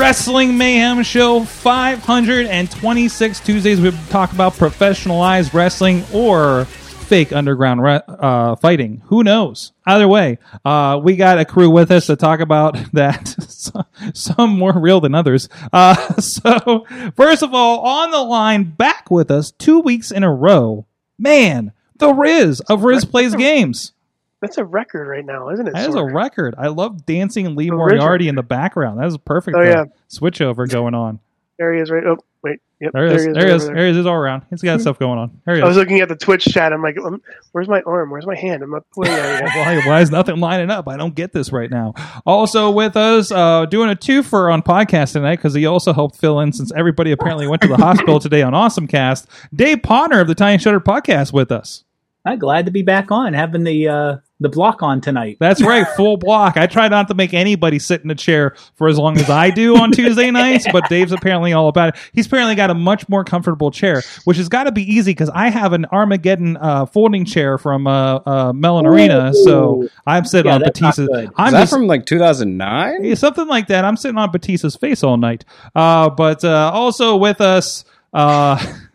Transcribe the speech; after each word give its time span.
Wrestling 0.00 0.56
Mayhem 0.56 1.02
Show 1.02 1.44
526 1.44 3.40
Tuesdays. 3.40 3.82
We 3.82 3.90
talk 4.08 4.32
about 4.32 4.54
professionalized 4.54 5.52
wrestling 5.52 6.04
or 6.14 6.64
fake 6.64 7.34
underground 7.34 7.82
re- 7.82 8.00
uh, 8.08 8.56
fighting. 8.56 9.02
Who 9.08 9.22
knows? 9.22 9.72
Either 9.84 10.08
way, 10.08 10.38
uh, 10.64 10.98
we 11.04 11.16
got 11.16 11.38
a 11.38 11.44
crew 11.44 11.68
with 11.68 11.90
us 11.90 12.06
to 12.06 12.16
talk 12.16 12.40
about 12.40 12.78
that. 12.94 13.36
Some 14.14 14.58
more 14.58 14.72
real 14.72 15.02
than 15.02 15.14
others. 15.14 15.50
Uh, 15.70 15.94
so, 16.18 16.86
first 17.14 17.42
of 17.42 17.52
all, 17.52 17.80
on 17.80 18.10
the 18.10 18.22
line, 18.22 18.64
back 18.70 19.10
with 19.10 19.30
us 19.30 19.50
two 19.50 19.80
weeks 19.80 20.10
in 20.10 20.22
a 20.22 20.32
row. 20.32 20.86
Man, 21.18 21.72
the 21.98 22.14
Riz 22.14 22.60
of 22.60 22.84
Riz 22.84 23.04
Plays 23.04 23.34
Games. 23.34 23.92
That's 24.40 24.56
a 24.58 24.64
record 24.64 25.06
right 25.06 25.24
now, 25.24 25.50
isn't 25.50 25.66
it? 25.68 25.74
That 25.74 25.88
is 25.88 25.94
a 25.94 26.04
record. 26.04 26.54
I 26.56 26.68
love 26.68 27.04
dancing 27.04 27.54
Lee 27.56 27.68
The 27.68 27.76
Moriarty 27.76 28.26
in 28.28 28.34
the 28.36 28.42
background. 28.42 28.98
That 28.98 29.04
was 29.04 29.14
a 29.14 29.18
perfect 29.18 29.56
Oh, 29.56 29.60
uh, 29.60 29.64
yeah. 29.64 29.84
switch 30.08 30.40
over 30.40 30.66
going 30.66 30.94
on. 30.94 31.18
There 31.58 31.74
he 31.74 31.80
is, 31.82 31.90
right? 31.90 32.02
Oh, 32.06 32.16
wait. 32.42 32.60
Yep, 32.80 32.92
There 32.94 33.06
he 33.08 33.14
is. 33.16 33.24
There 33.26 33.32
he 33.34 33.38
right 33.38 33.48
is. 33.50 33.64
over 33.66 33.74
There 33.74 33.84
he 33.84 33.90
is. 33.90 33.96
He's 33.98 34.06
all 34.06 34.14
around. 34.14 34.44
He's 34.48 34.62
got 34.62 34.80
stuff 34.80 34.98
going 34.98 35.18
on. 35.18 35.42
There 35.44 35.56
he 35.56 35.60
I 35.60 35.66
was 35.66 35.76
is. 35.76 35.80
looking 35.82 36.00
at 36.00 36.08
the 36.08 36.16
Twitch 36.16 36.46
chat. 36.46 36.72
I'm 36.72 36.80
like, 36.82 36.96
um, 36.96 37.20
where's 37.52 37.68
my 37.68 37.82
arm? 37.82 38.08
Where's 38.08 38.24
my 38.24 38.34
hand? 38.34 38.62
I'm 38.62 38.70
not 38.70 38.84
pointing 38.94 39.12
at. 39.14 39.42
Why, 39.44 39.82
why 39.86 40.00
is 40.00 40.10
nothing 40.10 40.38
lining 40.40 40.70
up? 40.70 40.88
I 40.88 40.96
don't 40.96 41.14
get 41.14 41.34
this 41.34 41.52
right 41.52 41.70
now. 41.70 41.92
Also 42.24 42.70
with 42.70 42.96
us, 42.96 43.30
uh, 43.30 43.66
doing 43.66 43.90
a 43.90 43.94
twofer 43.94 44.50
on 44.50 44.62
podcast 44.62 45.12
tonight 45.12 45.36
because 45.36 45.52
he 45.52 45.66
also 45.66 45.92
helped 45.92 46.16
fill 46.16 46.40
in 46.40 46.54
since 46.54 46.72
everybody 46.72 47.10
apparently 47.12 47.46
went 47.46 47.60
to 47.60 47.68
the 47.68 47.76
hospital 47.76 48.18
today 48.20 48.40
on 48.40 48.54
Awesome 48.54 48.86
Cast. 48.86 49.28
Dave 49.54 49.82
Potter 49.82 50.18
of 50.18 50.28
the 50.28 50.34
Tiny 50.34 50.56
Shutter 50.56 50.80
Podcast 50.80 51.34
with 51.34 51.52
us. 51.52 51.84
I'm 52.24 52.38
glad 52.38 52.64
to 52.64 52.70
be 52.72 52.80
back 52.80 53.10
on, 53.10 53.34
having 53.34 53.64
the 53.64 53.86
uh, 53.88 54.16
the 54.40 54.48
block 54.48 54.82
on 54.82 55.00
tonight. 55.00 55.36
That's 55.38 55.62
right, 55.62 55.86
full 55.96 56.16
block. 56.16 56.56
I 56.56 56.66
try 56.66 56.88
not 56.88 57.08
to 57.08 57.14
make 57.14 57.34
anybody 57.34 57.78
sit 57.78 58.02
in 58.02 58.10
a 58.10 58.14
chair 58.14 58.56
for 58.74 58.88
as 58.88 58.98
long 58.98 59.18
as 59.18 59.28
I 59.30 59.50
do 59.50 59.76
on 59.76 59.92
Tuesday 59.92 60.30
nights, 60.30 60.66
but 60.72 60.88
Dave's 60.88 61.12
apparently 61.12 61.52
all 61.52 61.68
about 61.68 61.94
it. 61.94 62.00
He's 62.12 62.26
apparently 62.26 62.54
got 62.54 62.70
a 62.70 62.74
much 62.74 63.08
more 63.08 63.22
comfortable 63.24 63.70
chair, 63.70 64.02
which 64.24 64.38
has 64.38 64.48
got 64.48 64.64
to 64.64 64.72
be 64.72 64.82
easy 64.82 65.10
because 65.12 65.30
I 65.30 65.50
have 65.50 65.72
an 65.72 65.84
Armageddon 65.86 66.56
uh, 66.56 66.86
folding 66.86 67.24
chair 67.24 67.58
from 67.58 67.86
uh, 67.86 68.16
uh, 68.26 68.52
Mellon 68.54 68.86
Arena, 68.86 69.32
so 69.34 69.86
I'm 70.06 70.24
sitting 70.24 70.48
Yeah, 70.48 70.54
on 70.56 70.60
that's 70.62 70.80
Batista's. 70.80 71.08
I'm 71.36 71.46
Is 71.48 71.52
that 71.52 71.60
just, 71.60 71.72
from 71.72 71.86
like 71.86 72.06
2009? 72.06 73.04
yeah, 73.04 73.14
something 73.14 73.46
like 73.46 73.68
that. 73.68 73.84
I'm 73.84 73.96
sitting 73.96 74.18
on 74.18 74.30
Batista's 74.32 74.76
face 74.76 75.02
all 75.04 75.16
night. 75.16 75.44
Uh, 75.74 76.08
but 76.10 76.44
uh, 76.44 76.70
also 76.72 77.16
with 77.16 77.40
us, 77.40 77.84
uh, 78.12 78.56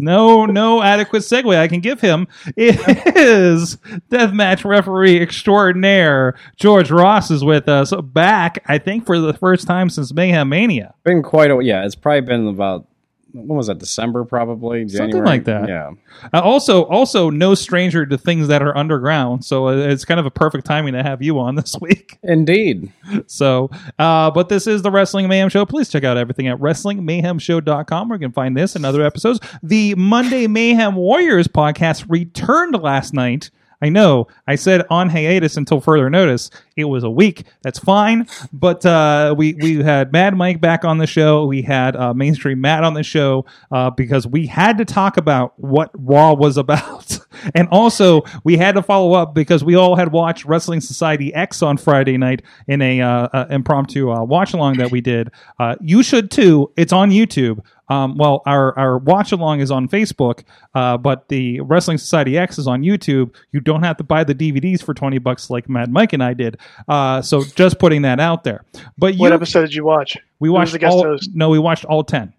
no, 0.00 0.46
no 0.46 0.82
adequate 0.82 1.20
segue 1.20 1.56
I 1.56 1.68
can 1.68 1.80
give 1.80 2.00
him 2.00 2.26
is 2.56 3.76
deathmatch 4.10 4.64
referee 4.64 5.20
extraordinaire 5.20 6.36
George 6.56 6.90
Ross 6.90 7.30
is 7.30 7.44
with 7.44 7.68
us 7.68 7.92
back. 8.02 8.62
I 8.66 8.78
think 8.78 9.06
for 9.06 9.18
the 9.18 9.34
first 9.34 9.66
time 9.66 9.90
since 9.90 10.12
Mayhem 10.12 10.48
Mania. 10.48 10.94
Been 11.04 11.22
quite 11.22 11.50
a 11.50 11.62
yeah. 11.62 11.84
It's 11.84 11.94
probably 11.94 12.22
been 12.22 12.46
about 12.46 12.86
when 13.32 13.56
was 13.56 13.66
that? 13.68 13.78
December 13.78 14.24
probably. 14.24 14.88
Something 14.88 15.24
like 15.24 15.44
that. 15.44 15.68
Yeah. 15.68 15.92
Uh, 16.32 16.40
also, 16.40 16.84
also 16.84 17.30
no 17.30 17.54
stranger 17.54 18.06
to 18.06 18.18
things 18.18 18.48
that 18.48 18.62
are 18.62 18.76
underground. 18.76 19.44
So 19.44 19.68
uh, 19.68 19.76
it's 19.76 20.04
kind 20.04 20.20
of 20.20 20.26
a 20.26 20.30
perfect 20.30 20.66
timing 20.66 20.94
to 20.94 21.02
have 21.02 21.22
you 21.22 21.38
on 21.38 21.54
this 21.56 21.76
week. 21.80 22.18
Indeed. 22.22 22.92
So, 23.26 23.70
uh, 23.98 24.30
but 24.30 24.48
this 24.48 24.66
is 24.66 24.82
the 24.82 24.90
Wrestling 24.90 25.28
Mayhem 25.28 25.48
Show. 25.48 25.66
Please 25.66 25.88
check 25.88 26.04
out 26.04 26.16
everything 26.16 26.48
at 26.48 26.58
WrestlingMayhemShow.com 26.58 28.08
where 28.08 28.16
you 28.16 28.20
can 28.20 28.32
find 28.32 28.56
this 28.56 28.76
and 28.76 28.84
other 28.84 29.02
episodes. 29.04 29.40
The 29.62 29.94
Monday 29.94 30.46
Mayhem 30.46 30.96
Warriors 30.96 31.48
podcast 31.48 32.06
returned 32.08 32.80
last 32.80 33.14
night. 33.14 33.50
I 33.82 33.88
know 33.88 34.26
I 34.46 34.56
said 34.56 34.84
on 34.90 35.08
hiatus 35.08 35.56
until 35.56 35.80
further 35.80 36.10
notice. 36.10 36.50
It 36.76 36.84
was 36.84 37.04
a 37.04 37.10
week. 37.10 37.44
That's 37.62 37.78
fine. 37.78 38.26
But 38.52 38.84
uh, 38.84 39.34
we 39.36 39.54
we 39.54 39.82
had 39.82 40.12
Mad 40.12 40.36
Mike 40.36 40.60
back 40.60 40.84
on 40.84 40.98
the 40.98 41.06
show. 41.06 41.46
We 41.46 41.62
had 41.62 41.96
uh, 41.96 42.14
Mainstream 42.14 42.60
Matt 42.60 42.84
on 42.84 42.94
the 42.94 43.02
show 43.02 43.46
uh, 43.70 43.90
because 43.90 44.26
we 44.26 44.46
had 44.46 44.78
to 44.78 44.84
talk 44.84 45.16
about 45.16 45.58
what 45.58 45.90
Raw 45.94 46.34
was 46.34 46.56
about, 46.58 47.18
and 47.54 47.68
also 47.70 48.22
we 48.44 48.56
had 48.56 48.74
to 48.74 48.82
follow 48.82 49.14
up 49.14 49.34
because 49.34 49.64
we 49.64 49.74
all 49.74 49.96
had 49.96 50.12
watched 50.12 50.44
Wrestling 50.44 50.80
Society 50.80 51.32
X 51.34 51.62
on 51.62 51.76
Friday 51.76 52.18
night 52.18 52.42
in 52.66 52.82
a 52.82 53.00
uh, 53.00 53.46
impromptu 53.50 54.10
uh, 54.10 54.22
watch 54.24 54.52
along 54.52 54.78
that 54.78 54.90
we 54.90 55.00
did. 55.00 55.30
Uh, 55.58 55.76
you 55.80 56.02
should 56.02 56.30
too. 56.30 56.70
It's 56.76 56.92
on 56.92 57.10
YouTube. 57.10 57.64
Um, 57.90 58.16
well, 58.16 58.42
our, 58.46 58.78
our 58.78 58.98
watch 58.98 59.32
along 59.32 59.60
is 59.60 59.70
on 59.70 59.88
Facebook, 59.88 60.44
uh, 60.74 60.96
but 60.96 61.28
the 61.28 61.60
Wrestling 61.60 61.98
Society 61.98 62.38
X 62.38 62.56
is 62.58 62.66
on 62.68 62.82
YouTube. 62.82 63.34
You 63.52 63.60
don't 63.60 63.82
have 63.82 63.96
to 63.98 64.04
buy 64.04 64.24
the 64.24 64.34
DVDs 64.34 64.82
for 64.82 64.94
20 64.94 65.18
bucks 65.18 65.50
like 65.50 65.68
Mad 65.68 65.92
Mike 65.92 66.12
and 66.12 66.22
I 66.22 66.32
did. 66.34 66.56
Uh, 66.88 67.20
so 67.20 67.42
just 67.44 67.78
putting 67.78 68.02
that 68.02 68.20
out 68.20 68.44
there. 68.44 68.64
But 68.96 69.14
you, 69.14 69.20
What 69.20 69.32
episode 69.32 69.62
did 69.62 69.74
you 69.74 69.84
watch? 69.84 70.16
we 70.38 70.48
watched 70.48 70.72
the 70.72 70.78
guest 70.78 70.94
all, 70.94 71.02
host? 71.02 71.30
no, 71.34 71.50
we 71.50 71.58
watched 71.58 71.84
all 71.84 72.04
10. 72.04 72.32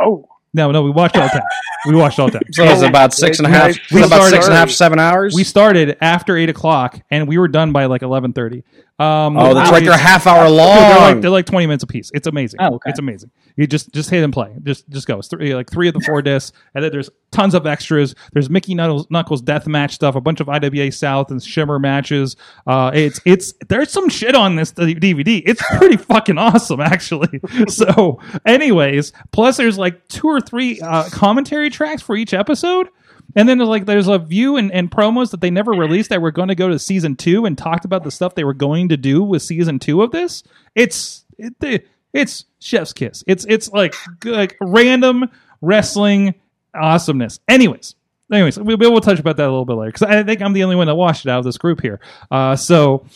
Oh, 0.00 0.26
No, 0.54 0.72
no, 0.72 0.82
we 0.82 0.90
watched 0.90 1.16
all 1.16 1.28
10. 1.28 1.40
We 1.86 1.94
watched 1.94 2.18
all 2.18 2.28
10. 2.30 2.40
So 2.52 2.64
it 2.64 2.70
was 2.70 2.82
about 2.82 3.12
six 3.14 3.38
and 3.38 3.46
a 3.46 3.50
We- 3.50 3.56
half. 3.56 3.66
we 3.92 3.98
it 3.98 4.02
was 4.02 4.06
about 4.06 4.16
started 4.16 4.30
six 4.30 4.44
and 4.46 4.98
a 4.98 5.02
half, 5.02 5.14
hours. 5.14 5.34
We 5.34 5.44
started 5.44 5.96
after 6.00 6.36
8 6.36 6.48
o'clock 6.48 7.00
and 7.10 7.28
we 7.28 7.38
were 7.38 7.48
done 7.48 7.72
by 7.72 7.84
like 7.84 8.00
11.30. 8.00 8.62
Um, 9.00 9.38
oh, 9.38 9.54
that's 9.54 9.70
right. 9.70 9.82
They're 9.82 9.94
a 9.94 9.96
half 9.96 10.26
hour 10.26 10.50
long. 10.50 10.76
they're 10.76 10.98
like 10.98 11.20
they're 11.22 11.30
like 11.30 11.46
twenty 11.46 11.66
minutes 11.66 11.82
apiece. 11.82 12.10
It's 12.12 12.26
amazing. 12.26 12.60
Oh, 12.60 12.74
okay. 12.74 12.90
It's 12.90 12.98
amazing. 12.98 13.30
You 13.56 13.66
just 13.66 13.94
just 13.94 14.10
hit 14.10 14.22
and 14.22 14.30
play. 14.30 14.54
Just 14.62 14.88
just 14.90 15.06
go. 15.06 15.18
It's 15.18 15.28
three, 15.28 15.54
like 15.54 15.70
three 15.70 15.88
of 15.88 15.94
the 15.94 16.00
four 16.00 16.20
discs, 16.20 16.52
and 16.74 16.84
then 16.84 16.92
there's 16.92 17.08
tons 17.30 17.54
of 17.54 17.66
extras. 17.66 18.14
There's 18.34 18.50
Mickey 18.50 18.74
Knuckles, 18.74 19.10
Knuckles 19.10 19.40
death 19.40 19.66
match 19.66 19.94
stuff, 19.94 20.16
a 20.16 20.20
bunch 20.20 20.40
of 20.40 20.50
IWA 20.50 20.92
South 20.92 21.30
and 21.30 21.42
Shimmer 21.42 21.78
matches. 21.78 22.36
Uh, 22.66 22.90
it's 22.92 23.20
it's 23.24 23.54
there's 23.68 23.90
some 23.90 24.10
shit 24.10 24.34
on 24.34 24.56
this 24.56 24.72
DVD. 24.72 25.42
It's 25.46 25.62
pretty 25.78 25.96
fucking 26.10 26.36
awesome, 26.36 26.80
actually. 26.80 27.40
so, 27.68 28.20
anyways, 28.44 29.14
plus 29.32 29.56
there's 29.56 29.78
like 29.78 30.08
two 30.08 30.28
or 30.28 30.42
three 30.42 30.78
uh, 30.80 31.08
commentary 31.08 31.70
tracks 31.70 32.02
for 32.02 32.16
each 32.16 32.34
episode. 32.34 32.88
And 33.36 33.48
then 33.48 33.58
there's 33.58 33.68
like 33.68 33.86
there's 33.86 34.08
a 34.08 34.18
view 34.18 34.56
and, 34.56 34.72
and 34.72 34.90
promos 34.90 35.30
that 35.30 35.40
they 35.40 35.50
never 35.50 35.72
released 35.72 36.10
that 36.10 36.20
were 36.20 36.32
going 36.32 36.48
to 36.48 36.54
go 36.54 36.68
to 36.68 36.78
season 36.78 37.14
two 37.16 37.46
and 37.46 37.56
talked 37.56 37.84
about 37.84 38.02
the 38.04 38.10
stuff 38.10 38.34
they 38.34 38.44
were 38.44 38.54
going 38.54 38.88
to 38.88 38.96
do 38.96 39.22
with 39.22 39.42
season 39.42 39.78
two 39.78 40.02
of 40.02 40.10
this. 40.10 40.42
It's 40.74 41.24
it, 41.38 41.86
it's 42.12 42.44
chef's 42.58 42.92
kiss. 42.92 43.22
It's 43.26 43.46
it's 43.48 43.70
like 43.72 43.94
like 44.24 44.56
random 44.60 45.30
wrestling 45.60 46.34
awesomeness. 46.74 47.38
Anyways, 47.48 47.94
anyways, 48.32 48.58
we'll 48.58 48.76
we'll 48.78 49.00
touch 49.00 49.20
about 49.20 49.36
that 49.36 49.44
a 49.44 49.50
little 49.50 49.64
bit 49.64 49.74
later 49.74 49.92
because 49.92 50.02
I 50.02 50.22
think 50.24 50.42
I'm 50.42 50.52
the 50.52 50.64
only 50.64 50.76
one 50.76 50.88
that 50.88 50.96
watched 50.96 51.24
it 51.24 51.30
out 51.30 51.38
of 51.38 51.44
this 51.44 51.58
group 51.58 51.80
here. 51.80 52.00
Uh, 52.30 52.56
so 52.56 53.06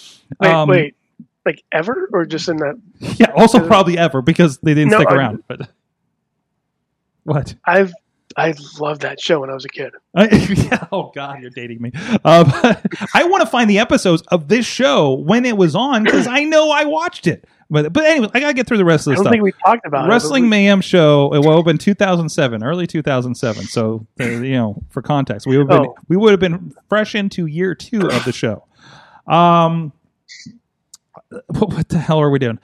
wait, 0.41 0.51
um, 0.51 0.69
wait. 0.69 0.95
Like 1.45 1.63
ever 1.73 2.09
or 2.13 2.25
just 2.25 2.49
in 2.49 2.57
that? 2.59 2.81
yeah, 3.19 3.33
also 3.37 3.67
probably 3.67 3.99
ever 3.99 4.23
because 4.23 4.59
they 4.59 4.75
didn't 4.75 4.93
No, 4.93 4.99
stick 4.99 5.09
I- 5.11 5.17
around. 5.17 5.43
But 5.49 5.69
what? 7.25 7.55
I've 7.65 7.93
I 8.37 8.55
loved 8.81 9.03
that 9.03 9.21
show 9.21 9.41
when 9.41 9.51
I 9.51 9.55
was 9.55 9.65
a 9.65 9.69
kid. 9.69 9.93
I, 10.15 10.27
yeah, 10.29 10.87
oh 10.93 11.13
God, 11.15 11.41
you're 11.41 11.51
dating 11.51 11.81
me. 11.81 11.93
Um, 12.25 12.51
I 13.13 13.25
want 13.25 13.43
to 13.43 13.47
find 13.47 13.69
the 13.69 13.79
episodes 13.79 14.23
of 14.29 14.49
this 14.49 14.65
show 14.67 15.13
when 15.15 15.45
it 15.45 15.57
was 15.57 15.75
on 15.77 16.05
because 16.05 16.27
I 16.27 16.45
know 16.45 16.71
I 16.71 16.85
watched 16.85 17.27
it. 17.27 17.45
But 17.71 17.93
but 17.93 18.05
anyway, 18.05 18.29
I 18.33 18.41
gotta 18.41 18.55
get 18.55 18.67
through 18.67 18.79
the 18.79 18.85
rest 18.85 19.07
of 19.07 19.13
I 19.13 19.15
don't 19.17 19.25
stuff. 19.25 19.33
think 19.33 19.43
we 19.43 19.53
talked 19.65 19.87
about 19.87 20.09
Wrestling 20.09 20.45
it. 20.45 20.49
Mayhem 20.49 20.81
show. 20.81 21.35
It 21.35 21.45
have 21.45 21.65
been 21.65 21.79
2007, 21.79 22.63
early 22.63 22.87
2007. 22.87 23.65
So 23.65 24.07
uh, 24.21 24.25
you 24.25 24.53
know, 24.53 24.83
for 24.91 25.03
context, 25.03 25.47
we 25.47 25.59
would 25.59 25.71
have 25.71 25.83
been 25.83 25.91
Oh. 25.91 25.97
we 26.09 26.17
would 26.17 26.31
have 26.31 26.41
been 26.41 26.75
fresh 26.89 27.15
into 27.15 27.47
year 27.47 27.75
two 27.75 28.09
of 28.09 28.25
the 28.25 28.33
show. 28.33 28.65
Um, 29.27 29.93
what, 31.47 31.71
what 31.71 31.89
the 31.89 31.99
hell 31.99 32.21
are 32.21 32.31
we 32.31 32.39
doing? 32.39 32.59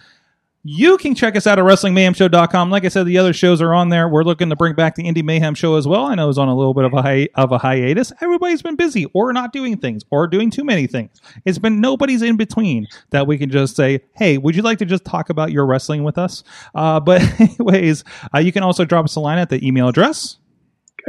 You 0.62 0.98
can 0.98 1.14
check 1.14 1.36
us 1.36 1.46
out 1.46 1.58
at 1.58 1.64
WrestlingMayhemShow.com. 1.64 2.70
Like 2.70 2.84
I 2.84 2.88
said, 2.88 3.06
the 3.06 3.16
other 3.16 3.32
shows 3.32 3.62
are 3.62 3.72
on 3.72 3.88
there. 3.88 4.06
We're 4.10 4.24
looking 4.24 4.50
to 4.50 4.56
bring 4.56 4.74
back 4.74 4.94
the 4.94 5.04
Indie 5.04 5.24
Mayhem 5.24 5.54
show 5.54 5.76
as 5.76 5.88
well. 5.88 6.04
I 6.04 6.14
know 6.14 6.28
it's 6.28 6.36
on 6.36 6.48
a 6.48 6.54
little 6.54 6.74
bit 6.74 6.84
of 6.84 6.92
a 6.92 7.00
hi- 7.00 7.30
of 7.34 7.50
a 7.50 7.56
hiatus. 7.56 8.12
Everybody's 8.20 8.60
been 8.60 8.76
busy 8.76 9.06
or 9.14 9.32
not 9.32 9.54
doing 9.54 9.78
things 9.78 10.02
or 10.10 10.26
doing 10.26 10.50
too 10.50 10.62
many 10.62 10.86
things. 10.86 11.18
It's 11.46 11.58
been 11.58 11.80
nobody's 11.80 12.20
in 12.20 12.36
between 12.36 12.88
that 13.08 13.26
we 13.26 13.38
can 13.38 13.48
just 13.48 13.74
say, 13.74 14.00
"Hey, 14.12 14.36
would 14.36 14.54
you 14.54 14.60
like 14.60 14.76
to 14.78 14.84
just 14.84 15.06
talk 15.06 15.30
about 15.30 15.50
your 15.50 15.64
wrestling 15.64 16.04
with 16.04 16.18
us?" 16.18 16.44
Uh, 16.74 17.00
but 17.00 17.22
anyways, 17.40 18.04
uh, 18.34 18.40
you 18.40 18.52
can 18.52 18.62
also 18.62 18.84
drop 18.84 19.06
us 19.06 19.16
a 19.16 19.20
line 19.20 19.38
at 19.38 19.48
the 19.48 19.66
email 19.66 19.88
address. 19.88 20.36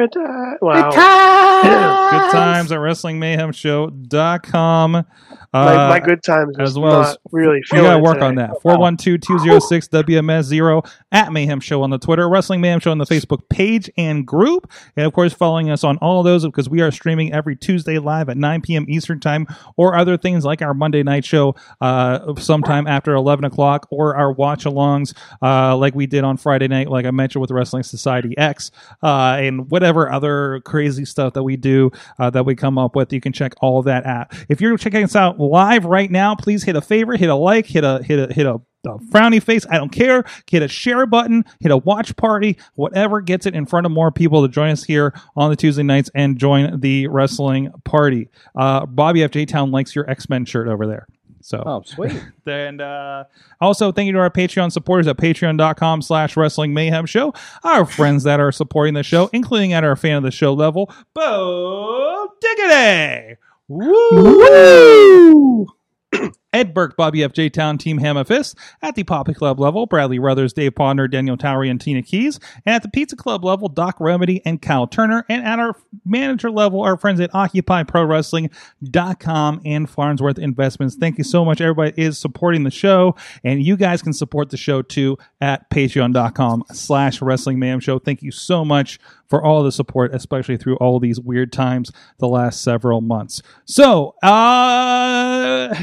Good, 0.01 0.17
uh, 0.17 0.53
wow. 0.61 0.89
Good 0.91 2.31
times 2.31 2.71
at 2.71 2.79
WrestlingMayhemShow.com. 2.79 5.05
Uh, 5.53 5.65
my, 5.65 5.89
my 5.89 5.99
good 5.99 6.23
times 6.23 6.55
as 6.59 6.79
well 6.79 7.01
as- 7.01 7.17
really 7.33 7.57
You 7.57 7.63
feeling 7.65 7.85
gotta 7.87 7.99
work 8.01 8.13
today. 8.15 8.25
on 8.27 8.35
that. 8.35 8.61
412 8.61 9.19
206 9.19 9.89
WMS 9.89 10.43
0 10.43 10.81
at 11.11 11.33
Mayhem 11.33 11.59
Show 11.59 11.83
on 11.83 11.89
the 11.89 11.97
Twitter, 11.97 12.29
Wrestling 12.29 12.61
Mayhem 12.61 12.79
Show 12.79 12.91
on 12.91 12.99
the 12.99 13.05
Facebook 13.05 13.49
page 13.49 13.89
and 13.97 14.25
group. 14.25 14.71
And 14.95 15.05
of 15.05 15.11
course, 15.11 15.33
following 15.33 15.69
us 15.69 15.83
on 15.83 15.97
all 15.97 16.19
of 16.19 16.25
those 16.25 16.45
because 16.45 16.69
we 16.69 16.79
are 16.79 16.89
streaming 16.89 17.33
every 17.33 17.57
Tuesday 17.57 17.99
live 17.99 18.29
at 18.29 18.37
9 18.37 18.61
p.m. 18.61 18.85
Eastern 18.87 19.19
Time 19.19 19.45
or 19.75 19.97
other 19.97 20.15
things 20.17 20.45
like 20.45 20.61
our 20.61 20.73
Monday 20.73 21.03
night 21.03 21.25
show 21.25 21.53
uh, 21.81 22.33
sometime 22.35 22.87
after 22.87 23.13
11 23.13 23.43
o'clock 23.43 23.87
or 23.91 24.15
our 24.15 24.31
watch 24.31 24.63
alongs 24.63 25.13
uh, 25.41 25.75
like 25.75 25.93
we 25.95 26.05
did 26.07 26.23
on 26.23 26.37
Friday 26.37 26.69
night, 26.69 26.89
like 26.89 27.05
I 27.05 27.11
mentioned 27.11 27.41
with 27.41 27.51
Wrestling 27.51 27.83
Society 27.83 28.37
X 28.37 28.71
uh, 29.03 29.35
and 29.37 29.69
whatever 29.69 29.90
other 29.97 30.61
crazy 30.61 31.05
stuff 31.05 31.33
that 31.33 31.43
we 31.43 31.57
do 31.57 31.91
uh, 32.19 32.29
that 32.29 32.45
we 32.45 32.55
come 32.55 32.77
up 32.77 32.95
with. 32.95 33.11
You 33.13 33.21
can 33.21 33.33
check 33.33 33.53
all 33.61 33.81
that 33.83 34.05
out. 34.05 34.33
If 34.49 34.61
you're 34.61 34.77
checking 34.77 35.03
us 35.03 35.15
out 35.15 35.39
live 35.39 35.85
right 35.85 36.09
now, 36.09 36.35
please 36.35 36.63
hit 36.63 36.75
a 36.75 36.81
favorite, 36.81 37.19
hit 37.19 37.29
a 37.29 37.35
like, 37.35 37.65
hit 37.65 37.83
a 37.83 38.01
hit 38.03 38.29
a 38.29 38.33
hit 38.33 38.45
a, 38.45 38.61
a 38.85 38.97
frowny 39.11 39.41
face. 39.41 39.65
I 39.69 39.77
don't 39.77 39.91
care. 39.91 40.23
Hit 40.49 40.63
a 40.63 40.67
share 40.67 41.05
button, 41.05 41.45
hit 41.59 41.71
a 41.71 41.77
watch 41.77 42.15
party, 42.15 42.57
whatever 42.75 43.21
gets 43.21 43.45
it 43.45 43.55
in 43.55 43.65
front 43.65 43.85
of 43.85 43.91
more 43.91 44.11
people 44.11 44.41
to 44.41 44.47
join 44.47 44.71
us 44.71 44.83
here 44.83 45.13
on 45.35 45.49
the 45.49 45.55
Tuesday 45.55 45.83
nights 45.83 46.09
and 46.15 46.37
join 46.37 46.79
the 46.79 47.07
wrestling 47.07 47.71
party. 47.83 48.29
Uh, 48.55 48.85
Bobby 48.85 49.23
F 49.23 49.31
J 49.31 49.45
Town 49.45 49.71
likes 49.71 49.95
your 49.95 50.09
X 50.09 50.29
Men 50.29 50.45
shirt 50.45 50.67
over 50.67 50.87
there. 50.87 51.07
So 51.41 51.63
Oh, 51.65 51.81
sweet. 51.85 52.23
and 52.45 52.81
uh, 52.81 53.25
also 53.59 53.91
thank 53.91 54.07
you 54.07 54.13
to 54.13 54.19
our 54.19 54.29
Patreon 54.29 54.71
supporters 54.71 55.07
at 55.07 55.17
patreon.com 55.17 56.01
slash 56.01 56.37
wrestling 56.37 56.73
mayhem 56.73 57.05
show. 57.05 57.33
Our 57.63 57.85
friends 57.85 58.23
that 58.23 58.39
are 58.39 58.51
supporting 58.51 58.93
the 58.93 59.03
show, 59.03 59.29
including 59.33 59.73
at 59.73 59.83
our 59.83 59.95
fan 59.95 60.17
of 60.17 60.23
the 60.23 60.31
show 60.31 60.53
level, 60.53 60.91
Bo 61.13 62.29
Diggity! 62.41 63.35
Woo! 63.67 65.67
Ed 66.53 66.73
Burke, 66.73 66.95
Bobby 66.97 67.23
F. 67.23 67.31
J. 67.33 67.49
Town, 67.49 67.77
Team 67.77 67.97
Hammer 67.97 68.23
Fist. 68.23 68.57
At 68.81 68.95
the 68.95 69.03
Poppy 69.03 69.33
Club 69.33 69.59
level, 69.59 69.85
Bradley 69.85 70.19
Ruthers, 70.19 70.53
Dave 70.53 70.75
Ponder, 70.75 71.05
Daniel 71.07 71.37
Towery, 71.37 71.69
and 71.69 71.79
Tina 71.79 72.01
Keys. 72.01 72.39
And 72.65 72.75
at 72.75 72.81
the 72.83 72.89
Pizza 72.89 73.15
Club 73.15 73.45
level, 73.45 73.69
Doc 73.69 73.97
Remedy 73.99 74.41
and 74.45 74.61
Cal 74.61 74.87
Turner. 74.87 75.25
And 75.29 75.45
at 75.45 75.59
our 75.59 75.75
manager 76.05 76.51
level, 76.51 76.81
our 76.81 76.97
friends 76.97 77.19
at 77.19 77.31
OccupyProWrestling.com 77.31 79.61
and 79.65 79.89
Farnsworth 79.89 80.39
Investments. 80.39 80.95
Thank 80.95 81.17
you 81.17 81.23
so 81.23 81.45
much. 81.45 81.61
Everybody 81.61 81.93
is 82.01 82.17
supporting 82.17 82.63
the 82.63 82.71
show. 82.71 83.15
And 83.43 83.63
you 83.63 83.77
guys 83.77 84.01
can 84.01 84.13
support 84.13 84.49
the 84.49 84.57
show 84.57 84.81
too 84.81 85.17
at 85.39 85.69
Patreon.com 85.69 86.63
slash 86.71 87.21
Wrestling 87.21 87.59
Mayhem 87.59 87.79
Show. 87.79 87.99
Thank 87.99 88.21
you 88.21 88.31
so 88.31 88.65
much 88.65 88.99
for 89.31 89.43
all 89.43 89.63
the 89.63 89.71
support, 89.71 90.13
especially 90.13 90.57
through 90.57 90.75
all 90.75 90.99
these 90.99 91.19
weird 91.19 91.53
times 91.53 91.89
the 92.19 92.27
last 92.27 92.61
several 92.61 92.99
months. 92.99 93.41
So, 93.63 94.13
uh, 94.21 95.73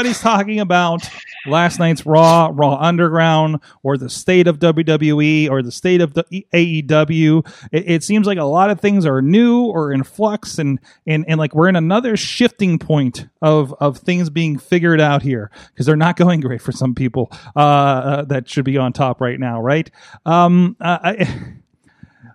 everybody's 0.00 0.22
talking 0.22 0.60
about 0.60 1.06
last 1.46 1.78
night's 1.78 2.06
Raw, 2.06 2.50
Raw 2.54 2.76
Underground, 2.76 3.60
or 3.82 3.98
the 3.98 4.08
state 4.08 4.46
of 4.46 4.58
WWE, 4.58 5.50
or 5.50 5.60
the 5.62 5.70
state 5.70 6.00
of 6.00 6.14
the 6.14 6.24
AEW. 6.54 7.46
It, 7.70 7.90
it 7.90 8.02
seems 8.02 8.26
like 8.26 8.38
a 8.38 8.44
lot 8.44 8.70
of 8.70 8.80
things 8.80 9.04
are 9.04 9.20
new 9.20 9.66
or 9.66 9.92
in 9.92 10.02
flux, 10.02 10.58
and 10.58 10.80
and 11.06 11.26
and 11.28 11.38
like 11.38 11.54
we're 11.54 11.68
in 11.68 11.76
another 11.76 12.16
shifting 12.16 12.78
point 12.78 13.26
of 13.42 13.74
of 13.78 13.98
things 13.98 14.30
being 14.30 14.58
figured 14.58 15.02
out 15.02 15.20
here 15.20 15.50
because 15.68 15.84
they're 15.84 15.96
not 15.96 16.16
going 16.16 16.40
great 16.40 16.62
for 16.62 16.72
some 16.72 16.94
people 16.94 17.30
uh, 17.54 17.58
uh, 17.58 18.24
that 18.24 18.48
should 18.48 18.64
be 18.64 18.78
on 18.78 18.94
top 18.94 19.20
right 19.20 19.38
now, 19.38 19.60
right? 19.60 19.90
Um, 20.24 20.76
uh, 20.80 20.98
I, 21.02 21.54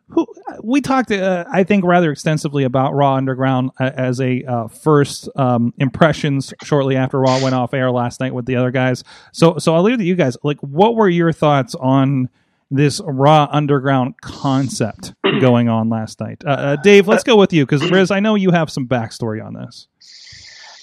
who 0.10 0.28
we 0.64 0.82
talked, 0.82 1.12
uh, 1.12 1.46
I 1.52 1.64
think, 1.64 1.84
rather 1.84 2.12
extensively 2.12 2.64
about 2.64 2.94
Raw 2.94 3.16
Underground 3.16 3.72
uh, 3.80 3.92
as 3.96 4.22
a 4.22 4.44
uh, 4.44 4.68
first 4.68 5.30
um, 5.36 5.74
impressions 5.78 6.54
shortly 6.64 6.96
after 6.96 7.20
Raw 7.20 7.42
went 7.42 7.56
off 7.56 7.74
air 7.74 7.92
last 7.92 8.20
night 8.20 8.34
with 8.34 8.46
the 8.46 8.56
other 8.56 8.72
guys. 8.72 9.04
So, 9.32 9.58
so 9.58 9.74
I'll 9.74 9.82
leave 9.82 9.96
it 9.96 10.00
to 10.00 10.04
you 10.04 10.16
guys. 10.16 10.38
Like, 10.44 10.60
what 10.60 10.96
were 10.96 11.10
your 11.10 11.32
thoughts 11.32 11.74
on 11.76 12.30
this 12.70 13.02
Raw 13.04 13.48
Underground 13.52 14.22
concept 14.22 15.14
going 15.42 15.70
on 15.70 15.90
last 15.90 16.20
night? 16.20 16.44
Uh, 16.46 16.50
uh, 16.50 16.76
Dave, 16.78 17.08
let's 17.08 17.24
go 17.24 17.36
with 17.36 17.52
you 17.52 17.66
because 17.66 17.90
Riz, 17.90 18.12
I 18.12 18.20
know 18.20 18.36
you 18.36 18.52
have 18.52 18.70
some 18.70 18.88
backstory 18.88 19.44
on 19.44 19.54
this. 19.54 19.88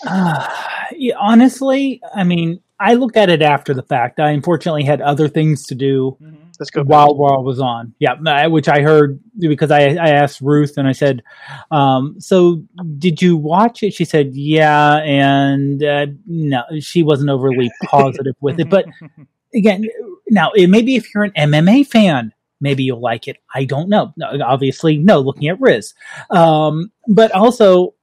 Uh, 0.05 0.49
yeah, 0.97 1.15
honestly, 1.17 2.03
I 2.13 2.25
mean, 2.25 2.61
I 2.81 2.95
looked 2.95 3.17
at 3.17 3.31
it 3.31 3.41
after 3.41 3.73
the 3.73 3.85
fact. 3.85 4.19
I 4.19 4.31
unfortunately 4.31 4.83
had 4.83 5.01
other 5.01 5.29
things 5.29 5.67
to 5.67 5.77
do 5.77 6.19
Let's 6.62 6.70
go. 6.70 6.85
was 6.85 7.59
on. 7.59 7.93
Yeah, 7.99 8.47
which 8.47 8.69
I 8.69 8.82
heard 8.82 9.19
because 9.37 9.73
I, 9.73 9.81
I 9.81 10.11
asked 10.11 10.41
Ruth 10.41 10.76
and 10.76 10.87
I 10.87 10.93
said, 10.93 11.25
um, 11.73 12.20
"So 12.20 12.62
did 12.99 13.20
you 13.20 13.37
watch 13.37 13.82
it?" 13.82 13.93
She 13.93 14.05
said, 14.05 14.37
"Yeah," 14.37 14.99
and 14.99 15.82
uh, 15.82 16.06
no, 16.25 16.62
she 16.79 17.03
wasn't 17.03 17.31
overly 17.31 17.73
positive 17.85 18.37
with 18.41 18.61
it. 18.61 18.70
But 18.70 18.87
again, 19.55 19.88
now 20.31 20.53
it 20.55 20.69
maybe 20.70 20.94
if 20.94 21.12
you're 21.12 21.25
an 21.25 21.32
MMA 21.32 21.85
fan, 21.85 22.32
maybe 22.61 22.85
you'll 22.85 23.00
like 23.00 23.26
it. 23.26 23.38
I 23.53 23.64
don't 23.64 23.88
know. 23.88 24.12
No, 24.17 24.38
obviously, 24.44 24.99
no. 24.99 25.19
Looking 25.19 25.49
at 25.49 25.61
Riz, 25.61 25.94
um, 26.31 26.93
but 27.09 27.32
also 27.32 27.94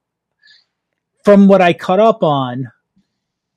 from 1.24 1.48
what 1.48 1.62
I 1.62 1.72
caught 1.72 2.00
up 2.00 2.22
on, 2.22 2.70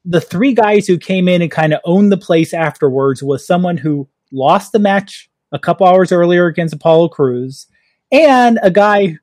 the 0.06 0.22
three 0.22 0.54
guys 0.54 0.88
who 0.88 0.98
came 0.98 1.28
in 1.28 1.42
and 1.42 1.52
kind 1.52 1.74
of 1.74 1.82
owned 1.84 2.10
the 2.10 2.18
place 2.18 2.54
afterwards 2.54 3.22
was 3.22 3.46
someone 3.46 3.76
who 3.76 4.08
lost 4.34 4.72
the 4.72 4.80
match 4.80 5.30
a 5.52 5.60
couple 5.60 5.88
hours 5.88 6.12
earlier 6.12 6.48
against 6.48 6.74
Apollo 6.74 7.10
Crews, 7.10 7.68
and 8.12 8.60
a 8.64 8.72
guy 8.72 9.18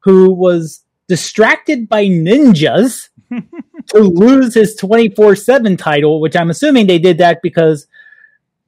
who 0.00 0.32
was 0.32 0.82
distracted 1.08 1.88
by 1.88 2.06
ninjas 2.06 3.08
to 3.88 3.98
lose 3.98 4.54
his 4.54 4.74
24 4.76 5.36
7 5.36 5.76
title, 5.76 6.20
which 6.20 6.34
I'm 6.36 6.50
assuming 6.50 6.86
they 6.86 6.98
did 6.98 7.18
that 7.18 7.42
because 7.42 7.86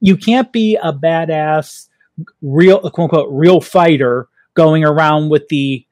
you 0.01 0.15
can't 0.15 0.51
be 0.53 0.75
a 0.81 0.93
badass, 0.93 1.87
real, 2.41 2.79
quote 2.79 2.99
unquote, 3.11 3.29
real 3.31 3.59
fighter 3.59 4.27
going 4.53 4.83
around 4.85 5.29
with 5.29 5.47
the 5.49 5.85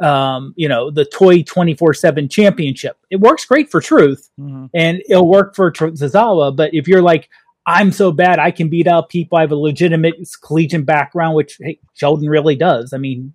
um, 0.00 0.52
you 0.56 0.68
know, 0.68 0.90
the 0.90 1.04
toy 1.04 1.42
24 1.44 1.94
7 1.94 2.28
championship. 2.28 2.96
It 3.10 3.20
works 3.20 3.44
great 3.44 3.70
for 3.70 3.80
truth 3.80 4.30
Mhm. 4.40 4.68
and 4.74 5.00
it'll 5.08 5.28
work 5.28 5.54
for 5.54 5.70
Tr- 5.70 5.86
Tozawa. 5.88 6.56
But 6.56 6.74
if 6.74 6.88
you're 6.88 7.02
like, 7.02 7.28
I'm 7.66 7.92
so 7.92 8.10
bad, 8.12 8.38
I 8.38 8.50
can 8.50 8.68
beat 8.68 8.88
up 8.88 9.08
people, 9.08 9.38
I 9.38 9.42
have 9.42 9.52
a 9.52 9.56
legitimate 9.56 10.14
collegiate 10.42 10.84
background, 10.84 11.36
which 11.36 11.58
hey, 11.60 11.78
Shelton 11.94 12.28
really 12.28 12.56
does. 12.56 12.92
I 12.92 12.98
mean, 12.98 13.34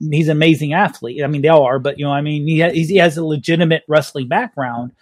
he's 0.00 0.28
an 0.28 0.36
amazing 0.36 0.72
athlete. 0.72 1.22
I 1.22 1.28
mean, 1.28 1.42
they 1.42 1.48
all 1.48 1.62
are, 1.64 1.78
but 1.78 1.98
you 1.98 2.04
know, 2.04 2.12
I 2.12 2.20
mean, 2.20 2.46
he, 2.48 2.60
ha- 2.60 2.72
he 2.72 2.96
has 2.96 3.16
a 3.16 3.24
legitimate 3.24 3.84
wrestling 3.88 4.28
background. 4.28 4.92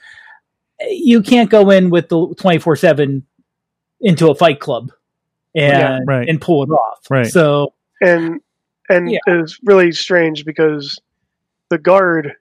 You 0.88 1.23
can't 1.23 1.49
go 1.49 1.71
in 1.71 1.90
with 1.90 2.09
the 2.09 2.35
24 2.38 2.76
7 2.76 3.25
into 4.00 4.30
a 4.30 4.35
fight 4.35 4.61
club 4.61 4.90
and, 5.54 5.73
Yeah, 5.73 5.99
right. 6.06 6.28
and 6.28 6.40
pull 6.40 6.64
it 6.64 6.71
off. 6.71 6.99
Right. 7.09 7.26
So, 7.26 7.73
and 8.00 8.40
and 8.90 9.11
Yeah. 9.11 9.18
it 9.28 9.40
was 9.40 9.59
really 9.64 9.92
strange 9.92 10.44
because 10.44 10.99
the 11.71 11.78
guard 11.78 12.35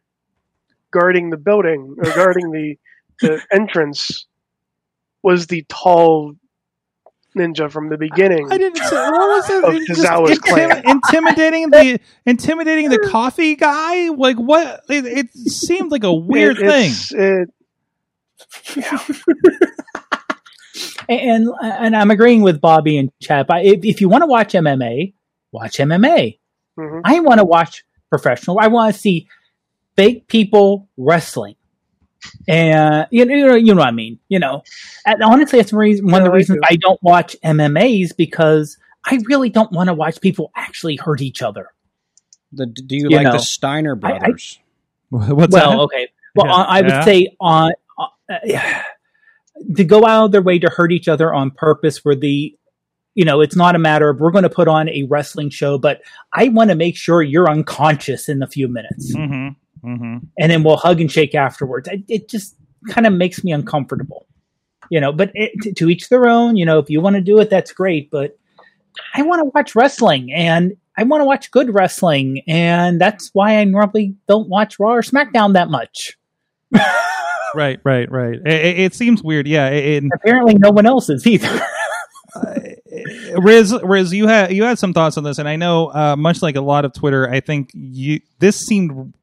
guarding 0.92 1.30
the 1.30 1.38
building 1.38 1.96
or 2.00 2.12
guarding 2.16 2.52
the 2.52 2.78
the 3.22 3.40
entrance 3.54 4.26
was 5.24 5.48
the 5.48 5.66
tall 5.70 6.34
ninja 7.38 7.72
from 7.72 7.90
the 7.90 7.98
beginning. 7.98 8.52
I 8.52 8.58
didn't 8.58 8.78
say 8.78 8.96
what 8.96 9.12
was 9.14 9.50
it? 9.50 9.64
Of 9.64 9.74
It 9.76 9.88
just 9.88 10.02
Tozawa's 10.02 10.40
clan. 10.40 10.84
intimidating 10.86 11.70
the 11.70 12.00
intimidating 12.26 12.90
the 12.90 13.00
coffee 13.00 13.56
guy. 13.56 14.10
Like 14.10 14.38
what? 14.38 14.82
It, 14.90 15.06
it 15.06 15.34
seemed 15.34 15.92
like 15.92 16.04
a 16.04 16.14
weird 16.14 16.58
It- 16.60 16.68
thing. 16.68 16.92
it's- 16.92 17.14
It, 17.14 17.50
and 21.10 21.50
and 21.62 21.96
I'm 21.96 22.12
agreeing 22.12 22.42
with 22.42 22.62
Bobby 22.62 22.98
and 22.98 23.12
Chad. 23.22 23.46
I- 23.50 23.62
If, 23.62 23.84
if 23.86 24.02
you 24.02 24.10
want 24.10 24.22
to 24.24 24.28
watch 24.28 24.54
MMA, 24.54 25.14
watch 25.52 25.78
MMA. 25.78 26.40
mhm. 26.80 27.02
I 27.04 27.20
want 27.20 27.40
to 27.40 27.46
watch 27.46 27.84
professional. 28.10 28.58
I 28.60 28.68
want 28.68 28.94
to 28.94 29.00
see 29.00 29.28
fake 29.96 30.28
people 30.28 30.88
wrestling. 30.98 31.56
And 32.48 33.08
you 33.12 33.26
know, 33.26 33.56
you 33.56 33.74
know, 33.74 33.80
what 33.80 33.88
I 33.88 33.92
mean. 33.92 34.20
You 34.30 34.40
know, 34.40 34.64
and 35.06 35.24
honestly, 35.24 35.60
that's 35.60 35.72
the 35.72 35.78
reason, 35.78 36.06
one 36.06 36.22
of 36.22 36.26
the 36.26 36.32
I 36.32 36.36
reasons 36.36 36.60
do. 36.60 36.68
I 36.70 36.76
don't 36.76 37.02
watch 37.04 37.36
MMA's 37.44 38.14
because 38.14 38.78
I 39.06 39.20
really 39.28 39.50
don't 39.50 39.72
want 39.72 39.88
to 39.88 39.94
watch 39.94 40.22
people 40.22 40.52
actually 40.56 40.96
hurt 40.98 41.22
each 41.22 41.42
other. 41.42 41.70
The, 42.54 42.66
do 42.68 42.96
you, 42.96 43.10
You 43.10 43.16
like 43.18 43.24
know, 43.26 43.32
the 43.34 43.40
Steiner 43.40 43.98
I- 44.04 44.08
I- 44.14 44.20
brothers? 44.20 44.60
What's 45.10 45.54
well, 45.54 45.72
that? 45.72 45.80
okay. 45.84 46.08
Well, 46.36 46.46
Yeah. 46.48 46.54
I 46.54 46.78
I 46.78 46.82
would 46.82 46.90
Yeah. 46.90 47.06
say 47.06 47.36
on 47.40 47.72
uh, 48.00 48.06
uh, 48.34 48.82
to 49.76 49.84
go 49.84 50.06
out 50.06 50.26
of 50.26 50.32
their 50.32 50.42
way 50.42 50.60
to 50.60 50.70
hurt 50.70 50.92
each 50.92 51.08
other 51.08 51.34
on 51.34 51.52
purpose 51.52 51.98
for 51.98 52.16
the, 52.16 52.56
you 53.14 53.26
know, 53.26 53.42
it's 53.42 53.56
not 53.56 53.76
a 53.76 53.80
matter 53.80 54.10
of 54.10 54.20
we're 54.20 54.32
going 54.32 54.44
to 54.44 54.50
put 54.50 54.68
on 54.68 54.88
a 54.90 55.04
wrestling 55.04 55.50
show, 55.50 55.78
but 55.78 56.02
I 56.34 56.48
want 56.50 56.70
to 56.70 56.76
make 56.76 56.96
sure 56.96 57.22
you're 57.22 57.50
unconscious 57.50 58.30
in 58.30 58.42
a 58.42 58.48
few 58.48 58.68
minutes, 58.68 59.14
Mm-hmm. 59.16 59.50
Mm-hmm. 59.84 60.18
and 60.38 60.52
then 60.52 60.64
we'll 60.64 60.78
hug 60.78 61.02
and 61.02 61.12
shake 61.12 61.34
afterwards. 61.34 61.88
It, 61.88 62.04
it 62.08 62.30
just 62.30 62.56
kind 62.90 63.08
of 63.08 63.14
makes 63.14 63.44
me 63.44 63.52
uncomfortable, 63.52 64.28
you 64.90 65.00
know. 65.00 65.12
But 65.12 65.32
it, 65.34 65.76
to, 65.78 65.90
each 65.90 66.10
their 66.10 66.28
own. 66.28 66.56
You 66.56 66.66
know, 66.66 66.80
if 66.80 66.90
you 66.90 67.02
want 67.02 67.16
to 67.16 67.22
do 67.22 67.40
it, 67.40 67.50
that's 67.50 67.72
great. 67.72 68.12
But 68.12 68.38
I 69.16 69.24
want 69.24 69.40
to 69.40 69.52
watch 69.56 69.76
wrestling, 69.76 70.32
and 70.34 70.78
I 70.98 71.04
want 71.04 71.22
to 71.22 71.26
watch 71.26 71.52
good 71.52 71.74
wrestling, 71.74 72.44
and 72.48 73.02
that's 73.02 73.30
why 73.34 73.58
I 73.58 73.64
normally 73.64 74.16
don't 74.28 74.50
watch 74.50 74.80
Raw 74.80 74.94
or 74.94 75.02
SmackDown 75.02 75.54
that 75.54 75.70
much. 75.70 76.18
Right, 77.54 77.80
right, 77.84 78.10
right. 78.10 78.36
It, 78.46 78.80
it, 78.80 78.94
seems 78.94 79.22
weird. 79.22 79.46
Yeah. 79.46 79.70
It, 79.70 80.06
Apparently, 80.14 80.56
no 80.56 80.72
one 80.72 80.86
else 80.86 81.10
is 81.10 81.28
either. 81.28 81.50
Riz, 83.38 83.74
Riz, 83.84 84.14
you 84.14 84.28
had 84.28 84.54
you 84.54 84.64
had 84.64 84.80
some 84.80 84.94
thoughts 84.94 85.18
on 85.18 85.24
this, 85.24 85.38
and 85.38 85.48
I 85.48 85.56
know, 85.56 85.88
uh, 85.88 86.16
much 86.16 86.42
like 86.42 86.56
a 86.56 86.62
lot 86.62 86.86
of 86.86 86.94
Twitter, 86.94 87.30
I 87.30 87.40
think 87.40 87.72
you 87.74 88.22
this 88.40 88.60
seemed 88.60 89.14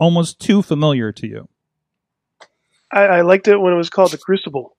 almost 0.00 0.40
too 0.40 0.62
familiar 0.62 1.12
to 1.12 1.26
you. 1.28 1.48
I, 2.90 3.02
I 3.02 3.20
liked 3.20 3.46
it 3.46 3.56
when 3.60 3.72
it 3.72 3.76
was 3.76 3.90
called 3.90 4.10
the 4.10 4.18
Crucible. 4.18 4.76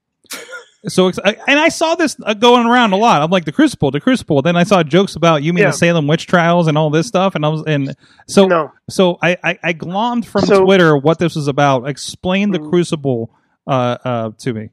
So, 0.88 1.12
and 1.48 1.60
I 1.60 1.70
saw 1.70 1.94
this 1.94 2.18
uh, 2.26 2.34
going 2.34 2.66
around 2.66 2.92
a 2.92 2.96
lot. 2.98 3.22
I'm 3.22 3.30
like 3.30 3.46
the 3.46 3.52
Crucible, 3.52 3.92
the 3.92 4.02
Crucible. 4.02 4.42
Then 4.42 4.56
I 4.56 4.64
saw 4.64 4.82
jokes 4.82 5.16
about 5.16 5.44
you 5.44 5.54
mean 5.54 5.62
Yeah. 5.62 5.70
the 5.70 5.78
Salem 5.78 6.08
witch 6.08 6.26
trials 6.26 6.68
and 6.68 6.76
all 6.76 6.90
this 6.90 7.06
stuff, 7.08 7.36
and 7.36 7.46
I 7.46 7.50
was 7.50 7.64
and 7.68 7.96
so 8.28 8.48
No, 8.48 8.72
so 8.90 9.20
I, 9.22 9.38
I 9.44 9.60
I 9.64 9.74
glommed 9.74 10.26
from 10.26 10.42
So- 10.46 10.66
Twitter 10.66 10.98
what 10.98 11.20
this 11.20 11.36
was 11.36 11.48
about. 11.48 11.88
Explain 11.88 12.50
the 12.50 12.58
Mm. 12.60 12.70
Crucible 12.72 13.30
uh, 13.68 13.98
uh, 14.04 14.32
to 14.40 14.54
me. 14.54 14.70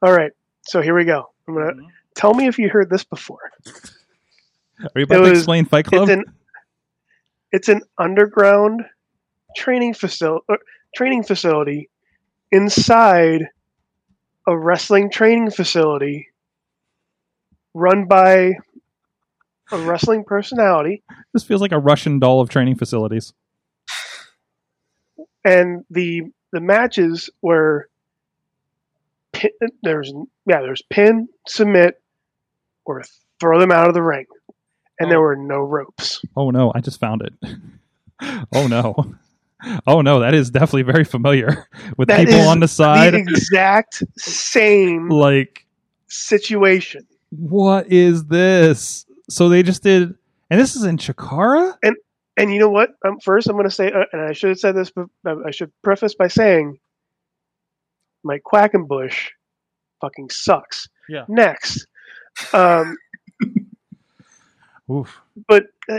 all 0.00 0.12
right. 0.12 0.30
So 0.62 0.80
here 0.80 0.94
we 0.94 1.04
go. 1.04 1.28
I'm 1.48 1.54
gonna 1.54 1.72
Mm-hmm. 1.72 1.86
tell 2.14 2.32
me 2.32 2.46
if 2.46 2.56
you 2.60 2.68
heard 2.68 2.88
this 2.88 3.02
before. 3.02 3.50
Are 4.80 4.90
you 4.94 5.02
about 5.02 5.16
It 5.16 5.24
to 5.24 5.30
was- 5.30 5.38
explain 5.40 5.64
Fight 5.64 5.86
Club? 5.86 6.08
It's 6.08 6.10
an 6.12 6.24
it's 7.50 7.68
an 7.68 7.82
underground 7.98 8.82
training 9.56 9.94
facility 9.94 10.44
uh, 10.48 10.56
training 10.94 11.22
facility 11.22 11.88
inside 12.50 13.48
a 14.46 14.58
wrestling 14.58 15.10
training 15.10 15.50
facility 15.50 16.28
run 17.74 18.06
by 18.06 18.52
a 19.72 19.78
wrestling 19.78 20.24
personality 20.24 21.02
this 21.32 21.44
feels 21.44 21.60
like 21.60 21.72
a 21.72 21.78
Russian 21.78 22.18
doll 22.18 22.40
of 22.40 22.48
training 22.48 22.76
facilities. 22.76 23.32
and 25.44 25.84
the 25.90 26.22
the 26.52 26.60
matches 26.60 27.30
were 27.42 27.88
pin, 29.32 29.50
there's 29.82 30.12
yeah 30.46 30.60
there's 30.60 30.82
pin 30.90 31.28
submit 31.46 32.00
or 32.84 33.02
throw 33.38 33.60
them 33.60 33.70
out 33.70 33.88
of 33.88 33.94
the 33.94 34.02
ring 34.02 34.26
and 34.98 35.10
there 35.10 35.18
oh. 35.18 35.22
were 35.22 35.36
no 35.36 35.58
ropes 35.58 36.20
Oh 36.36 36.50
no, 36.50 36.72
I 36.74 36.80
just 36.80 37.00
found 37.00 37.22
it. 37.22 37.34
oh 38.54 38.66
no. 38.66 39.14
Oh 39.86 40.00
no, 40.00 40.20
that 40.20 40.34
is 40.34 40.50
definitely 40.50 40.82
very 40.82 41.04
familiar 41.04 41.66
with 41.96 42.08
That 42.08 42.26
people 42.26 42.40
on 42.48 42.60
the 42.60 42.68
side. 42.68 43.14
the 43.14 43.18
exact 43.18 44.02
same 44.18 45.08
like, 45.10 45.66
situation 46.08 47.06
what 47.30 47.90
is 47.90 48.26
this? 48.26 49.06
So 49.28 49.48
they 49.48 49.62
just 49.62 49.82
did, 49.82 50.14
and 50.50 50.60
this 50.60 50.76
is 50.76 50.84
in 50.84 50.96
Chikara. 50.96 51.76
And 51.82 51.96
and 52.36 52.52
you 52.52 52.58
know 52.58 52.70
what? 52.70 52.90
Um, 53.06 53.18
first, 53.20 53.48
I'm 53.48 53.54
going 53.54 53.64
to 53.64 53.70
say, 53.70 53.90
uh, 53.90 54.04
and 54.12 54.22
I 54.22 54.32
should 54.32 54.50
have 54.50 54.58
said 54.58 54.76
this, 54.76 54.90
but 54.90 55.06
I 55.46 55.50
should 55.50 55.72
preface 55.82 56.14
by 56.14 56.28
saying, 56.28 56.78
Mike 58.24 58.42
Quackenbush 58.50 59.28
fucking 60.00 60.30
sucks. 60.30 60.88
Yeah. 61.08 61.24
Next, 61.28 61.86
um, 62.52 62.96
Oof. 64.90 65.20
but 65.48 65.64
uh, 65.88 65.98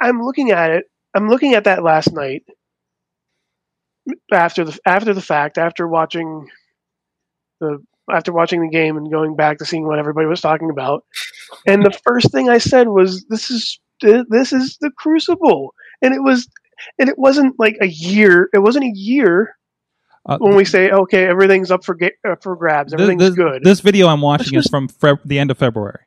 I'm 0.00 0.22
looking 0.22 0.50
at 0.50 0.70
it. 0.70 0.84
I'm 1.14 1.28
looking 1.28 1.54
at 1.54 1.64
that 1.64 1.82
last 1.82 2.12
night 2.12 2.44
after 4.32 4.64
the 4.64 4.78
after 4.86 5.14
the 5.14 5.20
fact, 5.22 5.58
after 5.58 5.86
watching 5.88 6.48
the 7.60 7.78
after 8.10 8.32
watching 8.32 8.60
the 8.62 8.68
game 8.68 8.96
and 8.96 9.10
going 9.10 9.36
back 9.36 9.58
to 9.58 9.64
seeing 9.64 9.86
what 9.86 9.98
everybody 9.98 10.26
was 10.26 10.40
talking 10.40 10.70
about. 10.70 11.04
And 11.66 11.84
the 11.84 11.96
first 12.04 12.32
thing 12.32 12.48
I 12.48 12.58
said 12.58 12.88
was, 12.88 13.24
"This 13.28 13.50
is 13.50 13.78
this 14.00 14.52
is 14.52 14.78
the 14.80 14.90
Crucible," 14.96 15.74
and 16.02 16.14
it 16.14 16.22
was, 16.22 16.48
and 16.98 17.08
it 17.08 17.18
wasn't 17.18 17.54
like 17.58 17.76
a 17.80 17.86
year. 17.88 18.48
It 18.52 18.58
wasn't 18.60 18.84
a 18.86 18.92
year 18.94 19.56
Uh, 20.26 20.38
when 20.40 20.54
we 20.56 20.64
say, 20.64 20.90
"Okay, 20.90 21.26
everything's 21.26 21.70
up 21.70 21.84
for 21.84 21.94
ga- 21.94 22.12
uh, 22.28 22.36
for 22.42 22.56
grabs. 22.56 22.92
Everything's 22.92 23.22
this- 23.22 23.34
good." 23.34 23.62
This 23.64 23.80
video 23.80 24.06
I'm 24.08 24.20
watching 24.22 24.54
This 24.56 24.66
is 24.66 24.70
from 24.70 24.88
Feb- 24.88 25.20
the 25.24 25.38
end 25.38 25.50
of 25.50 25.58
February. 25.58 26.00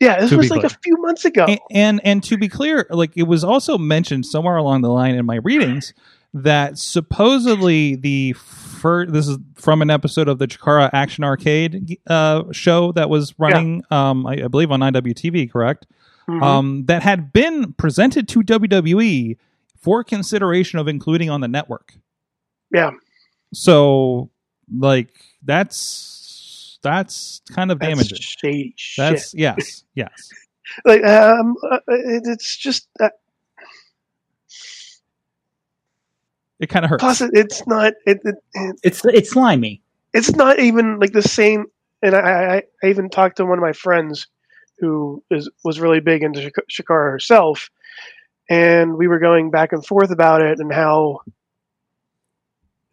yeah, 0.00 0.20
this 0.20 0.30
was 0.32 0.50
like 0.50 0.60
clear. 0.60 0.66
a 0.72 0.78
few 0.82 0.96
months 1.00 1.24
ago. 1.24 1.46
And, 1.46 1.60
and 1.70 2.00
and 2.04 2.22
to 2.24 2.36
be 2.36 2.48
clear, 2.48 2.86
like 2.90 3.12
it 3.16 3.24
was 3.24 3.42
also 3.44 3.78
mentioned 3.78 4.26
somewhere 4.26 4.56
along 4.56 4.82
the 4.82 4.90
line 4.90 5.14
in 5.14 5.24
my 5.24 5.36
readings 5.36 5.94
that 6.42 6.78
supposedly 6.78 7.96
the 7.96 8.32
first 8.34 9.12
this 9.12 9.26
is 9.26 9.38
from 9.54 9.80
an 9.82 9.90
episode 9.90 10.28
of 10.28 10.38
the 10.38 10.46
Chikara 10.46 10.90
Action 10.92 11.24
Arcade 11.24 11.98
uh, 12.06 12.44
show 12.52 12.92
that 12.92 13.08
was 13.08 13.34
running, 13.38 13.82
um, 13.90 14.26
I, 14.26 14.44
I 14.44 14.48
believe 14.48 14.70
on 14.70 14.80
IWTV, 14.80 15.50
correct? 15.50 15.86
Mhm. 16.28 16.42
Um, 16.42 16.84
that 16.86 17.02
had 17.02 17.32
been 17.32 17.72
presented 17.74 18.28
to 18.28 18.42
WWE 18.42 19.36
for 19.80 20.02
consideration 20.04 20.78
of 20.78 20.88
including 20.88 21.30
on 21.30 21.40
the 21.40 21.48
network. 21.48 21.94
yeah, 22.72 22.90
So, 23.54 24.30
like 24.76 25.10
that's 25.44 26.78
that's 26.82 27.40
kind 27.54 27.70
of 27.70 27.78
that's 27.78 27.90
damaging. 27.94 28.18
shady 28.20 28.74
shit. 28.76 29.02
That's 29.02 29.34
yes, 29.34 29.84
yes. 29.94 30.10
like 30.84 31.04
um, 31.04 31.56
uh, 31.70 31.78
it's 31.88 32.56
just 32.56 32.88
uh, 33.00 33.08
It 36.60 36.68
kind 36.68 36.84
of 36.84 36.90
hurts. 36.90 37.02
plus 37.02 37.20
it, 37.20 37.30
it's 37.34 37.66
not 37.66 37.92
it, 38.06 38.20
it, 38.24 38.34
it 38.54 38.76
It's 38.82 39.04
it's 39.04 39.30
slimy. 39.30 39.82
it's 40.14 40.32
not 40.34 40.58
even 40.58 40.98
like 40.98 41.12
the 41.12 41.22
same 41.22 41.66
and 42.02 42.14
I, 42.14 42.56
I 42.56 42.62
I 42.82 42.86
even 42.88 43.10
talked 43.10 43.36
to 43.38 43.44
one 43.46 43.58
of 43.58 43.62
my 43.62 43.72
friends 43.72 44.26
who 44.78 45.22
is 45.30 45.50
was 45.64 45.80
really 45.80 46.00
big 46.00 46.22
into 46.22 46.40
Shik- 46.40 46.68
Chikara 46.70 47.10
herself 47.10 47.68
and 48.48 48.96
we 48.96 49.08
were 49.08 49.18
going 49.18 49.50
back 49.50 49.72
and 49.72 49.84
forth 49.84 50.10
about 50.10 50.40
it 50.42 50.58
and 50.58 50.72
how 50.72 51.20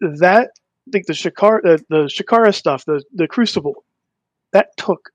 that 0.01 0.51
like 0.93 1.05
the 1.05 1.13
Chikara 1.13 1.61
the, 1.63 1.83
the 1.89 2.03
Chikara 2.05 2.53
stuff 2.53 2.83
the 2.85 3.03
the 3.13 3.27
Crucible 3.27 3.83
that 4.51 4.75
took 4.77 5.09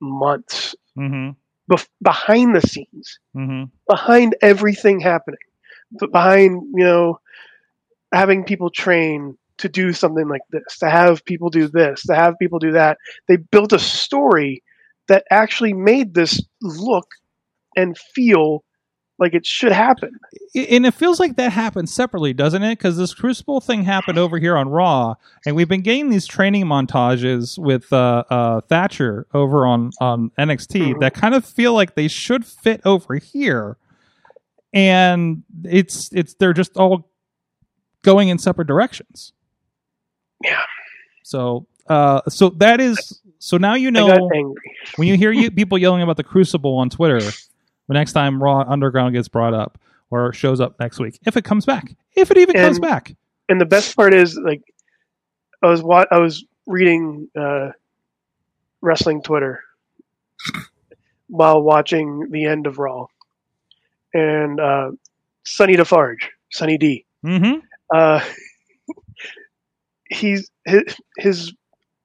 months 0.00 0.74
Mm-hmm. 0.98 1.30
bef- 1.72 1.88
behind 2.02 2.56
the 2.56 2.60
scenes 2.62 3.18
Mm-hmm. 3.36 3.64
behind 3.88 4.34
everything 4.40 4.98
happening, 5.00 5.38
but 6.00 6.10
behind 6.10 6.62
you 6.74 6.84
know 6.84 7.20
having 8.12 8.44
people 8.44 8.70
train 8.70 9.36
to 9.58 9.68
do 9.68 9.92
something 9.92 10.28
like 10.28 10.42
this, 10.50 10.78
to 10.78 10.90
have 10.90 11.24
people 11.24 11.48
do 11.50 11.66
this, 11.66 12.02
to 12.04 12.14
have 12.14 12.34
people 12.38 12.58
do 12.58 12.72
that. 12.72 12.98
They 13.28 13.36
built 13.36 13.72
a 13.72 13.78
story 13.78 14.62
that 15.08 15.24
actually 15.30 15.72
made 15.72 16.14
this 16.14 16.42
look 16.60 17.06
and 17.76 17.96
feel 17.96 18.64
like 19.18 19.32
it 19.32 19.46
should 19.46 19.72
happen. 19.72 20.10
and 20.54 20.84
it 20.84 20.92
feels 20.92 21.18
like 21.18 21.36
that 21.36 21.50
happened 21.50 21.88
separately, 21.88 22.34
doesn't 22.34 22.62
it? 22.62 22.72
Because 22.78 22.98
this 22.98 23.14
Crucible 23.14 23.62
thing 23.62 23.82
happened 23.84 24.18
over 24.18 24.38
here 24.38 24.58
on 24.58 24.68
Raw, 24.68 25.14
and 25.46 25.56
we've 25.56 25.68
been 25.70 25.80
getting 25.80 26.10
these 26.10 26.26
training 26.26 26.66
montages 26.66 27.58
with 27.58 27.90
uh, 27.94 28.24
uh, 28.28 28.60
Thatcher 28.62 29.26
over 29.32 29.66
on 29.66 29.90
on 30.00 30.32
NXT 30.38 30.92
Mhm. 30.96 31.00
that 31.00 31.14
kind 31.14 31.34
of 31.34 31.46
feel 31.46 31.72
like 31.72 31.94
they 31.94 32.08
should 32.08 32.44
fit 32.44 32.82
over 32.84 33.14
here, 33.14 33.78
and 34.74 35.44
it's 35.64 36.10
it's 36.12 36.34
they're 36.34 36.52
just 36.52 36.76
all 36.76 37.08
going 38.06 38.28
in 38.28 38.38
separate 38.38 38.68
directions. 38.68 39.32
Yeah. 40.42 40.62
So 41.24 41.66
uh, 41.88 42.22
so 42.28 42.50
that 42.50 42.80
is 42.80 43.20
so 43.38 43.58
now 43.58 43.74
you 43.74 43.90
know 43.90 44.30
when 44.96 45.08
you 45.08 45.16
hear 45.16 45.32
you 45.32 45.50
people 45.50 45.76
yelling 45.76 46.00
about 46.00 46.16
the 46.16 46.24
Crucible 46.24 46.78
on 46.78 46.88
Twitter, 46.88 47.20
the 47.20 47.94
next 47.94 48.12
time 48.12 48.42
Raw 48.42 48.60
Underground 48.60 49.14
gets 49.14 49.28
brought 49.28 49.52
up 49.52 49.78
or 50.08 50.32
shows 50.32 50.60
up 50.60 50.78
next 50.78 51.00
week, 51.00 51.18
if 51.26 51.36
it 51.36 51.44
comes 51.44 51.66
back, 51.66 51.94
if 52.14 52.30
it 52.30 52.38
even 52.38 52.54
comes 52.54 52.78
back. 52.78 53.14
And 53.48 53.60
the 53.60 53.66
best 53.66 53.94
part 53.96 54.14
is 54.14 54.38
like 54.38 54.62
I 55.62 55.66
was 55.66 55.82
wa- 55.82 56.06
I 56.10 56.18
was 56.18 56.44
reading 56.66 57.28
uh, 57.36 57.70
wrestling 58.80 59.20
Twitter 59.22 59.62
while 61.26 61.60
watching 61.60 62.30
the 62.30 62.44
end 62.44 62.68
of 62.68 62.78
Raw, 62.78 63.06
and 64.14 64.60
uh, 64.60 64.92
Sonny 65.44 65.74
Defarge, 65.74 66.30
Sonny 66.52 66.78
D. 66.78 67.04
Mm-hmm. 67.24 67.58
Uh, 67.94 68.20
he's 70.10 70.50
his, 70.64 70.82
his 71.18 71.52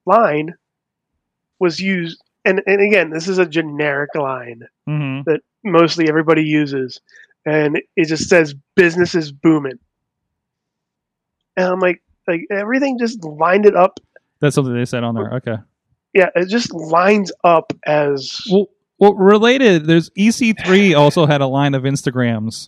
line 0.06 0.54
was 1.60 1.80
used, 1.80 2.22
and 2.46 2.62
and 2.66 2.82
again, 2.82 3.10
this 3.10 3.28
is 3.28 3.38
a 3.38 3.46
generic 3.46 4.10
line 4.16 4.68
Mm-hmm. 4.90 5.30
that 5.30 5.42
mostly 5.64 6.10
everybody 6.10 6.44
uses, 6.44 7.00
and 7.46 7.80
it 7.96 8.08
just 8.08 8.28
says 8.30 8.56
"business 8.76 9.14
is 9.16 9.32
booming," 9.32 9.80
and 11.56 11.66
I'm 11.68 11.80
like, 11.80 12.02
like 12.28 12.46
everything 12.52 12.98
just 13.00 13.24
lined 13.24 13.66
it 13.66 13.76
up. 13.76 14.00
That's 14.40 14.56
something 14.56 14.74
they 14.74 14.86
said 14.86 15.04
on 15.04 15.16
there. 15.16 15.34
Okay. 15.36 15.56
Yeah, 16.14 16.30
it 16.36 16.50
just 16.50 16.74
lines 16.74 17.32
up 17.44 17.72
as 17.86 18.42
Well, 18.52 18.68
well, 19.00 19.14
related. 19.14 19.86
There's 19.86 20.10
EC3 20.12 20.98
also 20.98 21.26
had 21.26 21.40
a 21.42 21.48
line 21.48 21.74
of 21.74 21.84
Instagrams. 21.84 22.68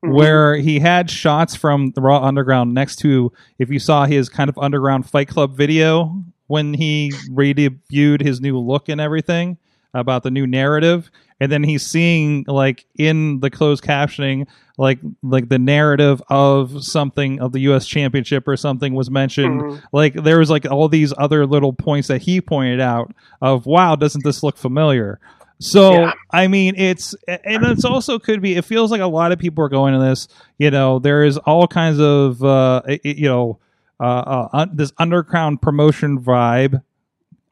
Where 0.00 0.56
he 0.56 0.78
had 0.78 1.10
shots 1.10 1.54
from 1.56 1.90
the 1.94 2.00
Raw 2.00 2.22
Underground 2.22 2.72
next 2.74 2.96
to 3.00 3.32
if 3.58 3.70
you 3.70 3.78
saw 3.78 4.06
his 4.06 4.28
kind 4.28 4.48
of 4.48 4.56
underground 4.58 5.08
Fight 5.08 5.28
Club 5.28 5.56
video 5.56 6.22
when 6.46 6.74
he 6.74 7.12
redebuted 7.30 8.22
his 8.22 8.40
new 8.40 8.58
look 8.58 8.88
and 8.88 9.00
everything. 9.00 9.58
about 9.94 10.22
the 10.22 10.30
new 10.30 10.46
narrative, 10.46 11.10
and 11.40 11.50
then 11.50 11.64
he's 11.64 11.84
seeing 11.84 12.44
like 12.46 12.84
in 12.98 13.40
the 13.40 13.48
closed 13.48 13.82
captioning, 13.82 14.46
like 14.76 14.98
like 15.22 15.48
the 15.48 15.58
narrative 15.58 16.22
of 16.28 16.84
something 16.84 17.40
of 17.40 17.52
the 17.52 17.60
U.S. 17.60 17.86
Championship 17.86 18.46
or 18.46 18.54
something 18.56 18.94
was 18.94 19.10
mentioned. 19.10 19.62
Mhm. 19.62 19.82
Like 19.90 20.12
there 20.12 20.38
was 20.38 20.50
like 20.50 20.70
all 20.70 20.88
these 20.90 21.14
other 21.16 21.46
little 21.46 21.72
points 21.72 22.06
that 22.08 22.20
he 22.20 22.42
pointed 22.42 22.80
out 22.80 23.14
of 23.40 23.64
wow, 23.64 23.96
doesn't 23.96 24.24
this 24.24 24.42
look 24.42 24.58
familiar? 24.58 25.20
So 25.60 25.92
Yeah. 25.92 26.12
I 26.30 26.46
mean, 26.48 26.74
it's 26.76 27.14
and 27.26 27.64
it's 27.64 27.84
also 27.84 28.18
could 28.18 28.40
be. 28.40 28.54
It 28.56 28.64
feels 28.64 28.90
like 28.90 29.00
a 29.00 29.06
lot 29.06 29.32
of 29.32 29.38
people 29.38 29.64
are 29.64 29.68
going 29.68 29.92
to 29.94 30.00
this. 30.00 30.28
You 30.58 30.70
know, 30.70 30.98
there 30.98 31.24
is 31.24 31.36
all 31.38 31.66
kinds 31.66 31.98
of 32.00 32.42
uh, 32.44 32.82
it- 32.86 33.18
you 33.18 33.28
know 33.28 33.58
uh, 34.00 34.48
uh, 34.52 34.66
this 34.72 34.92
underground 34.98 35.60
promotion 35.60 36.20
vibe. 36.20 36.82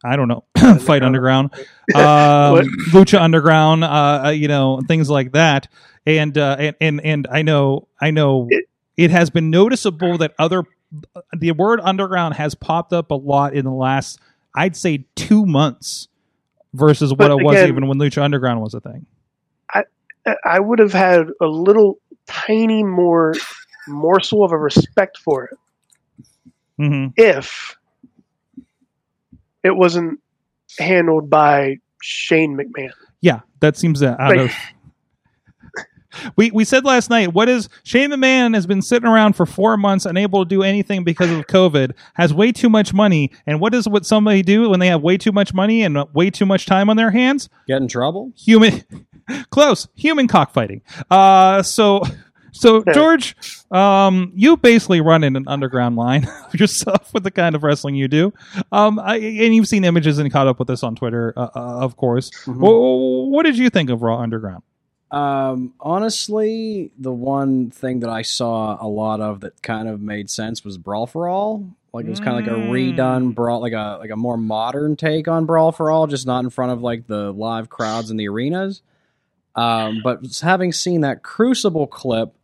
I 0.04 0.14
don't 0.14 0.28
know, 0.28 0.44
fight 0.78 1.02
underground, 1.02 1.50
um, 1.94 2.52
What? 2.52 2.66
lucha 2.92 3.20
underground, 3.20 3.82
uh, 3.82 4.22
uh, 4.26 4.28
you 4.30 4.46
know, 4.46 4.80
things 4.86 5.10
like 5.10 5.32
that. 5.32 5.66
And 6.06 6.36
uh, 6.38 6.54
and 6.60 6.76
and 6.80 7.00
and 7.04 7.28
I 7.30 7.42
know, 7.42 7.88
I 8.00 8.12
know, 8.12 8.46
It- 8.50 8.68
it 8.96 9.10
has 9.10 9.30
been 9.30 9.50
noticeable 9.50 10.16
that 10.18 10.32
other 10.38 10.62
the 11.36 11.50
word 11.52 11.80
underground 11.82 12.34
has 12.34 12.54
popped 12.54 12.92
up 12.92 13.10
a 13.10 13.14
lot 13.14 13.52
in 13.54 13.64
the 13.64 13.72
last, 13.72 14.20
I'd 14.54 14.76
say, 14.76 15.06
two 15.16 15.44
months 15.44 16.06
versus 16.74 17.10
what 17.10 17.18
But 17.18 17.30
it 17.32 17.44
was 17.44 17.56
even 17.56 17.86
when 17.88 17.98
lucha 17.98 18.22
underground 18.22 18.60
was 18.60 18.74
a 18.74 18.80
thing. 18.80 19.06
I 19.72 19.84
I 20.44 20.60
would 20.60 20.78
have 20.78 20.92
had 20.92 21.28
a 21.40 21.46
little 21.46 21.98
tiny 22.26 22.82
more 22.82 23.34
morsel 23.88 24.42
of 24.44 24.50
a 24.52 24.58
respect 24.58 25.18
for 25.18 25.44
it 25.44 25.56
hmm 26.76 27.06
if 27.16 27.76
it 29.62 29.74
wasn't 29.76 30.20
handled 30.78 31.30
by 31.30 31.76
Shane 32.02 32.56
McMahon. 32.56 32.90
Yeah, 33.20 33.40
that 33.60 33.76
seems 33.76 34.02
out 34.02 34.18
Like- 34.18 34.38
of. 34.40 34.52
We 36.36 36.50
we 36.50 36.64
said 36.64 36.84
last 36.84 37.10
night, 37.10 37.32
what 37.32 37.48
is 37.48 37.68
Shane 37.84 38.10
McMahon 38.10 38.54
has 38.54 38.66
been 38.66 38.82
sitting 38.82 39.08
around 39.08 39.34
for 39.34 39.46
four 39.46 39.76
months, 39.76 40.06
unable 40.06 40.44
to 40.44 40.48
do 40.48 40.62
anything 40.62 41.04
because 41.04 41.30
of 41.30 41.46
COVID, 41.46 41.92
has 42.14 42.32
way 42.34 42.52
too 42.52 42.68
much 42.68 42.92
money, 42.94 43.30
and 43.46 43.60
what 43.60 43.72
does 43.72 43.88
what 43.88 44.06
somebody 44.06 44.42
do 44.42 44.68
when 44.70 44.80
they 44.80 44.88
have 44.88 45.02
way 45.02 45.16
too 45.16 45.32
much 45.32 45.52
money 45.54 45.82
and 45.82 45.98
way 46.12 46.30
too 46.30 46.46
much 46.46 46.66
time 46.66 46.88
on 46.90 46.96
their 46.96 47.10
hands? 47.10 47.48
Get 47.66 47.80
in 47.82 47.88
trouble? 47.88 48.32
Human, 48.36 48.84
close, 49.50 49.88
human 49.94 50.28
cockfighting. 50.28 50.82
Uh, 51.10 51.62
so 51.62 52.02
so 52.52 52.82
George, 52.94 53.36
um, 53.70 54.32
you 54.34 54.56
basically 54.56 55.00
run 55.02 55.22
in 55.24 55.36
an 55.36 55.44
underground 55.46 55.96
line 55.96 56.26
yourself 56.54 57.12
with 57.12 57.22
the 57.22 57.30
kind 57.30 57.54
of 57.54 57.62
wrestling 57.62 57.94
you 57.96 58.08
do. 58.08 58.32
Um, 58.72 58.98
I, 58.98 59.16
and 59.16 59.54
you've 59.54 59.68
seen 59.68 59.84
images 59.84 60.18
and 60.18 60.32
caught 60.32 60.46
up 60.46 60.58
with 60.58 60.68
this 60.68 60.82
on 60.82 60.96
Twitter, 60.96 61.34
uh, 61.36 61.48
uh, 61.54 61.78
of 61.80 61.96
course. 61.96 62.30
Mhm. 62.46 62.54
Wh- 62.56 63.30
what 63.30 63.44
did 63.44 63.58
you 63.58 63.68
think 63.68 63.90
of 63.90 64.00
Raw 64.02 64.18
Underground? 64.18 64.62
Um, 65.10 65.74
honestly, 65.80 66.90
the 66.98 67.12
one 67.12 67.70
thing 67.70 68.00
that 68.00 68.10
I 68.10 68.22
saw 68.22 68.76
a 68.84 68.88
lot 68.88 69.20
of 69.20 69.40
that 69.40 69.62
kind 69.62 69.88
of 69.88 70.00
made 70.00 70.30
sense 70.30 70.64
was 70.64 70.78
Brawl 70.78 71.06
for 71.06 71.28
All. 71.28 71.64
Like 71.92 72.04
it 72.06 72.10
was 72.10 72.20
kind 72.20 72.38
of 72.38 72.44
like 72.44 72.52
a 72.52 72.60
Mm. 72.60 72.94
redone 72.94 73.34
brawl, 73.34 73.60
like 73.60 73.72
a 73.72 73.96
like 73.98 74.10
a 74.10 74.16
more 74.16 74.36
modern 74.36 74.96
take 74.96 75.28
on 75.28 75.46
Brawl 75.46 75.72
for 75.72 75.90
All, 75.90 76.06
just 76.06 76.26
not 76.26 76.44
in 76.44 76.50
front 76.50 76.72
of 76.72 76.82
like 76.82 77.06
the 77.06 77.32
live 77.32 77.70
crowds 77.70 78.10
in 78.10 78.16
the 78.18 78.28
arenas. 78.28 78.82
Um, 79.54 80.02
but 80.04 80.20
having 80.42 80.72
seen 80.72 81.00
that 81.00 81.22
Crucible 81.22 81.86
clip, 81.86 82.34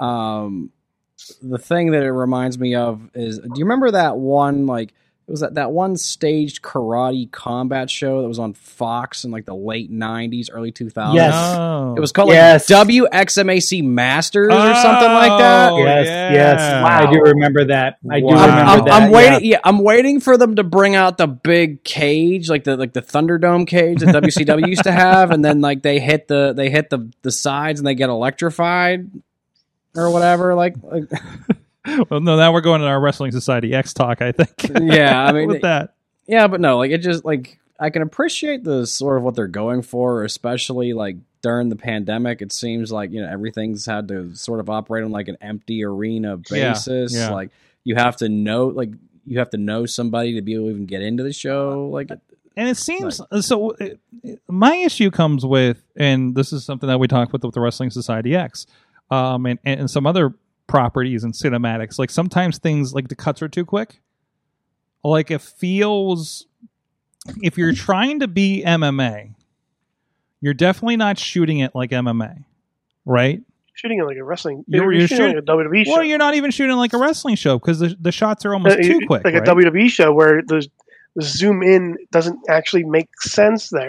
um, 0.00 0.70
the 1.40 1.58
thing 1.58 1.92
that 1.92 2.02
it 2.02 2.10
reminds 2.10 2.58
me 2.58 2.74
of 2.74 3.08
is, 3.14 3.38
do 3.38 3.48
you 3.54 3.64
remember 3.64 3.92
that 3.92 4.16
one 4.16 4.66
like 4.66 4.92
it 5.28 5.32
was 5.32 5.40
that 5.40 5.54
that 5.54 5.72
one 5.72 5.96
staged 5.96 6.62
karate 6.62 7.28
combat 7.32 7.90
show 7.90 8.22
that 8.22 8.28
was 8.28 8.38
on 8.38 8.52
Fox 8.52 9.24
in 9.24 9.32
like 9.32 9.44
the 9.44 9.56
late 9.56 9.90
'90s, 9.90 10.50
early 10.52 10.70
2000s? 10.70 11.14
Yes. 11.14 11.34
Oh. 11.34 11.94
It 11.96 12.00
was 12.00 12.12
called 12.12 12.28
Yes. 12.28 12.70
like 12.70 12.86
WMAC 12.86 13.82
Masters 13.82 14.54
or 14.54 14.74
something 14.74 15.12
like 15.12 15.32
oh, 15.32 15.38
that. 15.38 15.72
Oh, 15.72 15.78
yes, 15.78 16.06
yeah. 16.06 16.32
yes, 16.32 16.60
I 16.84 17.10
do 17.10 17.20
remember 17.20 17.64
that. 17.64 17.98
I 18.08 18.20
do 18.20 18.26
Wow. 18.26 18.36
I'm, 18.36 18.50
remember 18.50 18.70
I'm, 18.70 18.84
that. 18.84 18.92
I'm 19.02 19.10
waiting. 19.10 19.44
yeah. 19.44 19.56
Yeah. 19.56 19.60
I'm 19.64 19.78
waiting 19.80 20.20
for 20.20 20.36
them 20.36 20.56
to 20.56 20.62
bring 20.62 20.94
out 20.94 21.18
the 21.18 21.26
big 21.26 21.82
cage, 21.82 22.48
like 22.48 22.62
the 22.62 22.76
like 22.76 22.92
the 22.92 23.02
Thunderdome 23.02 23.66
cage 23.66 24.00
that 24.00 24.14
WCW 24.14 24.68
used 24.68 24.84
to 24.84 24.92
have, 24.92 25.32
and 25.32 25.44
then 25.44 25.60
like 25.60 25.82
they 25.82 25.98
hit 25.98 26.28
the 26.28 26.52
they 26.52 26.70
hit 26.70 26.88
the 26.88 27.10
the 27.22 27.32
sides 27.32 27.80
and 27.80 27.86
they 27.86 27.96
get 27.96 28.10
electrified 28.10 29.10
or 29.96 30.10
whatever. 30.10 30.54
Like, 30.54 30.76
like 30.84 31.04
well, 32.10 32.20
no, 32.20 32.36
now 32.36 32.52
we're 32.52 32.60
going 32.60 32.80
to 32.80 32.86
our 32.86 33.00
Wrestling 33.00 33.32
Society 33.32 33.74
X 33.74 33.92
talk, 33.94 34.20
I 34.22 34.32
think. 34.32 34.70
yeah, 34.80 35.24
I 35.24 35.32
mean, 35.32 35.48
with 35.48 35.62
that. 35.62 35.94
yeah, 36.26 36.46
but 36.46 36.60
no, 36.60 36.78
like 36.78 36.90
it 36.90 36.98
just 36.98 37.24
like 37.24 37.58
I 37.78 37.90
can 37.90 38.02
appreciate 38.02 38.64
the 38.64 38.86
sort 38.86 39.18
of 39.18 39.22
what 39.22 39.34
they're 39.34 39.46
going 39.46 39.82
for, 39.82 40.24
especially 40.24 40.92
like 40.92 41.16
during 41.42 41.68
the 41.68 41.76
pandemic. 41.76 42.42
It 42.42 42.52
seems 42.52 42.90
like 42.90 43.10
you 43.12 43.20
know 43.20 43.28
everything's 43.28 43.86
had 43.86 44.08
to 44.08 44.34
sort 44.34 44.60
of 44.60 44.70
operate 44.70 45.04
on 45.04 45.10
like 45.10 45.28
an 45.28 45.36
empty 45.40 45.84
arena 45.84 46.36
basis. 46.36 47.14
yeah. 47.14 47.30
Like 47.30 47.50
you 47.84 47.94
have 47.96 48.16
to 48.16 48.28
know, 48.28 48.66
like 48.66 48.90
you 49.26 49.38
have 49.38 49.50
to 49.50 49.58
know 49.58 49.86
somebody 49.86 50.34
to 50.34 50.42
be 50.42 50.54
able 50.54 50.64
to 50.66 50.70
even 50.70 50.86
get 50.86 51.02
into 51.02 51.22
the 51.22 51.32
show. 51.32 51.88
Like 51.92 52.10
And 52.10 52.68
it 52.68 52.76
seems 52.76 53.20
so. 53.40 53.70
It- 53.72 54.00
my 54.48 54.74
issue 54.76 55.10
comes 55.10 55.44
with, 55.44 55.82
and 55.94 56.34
this 56.34 56.52
is 56.52 56.64
something 56.64 56.88
that 56.88 56.98
we 56.98 57.06
talked 57.06 57.32
with 57.32 57.44
with 57.44 57.54
the 57.54 57.60
Wrestling 57.60 57.90
Society 57.90 58.34
X, 58.34 58.66
um, 59.10 59.46
and, 59.46 59.58
and 59.64 59.90
some 59.90 60.06
other 60.06 60.34
properties 60.66 61.24
and 61.24 61.32
cinematics. 61.32 61.98
Like 61.98 62.10
sometimes 62.10 62.58
things 62.58 62.92
like 62.94 63.08
the 63.08 63.14
cuts 63.16 63.42
are 63.42 63.48
too 63.48 63.64
quick. 63.64 64.00
Like 65.04 65.30
it 65.30 65.40
feels, 65.40 66.46
if 67.42 67.56
you're 67.56 67.72
trying 67.72 68.20
to 68.20 68.28
be 68.28 68.62
MMA, 68.66 69.34
you're 70.40 70.54
definitely 70.54 70.96
not 70.96 71.18
shooting 71.18 71.58
it 71.60 71.74
like 71.74 71.90
MMA, 71.90 72.44
right? 73.04 73.40
Shooting 73.74 73.98
it 74.00 74.04
like 74.04 74.16
a 74.16 74.24
wrestling. 74.24 74.64
You're- 74.66 74.84
You're, 74.86 74.92
you're 75.00 75.08
shooting 75.08 75.26
like 75.34 75.36
a 75.36 75.42
WWE 75.42 75.84
show. 75.84 75.92
Well, 75.92 76.02
you're 76.04 76.18
not 76.18 76.34
even 76.34 76.50
shooting 76.50 76.76
like 76.76 76.92
a 76.92 76.98
wrestling 76.98 77.36
show 77.36 77.58
because 77.58 77.78
the, 77.78 77.96
the 78.00 78.10
shots 78.12 78.44
are 78.44 78.52
almost 78.54 78.78
Uh, 78.78 78.82
too 78.82 79.00
quick. 79.06 79.24
like 79.24 79.34
right? 79.34 79.46
a 79.48 79.54
WWE 79.54 79.88
show 79.90 80.12
where 80.12 80.42
the, 80.46 80.66
the 81.14 81.22
zoom 81.22 81.62
in 81.62 81.96
doesn't 82.10 82.38
actually 82.48 82.84
make 82.84 83.08
sense 83.22 83.68
there. 83.70 83.88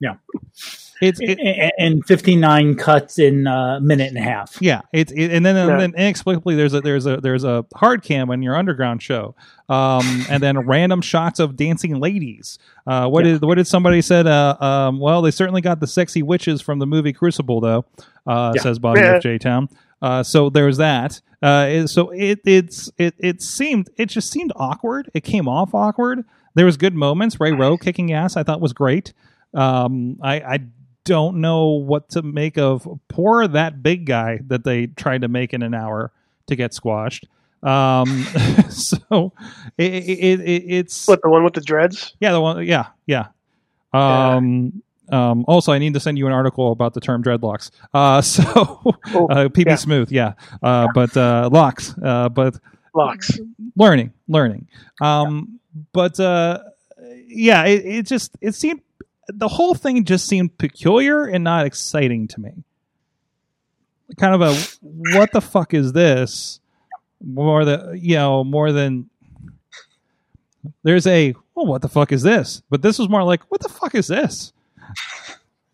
Yeah. 0.00 0.14
It's 1.02 1.20
it, 1.20 1.38
and, 1.38 1.72
and 1.78 2.06
59 2.06 2.74
cuts 2.76 3.18
in 3.18 3.46
a 3.46 3.78
minute 3.82 4.08
and 4.08 4.16
a 4.18 4.22
half. 4.22 4.56
Yeah, 4.60 4.80
it's 4.92 5.12
it, 5.12 5.30
and 5.30 5.44
then 5.44 5.56
and 5.56 5.70
Yeah. 5.70 5.76
then 5.78 5.94
inexplicably 5.96 6.54
there's 6.56 6.72
a 6.74 6.80
there's 6.80 7.06
a 7.06 7.18
there's 7.18 7.44
a 7.44 7.64
hard 7.74 8.02
cam 8.02 8.30
in 8.30 8.42
your 8.42 8.56
underground 8.56 9.02
show, 9.02 9.34
um, 9.68 10.24
and 10.30 10.42
then 10.42 10.58
random 10.60 11.02
shots 11.02 11.38
of 11.38 11.56
dancing 11.56 12.00
ladies. 12.00 12.58
Uh, 12.86 13.08
what 13.08 13.24
Yeah. 13.24 13.32
did 13.32 13.42
what 13.42 13.56
did 13.56 13.66
somebody 13.66 14.00
said? 14.00 14.26
Uh, 14.26 14.56
um, 14.60 14.98
well, 14.98 15.20
they 15.22 15.30
certainly 15.30 15.60
got 15.60 15.80
the 15.80 15.86
sexy 15.86 16.22
witches 16.22 16.62
from 16.62 16.78
the 16.78 16.86
movie 16.86 17.12
Crucible, 17.12 17.60
though. 17.60 17.84
Uh, 18.26 18.52
Yeah. 18.56 18.62
Says 18.62 18.78
Bobby 18.78 19.00
Yeah. 19.00 19.16
of 19.16 19.22
J 19.22 19.38
Town. 19.38 19.68
Uh, 20.00 20.22
so 20.22 20.48
there's 20.50 20.76
that. 20.78 21.20
Uh, 21.42 21.86
so 21.86 22.10
it 22.10 22.40
it's 22.46 22.90
it 22.96 23.14
it 23.18 23.42
seemed 23.42 23.90
it 23.98 24.06
just 24.06 24.30
seemed 24.30 24.52
awkward. 24.56 25.10
It 25.14 25.24
came 25.24 25.46
off 25.48 25.74
awkward. 25.74 26.24
There 26.54 26.64
was 26.64 26.78
good 26.78 26.94
moments. 26.94 27.38
Ray 27.38 27.52
Rowe 27.52 27.76
kicking 27.76 28.12
ass, 28.14 28.36
I 28.36 28.42
thought 28.42 28.60
was 28.62 28.72
great. 28.72 29.12
Um, 29.54 30.18
I 30.22 30.34
I 30.40 30.58
don't 31.06 31.40
know 31.40 31.68
what 31.68 32.10
to 32.10 32.20
make 32.22 32.58
of 32.58 32.86
poor 33.08 33.48
that 33.48 33.82
big 33.82 34.04
guy 34.04 34.40
that 34.48 34.64
they 34.64 34.88
tried 34.88 35.22
to 35.22 35.28
make 35.28 35.54
in 35.54 35.62
an 35.62 35.72
hour 35.72 36.12
to 36.48 36.56
get 36.56 36.74
squashed. 36.74 37.26
Um, 37.62 38.06
so 38.68 39.32
it, 39.78 39.92
it, 39.94 40.40
it 40.40 40.64
it's 40.68 41.08
What 41.08 41.22
the 41.22 41.30
one 41.30 41.42
with 41.44 41.54
the 41.54 41.62
dreads? 41.62 42.14
yeah 42.20 42.32
the 42.32 42.40
one 42.40 42.66
yeah 42.66 42.88
yeah. 43.06 43.28
Um, 43.94 44.82
um, 45.10 45.44
also, 45.48 45.72
I 45.72 45.78
need 45.78 45.94
to 45.94 46.00
send 46.00 46.18
you 46.18 46.26
an 46.26 46.32
article 46.32 46.72
about 46.72 46.92
the 46.94 47.00
term 47.00 47.22
dreadlocks. 47.22 47.70
Uh, 47.94 48.20
so 48.34 48.42
Oh, 48.44 49.26
uh, 49.30 49.48
PB 49.48 49.66
yeah. 49.66 49.74
Smooth, 49.76 50.10
yeah, 50.12 50.32
uh, 50.62 50.88
but 50.94 51.16
uh, 51.16 51.48
locks, 51.52 51.94
uh, 52.04 52.28
but 52.28 52.58
Locks. 52.94 53.38
learning, 53.76 54.12
learning. 54.28 54.66
Um, 55.00 55.60
but 55.92 56.18
uh, 56.20 56.60
yeah, 57.26 57.64
it, 57.64 57.84
it 57.86 58.06
just 58.06 58.32
it 58.40 58.54
seemed 58.54 58.80
the 59.28 59.48
whole 59.48 59.74
thing 59.74 60.04
just 60.04 60.26
seemed 60.26 60.56
peculiar 60.58 61.24
and 61.24 61.42
not 61.44 61.66
exciting 61.66 62.28
to 62.28 62.40
me. 62.40 62.52
Kind 64.18 64.34
of 64.34 64.40
a 64.40 64.54
what 65.16 65.32
the 65.32 65.40
fuck 65.40 65.74
is 65.74 65.92
this? 65.92 66.60
More 67.24 67.64
than 67.64 67.98
you 68.00 68.14
know, 68.16 68.44
more 68.44 68.70
than 68.72 69.10
there's 70.84 71.06
a 71.06 71.34
well, 71.54 71.66
what 71.66 71.82
the 71.82 71.88
fuck 71.88 72.12
is 72.12 72.22
this? 72.22 72.62
But 72.70 72.82
this 72.82 72.98
was 72.98 73.08
more 73.08 73.24
like 73.24 73.42
what 73.50 73.62
the 73.62 73.68
fuck 73.68 73.94
is 73.94 74.06
this? 74.06 74.52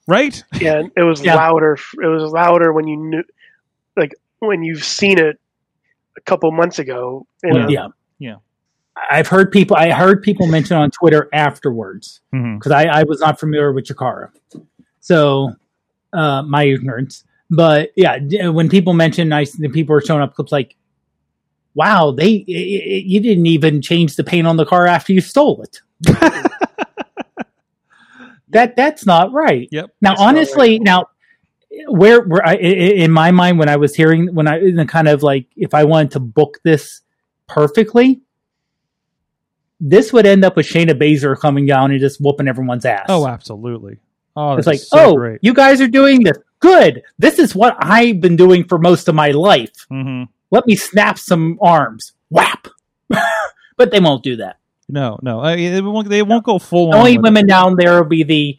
Right? 0.08 0.42
Yeah, 0.60 0.82
it 0.96 1.02
was 1.02 1.22
Yeah. 1.22 1.34
louder. 1.36 1.74
It 2.02 2.06
was 2.06 2.32
louder 2.32 2.72
when 2.72 2.88
you 2.88 2.96
knew, 2.96 3.22
like 3.96 4.14
when 4.38 4.62
you've 4.62 4.84
seen 4.84 5.18
it 5.18 5.38
a 6.16 6.20
couple 6.22 6.50
months 6.52 6.78
ago. 6.78 7.26
You 7.44 7.52
know? 7.52 7.68
Yeah. 7.68 7.68
Yeah. 7.68 7.88
I've 9.10 9.28
heard 9.28 9.50
people. 9.52 9.76
I 9.76 9.90
heard 9.90 10.22
people 10.22 10.46
mention 10.46 10.76
on 10.76 10.90
Twitter 10.90 11.28
afterwards 11.32 12.20
because 12.58 12.72
I, 12.72 12.84
I 12.84 13.02
was 13.04 13.20
not 13.20 13.40
familiar 13.40 13.72
with 13.72 13.84
Chikara, 13.86 14.30
so 15.00 15.54
uh, 16.12 16.42
my 16.42 16.64
ignorance. 16.64 17.24
But 17.50 17.90
yeah, 17.96 18.18
when 18.48 18.68
people 18.68 18.92
mention 18.92 19.28
nice, 19.28 19.52
the 19.52 19.68
people 19.68 19.94
are 19.96 20.00
showing 20.00 20.22
up 20.22 20.34
clips 20.34 20.52
like, 20.52 20.76
"Wow, 21.74 22.10
they 22.12 22.44
i 22.48 22.52
i 22.52 23.02
you 23.06 23.20
didn't 23.20 23.46
even 23.46 23.80
change 23.82 24.16
the 24.16 24.24
paint 24.24 24.46
on 24.46 24.56
the 24.56 24.64
car 24.66 24.86
after 24.86 25.12
you 25.12 25.20
stole 25.20 25.62
it." 25.62 25.80
that 28.50 28.76
that's 28.76 29.06
not 29.06 29.32
right. 29.32 29.68
Yep. 29.70 29.90
Now, 30.00 30.14
honestly, 30.18 30.78
now 30.78 31.06
where 31.88 32.20
where 32.22 32.44
I, 32.46 32.52
i- 32.52 32.56
i- 32.56 32.96
in 33.04 33.10
my 33.10 33.30
mind 33.30 33.58
when 33.58 33.68
I 33.68 33.76
was 33.76 33.94
hearing 33.94 34.34
when 34.34 34.46
I 34.46 34.58
in 34.60 34.76
the 34.76 34.84
kind 34.86 35.08
of 35.08 35.22
like 35.22 35.46
if 35.56 35.72
I 35.74 35.84
wanted 35.84 36.10
to 36.12 36.20
book 36.20 36.58
this 36.64 37.00
perfectly, 37.48 38.20
this 39.84 40.12
would 40.12 40.24
end 40.26 40.44
up 40.44 40.56
with 40.56 40.64
Shayna 40.66 40.92
Baszler 40.98 41.36
coming 41.38 41.66
down 41.66 41.90
and 41.90 42.00
just 42.00 42.20
whooping 42.20 42.46
everyone's 42.48 42.84
ass. 42.86 43.06
Oh, 43.08 43.26
absolutely. 43.26 43.98
Oh, 44.36 44.52
it's 44.54 44.58
this 44.60 44.66
like, 44.66 44.78
so 44.78 45.10
oh, 45.10 45.14
great. 45.16 45.40
you 45.42 45.52
guys 45.52 45.80
are 45.80 45.88
doing 45.88 46.22
this. 46.22 46.38
Good. 46.60 47.02
This 47.18 47.38
is 47.40 47.54
what 47.54 47.76
I've 47.80 48.20
been 48.20 48.36
doing 48.36 48.64
for 48.64 48.78
most 48.78 49.08
of 49.08 49.14
my 49.16 49.32
life. 49.32 49.74
hmm 49.90 50.22
Let 50.52 50.66
me 50.66 50.76
snap 50.76 51.18
some 51.18 51.58
arms. 51.60 52.12
Whap. 52.30 52.68
but 53.76 53.90
they 53.90 54.00
won't 54.00 54.22
do 54.22 54.36
that. 54.36 54.56
No, 54.88 55.18
no, 55.22 55.40
I, 55.40 55.56
it 55.56 55.82
won't, 55.82 56.08
they 56.08 56.22
won't 56.22 56.44
go 56.44 56.58
full 56.58 56.90
The 56.90 56.96
on. 56.96 56.98
only 57.00 57.12
with 57.12 57.24
it. 57.26 57.28
women 57.28 57.46
down 57.46 57.76
there 57.76 58.00
will 58.02 58.08
be 58.08 58.22
the. 58.22 58.58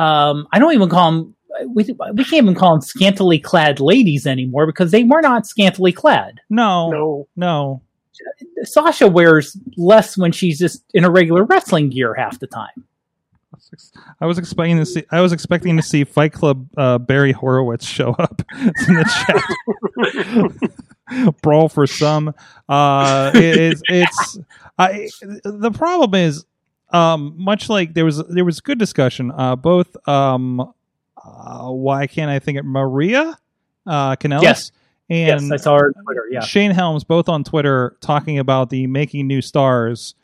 Um, 0.00 0.46
I 0.52 0.58
don't 0.58 0.74
even 0.74 0.88
call 0.88 1.10
them. 1.12 1.34
We, 1.68 1.84
we 2.14 2.24
can't 2.24 2.44
even 2.44 2.54
call 2.54 2.72
them 2.72 2.80
scantily 2.82 3.38
clad 3.38 3.80
ladies 3.80 4.26
anymore 4.26 4.66
because 4.66 4.90
they 4.92 5.02
were 5.04 5.20
not 5.20 5.46
scantily 5.46 5.92
clad. 5.92 6.40
No, 6.50 6.90
No, 6.90 7.28
no. 7.36 7.82
Sasha 8.64 9.06
wears 9.08 9.56
less 9.76 10.16
when 10.16 10.32
she's 10.32 10.58
just 10.58 10.82
in 10.94 11.04
a 11.04 11.10
regular 11.10 11.44
wrestling 11.44 11.88
gear 11.90 12.14
half 12.14 12.38
the 12.38 12.46
time. 12.46 12.84
I 14.20 14.26
was 14.26 14.38
expecting 14.38 14.76
to 14.78 14.86
see. 14.86 15.04
I 15.10 15.20
was 15.20 15.32
expecting 15.32 15.76
to 15.76 15.82
see 15.82 16.04
Fight 16.04 16.32
Club 16.32 16.68
uh, 16.76 16.98
Barry 16.98 17.32
Horowitz 17.32 17.84
show 17.84 18.10
up 18.12 18.42
in 18.58 18.94
the 18.94 20.52
chat. 21.10 21.32
Brawl 21.42 21.68
for 21.68 21.86
some. 21.86 22.34
Uh, 22.68 23.30
it- 23.34 23.58
it's 23.58 23.82
it's. 23.88 24.38
I. 24.78 25.08
The 25.44 25.70
problem 25.72 26.14
is, 26.14 26.44
um, 26.90 27.34
much 27.36 27.68
like 27.68 27.94
there 27.94 28.04
was 28.04 28.22
there 28.28 28.44
was 28.44 28.60
good 28.60 28.78
discussion. 28.78 29.32
Uh, 29.32 29.56
both. 29.56 29.96
Um, 30.08 30.60
uh, 30.60 31.68
why 31.70 32.06
can't 32.06 32.30
I 32.30 32.38
think 32.38 32.58
of 32.58 32.64
Maria? 32.64 33.36
Uh, 33.86 34.16
Kanellis. 34.16 34.42
Yes. 34.42 34.72
And 35.10 35.42
yes, 35.42 35.50
I 35.50 35.56
saw 35.56 35.78
her 35.78 35.92
on 35.96 36.04
Twitter. 36.04 36.24
Yeah, 36.30 36.40
Shane 36.40 36.70
Helms 36.70 37.04
both 37.04 37.28
on 37.28 37.44
Twitter 37.44 37.96
talking 38.00 38.38
about 38.38 38.70
the 38.70 38.86
making 38.86 39.26
new 39.26 39.40
stars, 39.40 40.14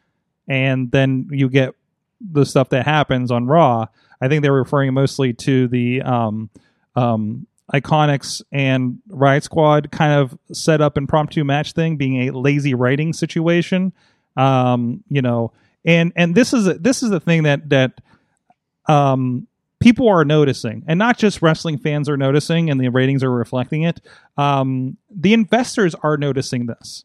and 0.47 0.90
then 0.90 1.29
you 1.31 1.49
get 1.49 1.75
the 2.20 2.44
stuff 2.44 2.68
that 2.70 2.85
happens 2.85 3.31
on 3.31 3.47
Raw. 3.47 3.87
I 4.20 4.29
think 4.29 4.42
they're 4.42 4.53
referring 4.53 4.92
mostly 4.94 5.33
to 5.35 5.68
the 5.68 6.03
um, 6.03 6.51
um, 6.97 7.47
Iconics 7.73 8.42
and 8.53 8.99
Riot 9.09 9.44
Squad 9.44 9.90
kind 9.90 10.12
of 10.12 10.38
set 10.53 10.81
up 10.81 10.99
impromptu 10.99 11.44
match 11.44 11.73
thing 11.73 11.97
being 11.97 12.29
a 12.29 12.37
lazy 12.37 12.75
writing 12.75 13.12
situation. 13.12 13.92
Um, 14.37 15.03
you 15.09 15.23
know, 15.23 15.53
and 15.85 16.12
and 16.14 16.35
this 16.35 16.53
is 16.53 16.66
a, 16.66 16.75
this 16.75 17.03
is 17.03 17.11
the 17.11 17.20
thing 17.20 17.44
that 17.44 17.70
that 17.70 18.01
um, 18.87 19.47
people 19.85 20.09
are 20.09 20.25
noticing, 20.25 20.83
and 20.88 20.99
not 20.99 21.18
just 21.18 21.42
wrestling 21.42 21.77
fans 21.77 22.09
are 22.09 22.16
noticing, 22.16 22.70
and 22.70 22.81
the 22.81 22.88
ratings 22.88 23.23
are 23.23 23.31
reflecting 23.31 23.83
it. 23.83 24.01
Um, 24.38 24.97
the 25.14 25.35
investors 25.35 25.94
are 26.03 26.16
noticing 26.16 26.64
this. 26.64 27.05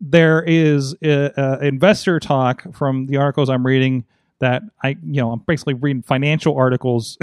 There 0.00 0.42
is 0.44 0.96
uh 1.02 1.30
uh 1.36 1.58
investor 1.62 2.18
talk 2.18 2.74
from 2.74 3.06
the 3.06 3.18
articles 3.18 3.48
I'm 3.48 3.64
reading 3.64 4.04
that 4.40 4.62
I, 4.82 4.90
you 5.04 5.20
know, 5.20 5.30
I'm 5.30 5.40
basically 5.46 5.74
reading 5.74 6.02
financial 6.02 6.56
articles 6.56 7.18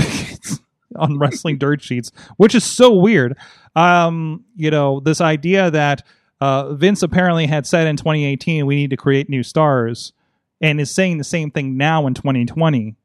on 0.96 1.20
wrestling 1.20 1.58
dirt 1.58 1.82
sheets, 1.82 2.12
which 2.38 2.56
is 2.56 2.64
so 2.64 2.94
weird. 2.94 3.38
Um, 3.76 4.46
you 4.56 4.72
know, 4.72 5.02
this 5.02 5.20
idea 5.20 5.72
that 5.72 6.04
uh, 6.40 6.74
Vince 6.74 7.04
apparently 7.04 7.48
had 7.48 7.68
said 7.68 7.88
in 7.88 7.98
2018 7.98 8.66
we 8.66 8.76
need 8.76 8.92
to 8.92 8.98
create 8.98 9.30
new 9.30 9.44
stars, 9.44 10.14
and 10.62 10.80
is 10.80 10.90
saying 10.90 11.18
the 11.18 11.26
same 11.26 11.52
thing 11.52 11.76
now 11.76 12.08
in 12.08 12.14
2020 12.14 12.96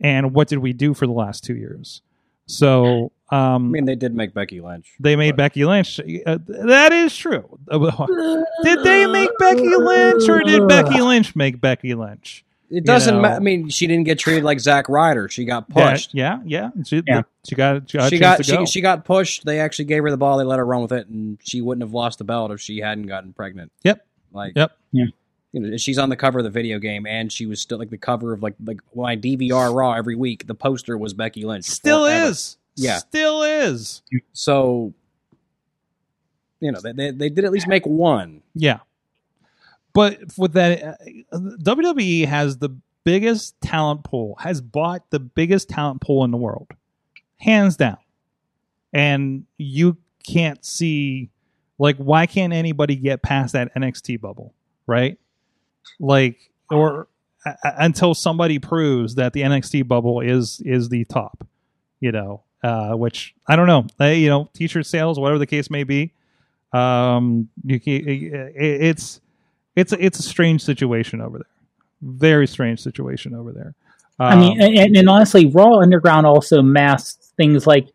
and 0.00 0.34
what 0.34 0.48
did 0.48 0.58
we 0.58 0.72
do 0.72 0.94
for 0.94 1.06
the 1.06 1.12
last 1.12 1.44
two 1.44 1.56
years? 1.56 2.02
So 2.46 3.12
um, 3.30 3.38
I 3.38 3.58
mean, 3.58 3.84
they 3.84 3.94
did 3.94 4.14
make 4.14 4.32
Becky 4.32 4.60
Lynch. 4.60 4.94
they 4.98 5.16
made 5.16 5.32
but- 5.32 5.36
Becky 5.38 5.64
Lynch. 5.64 6.00
Uh, 6.26 6.38
that 6.46 6.92
is 6.92 7.14
true. 7.16 7.58
did 7.70 8.82
they 8.84 9.06
make 9.06 9.30
Becky 9.38 9.76
Lynch, 9.76 10.28
or 10.28 10.42
did 10.42 10.66
Becky 10.66 11.00
Lynch 11.00 11.36
make 11.36 11.60
Becky 11.60 11.94
Lynch? 11.94 12.44
It 12.70 12.84
doesn't. 12.84 13.14
know. 13.14 13.22
ma- 13.22 13.28
I 13.36 13.38
mean, 13.38 13.70
she 13.70 13.86
didn't 13.86 14.04
get 14.04 14.18
treated 14.18 14.44
like 14.44 14.60
Zack 14.60 14.88
Ryder. 14.90 15.28
She 15.28 15.44
got 15.46 15.68
pushed. 15.70 16.14
Yeah, 16.14 16.40
yeah. 16.44 16.70
yeah. 16.74 16.82
She, 16.84 17.02
Yeah. 17.06 17.22
she 17.46 17.54
got. 17.54 17.90
She 17.90 17.98
got. 17.98 18.10
she 18.10 18.18
got 18.18 18.36
to 18.38 18.44
she, 18.44 18.66
she 18.66 18.80
got 18.82 19.04
pushed. 19.04 19.44
They 19.46 19.58
actually 19.60 19.86
gave 19.86 20.02
her 20.02 20.10
the 20.10 20.18
ball. 20.18 20.36
They 20.38 20.44
let 20.44 20.58
her 20.58 20.66
run 20.66 20.82
with 20.82 20.92
it, 20.92 21.06
and 21.08 21.38
she 21.42 21.62
wouldn't 21.62 21.82
have 21.82 21.94
lost 21.94 22.18
the 22.18 22.24
belt 22.24 22.50
if 22.50 22.60
she 22.60 22.78
hadn't 22.78 23.06
gotten 23.06 23.32
pregnant. 23.32 23.72
Yep. 23.84 24.06
Like 24.32 24.52
Yep. 24.56 24.72
Yeah. 24.92 25.06
You 25.52 25.60
know, 25.60 25.76
she's 25.76 25.98
on 25.98 26.10
the 26.10 26.16
cover 26.16 26.40
of 26.40 26.44
the 26.44 26.50
video 26.50 26.78
game, 26.78 27.06
and 27.06 27.32
she 27.32 27.46
was 27.46 27.60
still 27.60 27.78
like 27.78 27.90
the 27.90 27.98
cover 27.98 28.32
of 28.32 28.42
like 28.42 28.54
like 28.64 28.80
my 28.94 29.16
DVR 29.16 29.74
Raw 29.74 29.92
every 29.92 30.14
week. 30.14 30.46
The 30.46 30.54
poster 30.54 30.98
was 30.98 31.14
Becky 31.14 31.44
Lynch. 31.44 31.64
Still 31.64 32.04
forever. 32.04 32.30
is. 32.30 32.56
Yeah. 32.76 32.98
Still 32.98 33.42
is. 33.42 34.02
So, 34.32 34.92
you 36.60 36.70
know, 36.70 36.80
they, 36.80 36.92
they 36.92 37.10
they 37.12 37.28
did 37.30 37.44
at 37.44 37.52
least 37.52 37.66
make 37.66 37.86
one. 37.86 38.42
Yeah. 38.54 38.80
But 39.94 40.20
with 40.36 40.52
that, 40.52 41.00
uh, 41.32 41.38
WWE 41.38 42.26
has 42.26 42.58
the 42.58 42.68
biggest 43.04 43.58
talent 43.62 44.04
pool, 44.04 44.36
has 44.40 44.60
bought 44.60 45.02
the 45.10 45.18
biggest 45.18 45.70
talent 45.70 46.02
pool 46.02 46.24
in 46.24 46.30
the 46.30 46.36
world, 46.36 46.68
hands 47.38 47.76
down. 47.76 47.96
And 48.92 49.44
you 49.56 49.96
can't 50.24 50.64
see, 50.64 51.30
like, 51.78 51.96
why 51.96 52.26
can't 52.26 52.52
anybody 52.52 52.96
get 52.96 53.22
past 53.22 53.54
that 53.54 53.74
NXT 53.74 54.20
bubble, 54.20 54.54
right? 54.86 55.18
Like, 56.00 56.50
or 56.70 57.08
uh, 57.46 57.52
until 57.78 58.14
somebody 58.14 58.58
proves 58.58 59.14
that 59.16 59.32
the 59.32 59.42
NXT 59.42 59.86
bubble 59.88 60.20
is 60.20 60.60
is 60.64 60.88
the 60.88 61.04
top, 61.04 61.46
you 62.00 62.12
know, 62.12 62.42
uh, 62.62 62.92
which 62.92 63.34
I 63.46 63.56
don't 63.56 63.66
know, 63.66 63.86
uh, 64.00 64.06
you 64.06 64.28
know, 64.28 64.48
t-shirt 64.54 64.86
sales, 64.86 65.18
whatever 65.18 65.38
the 65.38 65.46
case 65.46 65.70
may 65.70 65.84
be. 65.84 66.12
Um, 66.72 67.48
you 67.64 67.80
can, 67.80 68.06
it, 68.06 68.52
it's 68.56 69.20
it's 69.76 69.92
a, 69.92 70.04
it's 70.04 70.18
a 70.18 70.22
strange 70.22 70.62
situation 70.62 71.20
over 71.20 71.38
there. 71.38 71.46
Very 72.02 72.46
strange 72.46 72.80
situation 72.80 73.34
over 73.34 73.52
there. 73.52 73.74
I 74.18 74.36
mean, 74.36 74.60
Um, 74.60 74.68
and, 74.76 74.96
and 74.96 75.08
honestly, 75.08 75.46
Raw 75.46 75.78
Underground 75.78 76.26
also 76.26 76.60
masks 76.62 77.32
things 77.36 77.66
like 77.66 77.88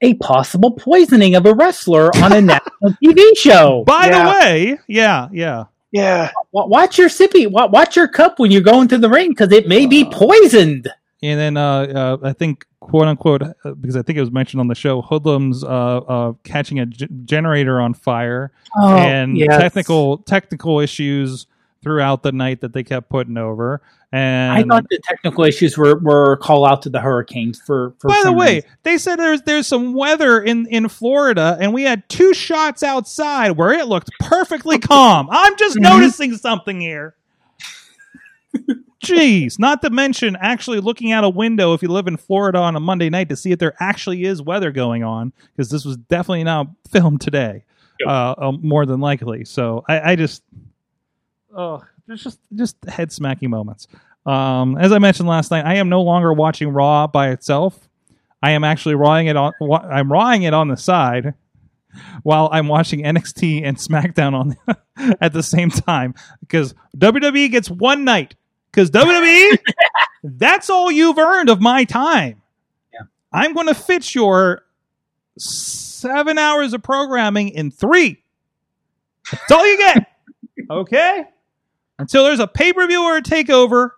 a 0.00 0.14
possible 0.14 0.72
poisoning 0.72 1.34
of 1.34 1.46
a 1.46 1.54
wrestler 1.54 2.14
on 2.16 2.32
a 2.32 2.40
national 2.40 2.94
TV 3.02 3.36
show. 3.36 3.84
by 3.86 4.06
yeah. 4.06 4.22
the 4.22 4.30
way, 4.30 4.78
yeah, 4.86 5.28
yeah. 5.32 5.64
Yeah, 5.94 6.32
Watch 6.50 6.98
your 6.98 7.08
sippy, 7.08 7.48
watch 7.48 7.94
your 7.94 8.08
cup 8.08 8.40
when 8.40 8.50
you're 8.50 8.60
going 8.60 8.88
to 8.88 8.98
the 8.98 9.08
ring 9.08 9.30
because 9.30 9.52
it 9.52 9.68
may 9.68 9.86
be 9.86 10.04
poisoned. 10.04 10.88
And 11.22 11.38
then 11.40 11.56
uh, 11.56 11.82
uh, 11.82 12.16
I 12.22 12.32
think 12.32 12.66
quote 12.80 13.06
unquote 13.06 13.42
uh, 13.42 13.70
because 13.80 13.96
I 13.96 14.02
think 14.02 14.18
it 14.18 14.20
was 14.20 14.32
mentioned 14.32 14.60
on 14.60 14.66
the 14.66 14.74
show, 14.74 15.00
Hoodlums 15.02 15.62
uh, 15.62 15.66
uh, 15.68 16.32
catching 16.42 16.80
a 16.80 16.86
g- 16.86 17.06
generator 17.24 17.80
on 17.80 17.94
fire 17.94 18.50
Oh, 18.76 18.96
and 18.96 19.38
yes. 19.38 19.56
technical 19.60 20.18
technical 20.18 20.80
issues 20.80 21.46
throughout 21.84 22.22
the 22.24 22.32
night 22.32 22.60
that 22.62 22.72
they 22.72 22.82
kept 22.82 23.08
putting 23.08 23.36
over. 23.36 23.80
And 24.10 24.52
I 24.52 24.62
thought 24.62 24.88
the 24.90 24.98
technical 25.04 25.44
issues 25.44 25.76
were, 25.78 25.98
were 25.98 26.36
call 26.38 26.64
out 26.66 26.82
to 26.82 26.90
the 26.90 27.00
Hurricanes 27.00 27.60
for. 27.60 27.94
for 27.98 28.08
By 28.08 28.22
the 28.24 28.32
way, 28.32 28.54
reason. 28.56 28.70
they 28.82 28.98
said 28.98 29.16
there's 29.16 29.42
there's 29.42 29.66
some 29.66 29.92
weather 29.94 30.40
in 30.40 30.66
in 30.66 30.88
Florida, 30.88 31.56
and 31.60 31.72
we 31.72 31.82
had 31.82 32.08
two 32.08 32.32
shots 32.34 32.82
outside 32.82 33.52
where 33.52 33.72
it 33.72 33.86
looked 33.86 34.10
perfectly 34.20 34.78
calm. 34.78 35.28
I'm 35.30 35.56
just 35.56 35.76
Mhm. 35.76 35.82
noticing 35.82 36.36
something 36.36 36.80
here. 36.80 37.14
Jeez, 39.04 39.58
not 39.58 39.82
to 39.82 39.90
mention 39.90 40.36
actually 40.40 40.80
looking 40.80 41.12
out 41.12 41.24
a 41.24 41.28
window 41.28 41.74
if 41.74 41.82
you 41.82 41.88
live 41.88 42.06
in 42.06 42.16
Florida 42.16 42.58
on 42.58 42.74
a 42.76 42.80
Monday 42.80 43.10
night 43.10 43.28
to 43.28 43.36
see 43.36 43.52
if 43.52 43.58
there 43.58 43.74
actually 43.80 44.24
is 44.24 44.40
weather 44.40 44.70
going 44.70 45.02
on, 45.04 45.32
because 45.54 45.68
this 45.70 45.84
was 45.84 45.96
definitely 45.96 46.44
not 46.44 46.68
filmed 46.90 47.20
today, 47.20 47.64
uh, 48.06 48.34
uh, 48.38 48.52
more 48.62 48.86
than 48.86 49.00
likely. 49.00 49.44
So 49.44 49.84
I, 49.88 50.12
I 50.12 50.16
just, 50.16 50.42
oh, 51.56 51.82
there's 52.06 52.22
just 52.22 52.40
just 52.54 52.76
head 52.86 53.12
smacking 53.12 53.50
moments. 53.50 53.86
Um, 54.26 54.76
as 54.78 54.92
I 54.92 54.98
mentioned 54.98 55.28
last 55.28 55.50
night, 55.50 55.64
I 55.64 55.76
am 55.76 55.88
no 55.88 56.02
longer 56.02 56.32
watching 56.32 56.68
Raw 56.68 57.06
by 57.06 57.30
itself. 57.30 57.88
I 58.42 58.52
am 58.52 58.64
actually 58.64 58.94
rawing 58.94 59.26
it 59.26 59.36
on. 59.36 59.52
wa- 59.60 59.86
I'm 59.90 60.10
rawing 60.10 60.42
it 60.42 60.54
on 60.54 60.68
the 60.68 60.76
side 60.76 61.34
while 62.22 62.48
I'm 62.52 62.68
watching 62.68 63.02
NXT 63.02 63.64
and 63.64 63.76
SmackDown 63.76 64.34
on 64.34 65.16
at 65.20 65.32
the 65.32 65.42
same 65.42 65.70
time 65.70 66.14
because 66.40 66.74
WWE 66.96 67.50
gets 67.50 67.70
one 67.70 68.04
night. 68.04 68.34
Because 68.70 68.90
WWE, 68.90 69.58
that's 70.24 70.68
all 70.68 70.90
you've 70.90 71.18
earned 71.18 71.48
of 71.48 71.60
my 71.60 71.84
time. 71.84 72.42
Yeah. 72.92 73.02
I'm 73.32 73.54
going 73.54 73.68
to 73.68 73.74
fit 73.74 74.14
your 74.14 74.64
seven 75.38 76.38
hours 76.38 76.72
of 76.72 76.82
programming 76.82 77.50
in 77.50 77.70
three. 77.70 78.20
That's 79.30 79.52
all 79.52 79.66
you 79.66 79.78
get. 79.78 80.06
okay? 80.70 81.24
Until 81.98 82.24
there's 82.24 82.40
a 82.40 82.46
pay 82.46 82.72
per 82.72 82.86
view 82.86 83.02
or 83.04 83.16
a 83.16 83.22
takeover, 83.22 83.90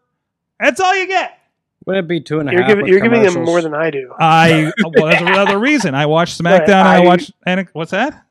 that's 0.60 0.80
all 0.80 0.94
you 0.96 1.06
get. 1.06 1.38
Would 1.86 1.96
it 1.96 2.08
be 2.08 2.20
two 2.20 2.40
and 2.40 2.48
a 2.48 2.52
you're 2.52 2.62
half 2.62 2.68
giving 2.70 2.86
you're 2.88 3.00
giving 3.00 3.22
them 3.22 3.44
more 3.44 3.62
than 3.62 3.72
I 3.72 3.90
do. 3.90 4.12
I 4.18 4.72
well, 4.82 5.06
that's 5.06 5.22
another 5.22 5.58
reason. 5.58 5.94
I 5.94 6.06
watch 6.06 6.36
SmackDown 6.36 6.84
I 6.84 6.96
I- 6.96 7.00
watch 7.00 7.30
and 7.46 7.68
what's 7.72 7.92
that? 7.92 8.24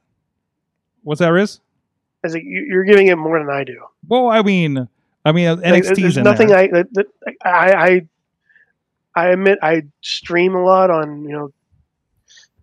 What's 1.03 1.19
that, 1.19 1.29
Riz? 1.29 1.59
I 2.23 2.27
was 2.27 2.33
like, 2.33 2.43
you- 2.43 2.65
you're 2.69 2.83
giving 2.83 3.07
it 3.07 3.17
more 3.17 3.39
than 3.39 3.49
I 3.49 3.63
do. 3.63 3.81
Well, 4.07 4.27
I 4.27 4.41
mean, 4.41 4.89
I 5.23 5.31
mean 5.31 5.61
Like, 5.61 5.83
there's 5.83 6.17
in 6.17 6.23
nothing 6.23 6.49
there. 6.49 6.57
I, 6.57 6.67
that, 6.67 6.93
that, 6.93 7.05
I 7.43 7.73
I 7.73 8.07
I 9.15 9.27
admit 9.29 9.59
I 9.61 9.83
stream 10.01 10.53
a 10.53 10.63
lot 10.63 10.91
on 10.91 11.23
you 11.23 11.31
know 11.31 11.53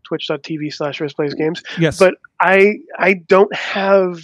twitch.tv 0.04 0.74
slash 0.74 1.00
Riz 1.00 1.14
Plays 1.14 1.32
Games, 1.34 1.62
Yes, 1.78 1.98
but 1.98 2.14
I 2.38 2.80
I 2.98 3.14
don't 3.14 3.54
have 3.54 4.20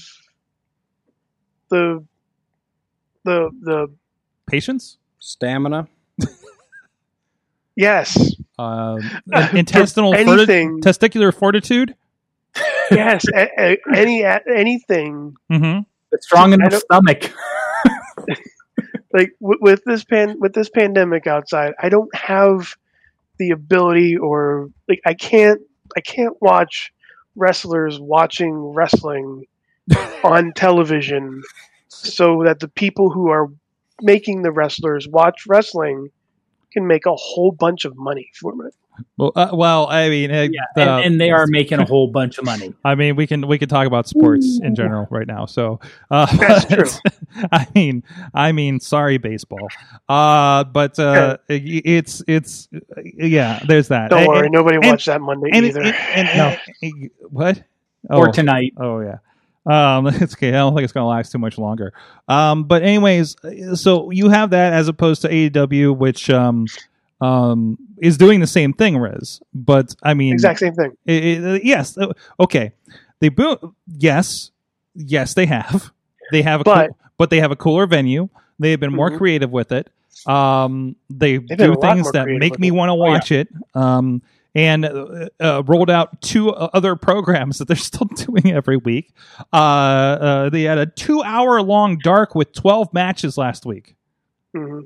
the 1.71 2.05
the 3.29 3.51
the 3.63 3.89
patience, 4.47 4.97
Stamina. 5.19 5.89
yes 7.77 8.35
uh, 8.59 8.99
intestinal 9.55 10.13
For 10.15 10.25
forti- 10.25 10.33
anything. 10.43 10.81
testicular 10.81 11.33
fortitude. 11.35 11.95
yes 12.91 13.25
a, 13.35 13.49
a, 13.59 13.77
any 13.95 14.23
a, 14.23 14.41
anything 14.55 15.37
hmm 15.51 15.81
A 16.15 16.19
strong 16.21 16.55
I 16.55 16.69
the 16.69 16.81
stomach. 16.81 17.33
like 19.13 19.33
w- 19.41 19.59
with 19.61 19.83
this 19.85 20.05
pan 20.05 20.39
with 20.41 20.53
this 20.55 20.69
pandemic 20.71 21.27
outside 21.27 21.73
i 21.81 21.89
don't 21.89 22.13
have 22.15 22.75
the 23.39 23.51
ability 23.51 24.17
or 24.17 24.71
like 24.89 25.01
i 25.07 25.15
can't 25.15 25.61
i 25.97 26.01
can't 26.01 26.37
watch 26.43 26.93
wrestlers 27.37 28.01
watching 28.01 28.53
wrestling 28.55 29.45
on 30.25 30.53
television 30.55 31.41
so 31.89 32.43
that 32.45 32.61
the 32.61 32.69
people 32.69 33.11
who 33.11 33.29
are 33.31 33.49
making 34.03 34.43
the 34.43 34.53
wrestlers 34.53 35.09
watch 35.09 35.47
wrestling 35.47 36.11
can 36.73 36.87
make 36.87 37.07
a 37.07 37.15
whole 37.17 37.51
bunch 37.51 37.85
of 37.85 37.97
money 37.97 38.31
from 38.35 38.61
it 38.67 38.75
Well, 39.17 39.33
uh, 39.37 39.51
well, 39.53 39.87
I 39.89 40.09
mean, 40.09 40.31
uh, 40.31 40.43
Yeah, 40.51 40.61
the- 40.77 40.83
and, 40.83 41.05
and 41.05 41.21
they 41.21 41.31
are 41.31 41.47
making 41.47 41.79
a 41.81 41.85
whole 41.85 42.09
bunch 42.09 42.37
of 42.39 42.45
money. 42.45 42.75
I 42.85 42.95
mean, 42.97 43.15
we 43.17 43.27
can 43.29 43.47
we 43.47 43.57
can 43.59 43.69
talk 43.69 43.87
about 43.87 44.07
sports 44.09 44.61
in 44.63 44.75
general 44.75 45.07
right 45.11 45.27
now. 45.27 45.47
So 45.47 45.79
uh, 46.11 46.27
That's 46.37 46.65
true. 47.03 47.13
I 47.53 47.67
mean, 47.77 48.03
I 48.35 48.51
mean, 48.53 48.81
sorry, 48.81 49.19
baseball. 49.19 49.69
Uh, 50.09 50.65
but 50.65 50.99
uh, 50.99 51.39
it's 51.49 52.23
it's 52.27 52.69
yeah. 53.15 53.61
There's 53.67 53.89
that. 53.89 54.11
don't 54.11 54.21
And- 54.21 54.29
worry 54.29 54.51
nobody 54.51 54.77
and- 54.77 54.87
watched 54.87 55.07
that 55.07 55.21
monday 55.21 55.51
and, 55.53 55.65
either 55.67 55.81
and- 55.83 55.95
and- 55.95 56.37
No. 56.37 56.57
and- 56.83 57.11
what? 57.31 57.63
Or 58.11 58.29
Oh. 58.29 58.33
tonight. 58.33 58.75
Oh 58.77 59.01
yeah. 59.01 59.19
Um, 59.69 60.07
it's 60.09 60.35
okay. 60.35 60.49
I 60.49 60.53
don't 60.53 60.75
think 60.75 60.85
it's 60.85 60.93
going 60.93 61.05
to 61.05 61.09
last 61.09 61.33
too 61.33 61.39
much 61.39 61.59
longer. 61.59 61.93
Um, 62.27 62.65
but 62.65 62.83
anyways, 62.83 63.37
so 63.75 64.11
you 64.11 64.29
have 64.31 64.51
that 64.51 64.73
as 64.73 64.89
opposed 64.89 65.23
to 65.23 65.29
AEW, 65.29 65.97
which 65.97 66.31
um, 66.31 66.67
um, 67.21 67.77
is 67.99 68.17
doing 68.17 68.41
the 68.41 68.47
same 68.47 68.73
thing, 68.73 68.97
Riz. 68.97 69.41
But 69.55 69.95
I 70.03 70.15
mean, 70.15 70.33
exact 70.35 70.61
same 70.61 70.75
thing 70.75 70.93
it- 71.07 71.25
it- 71.45 71.65
yes. 71.65 71.97
uh, 71.99 72.13
Okay. 72.41 72.73
They 73.21 73.29
boom. 73.29 73.75
Yes. 73.87 74.51
Yes, 74.95 75.35
they 75.35 75.47
have. 75.47 75.91
They 76.33 76.43
have 76.43 76.61
a 76.61 76.65
But- 76.65 76.87
cool, 76.89 76.97
but 77.19 77.31
they 77.31 77.41
have 77.41 77.51
a 77.51 77.57
cooler 77.57 77.87
venue. 77.87 78.29
They 78.61 78.71
have 78.73 78.81
been 78.81 78.93
more 78.95 79.11
Mhm. 79.11 79.19
creative 79.19 79.51
with 79.51 79.73
it. 79.73 79.89
Um, 80.27 80.97
they 81.11 81.39
They've 81.39 81.57
do 81.59 81.77
things 81.81 82.11
that 82.13 82.27
make 82.29 82.59
me 82.59 82.71
want 82.71 82.89
to 82.89 82.93
Oh, 82.95 83.05
yeah. 83.05 83.11
watch 83.13 83.33
it. 83.33 83.49
Um, 83.75 84.23
and 84.55 84.85
uh, 84.85 85.29
uh, 85.41 85.63
rolled 85.67 85.91
out 85.91 86.21
two 86.23 86.51
other 86.51 86.97
programs 86.97 87.59
that 87.59 87.69
they're 87.69 87.77
still 87.77 88.09
doing 88.09 88.53
every 88.53 88.77
week. 88.77 89.13
Uh, 89.53 89.57
uh, 89.57 90.51
they 90.51 90.63
had 90.63 90.79
a 90.79 90.87
two-hour 90.87 91.63
long 91.63 91.99
dark 91.99 92.35
with 92.35 92.53
twelve 92.53 92.93
matches 92.93 93.39
last 93.39 93.67
week. 93.67 93.95
hmm 94.55 94.81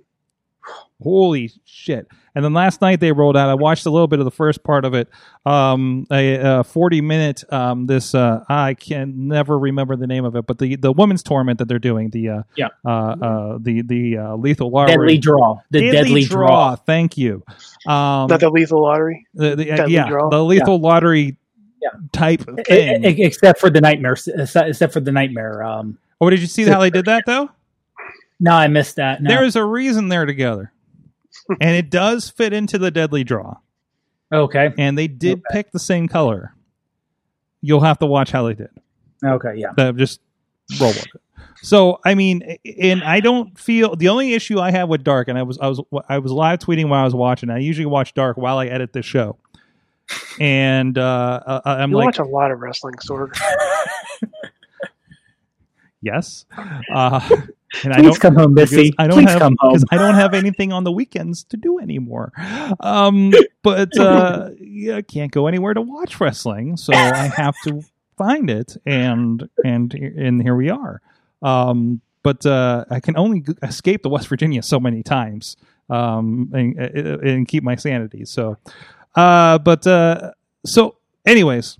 Holy 1.02 1.50
shit! 1.64 2.06
And 2.34 2.44
then 2.44 2.54
last 2.54 2.80
night 2.80 3.00
they 3.00 3.12
rolled 3.12 3.36
out. 3.36 3.48
I 3.50 3.54
watched 3.54 3.84
a 3.86 3.90
little 3.90 4.06
bit 4.08 4.18
of 4.18 4.24
the 4.24 4.30
first 4.30 4.64
part 4.64 4.84
of 4.84 4.94
it. 4.94 5.08
Um, 5.44 6.06
a, 6.10 6.34
a 6.60 6.64
forty-minute. 6.64 7.44
Um, 7.52 7.86
this 7.86 8.14
uh, 8.14 8.44
I 8.48 8.74
can 8.74 9.28
never 9.28 9.58
remember 9.58 9.96
the 9.96 10.06
name 10.06 10.24
of 10.24 10.36
it, 10.36 10.46
but 10.46 10.58
the 10.58 10.76
the 10.76 10.92
women's 10.92 11.22
tournament 11.22 11.58
that 11.58 11.68
they're 11.68 11.78
doing. 11.78 12.10
The 12.10 12.28
uh, 12.28 12.42
Yeah. 12.56 12.68
uh, 12.84 12.88
uh, 12.88 13.58
the 13.60 13.82
the 13.82 14.16
uh, 14.18 14.36
lethal 14.36 14.70
lottery. 14.70 14.94
Deadly 14.96 15.18
draw. 15.18 15.58
The 15.70 15.90
deadly, 15.90 16.24
draw. 16.24 16.76
Thank 16.76 17.18
you. 17.18 17.42
Um, 17.86 18.28
not 18.28 18.40
the 18.40 18.50
lethal 18.50 18.80
lottery 18.82 19.26
the, 19.34 19.56
the- 19.56 19.64
deadly 19.64 19.94
yeah, 19.94 20.08
draw? 20.08 20.28
the 20.30 20.42
lethal 20.44 20.78
lottery 20.80 21.36
Yeah. 21.82 21.88
type 22.12 22.42
thing. 22.66 23.04
except 23.20 23.58
for 23.60 23.68
the 23.70 23.80
nightmare. 23.80 24.16
Except 24.36 24.92
for 24.92 25.00
the 25.00 25.12
nightmare. 25.12 25.62
Um, 25.64 25.98
oh, 26.20 26.30
did 26.30 26.40
you 26.40 26.46
see 26.46 26.62
how 26.64 26.78
they 26.80 26.90
did 26.90 27.06
that 27.06 27.24
though? 27.26 27.50
no, 28.40 28.52
I 28.52 28.68
missed 28.68 28.96
that. 28.96 29.22
No. 29.22 29.28
There 29.28 29.44
is 29.44 29.54
a 29.56 29.64
reason 29.64 30.08
they're 30.08 30.26
together, 30.26 30.72
and 31.60 31.76
it 31.76 31.90
does 31.90 32.30
fit 32.30 32.52
into 32.52 32.78
the 32.78 32.90
deadly 32.90 33.24
draw. 33.24 33.56
okay. 34.32 34.72
And 34.78 34.96
they 34.96 35.08
did 35.08 35.42
pick 35.50 35.72
the 35.72 35.78
same 35.78 36.08
color. 36.08 36.54
You'll 37.60 37.80
have 37.80 37.98
to 38.00 38.06
watch 38.06 38.30
how 38.30 38.46
they 38.46 38.54
did. 38.54 38.70
Okay. 39.24 39.54
Yeah. 39.56 39.72
Uh, 39.76 39.92
just 39.92 40.20
roll 40.80 40.90
with 40.90 41.06
it. 41.06 41.20
So 41.62 42.00
I 42.04 42.14
mean, 42.14 42.56
and 42.80 43.04
I 43.04 43.20
don't 43.20 43.56
feel 43.58 43.94
the 43.94 44.08
only 44.08 44.34
issue 44.34 44.58
I 44.58 44.72
have 44.72 44.88
with 44.88 45.04
Dark, 45.04 45.28
and 45.28 45.38
I 45.38 45.44
was 45.44 45.58
I 45.58 45.68
was 45.68 45.80
I 46.08 46.18
was 46.18 46.32
live 46.32 46.58
tweeting 46.58 46.88
while 46.88 47.00
I 47.00 47.04
was 47.04 47.14
watching. 47.14 47.50
I 47.50 47.58
usually 47.58 47.86
watch 47.86 48.14
Dark 48.14 48.36
while 48.36 48.58
I 48.58 48.66
edit 48.66 48.92
this 48.92 49.06
show, 49.06 49.36
and 50.40 50.98
uh, 50.98 51.40
uh, 51.46 51.60
I'm 51.64 51.90
you 51.90 51.98
like, 51.98 52.06
watch 52.06 52.18
a 52.18 52.24
lot 52.24 52.50
of 52.50 52.60
wrestling 52.60 52.98
sword 53.00 53.36
yes, 56.00 56.44
uh, 56.92 57.20
and 57.84 57.92
I 57.92 57.96
Please 57.96 58.04
don't. 58.04 58.20
come 58.20 58.34
home, 58.36 58.54
Missy. 58.54 58.92
I 58.98 59.06
don't 59.06 59.18
Please 59.18 59.30
have 59.30 59.40
come 59.40 59.56
home. 59.58 59.78
I 59.90 59.96
don't 59.96 60.14
have 60.14 60.34
anything 60.34 60.72
on 60.72 60.84
the 60.84 60.92
weekends 60.92 61.44
to 61.44 61.56
do 61.56 61.78
anymore. 61.78 62.32
Um, 62.80 63.32
but 63.62 63.96
uh, 63.98 64.50
yeah, 64.60 64.96
I 64.96 65.02
can't 65.02 65.32
go 65.32 65.46
anywhere 65.46 65.74
to 65.74 65.80
watch 65.80 66.20
wrestling, 66.20 66.76
so 66.76 66.92
I 66.92 67.28
have 67.36 67.54
to 67.64 67.82
find 68.16 68.50
it, 68.50 68.76
and 68.86 69.48
and 69.64 69.92
and 69.94 70.42
here 70.42 70.54
we 70.54 70.70
are. 70.70 71.00
Um, 71.42 72.00
but 72.22 72.46
uh, 72.46 72.84
I 72.90 73.00
can 73.00 73.16
only 73.16 73.44
escape 73.62 74.02
to 74.04 74.08
West 74.08 74.28
Virginia 74.28 74.62
so 74.62 74.78
many 74.78 75.02
times, 75.02 75.56
um, 75.90 76.50
and, 76.52 76.78
and 76.78 77.48
keep 77.48 77.64
my 77.64 77.74
sanity. 77.74 78.24
So, 78.24 78.58
uh, 79.16 79.58
but 79.58 79.86
uh, 79.86 80.32
so, 80.64 80.96
anyways, 81.26 81.78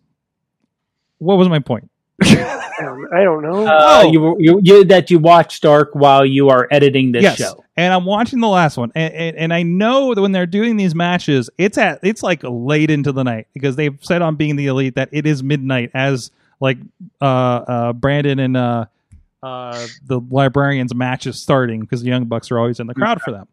what 1.19 1.39
was 1.39 1.49
my 1.49 1.61
point? 1.61 1.91
I 2.31 2.77
don't, 2.81 3.15
I 3.15 3.23
don't 3.23 3.43
know. 3.43 3.67
Uh, 3.67 4.03
Oh. 4.05 4.13
you, 4.13 4.37
you, 4.39 4.61
you 4.63 4.85
that 4.87 5.11
you 5.11 5.19
watch 5.19 5.61
Dark 5.61 5.91
while 5.95 6.25
you 6.25 6.49
are 6.49 6.67
editing 6.71 7.13
this 7.13 7.23
yes. 7.23 7.39
show. 7.39 7.65
And 7.77 7.93
I'm 7.95 8.05
watching 8.05 8.41
the 8.41 8.49
last 8.49 8.77
one, 8.77 8.93
and, 8.95 9.15
and, 9.15 9.37
and 9.37 9.55
I 9.55 9.63
know 9.63 10.15
that 10.15 10.21
when 10.21 10.33
they're 10.33 10.47
doing 10.47 10.77
these 10.77 10.95
matches, 10.95 11.49
it's 11.57 11.79
at 11.79 12.01
it's 12.03 12.23
like 12.23 12.41
late 12.43 12.91
into 12.91 13.13
the 13.13 13.23
night 13.23 13.47
because 13.55 13.77
they've 13.77 13.97
said 14.03 14.21
on 14.21 14.37
being 14.37 14.57
the 14.57 14.67
elite 14.67 14.97
that 14.97 15.09
it 15.11 15.27
is 15.27 15.43
midnight 15.43 15.91
as 15.95 16.31
like 16.61 16.77
uh, 17.21 17.25
uh, 17.25 17.93
Brandon 17.95 18.39
and 18.39 18.57
uh, 18.57 18.85
uh, 19.43 19.87
the 20.07 20.21
librarians 20.31 20.95
match 20.95 21.27
is 21.27 21.41
starting 21.41 21.81
because 21.81 22.03
the 22.03 22.09
young 22.09 22.27
bucks 22.27 22.51
are 22.51 22.59
always 22.59 22.79
in 22.79 22.87
the 22.87 22.95
crowd 22.95 23.23
for 23.23 23.31
them. 23.33 23.49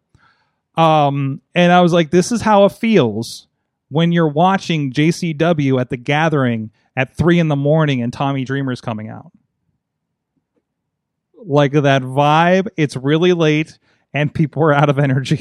Um, 0.76 1.40
and 1.54 1.72
I 1.72 1.80
was 1.80 1.92
like, 1.92 2.10
this 2.10 2.30
is 2.30 2.40
how 2.42 2.66
it 2.66 2.72
feels 2.72 3.46
when 3.90 4.12
you're 4.12 4.28
watching 4.28 4.92
JCW 4.92 5.80
at 5.80 5.90
the 5.90 5.96
gathering 5.96 6.70
at 6.96 7.16
three 7.16 7.38
in 7.38 7.48
the 7.48 7.56
morning 7.56 8.02
and 8.02 8.12
Tommy 8.12 8.44
Dreamer's 8.44 8.80
coming 8.80 9.08
out. 9.08 9.32
Like 11.34 11.72
that 11.72 12.02
vibe, 12.02 12.68
it's 12.76 12.96
really 12.96 13.32
late 13.32 13.78
and 14.12 14.32
people 14.32 14.62
are 14.62 14.72
out 14.72 14.88
of 14.88 14.98
energy 14.98 15.40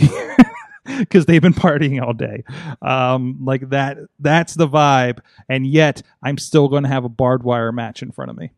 because 0.98 1.26
they've 1.26 1.42
been 1.42 1.54
partying 1.54 2.02
all 2.02 2.14
day. 2.14 2.44
Um, 2.82 3.40
like 3.44 3.70
that, 3.70 3.98
that's 4.20 4.54
the 4.56 4.68
vibe. 4.68 5.20
And 5.48 5.66
yet, 5.68 6.02
I'm 6.24 6.38
still 6.38 6.68
going 6.68 6.84
to 6.84 6.90
have 6.90 7.06
a 7.06 7.10
barbed 7.10 7.44
wire 7.44 7.72
match 7.72 8.02
in 8.02 8.12
front 8.12 8.32
of 8.32 8.38
me. 8.38 8.52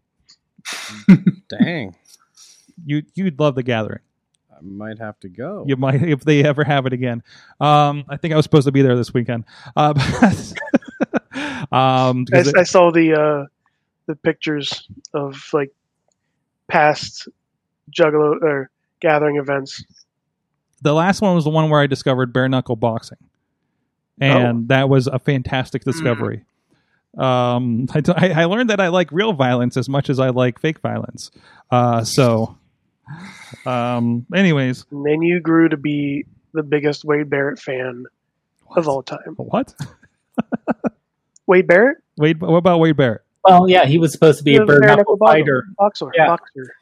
Dang. 1.49 1.95
You, 2.85 3.03
you'd 3.15 3.39
love 3.39 3.55
the 3.55 3.63
gathering. 3.63 4.01
I 4.61 4.63
might 4.63 4.99
have 4.99 5.19
to 5.21 5.29
go. 5.29 5.65
You 5.67 5.75
might 5.75 6.03
if 6.03 6.23
they 6.23 6.43
ever 6.43 6.63
have 6.63 6.85
it 6.85 6.93
again. 6.93 7.23
Um, 7.59 8.05
I 8.07 8.17
think 8.17 8.33
I 8.33 8.37
was 8.37 8.45
supposed 8.45 8.67
to 8.67 8.71
be 8.71 8.81
there 8.83 8.95
this 8.95 9.13
weekend. 9.13 9.45
Uh, 9.75 9.93
um, 11.71 12.25
I, 12.33 12.39
it- 12.39 12.57
I 12.57 12.63
saw 12.63 12.91
the 12.91 13.13
uh, 13.19 13.45
the 14.07 14.15
pictures 14.15 14.87
of 15.13 15.41
like 15.53 15.71
past 16.67 17.27
Juggalo 17.91 18.41
or 18.41 18.69
gathering 18.99 19.37
events. 19.37 19.83
the 20.81 20.93
last 20.93 21.21
one 21.21 21.35
was 21.35 21.43
the 21.43 21.49
one 21.49 21.69
where 21.69 21.79
I 21.81 21.87
discovered 21.87 22.33
bare 22.33 22.47
knuckle 22.49 22.75
boxing, 22.75 23.17
and 24.19 24.67
that 24.69 24.89
was 24.89 25.07
a 25.07 25.19
fantastic 25.19 25.83
discovery. 25.83 26.45
Um, 27.17 27.87
I, 27.93 28.01
t- 28.01 28.13
I 28.15 28.41
I 28.43 28.45
learned 28.45 28.69
that 28.69 28.79
I 28.79 28.87
like 28.87 29.11
real 29.11 29.33
violence 29.33 29.75
as 29.75 29.89
much 29.89 30.09
as 30.09 30.19
I 30.19 30.29
like 30.29 30.59
fake 30.59 30.79
violence. 30.79 31.29
Uh, 31.69 32.03
so, 32.03 32.57
um, 33.65 34.25
anyways, 34.35 34.85
And 34.91 35.05
then 35.05 35.21
you 35.21 35.39
grew 35.39 35.69
to 35.69 35.77
be 35.77 36.25
the 36.53 36.63
biggest 36.63 37.03
Wade 37.05 37.29
Barrett 37.29 37.59
fan 37.59 38.05
of 38.75 38.87
all 38.87 39.03
time. 39.03 39.35
what? 39.37 39.73
Wade 41.47 41.67
Barrett, 41.67 41.97
Wade, 42.17 42.39
what 42.39 42.55
about 42.57 42.79
Wade 42.79 42.95
Barrett? 42.97 43.21
Well, 43.43 43.67
yeah, 43.69 43.85
he 43.85 43.97
was 43.97 44.11
supposed 44.11 44.37
to 44.39 44.43
be 44.43 44.55
a 44.55 44.59
The 44.59 44.65
bare 44.65 44.79
bare 44.79 44.89
knuckle 44.97 45.13
knuckle 45.15 45.27
fighter. 45.27 45.65
boxer, 45.77 46.11
Yeah. 46.15 46.27
boxer. 46.27 46.75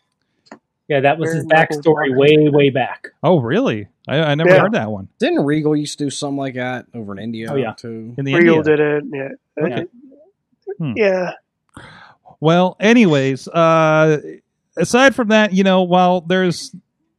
Yeah, 0.87 1.01
that 1.01 1.17
was 1.19 1.29
Bare 1.29 1.35
his 1.35 1.45
backstory 1.45 2.17
way, 2.17 2.49
way 2.49 2.69
back. 2.71 3.09
Oh, 3.21 3.39
really? 3.39 3.87
I, 4.07 4.17
I 4.19 4.35
never 4.35 4.49
Yeah. 4.49 4.61
heard 4.61 4.71
that 4.71 4.89
one. 4.91 5.07
Didn't 5.19 5.45
Regal 5.45 5.75
used 5.75 5.99
to 5.99 6.05
do 6.05 6.09
something 6.09 6.37
like 6.37 6.55
that 6.55 6.87
over 6.95 7.13
in 7.13 7.19
India 7.19 7.47
Oh, 7.51 7.55
yeah. 7.55 7.73
too? 7.73 8.15
In 8.17 8.25
the 8.25 8.33
Real 8.35 8.55
India. 8.55 8.75
did 8.75 8.79
it. 8.79 9.03
Yeah. 9.57 9.63
Okay. 9.65 9.85
Hmm. 10.79 10.93
Yeah. 10.95 11.31
Well, 12.39 12.75
anyways, 12.79 13.47
uh, 13.47 14.19
aside 14.79 15.15
from 15.15 15.29
that, 15.29 15.53
you 15.53 15.63
know, 15.63 15.83
while 15.83 16.21
there's 16.21 16.75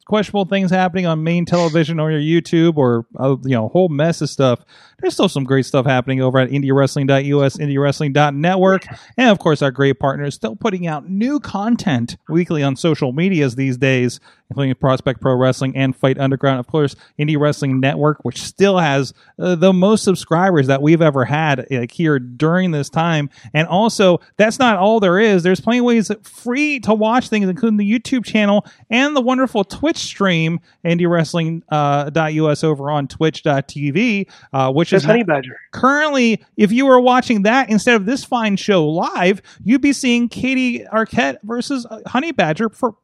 questionable 0.07 0.45
things 0.45 0.71
happening 0.73 1.07
on 1.07 1.23
main 1.23 1.45
television 1.45 2.01
or 2.01 2.11
your 2.11 2.21
YouTube 2.21 2.77
or 2.77 3.07
uh, 3.17 3.37
you 3.45 3.51
know 3.51 3.67
a 3.67 3.69
whole 3.69 3.89
mess 3.89 4.21
of 4.21 4.29
stuff, 4.29 4.61
there's 5.01 5.15
still 5.15 5.29
some 5.29 5.45
great 5.45 5.67
stuff 5.67 5.87
happening 5.87 6.21
over 6.21 6.39
at 6.39 6.51
IndieWrestling.us, 6.51 7.57
IndieWrestling.network, 7.57 8.87
and 9.17 9.31
of 9.31 9.39
course 9.39 9.63
our 9.63 9.71
great 9.71 9.99
partners 9.99 10.35
still 10.35 10.57
putting 10.57 10.87
out 10.87 11.09
new 11.09 11.41
content 11.41 12.17
weekly 12.29 12.63
on 12.63 12.77
social 12.77 13.13
medias 13.13 13.55
these 13.57 13.77
days, 13.77 14.21
including 14.51 14.75
Prospect 14.75 15.21
Pro 15.21 15.35
Wrestling 15.35 15.77
and 15.77 15.95
Fight 15.97 16.19
Underground. 16.19 16.61
Of 16.61 16.67
course, 16.67 16.97
Indie 17.19 17.39
Wrestling 17.39 17.81
Network, 17.81 18.19
which 18.25 18.43
still 18.43 18.79
has 18.79 19.15
uh, 19.39 19.55
the 19.55 19.73
most 19.73 20.05
subscribers 20.05 20.67
that 20.67 20.83
we've 20.83 21.03
ever 21.03 21.25
had 21.25 21.67
like 21.71 21.93
here 21.93 22.19
during 22.19 22.71
this 22.71 22.91
time, 22.91 23.31
and 23.55 23.67
also 23.69 24.21
that's 24.37 24.59
not 24.59 24.77
all 24.77 25.01
there 25.01 25.19
is. 25.19 25.43
There's 25.43 25.61
plenty 25.61 25.79
of 25.79 25.85
ways 25.85 26.11
free 26.23 26.81
to 26.81 26.95
watch 26.95 27.29
things, 27.29 27.49
including 27.49 27.79
the 27.79 27.91
YouTube 27.91 28.25
channel 28.25 28.67
and 28.91 29.17
the 29.17 29.21
wonderful 29.21 29.65
Twitch 29.65 29.99
stream, 29.99 30.61
IndieWrestling.us 30.85 32.65
over 32.65 32.91
on 32.91 33.09
Twitch.tv, 33.09 34.29
uh, 34.53 34.73
which 34.73 34.90
Just 34.91 35.05
is 35.05 35.07
Honey 35.07 35.23
Badger. 35.23 35.59
currently, 35.73 36.45
if 36.57 36.73
you 36.73 36.87
were 36.87 37.01
watching 37.01 37.43
that 37.43 37.71
instead 37.71 37.97
of 37.97 38.07
this 38.07 38.25
fine 38.25 38.57
show 38.57 38.87
live, 38.87 39.41
you'd 39.63 39.83
be 39.83 39.93
seeing 39.93 40.29
Katie 40.29 40.85
Arquette 40.93 41.39
versus 41.43 41.87
uh, 41.87 42.01
Honey 42.07 42.33
Badger 42.33 42.69
for 42.69 42.95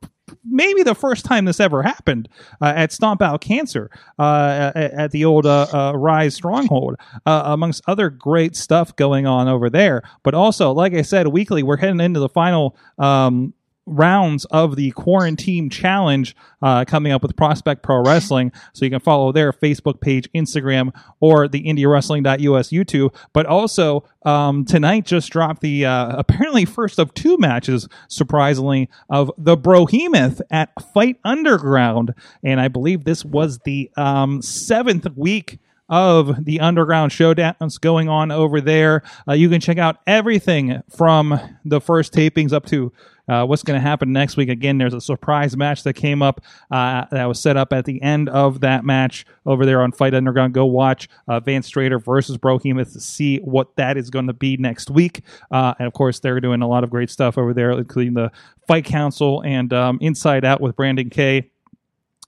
maybe 0.44 0.82
the 0.82 0.94
first 0.94 1.24
time 1.24 1.44
this 1.44 1.60
ever 1.60 1.82
happened 1.82 2.28
uh, 2.60 2.72
at 2.74 2.92
Stomp 2.92 3.22
Out 3.22 3.40
Cancer 3.40 3.90
uh, 4.18 4.72
at, 4.74 4.92
at 4.92 5.10
the 5.10 5.24
old 5.24 5.46
uh, 5.46 5.66
uh, 5.72 5.92
Rise 5.94 6.34
Stronghold, 6.34 6.96
uh, 7.24 7.42
amongst 7.46 7.82
other 7.86 8.10
great 8.10 8.56
stuff 8.56 8.94
going 8.96 9.26
on 9.26 9.48
over 9.48 9.70
there. 9.70 10.02
But 10.22 10.34
also, 10.34 10.72
like 10.72 10.94
I 10.94 11.02
said, 11.02 11.28
weekly, 11.28 11.62
we're 11.62 11.76
heading 11.76 12.00
into 12.00 12.20
the 12.20 12.28
final. 12.28 12.76
Um, 12.98 13.54
rounds 13.86 14.44
of 14.46 14.76
the 14.76 14.90
quarantine 14.92 15.70
challenge 15.70 16.36
uh, 16.60 16.84
coming 16.84 17.12
up 17.12 17.22
with 17.22 17.36
Prospect 17.36 17.82
Pro 17.82 18.02
Wrestling. 18.02 18.52
So 18.72 18.84
you 18.84 18.90
can 18.90 19.00
follow 19.00 19.32
their 19.32 19.52
Facebook 19.52 20.00
page, 20.00 20.28
Instagram, 20.34 20.92
or 21.20 21.48
the 21.48 21.64
IndieWrestling.us 21.64 22.70
YouTube. 22.70 23.14
But 23.32 23.46
also 23.46 24.04
um, 24.24 24.64
tonight 24.64 25.06
just 25.06 25.30
dropped 25.30 25.62
the 25.62 25.86
uh, 25.86 26.16
apparently 26.18 26.64
first 26.64 26.98
of 26.98 27.14
two 27.14 27.38
matches, 27.38 27.88
surprisingly, 28.08 28.90
of 29.08 29.30
the 29.38 29.56
Brohemoth 29.56 30.40
at 30.50 30.70
Fight 30.92 31.18
Underground, 31.24 32.14
and 32.42 32.60
I 32.60 32.68
believe 32.68 33.04
this 33.04 33.24
was 33.24 33.58
the 33.64 33.90
um, 33.96 34.42
seventh 34.42 35.06
week 35.16 35.58
of 35.88 36.44
the 36.44 36.60
underground 36.60 37.12
showdowns 37.12 37.80
going 37.80 38.08
on 38.08 38.30
over 38.30 38.60
there. 38.60 39.02
Uh, 39.28 39.34
you 39.34 39.48
can 39.48 39.60
check 39.60 39.78
out 39.78 39.98
everything 40.06 40.82
from 40.94 41.38
the 41.64 41.80
first 41.80 42.12
tapings 42.12 42.52
up 42.52 42.66
to 42.66 42.92
uh, 43.28 43.44
what's 43.44 43.62
going 43.62 43.78
to 43.78 43.82
happen 43.82 44.12
next 44.12 44.36
week. 44.36 44.48
Again, 44.48 44.78
there's 44.78 44.94
a 44.94 45.00
surprise 45.00 45.56
match 45.56 45.82
that 45.82 45.94
came 45.94 46.22
up 46.22 46.40
uh, 46.70 47.04
that 47.10 47.24
was 47.24 47.40
set 47.40 47.56
up 47.56 47.72
at 47.72 47.84
the 47.84 48.00
end 48.02 48.28
of 48.28 48.60
that 48.60 48.84
match 48.84 49.26
over 49.44 49.66
there 49.66 49.82
on 49.82 49.92
Fight 49.92 50.14
Underground. 50.14 50.54
Go 50.54 50.66
watch 50.66 51.08
uh, 51.28 51.40
Vance 51.40 51.70
Strader 51.70 52.02
versus 52.02 52.36
Brohemoth 52.36 52.92
to 52.92 53.00
see 53.00 53.38
what 53.38 53.74
that 53.76 53.96
is 53.96 54.10
going 54.10 54.26
to 54.26 54.32
be 54.32 54.56
next 54.56 54.90
week. 54.90 55.22
Uh, 55.50 55.74
and 55.78 55.86
of 55.86 55.92
course, 55.92 56.20
they're 56.20 56.40
doing 56.40 56.62
a 56.62 56.68
lot 56.68 56.84
of 56.84 56.90
great 56.90 57.10
stuff 57.10 57.36
over 57.38 57.52
there, 57.52 57.72
including 57.72 58.14
the 58.14 58.30
Fight 58.66 58.84
Council 58.84 59.42
and 59.44 59.72
um, 59.72 59.98
Inside 60.00 60.44
Out 60.44 60.60
with 60.60 60.76
Brandon 60.76 61.10
Kay 61.10 61.50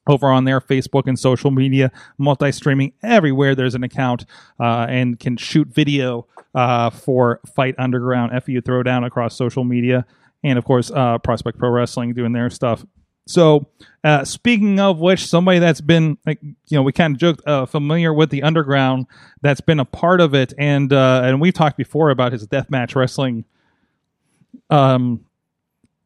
over 0.08 0.28
on 0.28 0.44
their 0.44 0.60
Facebook 0.60 1.06
and 1.06 1.18
social 1.18 1.50
media, 1.50 1.92
multi 2.16 2.50
streaming 2.50 2.92
everywhere. 3.02 3.54
There's 3.54 3.74
an 3.74 3.84
account 3.84 4.24
uh, 4.58 4.86
and 4.88 5.20
can 5.20 5.36
shoot 5.36 5.68
video 5.68 6.26
uh, 6.54 6.90
for 6.90 7.40
Fight 7.54 7.74
Underground, 7.78 8.32
FU 8.42 8.60
Throwdown 8.62 9.06
across 9.06 9.36
social 9.36 9.64
media. 9.64 10.06
And 10.44 10.58
of 10.58 10.64
course, 10.64 10.90
uh, 10.90 11.18
Prospect 11.18 11.58
Pro 11.58 11.70
Wrestling 11.70 12.14
doing 12.14 12.32
their 12.32 12.50
stuff. 12.50 12.84
So, 13.28 13.68
uh, 14.04 14.24
speaking 14.24 14.80
of 14.80 15.00
which, 15.00 15.26
somebody 15.26 15.58
that's 15.58 15.82
been, 15.82 16.16
like, 16.24 16.38
you 16.42 16.56
know, 16.70 16.82
we 16.82 16.92
kind 16.92 17.14
of 17.14 17.20
joked, 17.20 17.46
uh, 17.46 17.66
familiar 17.66 18.12
with 18.14 18.30
the 18.30 18.42
underground, 18.42 19.06
that's 19.42 19.60
been 19.60 19.80
a 19.80 19.84
part 19.84 20.22
of 20.22 20.34
it, 20.34 20.54
and 20.56 20.90
uh, 20.90 21.20
and 21.24 21.38
we've 21.38 21.52
talked 21.52 21.76
before 21.76 22.08
about 22.08 22.32
his 22.32 22.46
deathmatch 22.46 22.96
wrestling, 22.96 23.44
um, 24.70 25.26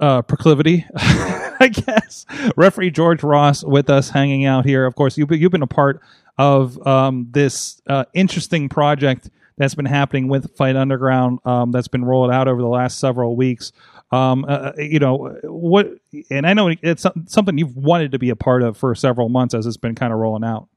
uh, 0.01 0.23
proclivity, 0.23 0.85
I 0.97 1.71
guess. 1.73 2.27
Referee 2.57 2.91
George 2.91 3.23
Ross 3.23 3.63
with 3.63 3.89
us 3.89 4.11
hanging 4.11 4.45
out 4.45 4.67
here. 4.67 4.85
Of 4.85 4.97
course, 4.97 5.17
you've 5.17 5.31
you've 5.31 5.53
been 5.53 5.63
a 5.63 5.67
part 5.69 6.01
of 6.39 6.85
um, 6.85 7.29
this 7.31 7.81
uh, 7.87 8.05
interesting 8.15 8.69
project 8.69 9.31
that's 9.59 9.77
been 9.77 9.87
happening 9.87 10.27
with 10.27 10.57
Fight 10.57 10.75
Underground 10.75 11.39
um, 11.45 11.71
that's 11.71 11.87
been 11.87 12.05
rolled 12.05 12.33
out 12.33 12.49
over 12.49 12.61
the 12.61 12.69
last 12.69 12.99
several 12.99 13.37
weeks. 13.37 13.71
Um, 14.13 14.45
uh, 14.47 14.73
you 14.77 14.99
know 14.99 15.39
what? 15.45 15.91
And 16.31 16.47
I 16.47 16.53
know 16.53 16.69
it's 16.83 17.07
something 17.27 17.57
you've 17.57 17.77
wanted 17.77 18.13
to 18.13 18.19
be 18.19 18.29
a 18.31 18.37
part 18.37 18.63
of 18.63 18.77
for 18.77 18.95
several 18.95 19.31
months 19.31 19.55
as 19.55 19.67
it's 19.67 19.79
been 19.79 19.95
kind 19.95 20.13
of 20.13 20.19
rolling 20.19 20.45
out. 20.45 20.69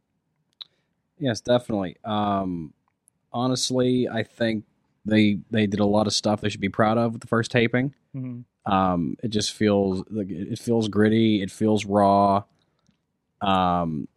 Yes, 1.19 1.41
definitely. 1.41 1.97
Um, 2.05 2.73
honestly, 3.33 4.07
I 4.07 4.23
think 4.23 4.63
they 5.05 5.39
they 5.51 5.67
did 5.67 5.81
a 5.81 5.85
lot 5.85 6.07
of 6.07 6.13
stuff 6.13 6.41
they 6.41 6.49
should 6.49 6.61
be 6.61 6.69
proud 6.69 6.97
of 6.97 7.11
with 7.13 7.21
the 7.21 7.27
first 7.27 7.51
taping. 7.51 7.93
Um, 8.65 9.17
it 9.21 9.27
just 9.27 9.53
feels 9.53 10.03
like 10.09 10.27
it 10.29 10.57
feels 10.57 10.87
gritty. 10.87 11.41
It 11.43 11.51
feels 11.51 11.85
raw. 11.85 12.43
Um, 13.41 14.07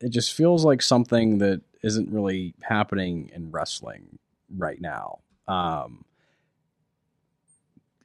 it 0.00 0.10
just 0.10 0.32
feels 0.32 0.64
like 0.64 0.82
something 0.82 1.38
that 1.38 1.60
isn't 1.82 2.10
really 2.10 2.54
happening 2.62 3.30
in 3.34 3.50
wrestling 3.50 4.18
right 4.56 4.80
now. 4.80 5.18
Um, 5.48 6.04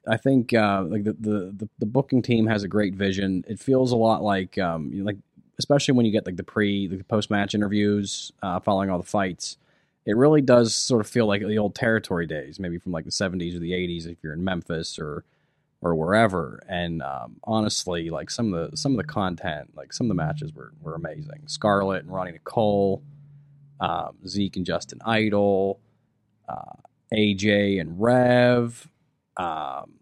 I 0.06 0.16
think 0.16 0.52
uh, 0.52 0.84
like 0.86 1.04
the, 1.04 1.14
the 1.14 1.68
the 1.78 1.86
booking 1.86 2.22
team 2.22 2.46
has 2.46 2.62
a 2.62 2.68
great 2.68 2.94
vision. 2.94 3.44
It 3.48 3.58
feels 3.58 3.92
a 3.92 3.96
lot 3.96 4.22
like 4.22 4.58
um, 4.58 4.90
you 4.92 5.00
know, 5.00 5.06
like 5.06 5.18
especially 5.58 5.94
when 5.94 6.06
you 6.06 6.12
get 6.12 6.26
like 6.26 6.36
the 6.36 6.44
pre 6.44 6.86
the 6.86 7.02
post 7.04 7.30
match 7.30 7.54
interviews 7.54 8.32
uh, 8.42 8.60
following 8.60 8.90
all 8.90 8.98
the 8.98 9.04
fights. 9.04 9.56
It 10.06 10.16
really 10.16 10.42
does 10.42 10.74
sort 10.74 11.00
of 11.00 11.08
feel 11.08 11.26
like 11.26 11.40
the 11.40 11.56
old 11.56 11.74
territory 11.74 12.26
days, 12.26 12.60
maybe 12.60 12.78
from 12.78 12.92
like 12.92 13.04
the 13.06 13.10
'70s 13.10 13.56
or 13.56 13.58
the 13.58 13.72
'80s 13.72 14.06
if 14.06 14.18
you're 14.22 14.34
in 14.34 14.44
Memphis 14.44 14.98
or 14.98 15.24
or 15.80 15.94
wherever. 15.94 16.62
And 16.68 17.02
um, 17.02 17.36
honestly, 17.44 18.10
like 18.10 18.30
some 18.30 18.52
of 18.52 18.70
the 18.70 18.76
some 18.76 18.92
of 18.92 18.98
the 18.98 19.04
content, 19.04 19.70
like 19.76 19.92
some 19.92 20.06
of 20.06 20.08
the 20.08 20.22
matches 20.22 20.52
were 20.54 20.72
were 20.82 20.94
amazing. 20.94 21.42
Scarlett 21.46 22.02
and 22.04 22.12
Ronnie 22.12 22.32
Nicole, 22.32 23.02
um, 23.80 24.16
Zeke 24.26 24.56
and 24.56 24.66
Justin 24.66 25.00
Idol, 25.04 25.80
uh, 26.48 26.76
AJ 27.12 27.80
and 27.80 28.00
Rev, 28.00 28.88
um, 29.36 29.94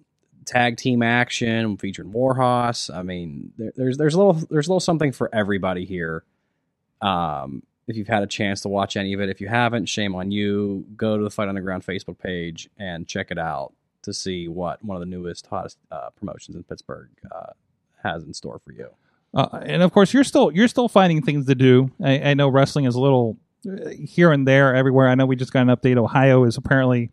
tag 0.44 0.76
team 0.76 1.02
action 1.02 1.76
featuring 1.76 2.12
Warhorse. 2.12 2.90
I 2.90 3.02
mean, 3.02 3.52
there, 3.56 3.72
there's 3.76 3.98
there's 3.98 4.14
a 4.14 4.18
little 4.18 4.34
there's 4.34 4.66
a 4.66 4.70
little 4.70 4.80
something 4.80 5.12
for 5.12 5.34
everybody 5.34 5.84
here. 5.84 6.24
Um, 7.00 7.62
if 7.88 7.96
you've 7.96 8.08
had 8.08 8.22
a 8.22 8.26
chance 8.26 8.60
to 8.62 8.68
watch 8.68 8.96
any 8.96 9.12
of 9.12 9.20
it, 9.20 9.28
if 9.28 9.40
you 9.40 9.48
haven't, 9.48 9.86
shame 9.86 10.14
on 10.14 10.30
you. 10.30 10.86
Go 10.96 11.16
to 11.16 11.24
the 11.24 11.30
Fight 11.30 11.48
Underground 11.48 11.84
Facebook 11.84 12.18
page 12.18 12.68
and 12.78 13.08
check 13.08 13.30
it 13.30 13.38
out 13.38 13.72
to 14.02 14.12
see 14.12 14.48
what 14.48 14.84
one 14.84 14.96
of 14.96 15.00
the 15.00 15.06
newest, 15.06 15.46
hottest 15.46 15.78
uh, 15.90 16.10
promotions 16.10 16.56
in 16.56 16.62
Pittsburgh 16.62 17.08
uh, 17.30 17.52
has 18.02 18.22
in 18.24 18.34
store 18.34 18.60
for 18.64 18.72
you. 18.72 18.88
Uh, 19.34 19.60
and 19.62 19.82
of 19.82 19.92
course, 19.92 20.12
you're 20.12 20.24
still 20.24 20.50
you're 20.52 20.68
still 20.68 20.88
finding 20.88 21.22
things 21.22 21.46
to 21.46 21.54
do. 21.54 21.90
I, 22.02 22.30
I 22.30 22.34
know 22.34 22.48
wrestling 22.48 22.84
is 22.84 22.94
a 22.94 23.00
little 23.00 23.36
uh, 23.68 23.88
here 23.88 24.30
and 24.30 24.46
there 24.46 24.74
everywhere. 24.74 25.08
I 25.08 25.14
know 25.14 25.26
we 25.26 25.36
just 25.36 25.52
got 25.52 25.62
an 25.62 25.74
update. 25.74 25.96
Ohio 25.96 26.44
is 26.44 26.56
apparently 26.56 27.10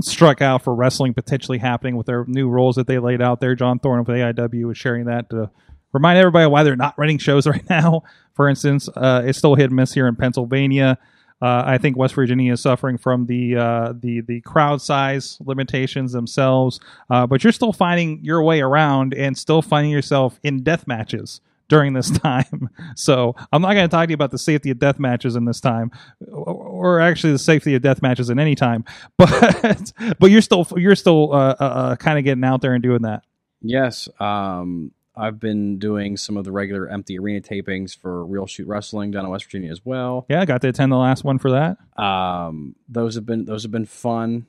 struck 0.00 0.42
out 0.42 0.62
for 0.62 0.74
wrestling 0.74 1.14
potentially 1.14 1.58
happening 1.58 1.96
with 1.96 2.06
their 2.06 2.24
new 2.26 2.48
rules 2.48 2.76
that 2.76 2.86
they 2.86 2.98
laid 2.98 3.20
out 3.20 3.40
there. 3.40 3.54
John 3.54 3.78
Thorne 3.78 4.00
of 4.00 4.06
AIW 4.06 4.66
was 4.66 4.78
sharing 4.78 5.06
that 5.06 5.30
to 5.30 5.50
remind 5.92 6.18
everybody 6.18 6.46
why 6.46 6.62
they're 6.62 6.76
not 6.76 6.98
running 6.98 7.18
shows 7.18 7.46
right 7.46 7.68
now. 7.68 8.02
For 8.34 8.48
instance, 8.48 8.88
uh, 8.94 9.22
it's 9.24 9.38
still 9.38 9.54
hit 9.54 9.66
and 9.66 9.76
miss 9.76 9.92
here 9.92 10.06
in 10.06 10.16
Pennsylvania. 10.16 10.98
Uh, 11.40 11.62
I 11.64 11.78
think 11.78 11.96
West 11.96 12.14
Virginia 12.14 12.52
is 12.52 12.60
suffering 12.60 12.98
from 12.98 13.26
the 13.26 13.56
uh, 13.56 13.92
the 13.96 14.22
the 14.22 14.40
crowd 14.40 14.82
size 14.82 15.38
limitations 15.40 16.10
themselves, 16.12 16.80
uh, 17.10 17.28
but 17.28 17.44
you're 17.44 17.52
still 17.52 17.72
finding 17.72 18.24
your 18.24 18.42
way 18.42 18.60
around 18.60 19.14
and 19.14 19.38
still 19.38 19.62
finding 19.62 19.92
yourself 19.92 20.40
in 20.42 20.64
death 20.64 20.88
matches 20.88 21.40
during 21.68 21.92
this 21.92 22.10
time. 22.18 22.70
So 22.96 23.34
I'm 23.52 23.62
not 23.62 23.74
going 23.74 23.88
to 23.88 23.90
talk 23.90 24.06
to 24.06 24.10
you 24.10 24.14
about 24.14 24.30
the 24.30 24.38
safety 24.38 24.70
of 24.70 24.78
death 24.78 24.98
matches 24.98 25.36
in 25.36 25.44
this 25.44 25.60
time, 25.60 25.90
or, 26.30 27.00
actually 27.00 27.32
the 27.32 27.38
safety 27.38 27.74
of 27.74 27.82
death 27.82 28.02
matches 28.02 28.30
in 28.30 28.38
any 28.38 28.54
time. 28.54 28.84
But 29.18 29.92
but 30.18 30.30
you're 30.30 30.40
still 30.40 30.66
you're 30.76 30.94
still 30.94 31.32
uh, 31.32 31.56
uh, 31.60 31.64
uh, 31.64 31.96
kind 31.96 32.18
of 32.18 32.24
getting 32.24 32.44
out 32.44 32.60
there 32.60 32.74
and 32.74 32.82
doing 32.82 33.02
that. 33.02 33.24
Yes, 33.60 34.08
um, 34.20 34.92
I've 35.16 35.40
been 35.40 35.78
doing 35.78 36.16
some 36.16 36.36
of 36.36 36.44
the 36.44 36.52
regular 36.52 36.88
empty 36.88 37.18
arena 37.18 37.40
tapings 37.40 37.96
for 37.96 38.24
Real 38.24 38.46
Shoot 38.46 38.68
Wrestling 38.68 39.10
down 39.10 39.24
in 39.24 39.30
West 39.30 39.44
Virginia 39.46 39.70
as 39.70 39.84
well. 39.84 40.24
Yeah, 40.28 40.40
I 40.40 40.44
got 40.44 40.60
to 40.62 40.68
attend 40.68 40.92
the 40.92 40.96
last 40.96 41.24
one 41.24 41.38
for 41.38 41.50
that. 41.50 42.02
Um, 42.02 42.76
those 42.88 43.16
have 43.16 43.26
been 43.26 43.44
those 43.44 43.64
have 43.64 43.72
been 43.72 43.86
fun. 43.86 44.46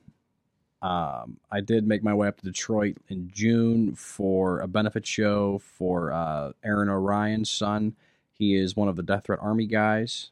Um, 0.81 1.37
I 1.51 1.59
did 1.61 1.85
make 1.87 2.03
my 2.03 2.13
way 2.13 2.27
up 2.27 2.37
to 2.39 2.45
Detroit 2.45 2.97
in 3.09 3.29
June 3.33 3.95
for 3.95 4.59
a 4.61 4.67
benefit 4.67 5.05
show 5.05 5.59
for 5.59 6.11
uh, 6.11 6.53
Aaron 6.63 6.89
Orion's 6.89 7.51
son. 7.51 7.95
He 8.31 8.55
is 8.55 8.75
one 8.77 8.87
of 8.87 8.95
the 8.95 9.03
Death 9.03 9.25
Threat 9.25 9.39
Army 9.41 9.65
guys. 9.65 10.31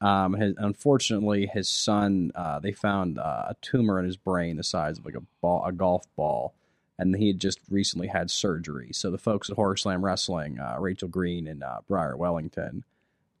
Um, 0.00 0.32
his, 0.32 0.54
unfortunately, 0.56 1.46
his 1.46 1.68
son 1.68 2.32
uh, 2.34 2.58
they 2.58 2.72
found 2.72 3.18
uh, 3.18 3.48
a 3.50 3.56
tumor 3.60 3.98
in 3.98 4.06
his 4.06 4.16
brain 4.16 4.56
the 4.56 4.64
size 4.64 4.98
of 4.98 5.04
like 5.04 5.14
a 5.14 5.22
ball, 5.42 5.62
a 5.66 5.72
golf 5.72 6.06
ball, 6.16 6.54
and 6.98 7.14
he 7.16 7.26
had 7.28 7.38
just 7.38 7.60
recently 7.68 8.08
had 8.08 8.30
surgery. 8.30 8.90
So 8.92 9.10
the 9.10 9.18
folks 9.18 9.50
at 9.50 9.56
Horror 9.56 9.76
Slam 9.76 10.02
Wrestling, 10.02 10.58
uh, 10.58 10.76
Rachel 10.78 11.08
Green 11.08 11.46
and 11.46 11.62
uh, 11.62 11.80
Briar 11.86 12.16
Wellington, 12.16 12.84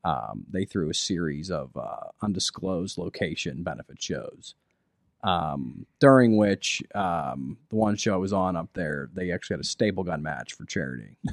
um, 0.04 0.44
they 0.50 0.66
threw 0.66 0.90
a 0.90 0.94
series 0.94 1.50
of 1.50 1.74
uh, 1.76 2.10
undisclosed 2.20 2.98
location 2.98 3.62
benefit 3.62 4.02
shows. 4.02 4.54
Um, 5.22 5.84
during 5.98 6.38
which 6.38 6.82
um, 6.94 7.58
the 7.68 7.76
one 7.76 7.96
show 7.96 8.14
I 8.14 8.16
was 8.16 8.32
on 8.32 8.56
up 8.56 8.70
there, 8.72 9.10
they 9.12 9.32
actually 9.32 9.54
had 9.54 9.60
a 9.60 9.68
staple 9.68 10.02
gun 10.02 10.22
match 10.22 10.54
for 10.54 10.64
charity. 10.64 11.16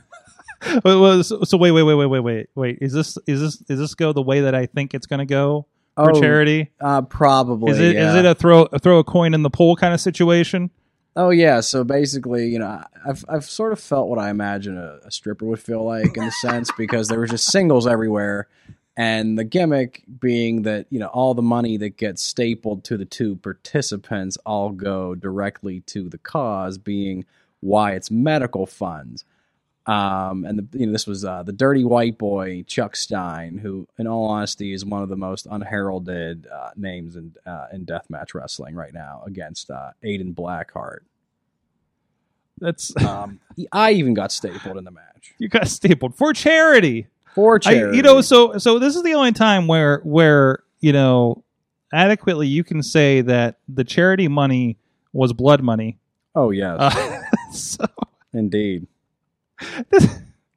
Well, 0.83 1.23
so, 1.23 1.43
so 1.43 1.57
wait, 1.57 1.71
wait, 1.71 1.83
wait, 1.83 1.93
wait, 1.93 2.07
wait, 2.07 2.19
wait, 2.19 2.49
wait. 2.55 2.77
Is 2.81 2.91
this 2.91 3.17
is 3.27 3.41
this 3.41 3.63
is 3.69 3.79
this 3.79 3.93
go 3.93 4.11
the 4.11 4.21
way 4.21 4.41
that 4.41 4.55
I 4.55 4.65
think 4.65 4.93
it's 4.93 5.05
going 5.05 5.19
to 5.19 5.25
go 5.25 5.67
for 5.95 6.13
charity? 6.13 6.71
Uh, 6.79 7.03
probably. 7.03 7.71
Is 7.71 7.79
it 7.79 7.95
is 7.95 8.13
yeah. 8.13 8.19
it 8.19 8.25
a 8.25 8.35
throw 8.35 8.65
throw 8.65 8.99
a 8.99 9.03
coin 9.03 9.33
in 9.33 9.43
the 9.43 9.49
pool 9.49 9.75
kind 9.75 9.93
of 9.93 10.01
situation? 10.01 10.71
Oh 11.15 11.31
yeah, 11.31 11.61
so 11.61 11.83
basically, 11.83 12.47
you 12.47 12.59
know, 12.59 12.83
I've 13.07 13.25
I've 13.27 13.45
sort 13.45 13.73
of 13.73 13.79
felt 13.79 14.07
what 14.07 14.19
I 14.19 14.29
imagine 14.29 14.77
a, 14.77 14.99
a 15.05 15.11
stripper 15.11 15.45
would 15.45 15.59
feel 15.59 15.83
like 15.83 16.15
in 16.17 16.23
a 16.23 16.31
sense 16.31 16.71
because 16.77 17.07
there 17.07 17.19
were 17.19 17.27
just 17.27 17.51
singles 17.51 17.87
everywhere, 17.87 18.47
and 18.97 19.37
the 19.37 19.43
gimmick 19.43 20.03
being 20.19 20.63
that 20.63 20.87
you 20.89 20.99
know 20.99 21.07
all 21.07 21.35
the 21.35 21.43
money 21.43 21.77
that 21.77 21.97
gets 21.97 22.21
stapled 22.23 22.83
to 22.85 22.97
the 22.97 23.05
two 23.05 23.37
participants 23.37 24.37
all 24.45 24.71
go 24.71 25.15
directly 25.15 25.81
to 25.81 26.09
the 26.09 26.17
cause, 26.17 26.79
being 26.79 27.23
why 27.61 27.91
it's 27.93 28.11
medical 28.11 28.65
funds. 28.65 29.23
Um, 29.85 30.43
and 30.43 30.59
the, 30.59 30.79
you 30.79 30.87
know 30.87 30.91
this 30.91 31.07
was 31.07 31.23
uh, 31.23 31.43
the 31.43 31.53
dirty 31.53 31.85
white 31.85 32.17
boy 32.17 32.63
Chuck 32.67 32.95
Stein, 32.95 33.59
who, 33.59 33.87
in 33.97 34.07
all 34.07 34.25
honesty, 34.25 34.73
is 34.73 34.83
one 34.83 35.03
of 35.03 35.09
the 35.09 35.15
most 35.15 35.47
unheralded 35.49 36.47
uh, 36.51 36.71
names 36.75 37.15
in 37.15 37.35
uh, 37.45 37.67
in 37.71 37.85
deathmatch 37.85 38.33
wrestling 38.33 38.75
right 38.75 38.93
now 38.93 39.23
against 39.25 39.69
uh, 39.69 39.91
Aiden 40.03 40.33
Blackheart. 40.33 41.01
That's 42.59 42.95
Um, 43.03 43.39
I 43.71 43.91
even 43.91 44.15
got 44.15 44.31
stapled 44.31 44.77
in 44.77 44.83
the 44.83 44.91
match 44.91 45.35
you 45.39 45.47
got 45.49 45.67
stapled 45.67 46.15
for 46.15 46.33
charity. 46.33 47.07
For 47.37 47.59
I, 47.65 47.91
you 47.93 48.01
know, 48.01 48.21
so 48.21 48.57
so 48.57 48.79
this 48.79 48.95
is 48.95 49.03
the 49.03 49.13
only 49.13 49.31
time 49.31 49.67
where 49.67 49.99
where 50.03 50.63
you 50.79 50.91
know 50.91 51.43
adequately 51.93 52.47
you 52.47 52.63
can 52.63 52.81
say 52.81 53.21
that 53.21 53.59
the 53.69 53.83
charity 53.83 54.27
money 54.27 54.77
was 55.13 55.33
blood 55.33 55.61
money. 55.61 55.99
oh 56.33 56.49
yes, 56.49 56.77
Uh, 56.79 57.21
so 57.53 57.85
indeed. 58.33 58.87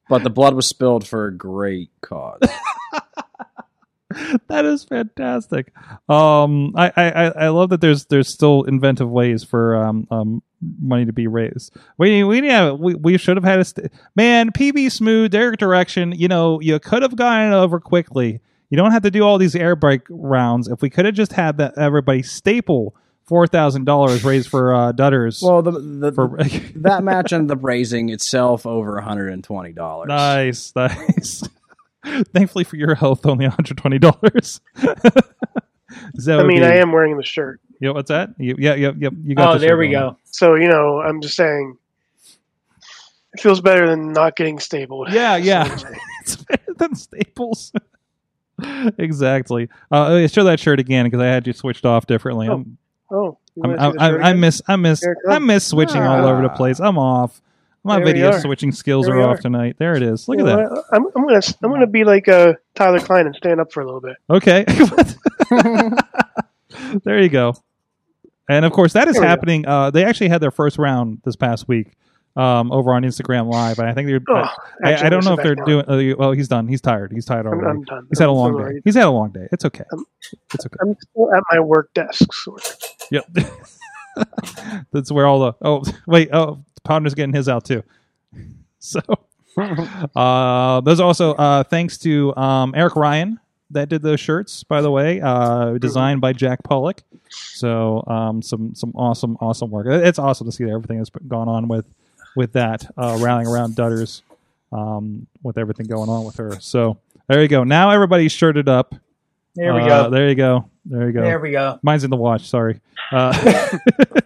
But 0.09 0.25
the 0.25 0.31
blood 0.31 0.55
was 0.55 0.69
spilled 0.69 1.07
for 1.07 1.27
a 1.27 1.33
great 1.33 1.91
cause. 2.01 2.41
that 4.49 4.65
is 4.65 4.85
fantastic. 4.85 5.73
Um, 6.09 6.75
I, 6.77 6.93
I, 6.97 7.25
I- 7.29 7.49
love 7.49 7.71
that 7.71 7.81
there's 7.81 8.07
there's 8.07 8.29
still 8.33 8.65
inventive 8.65 9.09
ways 9.11 9.45
for 9.45 9.77
um, 9.77 10.07
um 10.11 10.43
money 10.81 11.07
to 11.07 11.13
be 11.13 11.27
raised. 11.27 11.75
We 11.99 12.25
we 12.25 12.43
yeah 12.47 12.73
we, 12.73 12.95
we 12.95 13.19
should 13.19 13.37
have 13.37 13.45
had 13.45 13.61
a 13.61 13.65
st- 13.65 13.93
man 14.17 14.51
PB 14.53 14.91
Smooth 14.93 15.31
Derek 15.31 15.59
Direction. 15.59 16.13
You 16.13 16.29
know 16.29 16.61
you 16.61 16.79
could 16.81 17.03
have 17.03 17.17
gotten 17.17 17.53
it 17.53 17.57
over 17.57 17.81
quickly. 17.81 18.41
You 18.69 18.77
don't 18.77 18.93
have 18.93 19.03
to 19.03 19.11
do 19.11 19.23
all 19.23 19.39
these 19.39 19.57
air 19.57 19.75
brake 19.77 20.03
rounds. 20.09 20.69
If 20.69 20.81
we 20.83 20.91
could 20.91 21.05
have 21.05 21.15
just 21.15 21.33
had 21.33 21.57
that 21.59 21.77
everybody 21.79 22.23
staple 22.23 22.95
four 23.25 23.47
thousand 23.47 23.85
dollars 23.85 24.25
raised 24.25 24.49
for 24.49 24.75
uh, 24.75 24.93
Dutters. 24.93 25.41
well, 25.43 25.63
the, 25.63 25.73
the, 25.73 26.13
for 26.13 26.37
that 26.81 27.03
match 27.05 27.33
ended 27.33 27.57
up 27.57 27.63
raising 27.65 28.09
itself 28.11 28.67
over 28.67 28.95
one 28.95 29.03
hundred 29.05 29.33
and 29.33 29.43
twenty 29.45 29.73
dollars. 29.73 30.09
nice 30.09 30.73
nice. 30.75 31.43
Thankfully 32.33 32.65
for 32.65 32.77
your 32.77 32.95
health, 32.95 33.27
only 33.27 33.45
one 33.47 33.53
hundred 33.53 33.77
twenty 33.79 33.99
dollars. 33.99 34.61
I 36.29 36.43
mean, 36.45 36.63
I 36.63 36.77
am 36.77 36.93
wearing 36.93 37.17
the 37.17 37.23
shirt, 37.25 37.61
Yeah, 37.81 37.91
what's 37.91 38.09
that? 38.09 38.31
You, 38.39 38.55
yeah, 38.59 38.75
yeah, 38.75 38.93
yeah. 38.99 39.11
You 39.25 39.35
got. 39.35 39.49
Oh, 39.51 39.53
the 39.55 39.67
there 39.67 39.77
we 39.77 39.95
on. 39.95 40.13
go. 40.13 40.17
so 40.25 40.55
you 40.55 40.69
know, 40.69 41.01
I'm 41.01 41.21
just 41.21 41.35
saying, 41.37 41.77
it 43.35 43.41
feels 43.41 43.61
better 43.61 43.89
than 43.89 44.13
not 44.13 44.37
getting 44.37 44.59
stapled. 44.59 45.09
Yeah, 45.13 45.37
yeah. 45.39 45.79
it's 46.23 46.37
better 46.37 46.75
than 46.79 46.95
Staples. 46.95 47.73
exactly. 48.99 49.69
Uh, 49.91 50.27
show 50.29 50.45
that 50.45 50.61
shirt 50.61 50.81
again 50.81 51.07
because 51.07 51.21
I 51.21 51.27
had 51.27 51.47
you 51.47 51.53
switched 51.53 51.85
off 51.87 52.07
differently. 52.07 52.49
Oh, 52.49 52.55
I'm, 52.55 52.77
Oh, 53.13 53.39
I, 53.65 53.87
I 54.09 54.09
again? 54.31 54.41
miss, 54.41 54.63
I 54.69 54.77
miss, 54.77 55.05
I 55.29 55.39
miss 55.41 55.67
switching 55.67 56.03
all 56.03 56.25
over 56.27 56.43
the 56.43 56.51
Ah. 56.51 56.57
place. 56.57 56.79
I'm 56.81 56.99
off. 56.99 57.41
My 57.83 57.97
There 57.97 58.05
video 58.05 58.39
switching 58.39 58.73
skills 58.73 59.07
There 59.07 59.17
are 59.17 59.23
off 59.31 59.39
are. 59.39 59.43
tonight. 59.43 59.77
There 59.79 59.95
it 59.95 60.03
is. 60.03 60.29
Look 60.29 60.39
You 60.39 60.47
at 60.47 60.51
know 60.51 60.57
that. 60.59 60.71
what? 60.71 60.85
I'm, 60.93 61.07
I'm 61.17 61.27
gonna 61.27 61.41
I'm 61.63 61.71
gonna 61.71 61.87
be 61.87 62.05
like 62.05 62.29
uh, 62.29 62.53
Tyler 62.75 63.01
Klein 63.01 63.27
and 63.27 63.35
stand 63.35 63.61
up 63.61 63.73
for 63.73 63.81
a 63.81 63.87
little 63.87 64.01
bit. 64.03 64.17
Okay. 64.29 64.65
there 67.05 67.21
you 67.21 67.29
go. 67.29 67.55
And 68.49 68.65
of 68.65 68.73
course, 68.73 68.93
that 68.95 69.09
is 69.09 69.15
There 69.15 69.23
we 69.23 69.27
go. 69.27 69.29
happening. 69.29 69.67
Uh, 69.67 69.91
they 69.91 70.05
actually 70.05 70.29
had 70.29 70.41
their 70.43 70.51
first 70.51 70.77
round 70.79 71.21
this 71.25 71.37
past 71.37 71.69
week 71.69 71.93
um, 72.37 72.71
over 72.73 72.93
on 72.93 73.03
Instagram 73.03 73.51
Live, 73.51 73.79
and 73.79 73.89
I 73.89 73.95
think 73.95 74.09
they're. 74.09 74.21
Oh, 74.29 74.35
I, 74.85 74.93
actually, 74.93 75.07
I 75.07 75.11
don't 75.11 75.25
know 75.25 75.35
if 75.35 75.43
they're 75.43 75.55
down. 75.55 75.67
doing. 75.67 76.13
Uh, 76.13 76.17
well, 76.19 76.33
he's 76.33 76.49
done. 76.49 76.67
He's 76.69 76.81
tired. 76.81 77.13
He's 77.13 77.25
tired 77.25 77.47
I'm, 77.47 77.53
already. 77.55 77.71
I'm 77.79 77.85
done. 77.85 78.07
He's 78.11 78.19
had 78.19 78.29
a 78.29 78.33
I'm 78.33 78.37
long 78.37 78.53
sorry. 78.59 78.75
day. 78.75 78.81
He's 78.85 78.95
had 78.95 79.05
a 79.05 79.11
long 79.11 79.31
day. 79.31 79.47
It's 79.53 79.65
okay. 79.65 79.85
Um, 79.93 80.05
It's 80.53 80.67
okay. 80.67 80.77
I'm 80.83 80.97
still 81.01 81.33
at 81.35 81.43
my 81.51 81.61
work 81.61 81.95
desk. 81.95 82.33
Sort 82.35 82.65
of. 82.69 82.77
Yep. 83.11 83.27
That's 84.93 85.13
where 85.13 85.27
all 85.27 85.41
the. 85.41 85.53
Oh 85.63 85.83
wait. 86.07 86.31
Oh, 86.33 86.65
Podner's 86.85 87.15
getting 87.15 87.35
his 87.35 87.49
out 87.49 87.65
too. 87.65 87.83
So, 88.83 89.01
uh, 90.17 90.81
there's 90.81 91.01
also 91.01 91.35
uh, 91.35 91.63
thanks 91.65 91.99
to 91.99 92.35
um, 92.37 92.73
Eric 92.75 92.97
Ryan 92.97 93.39
that 93.71 93.89
did 93.91 94.01
those 94.03 94.19
shirts. 94.21 94.63
By 94.65 94.81
the 94.81 94.91
way, 94.91 95.21
uh, 95.21 95.73
designed 95.79 96.21
by 96.21 96.33
Jack 96.33 96.63
Pollock. 96.65 97.03
So, 97.29 98.03
um, 98.07 98.41
some 98.43 98.75
some 98.75 98.93
awesome 98.95 99.37
awesome 99.41 99.71
work. 99.71 99.87
It's 99.87 100.19
awesome 100.19 100.47
to 100.47 100.53
see 100.53 100.65
that 100.65 100.71
everything 100.71 100.99
that's 100.99 101.11
gone 101.29 101.49
on 101.49 101.69
with 101.69 101.85
with 102.37 102.53
that 102.55 102.87
uh, 102.97 103.19
rallying 103.21 103.49
around 103.49 103.75
Dutters, 103.77 104.23
um, 104.73 105.27
with 105.43 105.59
everything 105.59 105.87
going 105.87 106.09
on 106.09 106.25
with 106.25 106.37
her. 106.37 106.59
So 106.61 106.97
there 107.29 107.43
you 107.43 107.49
go. 107.49 107.65
Now 107.65 107.91
everybody's 107.91 108.33
shirted 108.33 108.69
up. 108.69 108.95
There 109.57 109.75
we 109.75 109.81
Uh, 109.83 110.05
go. 110.05 110.11
There 110.11 110.29
you 110.29 110.35
go. 110.37 110.71
There 110.85 111.07
you 111.07 111.13
go. 111.13 111.23
There 111.23 111.39
we 111.39 111.51
go. 111.51 111.79
Mine's 111.83 112.05
in 112.05 112.11
the 112.11 112.17
watch. 112.17 112.49
Sorry. 112.49 112.81
Uh, 113.13 113.33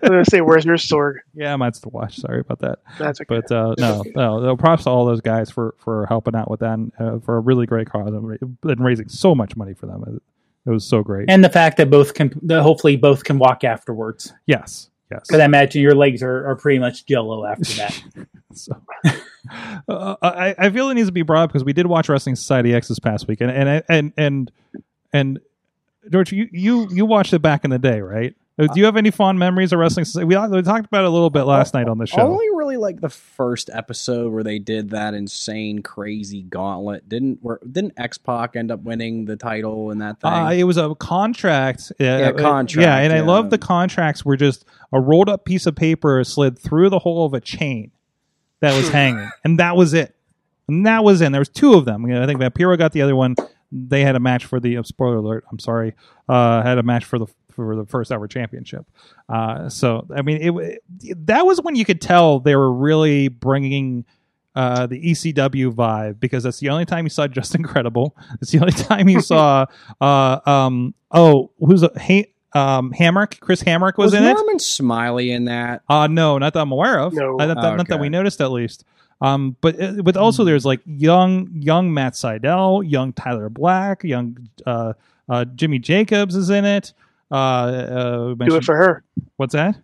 I'm 0.02 0.08
gonna 0.08 0.24
say, 0.24 0.40
"Where's 0.40 0.64
your 0.64 0.78
sword?" 0.78 1.20
yeah, 1.34 1.54
mine's 1.56 1.80
the 1.80 1.88
watch. 1.88 2.16
Sorry 2.16 2.40
about 2.40 2.60
that. 2.60 2.78
That's 2.98 3.20
okay. 3.20 3.40
But 3.40 3.50
uh, 3.50 3.74
no, 3.78 4.04
no, 4.14 4.40
no, 4.40 4.56
props 4.56 4.84
to 4.84 4.90
all 4.90 5.04
those 5.04 5.20
guys 5.20 5.50
for 5.50 5.74
for 5.78 6.06
helping 6.06 6.34
out 6.34 6.50
with 6.50 6.60
that 6.60 6.74
and, 6.74 6.92
uh, 6.98 7.18
for 7.20 7.36
a 7.36 7.40
really 7.40 7.66
great 7.66 7.90
cause 7.90 8.08
and 8.08 8.38
and 8.62 8.84
raising 8.84 9.08
so 9.08 9.34
much 9.34 9.56
money 9.56 9.74
for 9.74 9.86
them. 9.86 10.04
It, 10.06 10.22
it 10.66 10.70
was 10.70 10.84
so 10.84 11.02
great. 11.02 11.28
And 11.28 11.44
the 11.44 11.50
fact 11.50 11.76
that 11.76 11.90
both 11.90 12.14
can, 12.14 12.32
that 12.42 12.62
hopefully 12.62 12.96
both 12.96 13.24
can 13.24 13.38
walk 13.38 13.64
afterwards. 13.64 14.32
yes, 14.46 14.88
yes. 15.10 15.24
Because 15.26 15.40
I 15.40 15.44
imagine 15.44 15.82
your 15.82 15.94
legs 15.94 16.22
are, 16.22 16.48
are 16.48 16.56
pretty 16.56 16.78
much 16.78 17.04
jello 17.06 17.44
after 17.44 17.72
that. 17.74 18.02
So, 18.56 18.80
uh, 19.88 20.14
I, 20.22 20.54
I 20.56 20.70
feel 20.70 20.88
it 20.88 20.94
needs 20.94 21.08
to 21.08 21.12
be 21.12 21.22
brought 21.22 21.42
up 21.42 21.50
because 21.50 21.64
we 21.64 21.72
did 21.72 21.88
watch 21.88 22.08
Wrestling 22.08 22.36
Society 22.36 22.72
X 22.72 22.86
this 22.86 23.00
past 23.00 23.26
week, 23.26 23.40
and 23.40 23.50
and 23.50 23.82
and 23.88 24.12
and 24.16 24.50
and 25.12 25.40
George, 26.10 26.32
you 26.32 26.48
you 26.52 26.88
you 26.90 27.06
watched 27.06 27.32
it 27.32 27.40
back 27.40 27.64
in 27.64 27.70
the 27.70 27.78
day, 27.78 28.00
right? 28.00 28.34
Uh, 28.56 28.68
Do 28.68 28.78
you 28.78 28.84
have 28.84 28.96
any 28.96 29.10
fond 29.10 29.38
memories 29.38 29.72
of 29.72 29.80
Wrestling 29.80 30.06
We, 30.14 30.36
we 30.36 30.62
talked 30.62 30.86
about 30.86 31.02
it 31.02 31.08
a 31.08 31.10
little 31.10 31.30
bit 31.30 31.42
last 31.42 31.74
night 31.74 31.88
on 31.88 31.98
the 31.98 32.06
show. 32.06 32.20
Only 32.20 32.46
really 32.54 32.76
like 32.76 33.00
the 33.00 33.08
first 33.08 33.68
episode 33.72 34.32
where 34.32 34.44
they 34.44 34.60
did 34.60 34.90
that 34.90 35.12
insane, 35.12 35.82
crazy 35.82 36.42
gauntlet. 36.42 37.08
Didn't 37.08 37.40
where, 37.42 37.58
didn't 37.68 37.94
X 37.96 38.16
Pac 38.16 38.54
end 38.54 38.70
up 38.70 38.80
winning 38.82 39.24
the 39.24 39.36
title 39.36 39.90
in 39.90 39.98
that 39.98 40.20
thing? 40.20 40.30
Uh, 40.30 40.50
it 40.50 40.64
was 40.64 40.76
a 40.76 40.94
contract. 40.94 41.90
Uh, 41.92 42.04
Yeah, 42.04 42.16
uh, 42.16 42.32
contract, 42.32 42.86
Yeah, 42.86 42.98
and 42.98 43.12
I 43.12 43.20
love 43.20 43.50
the 43.50 43.58
contracts 43.58 44.24
were 44.24 44.36
just 44.36 44.64
a 44.92 45.00
rolled 45.00 45.28
up 45.28 45.44
piece 45.44 45.66
of 45.66 45.74
paper 45.74 46.22
slid 46.22 46.56
through 46.56 46.90
the 46.90 47.00
hole 47.00 47.26
of 47.26 47.34
a 47.34 47.40
chain 47.40 47.90
that 48.60 48.76
was 48.76 48.88
hanging, 48.92 49.30
and 49.42 49.58
that 49.58 49.76
was 49.76 49.94
it. 49.94 50.14
And 50.68 50.86
that 50.86 51.02
was 51.04 51.20
in. 51.20 51.32
There 51.32 51.40
was 51.40 51.48
two 51.48 51.74
of 51.74 51.84
them. 51.84 52.06
I 52.06 52.24
think 52.24 52.40
Vampiro 52.40 52.78
got 52.78 52.92
the 52.92 53.02
other 53.02 53.16
one. 53.16 53.34
They 53.74 54.02
had 54.02 54.14
a 54.14 54.20
match 54.20 54.44
for 54.44 54.60
the 54.60 54.76
uh, 54.76 54.82
spoiler 54.84 55.16
alert. 55.16 55.44
I'm 55.50 55.58
sorry. 55.58 55.94
Uh, 56.28 56.62
had 56.62 56.78
a 56.78 56.82
match 56.82 57.04
for 57.04 57.18
the 57.18 57.26
for 57.50 57.76
the 57.76 57.86
first 57.86 58.12
ever 58.12 58.28
championship. 58.28 58.86
Uh, 59.28 59.68
so 59.68 60.06
I 60.14 60.22
mean, 60.22 60.38
it, 60.40 60.80
it 61.02 61.26
that 61.26 61.44
was 61.46 61.60
when 61.60 61.76
you 61.76 61.84
could 61.84 62.00
tell 62.00 62.40
they 62.40 62.56
were 62.56 62.72
really 62.72 63.28
bringing 63.28 64.04
uh, 64.54 64.86
the 64.86 65.00
ECW 65.00 65.72
vibe 65.72 66.20
because 66.20 66.44
that's 66.44 66.60
the 66.60 66.68
only 66.68 66.84
time 66.84 67.04
you 67.04 67.10
saw 67.10 67.26
Just 67.34 67.54
Incredible. 67.54 68.16
It's 68.40 68.52
the 68.52 68.60
only 68.60 68.72
time 68.72 69.08
you 69.08 69.20
saw 69.20 69.66
uh, 70.00 70.40
um 70.46 70.94
oh 71.10 71.50
who's 71.58 71.82
a 71.82 71.90
ha- 71.98 72.30
um 72.52 72.92
Hamrick 72.92 73.40
Chris 73.40 73.62
Hamrick 73.62 73.96
was, 73.96 74.12
was 74.12 74.14
in 74.14 74.24
it. 74.24 74.32
Norman 74.34 74.58
Smiley 74.60 75.32
in 75.32 75.46
that? 75.46 75.82
Uh 75.88 76.06
no, 76.06 76.38
not 76.38 76.52
that 76.54 76.60
I'm 76.60 76.72
aware 76.72 77.00
of. 77.00 77.12
No. 77.14 77.38
Uh, 77.38 77.46
not, 77.46 77.60
that, 77.60 77.76
not 77.76 77.88
that 77.88 78.00
we 78.00 78.08
noticed 78.08 78.40
at 78.40 78.52
least. 78.52 78.84
Um, 79.20 79.56
but 79.60 79.80
uh, 79.80 80.02
but 80.02 80.16
also 80.16 80.44
there's 80.44 80.64
like 80.64 80.80
young 80.86 81.48
young 81.54 81.92
Matt 81.94 82.14
Sydal, 82.14 82.88
young 82.88 83.12
Tyler 83.12 83.48
Black, 83.48 84.04
young 84.04 84.48
uh, 84.66 84.94
uh, 85.28 85.44
Jimmy 85.46 85.78
Jacobs 85.78 86.34
is 86.34 86.50
in 86.50 86.64
it. 86.64 86.92
Uh, 87.30 87.34
uh, 87.34 88.34
Do 88.34 88.56
it 88.56 88.64
for 88.64 88.76
her. 88.76 89.02
what's 89.36 89.54
that? 89.54 89.76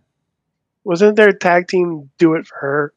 Wasn't 0.83 1.15
there 1.15 1.29
a 1.29 1.37
tag 1.37 1.67
team? 1.67 2.09
Do 2.17 2.35
it 2.35 2.45
for 2.47 2.57
her, 2.59 2.93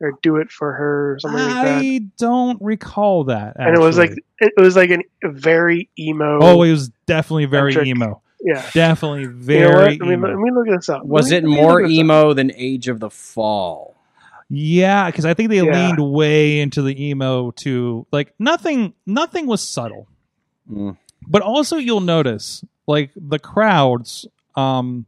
or 0.00 0.18
do 0.22 0.36
it 0.36 0.50
for 0.50 0.72
her, 0.72 1.14
or 1.14 1.18
something 1.20 1.40
like 1.40 1.54
that. 1.64 1.78
I 1.82 2.00
don't 2.18 2.60
recall 2.62 3.24
that. 3.24 3.56
And 3.58 3.74
it 3.76 3.80
was 3.80 3.98
like 3.98 4.12
it 4.40 4.52
was 4.56 4.76
like 4.76 4.90
an, 4.90 5.02
a 5.22 5.28
very 5.30 5.88
emo. 5.98 6.38
oh, 6.42 6.62
it 6.62 6.70
was 6.70 6.88
definitely 7.06 7.46
very 7.46 7.72
Centric. 7.72 7.88
emo. 7.96 8.22
yeah. 8.42 8.64
Definitely 8.72 9.22
You 9.22 9.28
know 9.28 9.34
very 9.38 9.72
what? 9.74 9.84
Let 9.84 10.00
me, 10.00 10.12
emo. 10.14 10.28
let 10.28 10.38
me 10.38 10.50
look 10.50 10.66
this 10.68 10.88
up. 10.88 11.04
Was 11.04 11.30
Let 11.30 11.44
it 11.44 11.46
me- 11.46 11.54
more 11.56 11.74
look 11.82 11.84
up. 11.84 11.90
emo 11.90 12.32
than 12.34 12.52
Age 12.54 12.88
of 12.88 13.00
the 13.00 13.10
Fall? 13.10 13.93
Yeah, 14.50 15.06
because 15.06 15.24
I 15.24 15.34
think 15.34 15.48
they 15.50 15.62
Yeah. 15.62 15.86
leaned 15.88 16.12
way 16.12 16.60
into 16.60 16.82
the 16.82 17.06
emo 17.08 17.50
to 17.52 18.06
like 18.12 18.34
nothing. 18.38 18.94
Nothing 19.06 19.46
was 19.46 19.62
subtle, 19.66 20.06
Mm. 20.70 20.96
but 21.26 21.42
also 21.42 21.76
you'll 21.76 22.00
notice 22.00 22.64
like 22.86 23.10
the 23.16 23.38
crowds. 23.38 24.26
Um, 24.54 25.06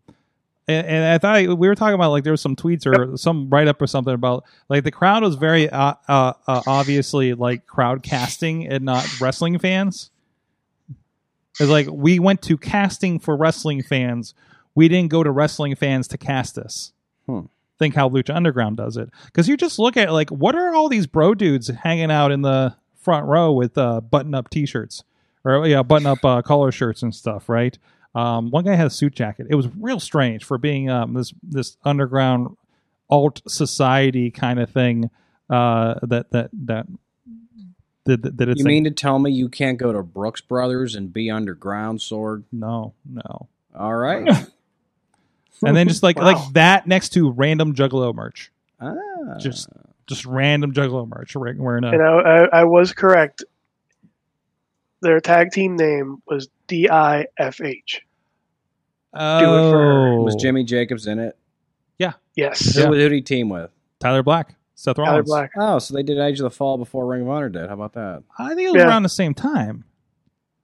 and, 0.68 0.87
and 0.87 1.05
I 1.05 1.18
thought 1.18 1.57
we 1.59 1.68
were 1.68 1.74
talking 1.76 1.95
about 1.95 2.11
like 2.11 2.24
there 2.24 2.32
was 2.32 2.41
some 2.41 2.57
tweets 2.57 2.87
or 2.87 3.16
some 3.16 3.49
write 3.51 3.68
up 3.68 3.80
or 3.80 3.87
something 3.87 4.14
about 4.14 4.45
like 4.68 4.82
the 4.84 4.91
crowd 4.91 5.22
was 5.22 5.37
very 5.37 5.68
uh, 5.70 5.95
uh, 6.09 6.32
uh, 6.49 6.62
obviously 6.66 7.34
like 7.34 7.66
crowd 7.66 8.03
casting 8.03 8.66
and 8.66 8.84
not 8.84 9.20
wrestling 9.20 9.59
fans. 9.59 10.11
It's 11.61 11.70
like 11.70 11.87
we 11.91 12.18
went 12.18 12.43
to 12.43 12.59
casting 12.59 13.18
for 13.18 13.37
wrestling 13.37 13.82
fans. 13.82 14.34
We 14.74 14.89
didn't 14.89 15.11
go 15.11 15.22
to 15.22 15.30
wrestling 15.30 15.74
fans 15.76 16.09
to 16.09 16.18
cast 16.18 16.59
us. 16.59 16.93
Think 17.79 17.95
how 17.95 18.09
Lucha 18.09 18.35
Underground 18.35 18.77
does 18.79 18.97
it. 18.97 19.11
Because 19.27 19.49
you 19.49 19.57
just 19.57 19.79
look 19.79 19.97
at 19.97 20.12
like 20.12 20.31
what 20.31 20.55
are 20.55 20.74
all 20.74 20.89
these 20.89 21.07
bro 21.07 21.35
dudes 21.35 21.68
hanging 21.68 22.11
out 22.11 22.33
in 22.33 22.43
the 22.43 22.74
front 23.01 23.27
row 23.27 23.53
with 23.53 23.77
uh, 23.77 24.01
button 24.01 24.35
up 24.35 24.49
t 24.51 24.64
shirts 24.66 25.05
or 25.45 25.66
yeah, 25.66 25.83
button 25.83 26.07
up 26.07 26.24
uh, 26.24 26.43
collar 26.43 26.72
shirts 26.72 27.03
and 27.03 27.14
stuff, 27.14 27.49
right? 27.49 27.79
Um, 28.14 28.51
one 28.51 28.64
guy 28.64 28.74
had 28.74 28.87
a 28.87 28.91
suit 28.91 29.14
jacket. 29.14 29.47
It 29.51 29.55
was 29.57 29.68
real 29.79 30.01
strange 30.01 30.43
for 30.45 30.57
being 30.57 30.89
um, 30.89 31.12
this 31.14 31.35
this 31.43 31.77
underground 31.85 32.57
alt 33.11 33.43
society 33.47 34.31
kind 34.31 34.59
of 34.59 34.70
thing. 34.70 35.11
Uh, 35.51 35.95
that 36.03 36.31
that 36.31 36.51
that 36.64 36.87
that, 38.07 38.20
it's 38.24 38.59
You 38.59 38.64
like- 38.64 38.64
mean 38.64 38.85
to 38.85 38.91
tell 38.91 39.18
me 39.18 39.31
you 39.33 39.49
can't 39.49 39.79
go 39.79 39.93
to 39.93 40.03
Brooks 40.03 40.41
Brothers 40.41 40.95
and 40.95 41.12
be 41.12 41.31
underground, 41.31 42.01
Sword? 42.01 42.45
no 42.53 42.95
no. 43.05 43.49
All 43.79 43.95
right. 43.95 44.27
And 45.64 45.76
then 45.76 45.88
just 45.88 46.02
like 46.02 46.16
Wow. 46.18 46.24
like 46.24 46.52
that 46.54 46.86
next 46.86 47.11
to 47.11 47.30
random 47.30 47.74
Juggalo 47.74 48.14
merch, 48.14 48.50
ah. 48.80 48.94
just 49.38 49.68
just 50.07 50.24
random 50.26 50.72
Juggalo 50.72 51.09
merch 51.09 51.34
wearing 51.34 51.59
wearing 51.62 51.84
a 51.84 51.90
And 51.92 52.02
I, 52.02 52.07
I, 52.09 52.61
I 52.61 52.64
was 52.64 52.92
correct. 52.92 53.44
Their 55.02 55.20
tag 55.20 55.50
team 55.52 55.76
name 55.76 56.22
was 56.26 56.48
DIFH. 56.68 58.00
oh 59.14 59.70
for- 59.70 60.20
was 60.22 60.34
Jimmy 60.36 60.64
Jacobs 60.64 61.07
in 61.07 61.18
it? 61.18 61.36
Yeah. 61.98 62.12
Yes. 62.34 62.74
Who, 62.76 62.86
who 62.86 62.94
did 62.94 63.12
he 63.12 63.22
team 63.22 63.48
with? 63.48 63.70
Tyler 64.00 64.22
Black, 64.22 64.54
Seth 64.74 64.98
Rollins. 64.98 65.12
Tyler 65.12 65.22
Black. 65.22 65.50
Oh, 65.57 65.78
so 65.78 65.94
they 65.94 66.02
did 66.02 66.18
Age 66.18 66.38
of 66.40 66.44
the 66.44 66.50
Fall 66.50 66.76
before 66.76 67.07
Ring 67.07 67.22
of 67.22 67.28
Honor 67.30 67.48
did. 67.48 67.66
How 67.68 67.74
about 67.74 67.94
that? 67.94 68.22
I 68.38 68.48
think 68.54 68.68
it 68.68 68.72
was 68.72 68.82
Yeah. 68.82 68.88
around 68.88 69.02
the 69.04 69.09
same 69.09 69.32
time. 69.32 69.84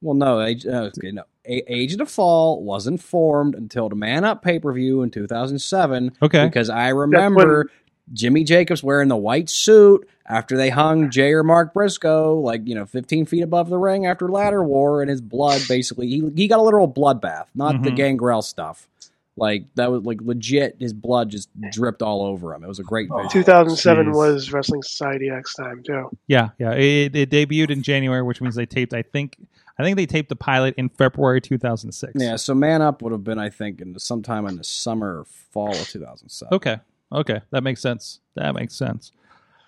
Well, 0.02 0.14
no, 0.14 0.40
Age, 0.42 0.66
uh, 0.66 0.90
okay, 0.98 1.12
no. 1.12 1.22
A- 1.46 1.72
Age 1.72 1.92
of 1.92 1.98
the 1.98 2.06
Fall 2.06 2.62
wasn't 2.62 3.02
formed 3.02 3.54
until 3.54 3.88
the 3.88 3.96
Man 3.96 4.24
Up 4.24 4.42
pay 4.42 4.58
per 4.58 4.72
view 4.72 5.02
in 5.02 5.10
2007. 5.10 6.12
Okay. 6.22 6.44
Because 6.46 6.70
I 6.70 6.88
remember 6.88 7.70
Jimmy 8.12 8.44
Jacobs 8.44 8.82
wearing 8.82 9.08
the 9.08 9.16
white 9.16 9.48
suit 9.50 10.08
after 10.26 10.56
they 10.56 10.70
hung 10.70 11.10
Jay 11.10 11.32
or 11.32 11.42
Mark 11.42 11.72
Briscoe, 11.74 12.38
like, 12.38 12.62
you 12.66 12.74
know, 12.74 12.86
15 12.86 13.26
feet 13.26 13.42
above 13.42 13.68
the 13.70 13.78
ring 13.78 14.06
after 14.06 14.28
ladder 14.28 14.62
war, 14.62 15.00
and 15.02 15.10
his 15.10 15.20
blood 15.20 15.62
basically, 15.68 16.08
he, 16.08 16.30
he 16.36 16.48
got 16.48 16.58
a 16.58 16.62
literal 16.62 16.88
bloodbath, 16.92 17.46
not 17.54 17.82
the 17.82 17.90
Mhm. 17.90 17.96
gangrel 17.96 18.42
stuff. 18.42 18.88
Like, 19.34 19.64
that 19.76 19.90
was 19.90 20.02
like 20.04 20.20
legit, 20.20 20.76
his 20.78 20.92
blood 20.92 21.30
just 21.30 21.48
dripped 21.70 22.02
all 22.02 22.22
over 22.22 22.54
him. 22.54 22.62
It 22.62 22.68
was 22.68 22.78
a 22.78 22.82
great 22.82 23.08
visual. 23.08 23.30
2007 23.30 24.06
Jeez. 24.08 24.14
was 24.14 24.52
Wrestling 24.52 24.82
Society 24.82 25.30
X 25.30 25.54
time, 25.54 25.82
too. 25.82 26.10
Yeah, 26.26 26.50
yeah. 26.58 26.72
It, 26.72 27.16
it 27.16 27.30
debuted 27.30 27.70
in 27.70 27.82
January, 27.82 28.22
which 28.22 28.42
means 28.42 28.56
they 28.56 28.66
taped. 28.66 28.92
I 28.92 29.00
think 29.00 29.38
I 29.82 29.86
think 29.86 29.96
they 29.96 30.06
taped 30.06 30.28
the 30.28 30.36
pilot 30.36 30.74
in 30.76 30.88
February 30.88 31.40
2006. 31.40 32.12
Yeah, 32.16 32.36
so 32.36 32.54
Man 32.54 32.82
Up 32.82 33.02
would 33.02 33.12
have 33.12 33.24
been, 33.24 33.38
I 33.38 33.50
think, 33.50 33.80
in 33.80 33.92
the, 33.92 34.00
sometime 34.00 34.46
in 34.46 34.56
the 34.56 34.64
summer 34.64 35.20
or 35.20 35.24
fall 35.24 35.70
of 35.70 35.88
2007. 35.88 36.54
Okay. 36.54 36.78
Okay. 37.10 37.40
That 37.50 37.62
makes 37.62 37.80
sense. 37.80 38.20
That 38.34 38.54
makes 38.54 38.74
sense. 38.74 39.12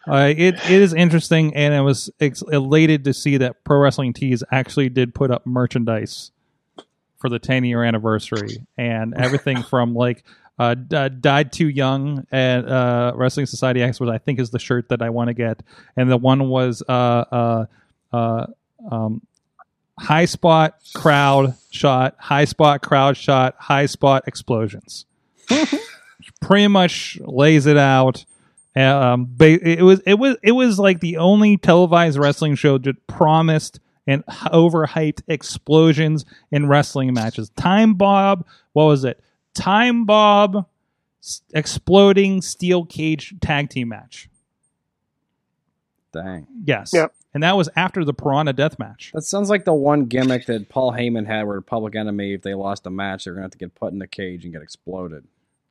Uh, 0.06 0.32
it 0.36 0.54
it 0.56 0.82
is 0.82 0.92
interesting, 0.92 1.54
and 1.54 1.72
I 1.72 1.80
was 1.80 2.10
ex- 2.20 2.42
elated 2.42 3.04
to 3.04 3.14
see 3.14 3.38
that 3.38 3.64
Pro 3.64 3.78
Wrestling 3.78 4.12
Tees 4.12 4.44
actually 4.52 4.90
did 4.90 5.14
put 5.14 5.30
up 5.30 5.46
merchandise 5.46 6.30
for 7.16 7.30
the 7.30 7.38
10 7.38 7.64
year 7.64 7.82
anniversary, 7.82 8.66
and 8.76 9.14
everything 9.14 9.62
from 9.70 9.94
like 9.94 10.24
uh, 10.58 10.74
D- 10.74 11.08
died 11.08 11.52
too 11.52 11.68
young 11.68 12.26
at 12.30 12.68
uh, 12.68 13.12
Wrestling 13.16 13.46
Society 13.46 13.82
X, 13.82 13.98
which 13.98 14.10
I 14.10 14.18
think 14.18 14.38
is 14.38 14.50
the 14.50 14.58
shirt 14.58 14.90
that 14.90 15.00
I 15.00 15.08
want 15.08 15.28
to 15.28 15.34
get, 15.34 15.62
and 15.96 16.10
the 16.10 16.18
one 16.18 16.48
was 16.50 16.82
uh, 16.86 16.92
uh, 16.92 17.66
uh, 18.12 18.46
um, 18.90 19.22
high 19.98 20.24
spot 20.24 20.78
crowd 20.94 21.54
shot, 21.70 22.16
high 22.18 22.44
spot 22.44 22.82
crowd 22.82 23.16
shot, 23.16 23.54
high 23.58 23.86
spot 23.86 24.24
explosions. 24.26 25.06
Pretty 26.40 26.68
much 26.68 27.18
lays 27.22 27.66
it 27.66 27.76
out. 27.76 28.24
Um, 28.76 29.26
ba- 29.30 29.66
it 29.68 29.82
was 29.82 30.00
it 30.06 30.14
was 30.14 30.36
it 30.42 30.52
was 30.52 30.78
like 30.78 31.00
the 31.00 31.18
only 31.18 31.56
televised 31.56 32.18
wrestling 32.18 32.54
show 32.56 32.76
that 32.78 33.06
promised 33.06 33.78
and 34.06 34.24
overhyped 34.26 35.22
explosions 35.28 36.24
in 36.50 36.66
wrestling 36.66 37.14
matches. 37.14 37.50
Time 37.50 37.94
Bomb, 37.94 38.44
what 38.72 38.84
was 38.84 39.04
it? 39.04 39.22
Time 39.54 40.04
Bomb 40.06 40.66
s- 41.22 41.42
exploding 41.54 42.42
steel 42.42 42.84
cage 42.84 43.34
tag 43.40 43.70
team 43.70 43.88
match. 43.88 44.28
Dang. 46.12 46.46
Yes. 46.64 46.90
Yep. 46.92 47.14
And 47.34 47.42
that 47.42 47.56
was 47.56 47.68
after 47.74 48.04
the 48.04 48.14
Piranha 48.14 48.52
death 48.52 48.78
match. 48.78 49.10
That 49.12 49.22
sounds 49.22 49.50
like 49.50 49.64
the 49.64 49.74
one 49.74 50.04
gimmick 50.04 50.46
that 50.46 50.68
Paul 50.68 50.92
Heyman 50.92 51.26
had 51.26 51.42
where 51.48 51.60
Public 51.60 51.96
Enemy, 51.96 52.34
if 52.34 52.42
they 52.42 52.54
lost 52.54 52.86
a 52.86 52.90
match, 52.90 53.24
they're 53.24 53.34
going 53.34 53.42
to 53.42 53.46
have 53.46 53.50
to 53.50 53.58
get 53.58 53.74
put 53.74 53.92
in 53.92 53.98
the 53.98 54.06
cage 54.06 54.44
and 54.44 54.52
get 54.52 54.62
exploded. 54.62 55.24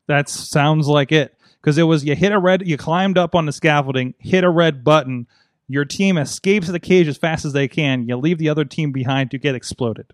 That 0.08 0.28
sounds 0.28 0.90
like 0.90 1.14
it 1.14 1.38
because 1.62 1.78
it 1.78 1.84
was 1.84 2.04
you 2.04 2.16
hit 2.16 2.34
a 2.34 2.40
red, 2.40 2.68
you 2.68 2.78
climbed 2.78 3.18
up 3.18 3.34
on 3.34 3.46
the 3.46 3.54
scaffolding, 3.54 4.14
hit 4.20 4.44
a 4.44 4.50
red 4.50 4.84
button. 4.84 5.28
Your 5.70 5.86
team 5.86 6.18
escapes 6.18 6.68
the 6.68 6.80
cage 6.80 7.08
as 7.08 7.18
fast 7.18 7.46
as 7.46 7.54
they 7.54 7.70
can. 7.70 8.10
You 8.10 8.18
leave 8.18 8.38
the 8.38 8.50
other 8.50 8.66
team 8.66 8.92
behind 8.92 9.32
to 9.32 9.38
get 9.38 9.56
exploded. 9.56 10.08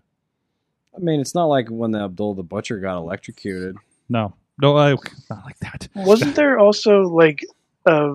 I 0.94 1.00
mean, 1.00 1.20
it's 1.20 1.34
not 1.34 1.46
like 1.46 1.68
when 1.68 1.90
the 1.90 2.04
Abdul 2.04 2.34
the 2.34 2.44
Butcher 2.44 2.78
got 2.78 2.98
electrocuted. 2.98 3.76
No, 4.08 4.34
no, 4.62 4.76
uh, 4.76 4.96
not 5.28 5.44
like 5.44 5.58
that. 5.58 5.88
Wasn't 5.96 6.36
there 6.36 6.58
also 6.60 7.02
like 7.02 7.44
a 7.84 8.14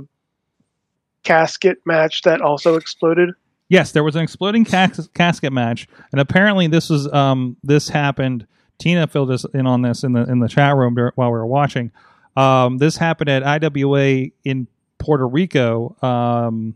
casket 1.26 1.80
match 1.86 2.22
that 2.22 2.40
also 2.42 2.76
exploded? 2.76 3.32
Yes, 3.68 3.92
there 3.92 4.04
was 4.04 4.16
an 4.16 4.22
exploding 4.22 4.64
cas- 4.64 5.10
casket 5.14 5.52
match, 5.52 5.88
and 6.12 6.22
apparently 6.22 6.68
this 6.68 6.90
was 6.90 7.12
um 7.12 7.58
this 7.64 7.90
happened. 7.90 8.48
Tina 8.78 9.08
filled 9.08 9.32
us 9.32 9.46
in 9.54 9.66
on 9.68 9.82
this 9.82 10.04
in 10.04 10.14
the 10.14 10.24
in 10.30 10.40
the 10.40 10.48
chat 10.48 10.76
room 10.76 10.96
while 11.16 11.30
we 11.32 11.38
were 11.38 11.46
watching. 11.46 11.92
Um, 12.38 12.78
this 12.78 12.98
happened 12.98 13.30
at 13.30 13.44
IWA 13.44 14.28
in 14.44 14.68
Puerto 15.00 15.28
Rico. 15.28 15.96
Um, 16.02 16.76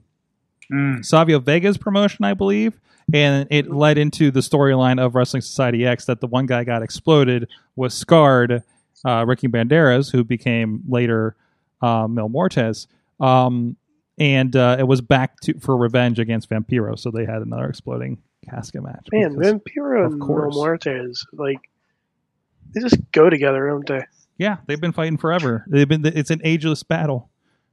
Mm. 0.71 1.03
Savio 1.03 1.39
Vega's 1.39 1.79
promotion, 1.79 2.25
I 2.25 2.35
believe, 2.35 2.79
and 3.11 3.47
it 3.49 3.71
led 3.71 3.97
into 3.97 4.29
the 4.29 4.41
storyline 4.41 5.03
of 5.03 5.15
Wrestling 5.15 5.41
Society 5.41 5.83
X 5.83 6.05
that 6.05 6.21
the 6.21 6.27
one 6.27 6.45
guy 6.45 6.63
got 6.63 6.83
exploded 6.83 7.47
was 7.75 7.95
scarred, 7.95 8.61
uh, 9.03 9.25
Ricky 9.25 9.47
Banderas, 9.47 10.11
who 10.11 10.23
became 10.23 10.81
later 10.87 11.35
uh, 11.81 12.07
Mil 12.07 12.29
Muertes, 12.29 12.85
um, 13.19 13.77
and 14.19 14.55
uh, 14.55 14.75
it 14.77 14.83
was 14.83 15.01
back 15.01 15.39
to 15.41 15.57
for 15.59 15.75
revenge 15.77 16.19
against 16.19 16.49
Vampiro, 16.49 16.99
so 16.99 17.09
they 17.09 17.25
had 17.25 17.41
another 17.41 17.67
exploding 17.67 18.21
casket 18.47 18.83
match. 18.83 19.07
Man, 19.11 19.35
Vampiro 19.35 20.05
of 20.05 20.13
and 20.13 20.21
course. 20.21 20.53
Mil 20.55 20.63
Muertes, 20.63 21.25
like, 21.33 21.69
they 22.73 22.81
just 22.81 22.97
go 23.11 23.29
together, 23.29 23.67
don't 23.67 23.87
they? 23.87 24.05
Yeah, 24.37 24.57
they've 24.67 24.79
been 24.79 24.91
fighting 24.91 25.17
forever. 25.17 25.65
They've 25.67 25.87
been. 25.87 26.05
It's 26.05 26.31
an 26.31 26.41
ageless 26.43 26.83
battle. 26.83 27.29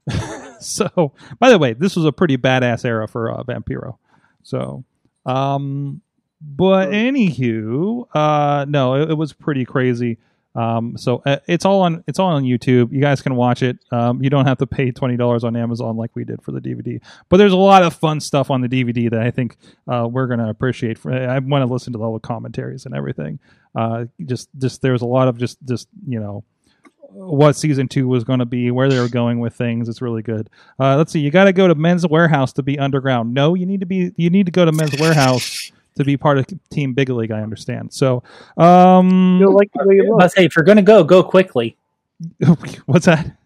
so, 0.60 1.12
by 1.38 1.50
the 1.50 1.58
way, 1.58 1.72
this 1.72 1.96
was 1.96 2.04
a 2.04 2.12
pretty 2.12 2.36
badass 2.36 2.84
era 2.84 3.06
for 3.08 3.30
uh, 3.30 3.42
Vampiro. 3.42 3.98
So, 4.42 4.84
um, 5.24 6.00
but 6.40 6.90
anywho, 6.90 8.06
uh, 8.14 8.66
no, 8.68 8.94
it, 8.94 9.10
it 9.10 9.14
was 9.14 9.32
pretty 9.32 9.64
crazy. 9.64 10.18
Um, 10.56 10.96
so 10.96 11.22
uh, 11.26 11.36
it's 11.46 11.64
all 11.64 11.82
on 11.82 12.02
it's 12.06 12.18
all 12.18 12.30
on 12.30 12.44
YouTube. 12.44 12.90
You 12.90 13.00
guys 13.00 13.20
can 13.20 13.36
watch 13.36 13.62
it. 13.62 13.78
Um, 13.92 14.22
you 14.22 14.30
don't 14.30 14.46
have 14.46 14.58
to 14.58 14.66
pay 14.66 14.90
twenty 14.90 15.16
dollars 15.16 15.44
on 15.44 15.54
Amazon 15.54 15.96
like 15.96 16.16
we 16.16 16.24
did 16.24 16.42
for 16.42 16.52
the 16.52 16.60
DVD. 16.60 17.00
But 17.28 17.36
there's 17.36 17.52
a 17.52 17.56
lot 17.56 17.82
of 17.82 17.94
fun 17.94 18.20
stuff 18.20 18.50
on 18.50 18.62
the 18.62 18.68
DVD 18.68 19.10
that 19.10 19.20
I 19.20 19.30
think 19.30 19.58
uh, 19.86 20.08
we're 20.10 20.26
gonna 20.26 20.48
appreciate. 20.48 20.98
For 20.98 21.12
I 21.12 21.38
want 21.38 21.66
to 21.66 21.72
listen 21.72 21.92
to 21.92 22.02
all 22.02 22.14
the 22.14 22.20
commentaries 22.20 22.86
and 22.86 22.94
everything. 22.94 23.38
Uh, 23.74 24.06
just 24.24 24.48
just 24.56 24.80
there's 24.80 25.02
a 25.02 25.06
lot 25.06 25.28
of 25.28 25.36
just 25.36 25.58
just 25.64 25.88
you 26.08 26.18
know 26.18 26.42
what 27.10 27.54
season 27.56 27.88
two 27.88 28.08
was 28.08 28.24
going 28.24 28.40
to 28.40 28.46
be, 28.46 28.70
where 28.70 28.88
they 28.88 28.98
were 28.98 29.08
going 29.08 29.40
with 29.40 29.54
things. 29.54 29.88
It's 29.88 30.02
really 30.02 30.22
good. 30.22 30.50
Uh, 30.78 30.96
let's 30.96 31.12
see. 31.12 31.20
You 31.20 31.30
got 31.30 31.44
to 31.44 31.52
go 31.52 31.68
to 31.68 31.74
Men's 31.74 32.04
Wearhouse 32.04 32.52
to 32.54 32.62
be 32.62 32.78
underground. 32.78 33.32
No, 33.32 33.54
you 33.54 33.66
need 33.66 33.80
to 33.80 33.86
be. 33.86 34.12
You 34.16 34.30
need 34.30 34.46
to 34.46 34.52
go 34.52 34.64
to 34.64 34.72
Men's 34.72 34.92
Wearhouse 34.92 35.70
to 35.96 36.04
be 36.04 36.16
part 36.16 36.38
of 36.38 36.46
Team 36.70 36.94
Big 36.94 37.08
League. 37.08 37.30
I 37.32 37.40
understand. 37.42 37.92
So, 37.92 38.22
um, 38.56 39.38
You'll 39.40 39.54
like 39.54 39.70
the 39.74 39.86
way 39.86 39.96
you 39.96 40.08
look. 40.10 40.20
Let's 40.20 40.34
say 40.34 40.44
if 40.44 40.56
you're 40.56 40.64
going 40.64 40.76
to 40.76 40.82
go, 40.82 41.02
go 41.04 41.22
quickly. 41.22 41.76
what's 42.86 43.06
that? 43.06 43.36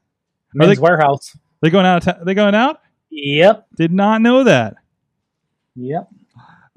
Men's 0.55 0.76
they- 0.76 0.82
warehouse. 0.82 1.36
They 1.62 1.70
going 1.70 1.84
out? 1.86 2.07
Of 2.07 2.16
ta- 2.16 2.24
they 2.24 2.34
going 2.34 2.55
out? 2.55 2.80
Yep. 3.11 3.66
Did 3.76 3.92
not 3.92 4.22
know 4.22 4.44
that. 4.44 4.76
Yep. 5.76 6.09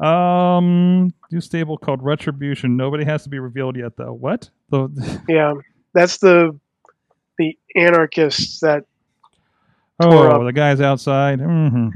Um, 0.05 1.13
new 1.31 1.39
stable 1.39 1.77
called 1.77 2.03
Retribution. 2.03 2.75
Nobody 2.75 3.05
has 3.05 3.23
to 3.23 3.29
be 3.29 3.39
revealed 3.39 3.77
yet, 3.77 3.95
though. 3.95 4.11
What? 4.13 4.49
The 4.69 5.21
Yeah, 5.29 5.53
that's 5.93 6.17
the 6.17 6.59
the 7.37 7.57
anarchists 7.75 8.59
that 8.59 8.85
tore 10.01 10.27
Oh, 10.31 10.41
up 10.41 10.45
the 10.45 10.51
guys 10.51 10.81
outside. 10.81 11.39
hmm 11.39 11.89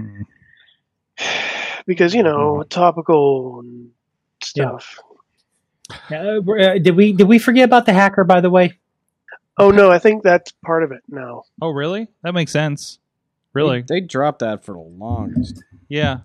because 1.88 2.14
you 2.14 2.22
know 2.24 2.64
topical 2.70 3.64
stuff. 4.44 5.00
Uh, 6.12 6.16
uh, 6.42 6.78
did 6.78 6.96
we 6.96 7.14
did 7.14 7.28
we 7.28 7.40
forget 7.40 7.66
about 7.66 7.86
the 7.86 7.94
hacker? 7.94 8.24
By 8.24 8.42
the 8.42 8.50
way, 8.50 8.78
Oh 9.58 9.72
no, 9.72 9.90
I 9.90 9.98
think 10.00 10.22
that's 10.24 10.52
part 10.64 10.84
of 10.84 10.92
it 10.92 11.02
now. 11.10 11.44
Oh, 11.62 11.70
really? 11.70 12.08
That 12.22 12.34
makes 12.34 12.52
sense. 12.52 13.00
Really? 13.54 13.82
They, 13.82 14.02
they 14.02 14.06
dropped 14.06 14.40
that 14.40 14.64
for 14.64 14.74
the 14.74 14.80
longest. 14.80 15.64
Yeah. 15.90 16.20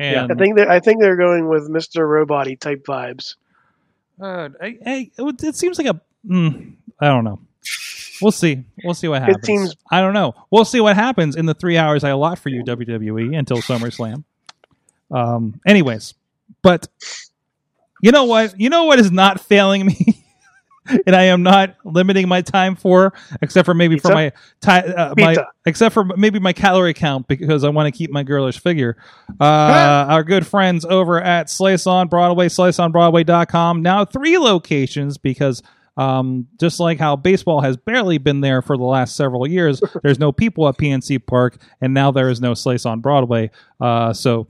And 0.00 0.32
I 0.32 0.34
think 0.34 0.56
that 0.56 0.68
I 0.68 0.80
think 0.80 1.00
they're 1.00 1.16
going 1.16 1.48
with 1.48 1.68
Mr. 1.70 2.00
Roboty 2.00 2.58
type 2.58 2.84
vibes. 2.84 3.36
uh, 4.20 4.48
I, 4.60 4.78
I, 4.84 5.10
it 5.16 5.44
it 5.44 5.54
seems 5.56 5.78
like 5.78 5.86
a. 5.86 6.00
Mm, 6.26 6.74
I 6.98 7.06
don't 7.06 7.22
know. 7.24 7.38
We'll 8.20 8.32
see. 8.32 8.64
We'll 8.84 8.94
see 8.94 9.08
what 9.08 9.22
happens. 9.22 9.46
seems- 9.46 9.76
I 9.90 10.00
don't 10.00 10.14
know. 10.14 10.34
We'll 10.50 10.64
see 10.64 10.80
what 10.80 10.96
happens 10.96 11.36
in 11.36 11.46
the 11.46 11.54
three 11.54 11.76
hours 11.76 12.02
I 12.02 12.08
allot 12.10 12.38
for 12.38 12.48
you, 12.48 12.64
WWE, 12.64 13.36
until 13.38 13.58
SummerSlam. 13.58 14.24
Um. 15.12 15.60
Anyways, 15.66 16.14
but 16.62 16.88
you 18.02 18.12
know 18.12 18.24
what? 18.24 18.58
You 18.58 18.68
know 18.70 18.84
what 18.84 18.98
is 18.98 19.10
not 19.10 19.40
failing 19.40 19.86
me, 19.86 20.24
and 21.06 21.14
I 21.14 21.24
am 21.24 21.42
not 21.42 21.76
limiting 21.84 22.28
my 22.28 22.42
time 22.42 22.76
for, 22.76 23.12
except 23.40 23.66
for 23.66 23.74
maybe 23.74 23.98
for 23.98 24.12
my 24.12 24.32
uh, 24.66 25.14
my 25.16 25.36
except 25.66 25.94
for 25.94 26.04
maybe 26.04 26.38
my 26.38 26.52
calorie 26.52 26.94
count 26.94 27.28
because 27.28 27.64
I 27.64 27.68
want 27.68 27.92
to 27.92 27.96
keep 27.96 28.10
my 28.10 28.22
girlish 28.22 28.60
figure. 28.60 28.96
Uh, 29.40 29.44
our 30.08 30.24
good 30.24 30.46
friends 30.46 30.84
over 30.84 31.20
at 31.20 31.48
Slice 31.48 31.86
on 31.86 32.08
Broadway, 32.08 32.48
sliceonbroadway.com. 32.48 33.82
Now 33.82 34.04
three 34.04 34.38
locations 34.38 35.18
because 35.18 35.62
um, 35.96 36.48
just 36.58 36.80
like 36.80 36.98
how 36.98 37.16
baseball 37.16 37.60
has 37.60 37.76
barely 37.76 38.18
been 38.18 38.40
there 38.40 38.62
for 38.62 38.76
the 38.76 38.84
last 38.84 39.14
several 39.14 39.46
years, 39.46 39.82
there's 40.02 40.18
no 40.18 40.32
people 40.32 40.68
at 40.68 40.76
PNC 40.76 41.26
Park, 41.26 41.58
and 41.80 41.94
now 41.94 42.10
there 42.10 42.28
is 42.28 42.40
no 42.40 42.54
Slice 42.54 42.86
on 42.86 43.00
Broadway. 43.00 43.50
Uh, 43.80 44.12
so 44.12 44.48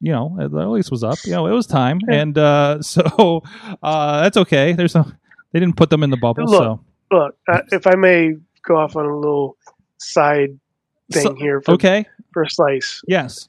you 0.00 0.12
know, 0.12 0.36
the 0.38 0.68
lease 0.68 0.90
was 0.90 1.02
up. 1.02 1.18
You 1.24 1.32
know, 1.32 1.46
it 1.46 1.52
was 1.52 1.66
time, 1.66 2.00
and 2.08 2.36
uh, 2.38 2.80
so 2.82 3.42
uh, 3.82 4.22
that's 4.22 4.36
okay. 4.36 4.72
There's 4.72 4.94
no, 4.94 5.10
they 5.52 5.60
didn't 5.60 5.76
put 5.76 5.90
them 5.90 6.02
in 6.02 6.10
the 6.10 6.16
bubble, 6.16 6.44
Look, 6.44 6.62
so 6.62 6.80
Look, 7.10 7.36
uh, 7.48 7.60
if 7.72 7.86
I 7.86 7.94
may 7.94 8.34
go 8.62 8.76
off 8.76 8.96
on 8.96 9.06
a 9.06 9.16
little 9.16 9.56
side 9.98 10.58
thing 11.12 11.22
So- 11.22 11.34
here 11.34 11.60
for, 11.62 11.72
okay. 11.72 12.06
for 12.32 12.46
Slice, 12.48 13.02
Yes, 13.08 13.48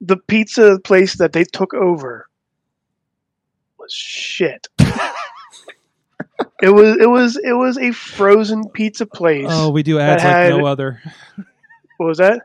the 0.00 0.16
pizza 0.16 0.78
place 0.82 1.16
that 1.16 1.32
they 1.32 1.44
took 1.44 1.74
over 1.74 2.26
was 3.78 3.92
shit. 3.92 4.68
it 6.62 6.70
was 6.70 6.96
it 7.00 7.08
was 7.08 7.36
it 7.36 7.52
was 7.52 7.76
a 7.78 7.92
frozen 7.92 8.68
pizza 8.70 9.06
place. 9.06 9.46
Oh, 9.48 9.70
we 9.70 9.82
do 9.82 9.98
ads 9.98 10.22
like 10.24 10.32
had- 10.32 10.50
no 10.50 10.66
other. 10.66 11.00
What 11.98 12.06
was 12.08 12.18
that? 12.18 12.42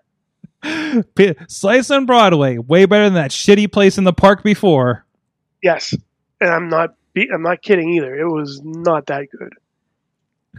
Slice 1.47 1.91
on 1.91 2.05
Broadway, 2.05 2.57
way 2.57 2.85
better 2.85 3.05
than 3.05 3.13
that 3.13 3.31
shitty 3.31 3.71
place 3.71 3.97
in 3.97 4.03
the 4.03 4.13
park 4.13 4.43
before. 4.43 5.05
Yes, 5.61 5.93
and 6.41 6.49
I'm 6.49 6.69
not 6.69 6.95
be- 7.13 7.29
I'm 7.33 7.41
not 7.43 7.61
kidding 7.61 7.93
either. 7.93 8.15
It 8.15 8.27
was 8.27 8.61
not 8.63 9.05
that 9.07 9.27
good. 9.31 9.53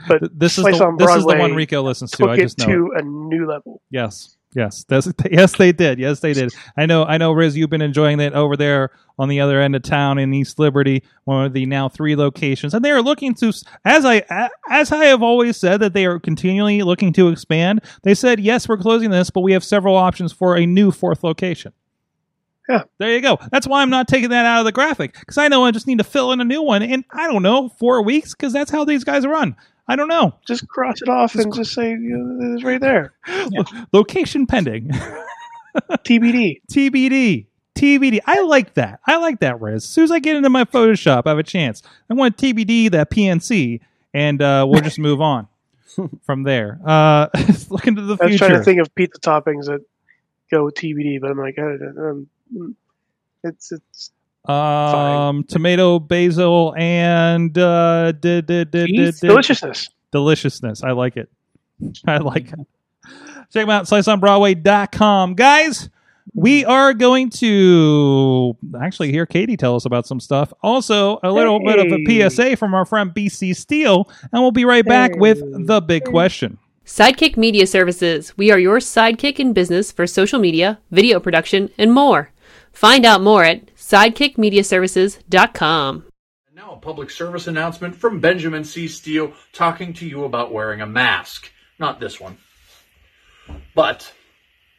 But 0.06 0.18
Th- 0.20 0.32
This 0.34 0.58
is 0.58 0.62
Slice 0.64 0.78
the, 0.78 0.96
this 0.96 1.16
is 1.16 1.24
the 1.24 1.36
one 1.36 1.54
Rico 1.54 1.82
listens 1.82 2.12
to. 2.12 2.28
I 2.28 2.34
it 2.34 2.40
just 2.40 2.58
know. 2.58 2.66
to 2.66 2.92
a 2.96 3.02
new 3.02 3.46
level. 3.46 3.80
Yes, 3.90 4.36
yes, 4.54 4.84
yes, 5.30 5.56
they 5.56 5.72
did. 5.72 5.98
Yes, 5.98 6.20
they 6.20 6.32
did. 6.32 6.54
I 6.76 6.86
know. 6.86 7.04
I 7.04 7.18
know, 7.18 7.32
Riz. 7.32 7.56
You've 7.56 7.70
been 7.70 7.82
enjoying 7.82 8.20
it 8.20 8.32
over 8.32 8.56
there 8.56 8.90
on 9.18 9.28
the 9.28 9.40
other 9.40 9.60
end 9.60 9.74
of 9.74 9.82
town 9.82 10.18
in 10.18 10.32
East 10.32 10.58
Liberty, 10.58 11.02
one 11.24 11.46
of 11.46 11.52
the 11.52 11.66
now 11.66 11.88
three 11.88 12.14
locations, 12.16 12.74
and 12.74 12.84
they 12.84 12.90
are 12.90 13.02
looking 13.02 13.34
to, 13.34 13.52
as 13.84 14.04
I 14.04 14.50
as 14.68 14.92
I 14.92 15.06
have 15.06 15.22
always 15.22 15.56
said, 15.56 15.80
that 15.80 15.92
they 15.92 16.06
are 16.06 16.18
continually 16.18 16.82
looking 16.82 17.12
to 17.14 17.28
expand. 17.28 17.80
They 18.02 18.14
said, 18.14 18.40
yes, 18.40 18.68
we're 18.68 18.78
closing 18.78 19.10
this, 19.10 19.30
but 19.30 19.40
we 19.40 19.52
have 19.52 19.64
several 19.64 19.96
options 19.96 20.32
for 20.32 20.56
a 20.56 20.66
new 20.66 20.90
fourth 20.90 21.24
location. 21.24 21.72
Yeah. 22.68 22.82
There 22.98 23.12
you 23.14 23.22
go. 23.22 23.38
That's 23.50 23.66
why 23.66 23.80
I'm 23.80 23.88
not 23.88 24.08
taking 24.08 24.28
that 24.28 24.44
out 24.44 24.58
of 24.58 24.66
the 24.66 24.72
graphic 24.72 25.18
because 25.18 25.38
I 25.38 25.48
know 25.48 25.64
I 25.64 25.70
just 25.70 25.86
need 25.86 25.98
to 25.98 26.04
fill 26.04 26.32
in 26.32 26.40
a 26.40 26.44
new 26.44 26.62
one 26.62 26.82
in 26.82 27.02
I 27.10 27.26
don't 27.26 27.42
know 27.42 27.70
four 27.70 28.02
weeks 28.02 28.34
because 28.34 28.52
that's 28.52 28.70
how 28.70 28.84
these 28.84 29.04
guys 29.04 29.26
run. 29.26 29.56
I 29.88 29.96
don't 29.96 30.08
know. 30.08 30.34
Just 30.46 30.68
cross 30.68 31.00
it 31.00 31.08
off 31.08 31.34
and 31.34 31.52
just 31.54 31.72
say 31.72 31.90
you 31.90 31.98
know, 31.98 32.54
it's 32.54 32.64
right 32.64 32.80
there. 32.80 33.14
Location 33.92 34.46
pending. 34.46 34.90
TBD. 35.76 36.60
TBD. 36.70 37.46
TBD. 37.74 38.20
I 38.26 38.42
like 38.42 38.74
that. 38.74 39.00
I 39.06 39.16
like 39.16 39.40
that, 39.40 39.60
Riz. 39.60 39.84
As 39.84 39.88
soon 39.88 40.04
as 40.04 40.10
I 40.10 40.18
get 40.18 40.36
into 40.36 40.50
my 40.50 40.64
Photoshop, 40.64 41.22
I 41.26 41.30
have 41.30 41.38
a 41.38 41.42
chance. 41.42 41.82
I 42.10 42.14
want 42.14 42.36
TBD 42.36 42.90
that 42.90 43.10
PNC, 43.10 43.80
and 44.12 44.42
uh, 44.42 44.66
we'll 44.68 44.82
just 44.82 44.98
move 44.98 45.20
on 45.20 45.46
from 46.24 46.42
there. 46.42 46.80
Uh, 46.84 47.28
look 47.70 47.86
into 47.86 48.02
the 48.02 48.16
future. 48.16 48.24
I 48.24 48.26
was 48.26 48.38
trying 48.38 48.52
to 48.52 48.62
think 48.64 48.80
of 48.80 48.94
pizza 48.94 49.20
toppings 49.20 49.66
that 49.66 49.80
go 50.50 50.64
with 50.64 50.74
TBD, 50.74 51.20
but 51.20 51.30
I'm 51.30 51.38
like, 51.38 51.58
uh, 51.58 52.02
um, 52.02 52.28
it's 53.44 53.72
it's 53.72 54.10
um, 54.48 55.44
tomato, 55.44 55.98
basil, 55.98 56.74
and 56.76 57.56
uh, 57.58 58.12
d- 58.12 58.40
d- 58.42 58.64
d- 58.64 58.64
d- 58.64 58.86
Cheese? 58.86 59.20
d- 59.20 59.28
deliciousness. 59.28 59.88
deliciousness. 60.12 60.82
I 60.82 60.92
like 60.92 61.16
it. 61.16 61.28
I 62.06 62.18
like 62.18 62.52
it. 62.52 62.58
Check 63.52 63.62
them 63.64 63.70
out, 63.70 63.84
sliceonbroadway.com. 63.84 65.34
Guys, 65.34 65.88
we 66.34 66.64
are 66.66 66.92
going 66.92 67.30
to 67.30 68.56
actually 68.80 69.10
hear 69.10 69.24
Katie 69.26 69.56
tell 69.56 69.74
us 69.74 69.84
about 69.86 70.06
some 70.06 70.20
stuff. 70.20 70.52
Also, 70.62 71.18
a 71.22 71.32
little 71.32 71.58
bit 71.64 71.78
of 71.78 71.86
a 71.90 72.28
PSA 72.30 72.56
from 72.56 72.74
our 72.74 72.84
friend 72.84 73.10
BC 73.12 73.56
Steele, 73.56 74.08
and 74.32 74.42
we'll 74.42 74.50
be 74.50 74.64
right 74.66 74.84
back 74.84 75.16
with 75.16 75.40
the 75.66 75.80
big 75.80 76.04
question. 76.04 76.58
Sidekick 76.84 77.36
Media 77.36 77.66
Services. 77.66 78.36
We 78.36 78.50
are 78.50 78.58
your 78.58 78.78
sidekick 78.78 79.38
in 79.38 79.52
business 79.52 79.90
for 79.92 80.06
social 80.06 80.38
media, 80.38 80.78
video 80.90 81.20
production, 81.20 81.70
and 81.78 81.92
more. 81.92 82.30
Find 82.72 83.04
out 83.04 83.20
more 83.22 83.44
at 83.44 83.74
sidekickmediaservices.com. 83.88 86.04
And 86.46 86.56
now 86.56 86.72
a 86.72 86.76
public 86.76 87.10
service 87.10 87.46
announcement 87.46 87.96
from 87.96 88.20
Benjamin 88.20 88.64
C. 88.64 88.86
Steele 88.86 89.32
talking 89.54 89.94
to 89.94 90.06
you 90.06 90.24
about 90.24 90.52
wearing 90.52 90.82
a 90.82 90.86
mask. 90.86 91.50
Not 91.78 91.98
this 91.98 92.20
one, 92.20 92.36
but 93.74 94.12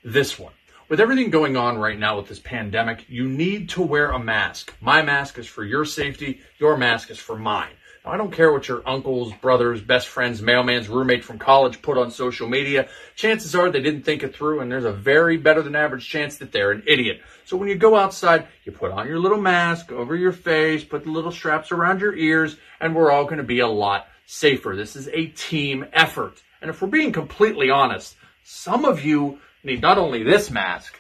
this 0.03 0.37
one. 0.37 0.53
With 0.89 0.99
everything 0.99 1.31
going 1.31 1.57
on 1.57 1.79
right 1.79 1.97
now 1.97 2.17
with 2.17 2.27
this 2.27 2.39
pandemic, 2.39 3.09
you 3.09 3.27
need 3.27 3.69
to 3.69 3.81
wear 3.81 4.11
a 4.11 4.19
mask. 4.19 4.75
My 4.79 5.01
mask 5.01 5.39
is 5.39 5.47
for 5.47 5.63
your 5.63 5.85
safety, 5.85 6.41
your 6.59 6.77
mask 6.77 7.09
is 7.09 7.17
for 7.17 7.35
mine. 7.35 7.73
Now, 8.05 8.11
I 8.11 8.17
don't 8.17 8.31
care 8.31 8.51
what 8.51 8.67
your 8.67 8.81
uncles, 8.87 9.33
brothers, 9.41 9.81
best 9.81 10.07
friends, 10.07 10.41
mailman's 10.41 10.87
roommate 10.87 11.25
from 11.25 11.37
college 11.37 11.81
put 11.81 11.97
on 11.97 12.11
social 12.11 12.47
media. 12.47 12.87
Chances 13.15 13.55
are 13.55 13.69
they 13.69 13.81
didn't 13.81 14.03
think 14.03 14.23
it 14.23 14.33
through, 14.33 14.61
and 14.61 14.71
there's 14.71 14.85
a 14.85 14.91
very 14.91 15.37
better 15.37 15.61
than 15.61 15.75
average 15.75 16.07
chance 16.07 16.37
that 16.37 16.51
they're 16.51 16.71
an 16.71 16.83
idiot. 16.87 17.21
So 17.45 17.57
when 17.57 17.67
you 17.67 17.75
go 17.75 17.97
outside, 17.97 18.47
you 18.63 18.71
put 18.71 18.91
on 18.91 19.07
your 19.07 19.19
little 19.19 19.41
mask 19.41 19.91
over 19.91 20.15
your 20.15 20.31
face, 20.31 20.83
put 20.83 21.03
the 21.03 21.11
little 21.11 21.31
straps 21.31 21.71
around 21.71 21.99
your 21.99 22.15
ears, 22.15 22.55
and 22.79 22.95
we're 22.95 23.11
all 23.11 23.25
going 23.25 23.37
to 23.37 23.43
be 23.43 23.59
a 23.59 23.67
lot 23.67 24.07
safer. 24.25 24.75
This 24.75 24.95
is 24.95 25.09
a 25.09 25.27
team 25.27 25.85
effort. 25.91 26.41
And 26.61 26.69
if 26.69 26.81
we're 26.81 26.87
being 26.87 27.11
completely 27.11 27.69
honest, 27.69 28.15
some 28.43 28.85
of 28.85 29.03
you 29.03 29.39
need 29.63 29.81
not 29.81 29.97
only 29.97 30.23
this 30.23 30.49
mask, 30.49 30.95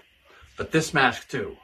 but 0.57 0.71
this 0.71 0.93
mask 0.93 1.29
too. 1.29 1.55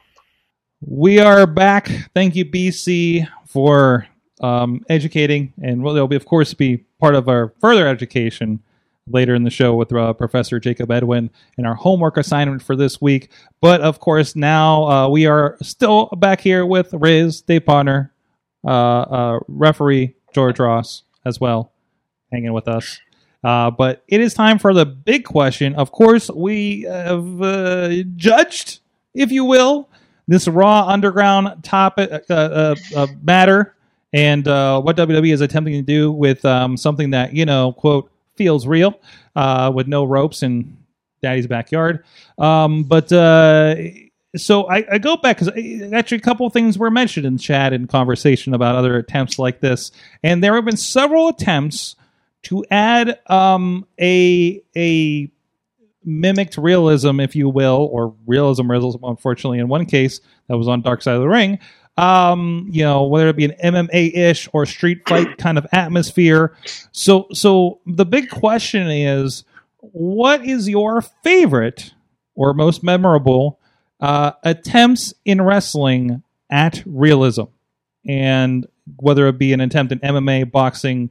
We 0.80 1.18
are 1.18 1.46
back. 1.46 1.88
Thank 2.14 2.36
you, 2.36 2.44
BC, 2.44 3.28
for 3.46 4.06
um, 4.40 4.84
educating, 4.88 5.52
and 5.62 5.82
well, 5.82 5.94
they'll 5.94 6.08
be, 6.08 6.16
of 6.16 6.26
course, 6.26 6.54
be 6.54 6.84
part 7.00 7.14
of 7.14 7.28
our 7.28 7.52
further 7.60 7.86
education 7.86 8.60
later 9.08 9.34
in 9.34 9.44
the 9.44 9.50
show 9.50 9.74
with 9.74 9.92
uh, 9.92 10.12
Professor 10.12 10.58
Jacob 10.58 10.90
Edwin 10.90 11.30
and 11.56 11.66
our 11.66 11.74
homework 11.74 12.16
assignment 12.16 12.62
for 12.62 12.76
this 12.76 13.00
week. 13.00 13.30
But 13.60 13.80
of 13.80 14.00
course, 14.00 14.34
now 14.34 14.84
uh, 14.84 15.08
we 15.08 15.26
are 15.26 15.56
still 15.62 16.06
back 16.06 16.40
here 16.40 16.66
with 16.66 16.92
Riz, 16.92 17.40
Dave 17.40 17.64
Bonner, 17.64 18.12
uh, 18.64 18.70
uh, 18.70 19.40
referee 19.48 20.16
George 20.34 20.58
Ross 20.58 21.02
as 21.24 21.40
well, 21.40 21.72
hanging 22.32 22.52
with 22.52 22.68
us. 22.68 23.00
Uh, 23.44 23.70
but 23.70 24.02
it 24.08 24.20
is 24.20 24.34
time 24.34 24.58
for 24.58 24.74
the 24.74 24.84
big 24.84 25.24
question. 25.24 25.74
Of 25.74 25.92
course, 25.92 26.28
we 26.28 26.82
have 26.82 27.40
uh, 27.40 28.02
judged, 28.16 28.80
if 29.14 29.30
you 29.30 29.44
will, 29.44 29.88
this 30.26 30.48
raw 30.48 30.88
underground 30.88 31.62
topic 31.62 32.28
matter 33.22 33.75
and 34.16 34.48
uh, 34.48 34.80
what 34.80 34.96
WWE 34.96 35.30
is 35.30 35.42
attempting 35.42 35.74
to 35.74 35.82
do 35.82 36.10
with 36.10 36.42
um, 36.46 36.78
something 36.78 37.10
that 37.10 37.34
you 37.34 37.44
know, 37.44 37.72
quote, 37.72 38.10
feels 38.34 38.66
real, 38.66 38.98
uh, 39.36 39.70
with 39.74 39.88
no 39.88 40.04
ropes 40.04 40.42
in 40.42 40.78
Daddy's 41.22 41.46
backyard. 41.46 42.02
Um, 42.38 42.84
but 42.84 43.12
uh, 43.12 43.76
so 44.34 44.70
I, 44.70 44.84
I 44.92 44.98
go 44.98 45.18
back 45.18 45.38
because 45.38 45.92
actually 45.92 46.16
a 46.16 46.22
couple 46.22 46.48
things 46.48 46.78
were 46.78 46.90
mentioned 46.90 47.26
in 47.26 47.36
chat 47.36 47.74
and 47.74 47.90
conversation 47.90 48.54
about 48.54 48.74
other 48.74 48.96
attempts 48.96 49.38
like 49.38 49.60
this, 49.60 49.92
and 50.22 50.42
there 50.42 50.54
have 50.54 50.64
been 50.64 50.78
several 50.78 51.28
attempts 51.28 51.94
to 52.44 52.64
add 52.70 53.18
um, 53.26 53.86
a 54.00 54.62
a 54.74 55.30
mimicked 56.06 56.56
realism, 56.56 57.20
if 57.20 57.36
you 57.36 57.50
will, 57.50 57.90
or 57.92 58.14
realism, 58.26 58.70
realism. 58.70 59.04
Unfortunately, 59.04 59.58
in 59.58 59.68
one 59.68 59.84
case 59.84 60.20
that 60.48 60.56
was 60.56 60.68
on 60.68 60.80
Dark 60.80 61.02
Side 61.02 61.16
of 61.16 61.20
the 61.20 61.28
Ring, 61.28 61.58
um, 61.96 62.68
you 62.70 62.82
know, 62.84 63.04
whether 63.04 63.28
it 63.28 63.36
be 63.36 63.46
an 63.46 63.54
MMA 63.62 64.16
ish 64.16 64.48
or 64.52 64.66
street 64.66 65.08
fight 65.08 65.38
kind 65.38 65.58
of 65.58 65.66
atmosphere. 65.72 66.54
So, 66.92 67.26
so 67.32 67.80
the 67.86 68.04
big 68.04 68.30
question 68.30 68.88
is, 68.88 69.44
what 69.80 70.44
is 70.44 70.68
your 70.68 71.00
favorite 71.00 71.94
or 72.34 72.52
most 72.52 72.82
memorable 72.82 73.58
uh, 74.00 74.32
attempts 74.42 75.14
in 75.24 75.40
wrestling 75.40 76.22
at 76.50 76.82
realism? 76.84 77.44
And 78.06 78.66
whether 78.96 79.26
it 79.28 79.38
be 79.38 79.52
an 79.52 79.60
attempt 79.60 79.92
in 79.92 79.98
MMA, 80.00 80.50
boxing, 80.50 81.10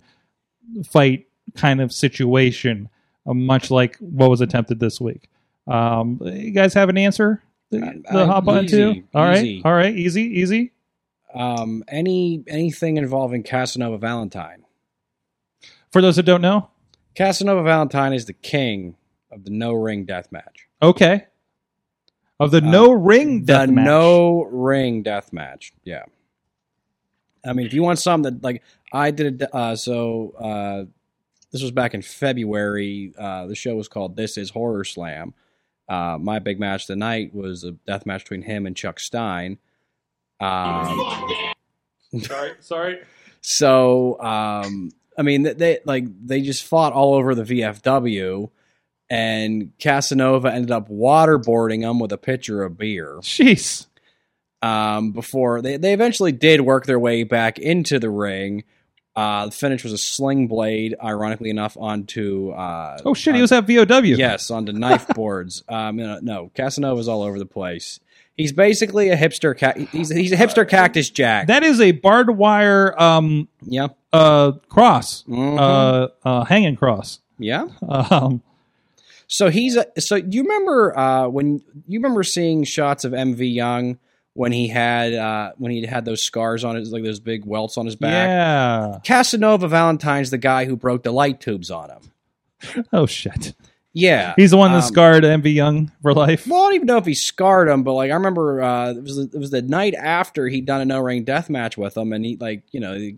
fight 0.86 1.28
kind 1.56 1.82
of 1.82 1.92
situation, 1.92 2.90
uh, 3.26 3.34
much 3.34 3.72
like 3.72 3.98
what 3.98 4.30
was 4.30 4.42
attempted 4.42 4.80
this 4.80 5.02
week. 5.02 5.30
Um, 5.68 6.20
you 6.24 6.52
guys 6.52 6.74
have 6.76 6.90
an 6.90 6.98
answer 6.98 7.42
to, 7.72 7.80
to 7.80 8.04
uh, 8.10 8.26
hop 8.28 8.48
on 8.48 8.68
to? 8.68 8.92
easy, 8.92 9.04
All 9.14 9.24
right, 9.24 9.62
all 9.66 9.74
right, 9.74 9.96
easy, 9.96 10.22
easy. 10.22 10.72
Um, 11.36 11.84
any 11.88 12.44
anything 12.48 12.98
involving 12.98 13.44
Casanova 13.44 13.98
Valentine. 13.98 14.64
For 15.92 16.02
those 16.02 16.16
that 16.16 16.24
don't 16.24 16.42
know, 16.42 16.70
Casanova 17.16 17.64
Valentine 17.64 18.14
is 18.14 18.26
the 18.26 18.34
king 18.34 18.96
of 19.32 19.44
the 19.44 19.52
no 19.52 19.74
ring 19.74 20.06
death 20.06 20.32
match. 20.32 20.68
okay. 20.82 21.26
Of 22.38 22.52
the 22.52 22.58
Uh, 22.58 22.70
no 22.70 22.92
ring 22.92 23.46
death 23.46 23.68
the 23.68 23.74
match. 23.74 23.86
no 23.86 24.44
ring 24.44 25.04
death 25.04 25.32
match. 25.32 25.72
Yeah. 25.86 26.04
I 27.46 27.54
mean, 27.54 27.66
if 27.66 27.74
you 27.74 27.82
want 27.82 27.98
something 28.00 28.34
that 28.34 28.44
like 28.44 28.62
I 28.92 29.12
did, 29.12 29.42
a, 29.42 29.56
uh, 29.56 29.76
so 29.78 30.34
uh, 30.38 30.86
this 31.52 31.62
was 31.62 31.72
back 31.72 31.94
in 31.94 32.02
February. 32.02 33.14
Uh, 33.18 33.46
the 33.48 33.56
show 33.56 33.76
was 33.76 33.88
called 33.88 34.18
"This 34.18 34.38
Is 34.38 34.50
Horror 34.50 34.84
Slam." 34.84 35.34
Uh, 35.88 36.18
my 36.20 36.40
big 36.40 36.60
match 36.60 36.84
of 36.84 36.88
the 36.88 36.96
night 36.98 37.34
was 37.34 37.64
a 37.64 37.72
death 37.72 38.06
match 38.06 38.24
between 38.24 38.42
him 38.42 38.66
and 38.66 38.76
Chuck 38.76 39.00
Stein. 39.00 39.58
Um, 40.40 41.00
sorry, 42.22 42.52
sorry. 42.60 43.00
so, 43.42 44.20
um, 44.22 44.92
I 45.18 45.22
mean, 45.22 45.44
they, 45.44 45.54
they 45.54 45.80
like 45.86 46.06
they 46.26 46.42
just 46.42 46.64
fought 46.66 46.94
all 46.94 47.14
over 47.14 47.36
the 47.36 47.44
VFW, 47.44 48.50
and 49.10 49.72
Casanova 49.80 50.52
ended 50.54 50.72
up 50.72 50.90
waterboarding 50.90 51.82
them 51.82 52.00
with 52.00 52.12
a 52.12 52.18
pitcher 52.18 52.64
of 52.64 52.78
beer 52.78 53.18
Jeez. 53.22 53.86
um, 54.62 55.12
before 55.12 55.62
they, 55.62 55.78
they 55.78 55.94
eventually 55.94 56.32
did 56.32 56.62
work 56.62 56.86
their 56.86 57.00
way 57.00 57.24
back 57.24 57.60
into 57.60 58.00
the 58.00 58.10
ring. 58.10 58.64
Uh, 59.16 59.46
the 59.46 59.52
finish 59.52 59.82
was 59.86 59.94
a 59.94 59.98
sling 59.98 60.48
blade, 60.48 60.94
ironically 61.02 61.50
enough, 61.50 61.78
onto 61.80 62.50
uh, 62.50 62.98
Oh 63.06 63.14
shit, 63.14 63.34
he 63.36 63.42
was 63.42 63.54
at 63.54 63.66
VOW. 63.66 64.02
yes 64.02 64.52
onto 64.52 64.74
knife 64.74 65.08
boards. 65.10 65.64
Um, 65.70 65.96
no, 65.96 66.20
no, 66.22 66.52
Casanova's 66.54 67.08
all 67.08 67.22
over 67.24 67.40
the 67.40 67.46
place. 67.46 68.02
He's 68.38 68.52
basically 68.52 69.10
a 69.10 69.18
hipster. 69.18 69.58
Ca- 69.58 69.74
he's 69.92 70.10
he's 70.10 70.32
a 70.32 70.36
hipster 70.38 70.68
cactus 70.68 71.10
jack. 71.10 71.48
That 71.48 71.64
is 71.64 71.80
a 71.80 71.92
barbed 71.92 72.30
wire 72.32 73.00
um 73.02 73.48
yeah, 73.62 73.88
uh 74.12 74.54
cross. 74.70 75.24
Mhm. 75.28 75.58
Uh 75.60 76.08
uh 76.28 76.44
hanging 76.46 76.76
cross. 76.76 77.20
yeah. 77.40 77.66
Um 77.88 78.42
So 79.28 79.50
he's 79.50 79.76
a, 79.76 79.86
so 80.00 80.16
you 80.18 80.44
remember 80.44 80.96
uh, 80.98 81.28
when 81.28 81.62
you 81.88 81.98
remember 82.00 82.22
seeing 82.24 82.64
shots 82.64 83.04
of 83.06 83.12
MV 83.12 83.54
Young 83.54 83.98
when 84.34 84.52
he 84.52 84.68
had 84.68 85.14
uh, 85.14 85.54
when 85.58 85.72
he 85.72 85.84
had 85.86 86.06
those 86.06 86.22
scars 86.22 86.64
on 86.64 86.76
his 86.76 86.92
like 86.92 87.04
those 87.04 87.20
big 87.20 87.44
welts 87.46 87.76
on 87.78 87.86
his 87.88 87.96
back. 87.96 88.12
Yeah. 88.28 89.00
Casanova 89.04 89.68
Valentine's 89.68 90.30
the 90.30 90.38
guy 90.38 90.66
who 90.66 90.76
broke 90.76 91.02
the 91.04 91.12
light 91.12 91.40
tubes 91.42 91.72
on 91.72 91.90
him. 91.90 92.86
Oh 92.94 93.06
shit. 93.08 93.54
Yeah, 93.98 94.34
He's 94.36 94.52
the 94.52 94.58
one 94.58 94.72
that 94.74 94.84
Um, 94.84 94.90
scarred 94.90 95.24
MV 95.24 95.54
Young 95.54 95.90
for 96.02 96.14
life. 96.14 96.46
Well, 96.46 96.60
I 96.62 96.66
don't 96.66 96.74
even 96.76 96.86
know 96.88 96.98
if 96.98 97.06
he 97.06 97.16
scarred 97.16 97.70
him, 97.70 97.84
but 97.84 97.94
like 97.94 98.12
I 98.12 98.14
remember, 98.16 98.62
uh, 98.62 98.92
it 98.92 99.02
was 99.02 99.18
it 99.18 99.34
was 99.40 99.52
the 99.52 99.62
night 99.62 99.94
after 99.96 100.48
he'd 100.50 100.66
done 100.66 100.82
a 100.82 100.86
no 100.86 101.00
ring 101.00 101.24
death 101.24 101.50
match 101.50 101.78
with 101.78 101.96
him, 101.96 102.12
and 102.12 102.26
he 102.26 102.36
like 102.36 102.64
you 102.72 102.82
know 102.82 103.12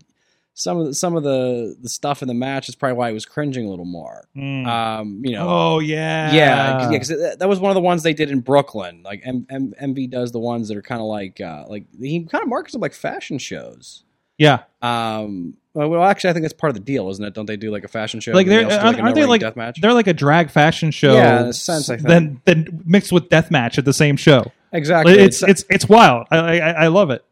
some 0.54 0.78
of 0.78 0.86
the, 0.86 0.94
some 0.94 1.16
of 1.16 1.24
the 1.24 1.76
the 1.80 1.88
stuff 1.88 2.22
in 2.22 2.28
the 2.28 2.34
match 2.34 2.68
is 2.68 2.74
probably 2.76 2.96
why 2.96 3.08
he 3.08 3.14
was 3.14 3.26
cringing 3.26 3.66
a 3.66 3.70
little 3.70 3.84
more. 3.84 4.28
Mm. 4.36 4.66
Um, 4.66 5.20
you 5.24 5.32
know, 5.32 5.46
oh 5.48 5.78
yeah. 5.80 6.32
yeah, 6.32 6.88
because 6.90 7.08
that 7.08 7.40
that 7.40 7.48
was 7.48 7.58
one 7.58 7.70
of 7.70 7.74
the 7.74 7.80
ones 7.80 8.02
they 8.04 8.14
did 8.14 8.30
in 8.30 8.38
Brooklyn. 8.40 9.02
Like 9.04 9.22
M- 9.24 9.46
M- 9.50 9.74
MV 9.80 10.10
does 10.10 10.30
the 10.32 10.38
ones 10.40 10.68
that 10.68 10.76
are 10.76 10.82
kind 10.82 11.00
of 11.00 11.06
like 11.08 11.40
uh, 11.40 11.64
like 11.68 11.86
he 12.00 12.24
kind 12.24 12.42
of 12.42 12.48
markets 12.48 12.72
them 12.72 12.80
like 12.80 12.94
fashion 12.94 13.38
shows. 13.38 14.04
Yeah. 14.36 14.60
Um, 14.80 15.54
well, 15.74 15.88
well, 15.90 16.04
actually, 16.04 16.30
I 16.30 16.32
think 16.32 16.44
that's 16.44 16.54
part 16.54 16.70
of 16.70 16.74
the 16.74 16.82
deal, 16.82 17.08
isn't 17.10 17.24
it? 17.24 17.34
Don't 17.34 17.46
they 17.46 17.56
do 17.56 17.70
like 17.70 17.84
a 17.84 17.88
fashion 17.88 18.20
show? 18.20 18.32
Like 18.32 18.46
and 18.46 18.52
they 18.52 18.56
they're 18.56 18.64
also 18.64 18.78
do, 18.78 18.86
aren't, 18.86 19.00
aren't 19.00 19.14
they 19.14 19.24
like 19.24 19.40
death 19.40 19.56
match? 19.56 19.80
they're 19.80 19.92
like 19.92 20.06
a 20.06 20.14
drag 20.14 20.50
fashion 20.50 20.90
show. 20.90 21.12
Yeah, 21.14 21.42
in 21.42 21.46
a 21.48 21.52
sense, 21.52 21.90
I 21.90 21.96
think. 21.96 22.08
Then 22.08 22.40
then 22.44 22.82
mixed 22.84 23.12
with 23.12 23.28
deathmatch 23.28 23.78
at 23.78 23.84
the 23.84 23.92
same 23.92 24.16
show. 24.16 24.50
Exactly. 24.72 25.14
It's 25.14 25.42
it's 25.42 25.64
it's 25.70 25.88
wild. 25.88 26.26
I 26.30 26.60
I, 26.60 26.70
I 26.70 26.86
love 26.88 27.10
it. 27.10 27.24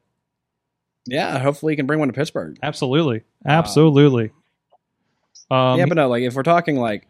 yeah. 1.07 1.39
Hopefully, 1.39 1.73
he 1.73 1.77
can 1.77 1.87
bring 1.87 1.99
one 1.99 2.09
to 2.09 2.15
Pittsburgh. 2.15 2.59
Absolutely. 2.63 3.23
Absolutely. 3.45 4.33
Um, 5.51 5.79
yeah, 5.79 5.87
but 5.87 5.97
no, 5.97 6.09
like 6.09 6.23
if 6.23 6.35
we're 6.35 6.43
talking 6.43 6.77
like 6.77 7.07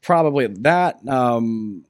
probably 0.00 0.46
that. 0.48 1.06
Um, 1.08 1.84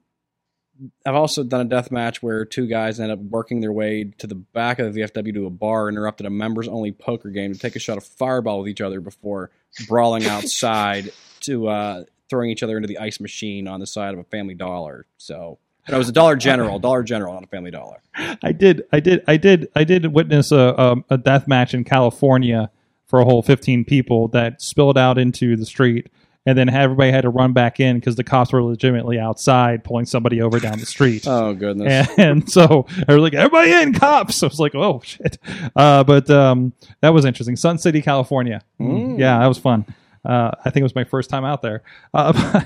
I've 1.05 1.15
also 1.15 1.43
done 1.43 1.61
a 1.61 1.69
death 1.69 1.91
match 1.91 2.21
where 2.21 2.45
two 2.45 2.67
guys 2.67 2.99
end 2.99 3.11
up 3.11 3.19
working 3.19 3.61
their 3.61 3.71
way 3.71 4.05
to 4.17 4.27
the 4.27 4.35
back 4.35 4.79
of 4.79 4.93
the 4.93 5.01
VFW 5.01 5.33
to 5.33 5.45
a 5.45 5.49
bar, 5.49 5.89
interrupted 5.89 6.25
a 6.25 6.29
members 6.29 6.67
only 6.67 6.91
poker 6.91 7.29
game 7.29 7.53
to 7.53 7.59
take 7.59 7.75
a 7.75 7.79
shot 7.79 7.97
of 7.97 8.03
fireball 8.03 8.59
with 8.59 8.69
each 8.69 8.81
other 8.81 8.99
before 8.99 9.51
brawling 9.87 10.25
outside 10.25 11.11
to 11.41 11.67
uh, 11.67 12.03
throwing 12.29 12.49
each 12.49 12.63
other 12.63 12.77
into 12.77 12.87
the 12.87 12.97
ice 12.97 13.19
machine 13.19 13.67
on 13.67 13.79
the 13.79 13.87
side 13.87 14.13
of 14.13 14.19
a 14.19 14.23
Family 14.23 14.55
Dollar. 14.55 15.05
So 15.17 15.59
no, 15.89 15.95
it 15.95 15.97
was 15.97 16.09
a 16.09 16.13
Dollar 16.13 16.35
General, 16.35 16.79
Dollar 16.79 17.03
General, 17.03 17.33
not 17.33 17.43
a 17.43 17.47
Family 17.47 17.71
Dollar. 17.71 18.01
I 18.41 18.51
did, 18.51 18.83
I 18.91 18.99
did, 18.99 19.23
I 19.27 19.37
did, 19.37 19.69
I 19.75 19.83
did 19.83 20.13
witness 20.13 20.51
a 20.51 21.03
a 21.09 21.17
death 21.17 21.47
match 21.47 21.73
in 21.73 21.83
California 21.83 22.71
for 23.05 23.19
a 23.19 23.25
whole 23.25 23.41
fifteen 23.41 23.83
people 23.83 24.29
that 24.29 24.61
spilled 24.61 24.97
out 24.97 25.17
into 25.17 25.55
the 25.55 25.65
street, 25.65 26.09
and 26.45 26.57
then 26.57 26.69
everybody 26.69 27.11
had 27.11 27.21
to 27.21 27.29
run 27.29 27.53
back 27.53 27.79
in 27.79 27.99
because 27.99 28.15
the 28.15 28.23
cops 28.23 28.51
were 28.51 28.61
legitimately 28.63 29.17
outside 29.19 29.83
pulling 29.83 30.05
somebody 30.05 30.41
over 30.41 30.59
down 30.59 30.79
the 30.79 30.85
street. 30.85 31.25
Oh 31.27 31.53
goodness. 31.53 32.09
and 32.17 32.49
so 32.49 32.85
they 33.07 33.13
were 33.13 33.19
like, 33.21 33.33
everybody 33.33 33.71
in 33.71 33.93
cops. 33.93 34.43
I 34.43 34.47
was 34.47 34.59
like, 34.59 34.75
oh 34.75 35.01
shit. 35.03 35.37
Uh, 35.75 36.03
but 36.03 36.29
um, 36.29 36.73
that 37.01 37.13
was 37.13 37.25
interesting. 37.25 37.55
Sun 37.55 37.77
City, 37.77 38.01
California. 38.01 38.61
Mm, 38.79 39.19
Yeah, 39.19 39.39
that 39.39 39.47
was 39.47 39.57
fun. 39.57 39.85
Uh, 40.25 40.51
I 40.63 40.69
think 40.69 40.81
it 40.81 40.83
was 40.83 40.95
my 40.95 41.03
first 41.03 41.29
time 41.29 41.45
out 41.45 41.61
there. 41.61 41.81
Uh, 42.13 42.33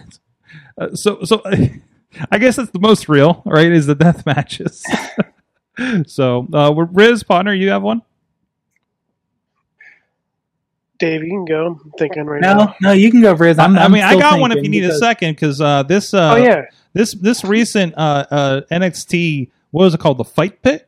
but, 0.78 0.92
uh, 0.92 0.96
so 0.96 1.24
so 1.24 1.42
I 2.32 2.38
guess 2.40 2.56
that's 2.56 2.72
the 2.72 2.80
most 2.80 3.10
real, 3.10 3.42
right? 3.46 3.72
Is 3.72 3.86
the 3.86 3.96
death 3.96 4.26
matches. 4.26 4.84
so 6.08 6.48
uh, 6.54 6.74
Riz 6.74 7.24
partner, 7.24 7.54
you 7.54 7.70
have 7.70 7.84
one. 7.84 8.02
Dave, 11.00 11.24
you 11.24 11.30
can 11.30 11.46
go. 11.46 11.80
I'm 11.84 11.92
thinking 11.98 12.26
right 12.26 12.42
No, 12.42 12.54
now. 12.56 12.76
no, 12.82 12.92
you 12.92 13.12
can 13.12 13.22
go, 13.22 13.34
Riz. 13.34 13.60
I'm, 13.60 13.78
I 13.78 13.84
I'm 13.86 13.92
mean, 13.92 14.04
I 14.04 14.18
got 14.20 14.40
one 14.40 14.52
if 14.52 14.58
you 14.58 14.62
thinking 14.64 14.82
need 14.82 14.90
a 14.90 14.98
second 14.98 15.34
because 15.36 15.62
uh, 15.62 15.84
this 15.84 16.14
uh, 16.14 16.34
oh 16.34 16.36
yeah, 16.38 16.66
this 16.94 17.14
this 17.14 17.44
recent 17.44 17.94
uh, 17.98 18.26
uh, 18.32 18.62
NXT 18.72 19.50
what 19.72 19.84
was 19.84 19.94
it 19.94 20.00
called 20.00 20.18
the 20.18 20.24
Fight 20.26 20.62
Pit? 20.62 20.88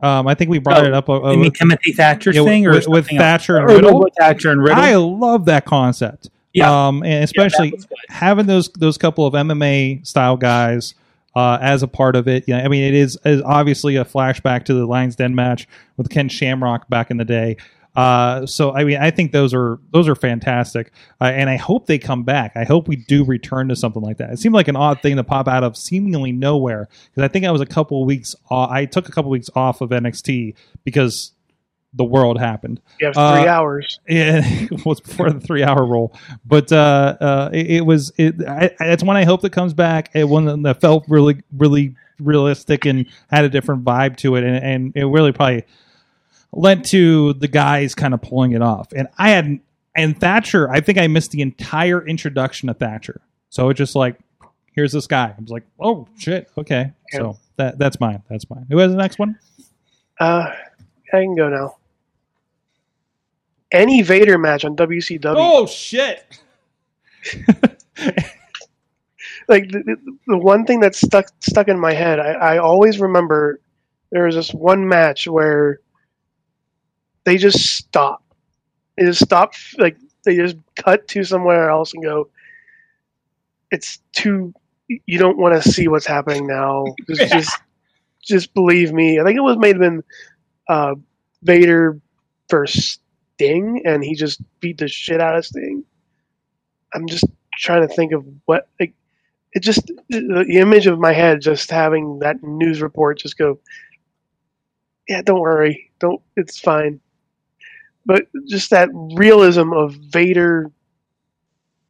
Um, 0.00 0.26
I 0.26 0.34
think 0.34 0.50
we 0.50 0.58
brought 0.58 0.82
Oh, 0.84 0.86
it 0.88 0.92
up. 0.94 1.08
Uh, 1.08 1.30
You 1.30 1.38
mean 1.38 1.52
Timothy 1.52 1.92
Thatcher's 1.92 2.36
yeah, 2.36 2.44
thing, 2.44 2.66
or 2.66 2.70
with- 2.72 2.88
with 2.88 3.04
something 3.04 3.16
else? 3.18 3.22
Thatcher 3.22 3.56
and 3.56 3.70
Or 3.70 3.74
Riddle? 3.74 4.00
with 4.00 4.14
Thatcher 4.18 4.50
and 4.50 4.62
Riddle? 4.62 4.78
I 4.82 4.94
love 4.96 5.44
that 5.46 5.64
concept. 5.64 6.28
Yeah. 6.52 6.88
Um, 6.88 7.02
and 7.02 7.22
especially 7.24 7.70
was 7.72 7.84
good. 7.86 7.96
having 8.08 8.46
those 8.46 8.68
those 8.70 8.96
couple 8.98 9.26
of 9.26 9.34
MMA 9.34 10.06
style 10.06 10.36
guys 10.38 10.94
uh, 11.34 11.58
as 11.60 11.82
a 11.82 11.88
part 11.88 12.16
of 12.16 12.26
it. 12.28 12.44
Yeah, 12.46 12.58
I 12.64 12.68
mean, 12.68 12.82
it 12.84 12.94
is, 12.94 13.18
is 13.26 13.42
obviously 13.42 13.96
a 13.96 14.04
flashback 14.06 14.64
to 14.64 14.74
the 14.74 14.86
Lions 14.86 15.16
Den 15.16 15.34
match 15.34 15.68
with 15.98 16.08
Ken 16.08 16.28
Shamrock 16.30 16.88
back 16.88 17.10
in 17.10 17.18
the 17.18 17.24
day. 17.26 17.58
Uh, 17.96 18.44
so 18.46 18.72
I 18.72 18.84
mean, 18.84 18.98
I 18.98 19.10
think 19.10 19.32
those 19.32 19.54
are 19.54 19.78
those 19.92 20.06
are 20.08 20.14
fantastic, 20.14 20.92
uh, 21.20 21.24
and 21.24 21.48
I 21.48 21.56
hope 21.56 21.86
they 21.86 21.98
come 21.98 22.22
back. 22.24 22.52
I 22.54 22.64
hope 22.64 22.88
we 22.88 22.96
do 22.96 23.24
return 23.24 23.68
to 23.68 23.76
something 23.76 24.02
like 24.02 24.18
that. 24.18 24.30
It 24.32 24.38
seemed 24.38 24.54
like 24.54 24.68
an 24.68 24.76
odd 24.76 25.00
thing 25.00 25.16
to 25.16 25.24
pop 25.24 25.48
out 25.48 25.64
of 25.64 25.76
seemingly 25.76 26.30
nowhere 26.32 26.88
because 27.10 27.22
I 27.22 27.28
think 27.28 27.46
I 27.46 27.50
was 27.50 27.60
a 27.62 27.66
couple 27.66 28.02
of 28.02 28.06
weeks. 28.06 28.34
Off, 28.50 28.70
I 28.70 28.84
took 28.84 29.08
a 29.08 29.12
couple 29.12 29.30
weeks 29.30 29.48
off 29.56 29.80
of 29.80 29.90
NXT 29.90 30.54
because 30.84 31.32
the 31.94 32.04
world 32.04 32.38
happened. 32.38 32.78
you 33.00 33.06
have 33.06 33.14
three 33.14 33.22
Uh, 33.22 33.54
hours. 33.54 33.98
Yeah, 34.08 34.42
it 34.44 34.84
was 34.84 35.00
before 35.00 35.30
the 35.30 35.40
three 35.40 35.62
hour 35.62 35.82
rule, 35.86 36.14
but 36.44 36.70
uh, 36.70 37.16
uh, 37.18 37.50
it, 37.54 37.70
it 37.70 37.86
was. 37.86 38.12
It, 38.18 38.46
I, 38.46 38.70
I- 38.78 38.88
it's 38.88 39.02
one 39.02 39.16
I 39.16 39.24
hope 39.24 39.40
that 39.40 39.50
comes 39.52 39.72
back. 39.72 40.10
It 40.14 40.24
one 40.28 40.62
that 40.64 40.80
felt 40.82 41.06
really, 41.08 41.42
really 41.56 41.94
realistic 42.20 42.84
and 42.84 43.06
had 43.30 43.44
a 43.46 43.48
different 43.48 43.84
vibe 43.84 44.16
to 44.18 44.36
it, 44.36 44.44
and, 44.44 44.56
and 44.56 44.92
it 44.94 45.04
really 45.06 45.32
probably 45.32 45.64
led 46.52 46.84
to 46.86 47.34
the 47.34 47.48
guys 47.48 47.94
kind 47.94 48.14
of 48.14 48.22
pulling 48.22 48.52
it 48.52 48.62
off. 48.62 48.92
And 48.92 49.08
I 49.18 49.30
had 49.30 49.60
and 49.96 50.18
Thatcher. 50.18 50.70
I 50.70 50.80
think 50.80 50.98
I 50.98 51.06
missed 51.08 51.30
the 51.30 51.40
entire 51.40 52.06
introduction 52.06 52.68
of 52.68 52.78
Thatcher. 52.78 53.20
So 53.48 53.70
it's 53.70 53.78
just 53.78 53.96
like, 53.96 54.18
here's 54.72 54.92
this 54.92 55.06
guy. 55.06 55.34
I 55.36 55.40
was 55.40 55.50
like, 55.50 55.64
oh 55.80 56.06
shit, 56.18 56.50
okay. 56.56 56.92
So 57.12 57.38
that 57.56 57.78
that's 57.78 57.98
mine. 57.98 58.22
That's 58.28 58.48
mine. 58.50 58.66
Who 58.70 58.78
has 58.78 58.90
the 58.90 58.98
next 58.98 59.18
one? 59.18 59.38
Uh, 60.20 60.52
I 61.12 61.16
can 61.22 61.34
go 61.34 61.48
now. 61.48 61.76
Any 63.72 64.02
Vader 64.02 64.38
match 64.38 64.64
on 64.64 64.76
WCW, 64.76 65.34
Oh 65.36 65.66
shit. 65.66 66.24
like 69.48 69.70
the, 69.70 69.82
the, 69.82 69.96
the 70.26 70.38
one 70.38 70.64
thing 70.64 70.80
that 70.80 70.94
stuck 70.94 71.26
stuck 71.40 71.68
in 71.68 71.78
my 71.78 71.92
head, 71.92 72.20
I, 72.20 72.32
I 72.32 72.58
always 72.58 73.00
remember 73.00 73.60
there 74.10 74.26
was 74.26 74.34
this 74.34 74.52
one 74.52 74.86
match 74.86 75.26
where 75.26 75.80
they 77.26 77.38
just 77.38 77.60
stop. 77.76 78.24
They 78.98 79.04
just 79.04 79.22
stop, 79.24 79.54
like 79.78 79.98
they 80.24 80.36
just 80.36 80.56
cut 80.76 81.08
to 81.10 81.24
somewhere 81.24 81.70
else 81.70 81.94
and 81.94 82.04
go. 82.04 82.30
it's 83.72 84.00
too. 84.14 84.54
You 84.88 85.18
don't 85.18 85.38
want 85.38 85.62
to 85.62 85.70
see 85.70 85.88
what's 85.88 86.06
happening 86.06 86.48
now. 86.48 86.86
Just, 87.08 87.32
just, 87.32 87.60
just 88.24 88.54
believe 88.54 88.92
me. 88.92 89.20
I 89.20 89.24
think 89.24 89.38
it 89.38 89.42
was 89.42 89.58
made 89.58 89.78
been 89.78 90.04
uh, 90.68 90.96
Vader 91.42 92.00
versus 92.50 93.00
Sting, 93.34 93.82
and 93.86 94.04
he 94.04 94.14
just 94.14 94.40
beat 94.60 94.78
the 94.78 94.88
shit 94.88 95.20
out 95.20 95.36
of 95.36 95.46
Sting. 95.46 95.84
I'm 96.94 97.08
just 97.08 97.26
trying 97.58 97.86
to 97.88 97.94
think 97.94 98.12
of 98.12 98.24
what 98.46 98.68
like 98.80 98.94
it 99.52 99.62
just 99.62 99.86
the, 100.08 100.44
the 100.48 100.58
image 100.58 100.86
of 100.86 101.00
my 101.00 101.12
head 101.12 101.42
just 101.42 101.70
having 101.70 102.20
that 102.20 102.42
news 102.42 102.82
report 102.82 103.18
just 103.18 103.38
go. 103.38 103.60
Yeah, 105.08 105.22
don't 105.22 105.40
worry, 105.40 105.92
don't. 106.00 106.22
It's 106.36 106.60
fine. 106.60 107.00
But 108.06 108.26
just 108.46 108.70
that 108.70 108.88
realism 109.16 109.72
of 109.72 109.94
Vader 110.10 110.70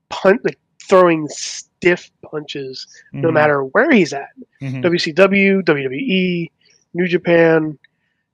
punt 0.09 0.41
like 0.45 0.59
throwing 0.83 1.29
stiff 1.29 2.11
punches 2.23 2.87
no 3.13 3.29
Mhm. 3.29 3.35
matter 3.35 3.65
where 3.65 3.91
he's 3.91 4.13
at. 4.13 4.31
Mhm. 4.63 4.83
WCW, 4.83 5.63
WWE, 5.63 6.51
New 6.95 7.07
Japan, 7.07 7.79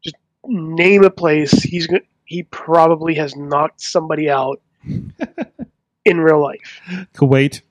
just 0.03 0.15
name 0.47 1.03
a 1.05 1.11
place. 1.11 1.51
He's 1.63 1.87
go- 1.87 1.99
he 2.25 2.45
probably 2.45 3.15
has 3.15 3.35
knocked 3.37 3.81
somebody 3.81 4.31
out 4.31 4.61
in 6.05 6.21
real 6.21 6.41
life. 6.41 6.81
Kuwait. 7.15 7.63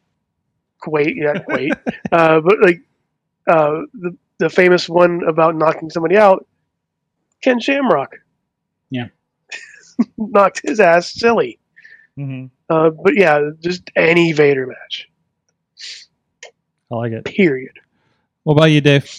Kuwait, 0.84 1.16
yeah, 1.16 1.34
Kuwait. 1.43 1.72
uh, 2.12 2.41
but 2.41 2.59
like 2.62 2.82
uh, 3.47 3.82
the 3.93 4.18
the 4.39 4.49
famous 4.49 4.89
one 4.89 5.22
about 5.28 5.55
knocking 5.55 5.89
somebody 5.91 6.18
out, 6.18 6.45
Ken 7.41 7.59
Shamrock. 7.59 8.16
Yeah. 8.89 9.07
knocked 10.18 10.62
his 10.64 10.80
ass 10.80 11.14
silly. 11.14 11.60
hmm 12.16 12.45
Uh, 12.70 12.89
but 12.89 13.16
yeah, 13.16 13.41
just 13.60 13.89
any 13.95 14.32
Vader 14.34 14.68
match. 14.68 15.08
I 16.91 16.95
like 16.95 17.12
it. 17.14 17.26
Period. 17.26 17.74
What 18.43 18.54
about 18.54 18.66
you, 18.66 18.82
Dave? 18.82 19.10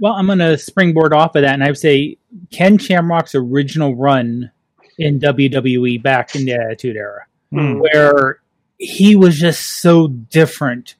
Well, 0.00 0.14
I'm 0.14 0.26
going 0.26 0.38
to 0.40 0.58
springboard 0.58 1.12
off 1.14 1.36
of 1.36 1.42
that, 1.42 1.54
and 1.54 1.62
I 1.62 1.68
would 1.68 1.78
say 1.78 2.16
Ken 2.50 2.78
Shamrock's 2.78 3.34
original 3.34 3.94
run 3.94 4.50
in 4.98 5.20
WWE 5.20 6.02
back 6.02 6.34
in 6.34 6.44
the 6.46 6.54
Attitude 6.54 6.96
Era, 6.96 7.26
Hmm. 7.50 7.78
where 7.78 8.40
he 8.78 9.14
was 9.14 9.38
just 9.38 9.80
so 9.80 10.08
different 10.08 10.96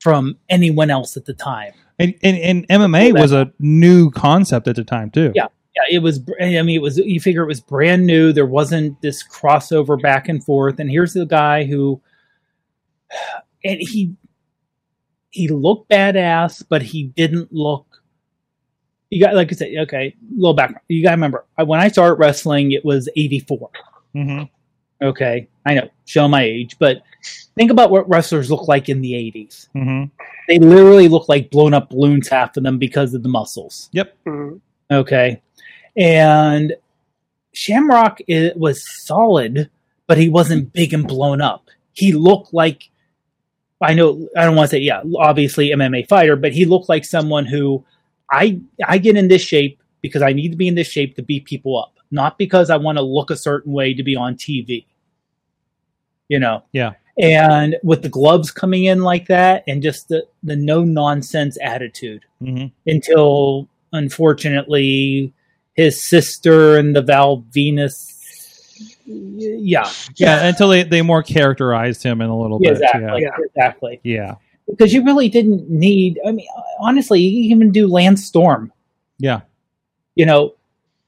from 0.00 0.36
anyone 0.48 0.90
else 0.90 1.16
at 1.16 1.24
the 1.24 1.34
time. 1.34 1.72
And, 1.98 2.14
and, 2.22 2.36
and 2.36 2.68
MMA 2.68 3.18
was 3.18 3.32
a 3.32 3.52
new 3.58 4.10
concept 4.12 4.68
at 4.68 4.76
the 4.76 4.84
time 4.84 5.10
too. 5.10 5.32
Yeah. 5.34 5.48
Yeah, 5.88 5.96
it 5.96 6.02
was. 6.02 6.20
I 6.40 6.62
mean, 6.62 6.70
it 6.70 6.82
was. 6.82 6.98
You 6.98 7.20
figure 7.20 7.42
it 7.42 7.46
was 7.46 7.60
brand 7.60 8.06
new. 8.06 8.32
There 8.32 8.46
wasn't 8.46 9.00
this 9.02 9.22
crossover 9.26 10.00
back 10.00 10.28
and 10.28 10.42
forth. 10.44 10.78
And 10.80 10.90
here's 10.90 11.12
the 11.14 11.26
guy 11.26 11.64
who, 11.64 12.00
and 13.64 13.78
he, 13.80 14.14
he 15.30 15.48
looked 15.48 15.90
badass, 15.90 16.64
but 16.68 16.82
he 16.82 17.04
didn't 17.04 17.52
look. 17.52 17.86
You 19.10 19.22
got 19.24 19.34
like 19.34 19.50
I 19.52 19.56
said, 19.56 19.70
okay. 19.82 20.14
Little 20.36 20.54
background. 20.54 20.82
You 20.88 21.02
got 21.02 21.10
to 21.10 21.16
remember 21.16 21.44
I- 21.56 21.62
when 21.62 21.80
I 21.80 21.88
started 21.88 22.14
wrestling, 22.14 22.72
it 22.72 22.84
was 22.84 23.08
'84. 23.16 23.70
hmm 24.14 24.42
Okay, 25.00 25.46
I 25.64 25.74
know, 25.74 25.88
show 26.06 26.26
my 26.26 26.42
age, 26.42 26.76
but 26.80 27.02
think 27.54 27.70
about 27.70 27.92
what 27.92 28.08
wrestlers 28.08 28.50
look 28.50 28.66
like 28.66 28.88
in 28.88 29.00
the 29.00 29.12
'80s. 29.12 29.68
hmm 29.72 30.04
They 30.48 30.58
literally 30.58 31.06
look 31.08 31.28
like 31.28 31.50
blown 31.50 31.72
up 31.72 31.90
balloons, 31.90 32.28
half 32.28 32.56
of 32.56 32.64
them, 32.64 32.78
because 32.78 33.14
of 33.14 33.22
the 33.22 33.28
muscles. 33.28 33.88
Yep. 33.92 34.16
Mhm. 34.26 34.60
Okay. 34.90 35.40
And 35.96 36.74
Shamrock 37.52 38.20
i 38.30 38.52
was 38.56 38.88
solid, 38.88 39.70
but 40.06 40.18
he 40.18 40.28
wasn't 40.28 40.72
big 40.72 40.94
and 40.94 41.06
blown 41.06 41.40
up. 41.40 41.68
He 41.92 42.12
looked 42.12 42.54
like, 42.54 42.90
I 43.82 43.94
know, 43.94 44.28
I 44.36 44.44
don't 44.44 44.56
want 44.56 44.70
to 44.70 44.76
say, 44.76 44.80
yeah, 44.80 45.02
obviously 45.16 45.70
MMA 45.70 46.08
fighter, 46.08 46.36
but 46.36 46.52
he 46.52 46.64
looked 46.64 46.88
like 46.88 47.04
someone 47.04 47.46
who 47.46 47.84
I, 48.30 48.60
I 48.86 48.98
get 48.98 49.16
in 49.16 49.28
this 49.28 49.42
shape 49.42 49.82
because 50.02 50.22
I 50.22 50.32
need 50.32 50.50
to 50.50 50.56
be 50.56 50.68
in 50.68 50.74
this 50.76 50.88
shape 50.88 51.16
to 51.16 51.22
beat 51.22 51.44
people 51.44 51.78
up, 51.78 51.94
not 52.10 52.38
because 52.38 52.70
I 52.70 52.76
want 52.76 52.98
to 52.98 53.02
look 53.02 53.30
a 53.30 53.36
certain 53.36 53.72
way 53.72 53.94
to 53.94 54.02
be 54.02 54.14
on 54.14 54.36
TV. 54.36 54.86
You 56.28 56.38
know? 56.38 56.62
Yeah. 56.72 56.92
And 57.18 57.76
with 57.82 58.02
the 58.02 58.08
gloves 58.08 58.52
coming 58.52 58.84
in 58.84 59.02
like 59.02 59.26
that 59.26 59.64
and 59.66 59.82
just 59.82 60.08
the, 60.08 60.26
the 60.44 60.54
no 60.54 60.84
nonsense 60.84 61.58
attitude 61.60 62.24
hmm 62.38 62.66
until 62.86 63.68
unfortunately 63.92 65.32
his 65.78 66.02
sister 66.02 66.76
and 66.76 66.96
the 66.96 67.00
Val 67.00 67.44
Venis. 67.52 68.12
Yeah, 69.06 69.88
Yeah. 70.16 70.44
Until 70.44 70.68
they, 70.70 70.82
they 70.82 71.02
more 71.02 71.22
characterized 71.22 72.02
him 72.02 72.20
in 72.20 72.28
a 72.28 72.36
little 72.36 72.58
yeah, 72.60 72.72
bit. 72.72 72.82
exactly, 72.82 73.22
Yeah. 73.22 73.28
exactly. 73.46 74.00
Yeah. 74.02 74.34
Because 74.68 74.92
you 74.92 75.04
really 75.04 75.28
didn't 75.28 75.70
need. 75.70 76.18
I 76.26 76.32
mean, 76.32 76.48
honestly, 76.80 77.20
you 77.20 77.48
can 77.48 77.58
even 77.60 77.70
do 77.72 77.86
Lance 77.86 78.24
Storm. 78.24 78.72
Yeah. 79.18 79.42
You 80.16 80.26
know, 80.26 80.56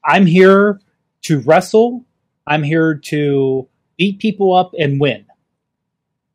I'm 0.04 0.24
here 0.24 0.80
to 1.22 1.40
wrestle. 1.40 2.04
I'm 2.46 2.62
here 2.62 2.94
to 3.06 3.68
beat 3.98 4.20
people 4.20 4.54
up 4.54 4.72
and 4.78 5.00
win. 5.00 5.26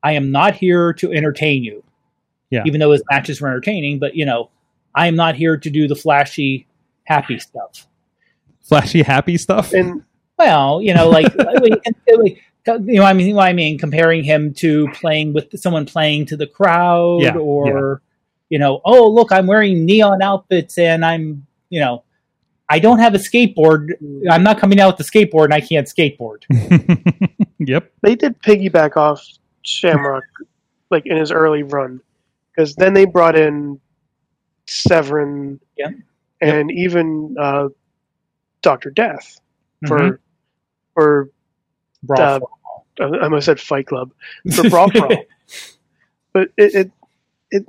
I 0.04 0.12
am 0.12 0.30
not 0.30 0.56
here 0.56 0.92
to 0.96 1.14
entertain 1.14 1.64
you. 1.64 1.86
Yeah. 2.50 2.64
Even 2.66 2.82
though 2.82 2.92
his 2.92 3.02
matches 3.10 3.40
were 3.40 3.48
entertaining, 3.48 3.98
but 4.00 4.14
you 4.16 4.26
know, 4.26 4.52
I 4.94 5.08
am 5.08 5.16
not 5.16 5.36
here 5.36 5.56
to 5.56 5.70
do 5.70 5.88
the 5.88 5.96
flashy, 5.96 6.68
happy 7.06 7.40
stuff. 7.40 7.88
Flashy, 8.66 9.04
happy 9.04 9.38
stuff. 9.38 9.74
And 9.74 10.04
Well, 10.38 10.82
you 10.82 10.94
know, 10.94 11.10
like, 11.10 11.34
like, 11.38 11.84
like, 12.18 12.42
you 12.68 12.96
know, 12.96 13.04
I 13.04 13.14
mean, 13.14 13.36
what 13.36 13.48
I 13.48 13.54
mean, 13.54 13.78
comparing 13.78 14.24
him 14.24 14.54
to 14.56 14.88
playing 14.94 15.34
with 15.34 15.58
someone 15.60 15.86
playing 15.86 16.26
to 16.28 16.38
the 16.38 16.48
crowd, 16.48 17.22
Yeah, 17.22 17.36
or 17.38 18.02
you 18.50 18.60
know, 18.60 18.82
oh 18.86 19.08
look, 19.10 19.32
I'm 19.32 19.48
wearing 19.48 19.86
neon 19.86 20.22
outfits 20.22 20.78
and 20.78 21.04
I'm, 21.06 21.46
you 21.70 21.80
know, 21.80 22.04
I 22.70 22.80
don't 22.80 23.00
have 23.00 23.14
a 23.14 23.20
skateboard. 23.20 23.90
I'm 24.30 24.44
not 24.44 24.60
coming 24.60 24.80
out 24.80 24.98
with 24.98 25.08
the 25.08 25.12
skateboard 25.20 25.46
and 25.46 25.54
I 25.54 25.62
can't 25.62 25.88
skateboard. 25.88 26.44
yep. 27.60 27.92
they 28.02 28.16
did 28.16 28.42
piggyback 28.42 28.98
off 28.98 29.24
Shamrock 29.64 30.24
like 30.90 31.06
in 31.06 31.18
his 31.18 31.32
early 31.32 31.64
run 31.64 32.02
because 32.52 32.76
then 32.76 32.94
they 32.94 33.06
brought 33.06 33.38
in 33.38 33.80
Severn 34.68 35.60
Yeah. 35.78 35.90
and 36.42 36.72
even 36.72 37.36
uh, 37.40 37.70
Doctor 38.66 38.90
Death 38.90 39.40
for 39.88 39.98
Mhm. 40.00 40.18
for 40.94 41.30
Brawl 42.04 42.50
Uh, 43.00 43.06
I 43.06 43.24
almost 43.24 43.46
said 43.46 43.60
Fight 43.60 43.88
Club 43.88 44.12
for 44.54 44.70
Brawl 44.70 44.90
for 44.96 45.08
but 46.34 46.50
it, 46.58 46.76
it 46.76 46.92
it 47.52 47.66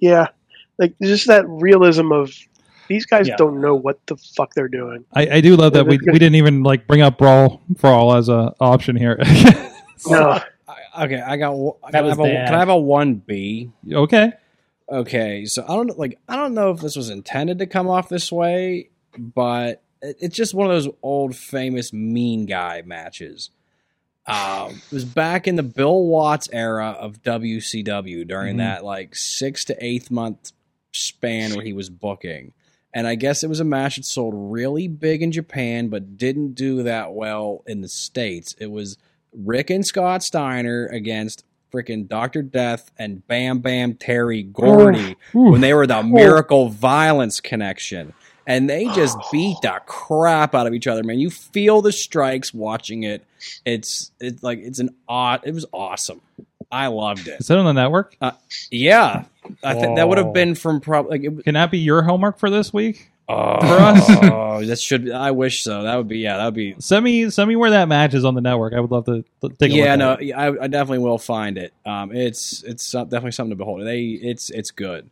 yeah 0.00 0.28
like 0.78 0.94
just 1.02 1.26
that 1.28 1.44
realism 1.48 2.12
of 2.12 2.34
these 2.88 3.06
guys 3.06 3.28
Yeah. 3.28 3.36
don't 3.36 3.60
know 3.62 3.74
what 3.74 3.98
the 4.06 4.16
fuck 4.16 4.52
they're 4.54 4.68
doing. 4.68 5.04
I, 5.14 5.36
I 5.36 5.40
do 5.40 5.56
love 5.56 5.72
that 5.72 5.86
we, 5.86 5.98
we 6.04 6.18
didn't 6.18 6.34
even 6.34 6.62
like 6.62 6.86
bring 6.86 7.00
up 7.00 7.16
brawl 7.16 7.62
for 7.78 7.88
all 7.88 8.14
as 8.14 8.28
a 8.28 8.54
option 8.60 8.96
here. 8.96 9.18
No, 10.06 10.38
I, 10.68 11.04
okay, 11.06 11.18
I 11.22 11.38
got. 11.38 11.54
one- 11.54 11.76
That 11.90 12.04
I 12.04 12.06
was 12.06 12.10
have 12.10 12.20
a, 12.20 12.28
can 12.28 12.54
I 12.54 12.58
have 12.58 12.68
a 12.68 12.76
one 12.76 13.14
B? 13.14 13.70
okay. 13.90 14.32
Okay, 14.86 15.46
so 15.46 15.62
I 15.66 15.68
don't 15.76 15.98
like. 15.98 16.18
I 16.28 16.36
don't 16.36 16.52
know 16.52 16.72
if 16.72 16.80
this 16.80 16.94
was 16.94 17.08
intended 17.08 17.60
to 17.60 17.66
come 17.66 17.88
off 17.88 18.10
this 18.10 18.30
way, 18.30 18.90
but 19.16 19.70
it, 19.76 19.82
it's 20.20 20.36
just 20.36 20.54
one 20.54 20.66
of 20.66 20.72
those 20.72 20.92
old 21.02 21.34
famous 21.36 21.92
mean 21.92 22.46
guy 22.46 22.82
matches. 22.84 23.50
Um, 24.26 24.80
it 24.90 24.92
was 24.92 25.04
back 25.04 25.46
in 25.46 25.56
the 25.56 25.62
Bill 25.62 26.02
Watts 26.04 26.48
era 26.52 26.96
of 26.98 27.22
WCW 27.22 28.24
during 28.24 28.54
Mhm. 28.56 28.58
that 28.58 28.84
like 28.84 29.14
six 29.14 29.64
to 29.66 29.76
eighth 29.84 30.10
month 30.10 30.52
span 30.92 31.54
where 31.54 31.64
he 31.64 31.72
was 31.72 31.90
booking. 31.90 32.52
And 32.94 33.06
I 33.06 33.16
guess 33.16 33.42
it 33.42 33.48
was 33.48 33.60
a 33.60 33.64
match 33.64 33.96
that 33.96 34.04
sold 34.04 34.32
really 34.36 34.86
big 34.88 35.20
in 35.22 35.32
Japan, 35.32 35.88
but 35.88 36.16
didn't 36.16 36.54
do 36.54 36.82
that 36.84 37.12
well 37.12 37.62
in 37.66 37.80
the 37.80 37.88
States. 37.88 38.54
It 38.58 38.70
was 38.70 38.96
Rick 39.32 39.68
and 39.68 39.84
Scott 39.84 40.22
Steiner 40.22 40.86
against 40.86 41.44
freaking 41.72 42.06
Dr. 42.08 42.40
Death 42.40 42.92
and 42.96 43.26
Bam 43.26 43.58
Bam 43.58 43.94
Terry 43.94 44.44
Gordy 44.44 45.16
when 45.32 45.60
they 45.60 45.74
were 45.74 45.88
the 45.88 46.04
Miracle 46.04 46.68
Violence 46.68 47.40
connection. 47.40 48.12
And 48.46 48.68
they 48.68 48.84
just 48.86 49.16
beat 49.32 49.56
the 49.62 49.80
crap 49.86 50.54
out 50.54 50.66
of 50.66 50.74
each 50.74 50.86
other, 50.86 51.02
man. 51.02 51.18
You 51.18 51.30
feel 51.30 51.80
the 51.80 51.92
strikes 51.92 52.52
watching 52.52 53.04
it. 53.04 53.24
It's 53.64 54.10
it's 54.20 54.42
like 54.42 54.58
it's 54.58 54.78
an 54.78 54.90
odd. 55.08 55.40
It 55.44 55.54
was 55.54 55.66
awesome. 55.72 56.20
I 56.70 56.88
loved 56.88 57.28
it. 57.28 57.40
Is 57.40 57.46
that 57.46 57.58
on 57.58 57.64
the 57.64 57.72
network? 57.72 58.16
Yeah, 58.70 59.24
I 59.62 59.74
think 59.74 59.96
that 59.96 60.08
would 60.08 60.18
have 60.18 60.32
been 60.32 60.54
from 60.54 60.80
probably. 60.80 61.18
Like, 61.18 61.32
it, 61.38 61.44
Can 61.44 61.54
that 61.54 61.70
be 61.70 61.78
your 61.78 62.02
homework 62.02 62.38
for 62.38 62.50
this 62.50 62.72
week? 62.72 63.10
oh, 63.28 63.60
For 63.60 63.74
us? 63.74 64.04
oh, 64.08 64.64
that 64.64 64.78
should. 64.78 65.10
I 65.10 65.30
wish 65.30 65.62
so. 65.62 65.82
That 65.82 65.96
would 65.96 66.08
be. 66.08 66.18
Yeah, 66.18 66.38
that 66.38 66.46
would 66.46 66.54
be. 66.54 66.74
Send 66.78 67.04
me 67.04 67.30
send 67.30 67.48
me 67.48 67.56
where 67.56 67.70
that 67.70 67.88
match 67.88 68.14
is 68.14 68.24
on 68.24 68.34
the 68.34 68.40
network. 68.40 68.74
I 68.74 68.80
would 68.80 68.90
love 68.90 69.06
to 69.06 69.24
to 69.40 69.48
take 69.50 69.72
a 69.72 69.74
yeah, 69.74 69.92
look 69.92 69.98
no, 69.98 70.12
at 70.12 70.22
it. 70.22 70.32
I, 70.32 70.46
I 70.64 70.66
definitely 70.66 70.98
will 70.98 71.18
find 71.18 71.58
it. 71.58 71.72
Um, 71.86 72.14
it's 72.14 72.62
it's 72.64 72.90
definitely 72.90 73.32
something 73.32 73.50
to 73.50 73.56
behold. 73.56 73.86
They 73.86 74.02
it's 74.02 74.50
it's 74.50 74.70
good. 74.70 75.08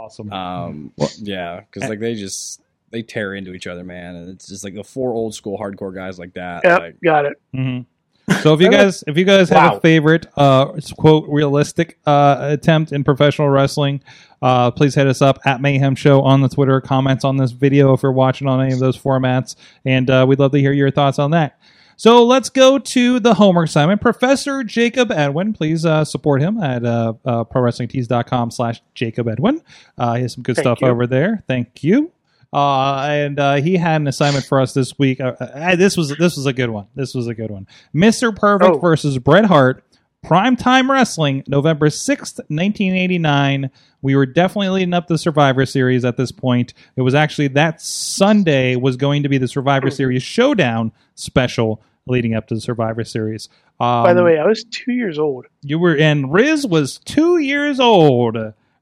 Awesome. 0.00 0.32
Um, 0.32 0.92
yeah, 1.18 1.60
because 1.60 1.88
like 1.88 2.00
they 2.00 2.14
just 2.14 2.62
they 2.90 3.02
tear 3.02 3.34
into 3.34 3.52
each 3.52 3.66
other, 3.66 3.84
man, 3.84 4.16
and 4.16 4.28
it's 4.30 4.48
just 4.48 4.64
like 4.64 4.74
the 4.74 4.82
four 4.82 5.12
old 5.12 5.34
school 5.34 5.58
hardcore 5.58 5.94
guys 5.94 6.18
like 6.18 6.32
that. 6.34 6.62
yep, 6.64 6.80
Like, 6.80 6.96
got 7.02 7.26
it. 7.26 7.40
hmm 7.52 7.80
So 8.42 8.54
if 8.54 8.60
you 8.60 8.70
guys 8.70 9.04
if 9.06 9.18
you 9.18 9.24
guys 9.24 9.48
have 9.50 9.76
a 9.76 9.80
favorite 9.80 10.26
uh 10.36 10.72
quote 10.96 11.28
realistic 11.28 11.98
uh 12.06 12.38
attempt 12.40 12.92
in 12.92 13.04
professional 13.04 13.48
wrestling, 13.48 14.02
uh 14.40 14.70
please 14.70 14.94
hit 14.94 15.06
us 15.06 15.20
up 15.20 15.38
at 15.44 15.60
Mayhem 15.60 15.94
Show 15.96 16.22
on 16.22 16.40
the 16.40 16.48
Twitter, 16.48 16.80
comments 16.80 17.24
on 17.24 17.36
this 17.36 17.50
video 17.50 17.92
if 17.92 18.02
you're 18.02 18.12
watching 18.12 18.46
on 18.48 18.62
any 18.62 18.72
of 18.72 18.78
those 18.78 18.96
formats, 18.96 19.56
and 19.84 20.08
uh, 20.08 20.24
we'd 20.28 20.38
love 20.38 20.52
to 20.52 20.60
hear 20.60 20.72
your 20.72 20.90
thoughts 20.90 21.18
on 21.18 21.32
that. 21.32 21.58
So 22.00 22.24
let's 22.24 22.48
go 22.48 22.78
to 22.78 23.20
the 23.20 23.34
homework 23.34 23.68
assignment. 23.68 24.00
Professor 24.00 24.64
Jacob 24.64 25.12
Edwin, 25.12 25.52
please 25.52 25.84
uh, 25.84 26.02
support 26.02 26.40
him 26.40 26.58
at 26.62 26.82
uh, 26.82 27.12
uh, 27.26 27.44
prowrestlingtees.com 27.44 28.52
slash 28.52 28.80
Jacob 28.94 29.28
Edwin. 29.28 29.60
Uh, 29.98 30.14
he 30.14 30.22
has 30.22 30.32
some 30.32 30.42
good 30.42 30.56
Thank 30.56 30.64
stuff 30.64 30.80
you. 30.80 30.86
over 30.88 31.06
there. 31.06 31.44
Thank 31.46 31.84
you. 31.84 32.10
Uh, 32.54 33.02
and 33.02 33.38
uh, 33.38 33.56
he 33.56 33.76
had 33.76 34.00
an 34.00 34.06
assignment 34.06 34.46
for 34.46 34.62
us 34.62 34.72
this 34.72 34.98
week. 34.98 35.20
Uh, 35.20 35.34
uh, 35.38 35.76
this 35.76 35.94
was 35.94 36.16
this 36.16 36.38
was 36.38 36.46
a 36.46 36.54
good 36.54 36.70
one. 36.70 36.86
This 36.94 37.14
was 37.14 37.26
a 37.26 37.34
good 37.34 37.50
one. 37.50 37.66
Mister 37.92 38.32
Perfect 38.32 38.76
Oh. 38.76 38.78
versus 38.78 39.18
Bret 39.18 39.44
Hart, 39.44 39.84
Primetime 40.24 40.88
Wrestling, 40.88 41.44
November 41.48 41.90
sixth, 41.90 42.40
nineteen 42.48 42.94
eighty 42.94 43.18
nine. 43.18 43.70
We 44.00 44.16
were 44.16 44.24
definitely 44.24 44.70
leading 44.70 44.94
up 44.94 45.06
the 45.06 45.18
Survivor 45.18 45.66
Series 45.66 46.06
at 46.06 46.16
this 46.16 46.32
point. 46.32 46.72
It 46.96 47.02
was 47.02 47.14
actually 47.14 47.48
that 47.48 47.82
Sunday 47.82 48.74
was 48.76 48.96
going 48.96 49.22
to 49.22 49.28
be 49.28 49.36
the 49.36 49.48
Survivor 49.48 49.90
Series 49.90 50.22
Showdown 50.22 50.92
special 51.14 51.82
leading 52.10 52.34
up 52.34 52.46
to 52.48 52.54
the 52.54 52.60
Survivor 52.60 53.04
Series. 53.04 53.48
Um, 53.78 54.02
By 54.04 54.12
the 54.14 54.22
way, 54.22 54.38
I 54.38 54.44
was 54.44 54.64
two 54.64 54.92
years 54.92 55.18
old. 55.18 55.46
you 55.62 55.78
were 55.78 55.96
and 55.96 56.32
Riz 56.32 56.66
was 56.66 56.98
two 56.98 57.38
years 57.38 57.80
old 57.80 58.36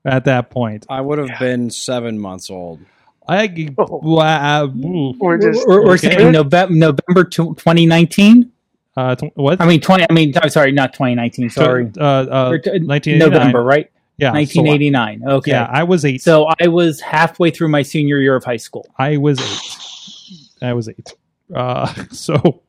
at 0.05 0.25
that 0.25 0.51
point. 0.51 0.87
I 0.89 1.01
would 1.01 1.19
have 1.19 1.39
been 1.39 1.71
seven 1.71 2.19
months 2.19 2.51
old. 2.51 2.81
I 3.29 3.69
Oh. 3.79 4.01
wow, 4.03 4.65
ooh. 4.65 5.15
We're 5.19 5.37
just 5.39 5.67
We're, 5.69 5.85
we're 5.85 5.93
Okay. 5.95 6.17
saying 6.17 6.33
November, 6.33 6.75
November 6.75 7.25
2019. 7.25 8.51
uh, 8.97 9.15
tw- 9.15 9.37
what? 9.37 9.61
I 9.61 9.67
mean 9.67 9.81
20. 9.81 10.07
I 10.09 10.13
mean, 10.13 10.33
I'm 10.43 10.49
sorry, 10.49 10.73
not 10.73 10.93
2019. 10.95 11.51
Sorry, 11.51 11.91
uh, 11.99 12.03
uh, 12.03 12.51
t- 12.59 12.71
1989. 12.81 13.19
November, 13.31 13.63
right? 13.63 13.91
Yeah, 14.17 14.33
1989. 14.33 15.21
So, 15.25 15.31
Okay. 15.37 15.51
yeah, 15.53 15.69
I 15.71 15.85
was 15.85 16.05
eight. 16.05 16.23
So 16.23 16.49
I 16.59 16.67
was 16.69 17.01
halfway 17.01 17.51
through 17.53 17.69
my 17.69 17.83
senior 17.83 18.19
year 18.19 18.35
of 18.35 18.43
high 18.45 18.57
school. 18.57 18.87
I 18.99 19.17
was 19.19 19.39
eight. 19.41 20.67
I 20.67 20.73
was 20.73 20.89
eight. 20.89 21.15
Uh, 21.55 21.87
so 22.11 22.63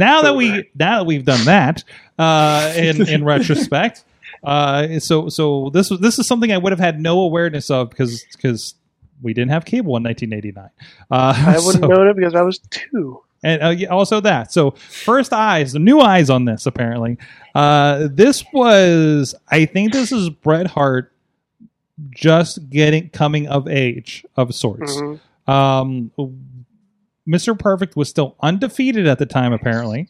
now 0.00 0.22
that 0.22 0.34
we 0.34 0.68
now 0.74 0.98
that 0.98 1.06
we've 1.06 1.24
done 1.24 1.44
that, 1.44 1.84
uh, 2.18 2.72
in 2.76 3.06
in 3.08 3.24
retrospect, 3.24 4.04
uh, 4.42 4.98
so 4.98 5.28
so 5.28 5.70
this 5.72 5.90
was 5.90 6.00
this 6.00 6.18
is 6.18 6.26
something 6.26 6.50
I 6.50 6.58
would 6.58 6.72
have 6.72 6.80
had 6.80 7.00
no 7.00 7.20
awareness 7.20 7.70
of 7.70 7.90
because 7.90 8.24
because 8.32 8.74
we 9.22 9.32
didn't 9.34 9.50
have 9.52 9.64
cable 9.64 9.96
in 9.96 10.02
1989. 10.02 10.70
Uh, 11.10 11.34
I 11.46 11.58
wouldn't 11.64 11.84
so- 11.84 11.88
know 11.88 12.08
it 12.10 12.16
because 12.16 12.34
I 12.34 12.42
was 12.42 12.58
two. 12.70 13.22
and 13.42 13.62
uh, 13.62 13.94
also 13.94 14.20
that. 14.20 14.52
So 14.52 14.72
first 14.72 15.32
eyes, 15.32 15.72
the 15.72 15.78
new 15.78 16.00
eyes 16.00 16.30
on 16.30 16.44
this. 16.46 16.66
Apparently, 16.66 17.18
uh, 17.54 18.08
this 18.10 18.44
was. 18.52 19.34
I 19.48 19.66
think 19.66 19.92
this 19.92 20.10
is 20.12 20.30
Bret 20.30 20.66
Hart 20.66 21.12
just 22.10 22.70
getting 22.70 23.10
coming 23.10 23.46
of 23.46 23.68
age 23.68 24.24
of 24.36 24.54
sorts. 24.54 24.96
Mhm. 24.96 25.20
Um, 25.46 26.10
Mr. 27.30 27.56
Perfect 27.58 27.96
was 27.96 28.08
still 28.08 28.36
undefeated 28.40 29.06
at 29.06 29.18
the 29.18 29.26
time. 29.26 29.52
Apparently, 29.52 30.08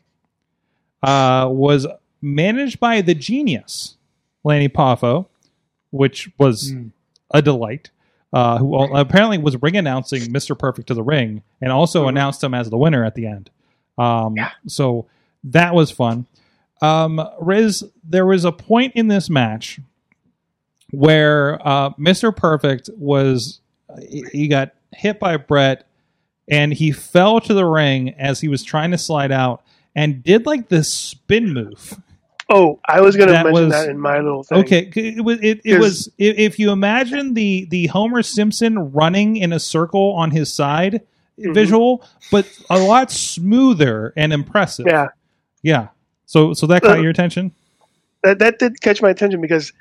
uh, 1.02 1.48
was 1.50 1.86
managed 2.22 2.80
by 2.80 3.00
the 3.00 3.14
genius 3.14 3.96
Lanny 4.44 4.68
Poffo, 4.68 5.26
which 5.90 6.30
was 6.38 6.72
a 7.30 7.42
delight. 7.42 7.90
Uh, 8.32 8.58
who 8.58 8.76
apparently 8.94 9.38
was 9.38 9.60
ring 9.60 9.76
announcing 9.76 10.22
Mr. 10.32 10.56
Perfect 10.56 10.86
to 10.86 10.94
the 10.94 11.02
ring 11.02 11.42
and 11.60 11.72
also 11.72 12.06
announced 12.06 12.44
him 12.44 12.54
as 12.54 12.70
the 12.70 12.78
winner 12.78 13.04
at 13.04 13.16
the 13.16 13.26
end. 13.26 13.50
Um, 13.98 14.36
So 14.68 15.06
that 15.42 15.74
was 15.74 15.90
fun. 15.90 16.26
Um, 16.80 17.20
Riz, 17.40 17.84
there 18.04 18.24
was 18.24 18.44
a 18.44 18.52
point 18.52 18.94
in 18.94 19.08
this 19.08 19.28
match 19.28 19.80
where 20.92 21.60
uh, 21.66 21.90
Mr. 21.94 22.34
Perfect 22.34 22.88
was 22.96 23.60
he 24.30 24.46
got 24.46 24.74
hit 24.92 25.18
by 25.18 25.36
Bret 25.36 25.86
and 26.50 26.72
he 26.72 26.92
fell 26.92 27.40
to 27.40 27.54
the 27.54 27.64
ring 27.64 28.10
as 28.18 28.40
he 28.40 28.48
was 28.48 28.62
trying 28.62 28.90
to 28.90 28.98
slide 28.98 29.30
out 29.32 29.62
and 29.94 30.22
did 30.22 30.46
like 30.46 30.68
this 30.68 30.92
spin 30.92 31.52
move. 31.54 31.98
Oh, 32.52 32.80
I 32.88 33.00
was 33.00 33.14
going 33.16 33.28
to 33.28 33.34
mention 33.34 33.52
was- 33.52 33.70
that 33.72 33.88
in 33.88 33.98
my 33.98 34.18
little 34.18 34.42
thing. 34.42 34.58
Okay, 34.58 34.90
it 34.94 35.24
was 35.24 35.38
it, 35.40 35.60
it 35.64 35.78
was 35.78 36.10
if 36.18 36.58
you 36.58 36.72
imagine 36.72 37.34
the 37.34 37.66
the 37.70 37.86
Homer 37.86 38.22
Simpson 38.22 38.90
running 38.92 39.36
in 39.36 39.52
a 39.52 39.60
circle 39.60 40.12
on 40.14 40.30
his 40.30 40.52
side 40.54 41.02
Mm-hmm. 41.38 41.54
visual, 41.54 42.04
but 42.30 42.46
a 42.68 42.78
lot 42.78 43.10
smoother 43.10 44.12
and 44.14 44.30
impressive. 44.30 44.84
Yeah, 44.86 45.06
yeah. 45.62 45.88
So 46.26 46.52
so 46.52 46.66
that 46.66 46.82
caught 46.82 46.98
Uh, 46.98 47.00
your 47.00 47.10
attention. 47.10 47.52
that 48.22 48.40
that 48.40 48.58
did 48.58 48.82
catch 48.82 49.00
my 49.00 49.08
attention 49.08 49.40
because 49.40 49.72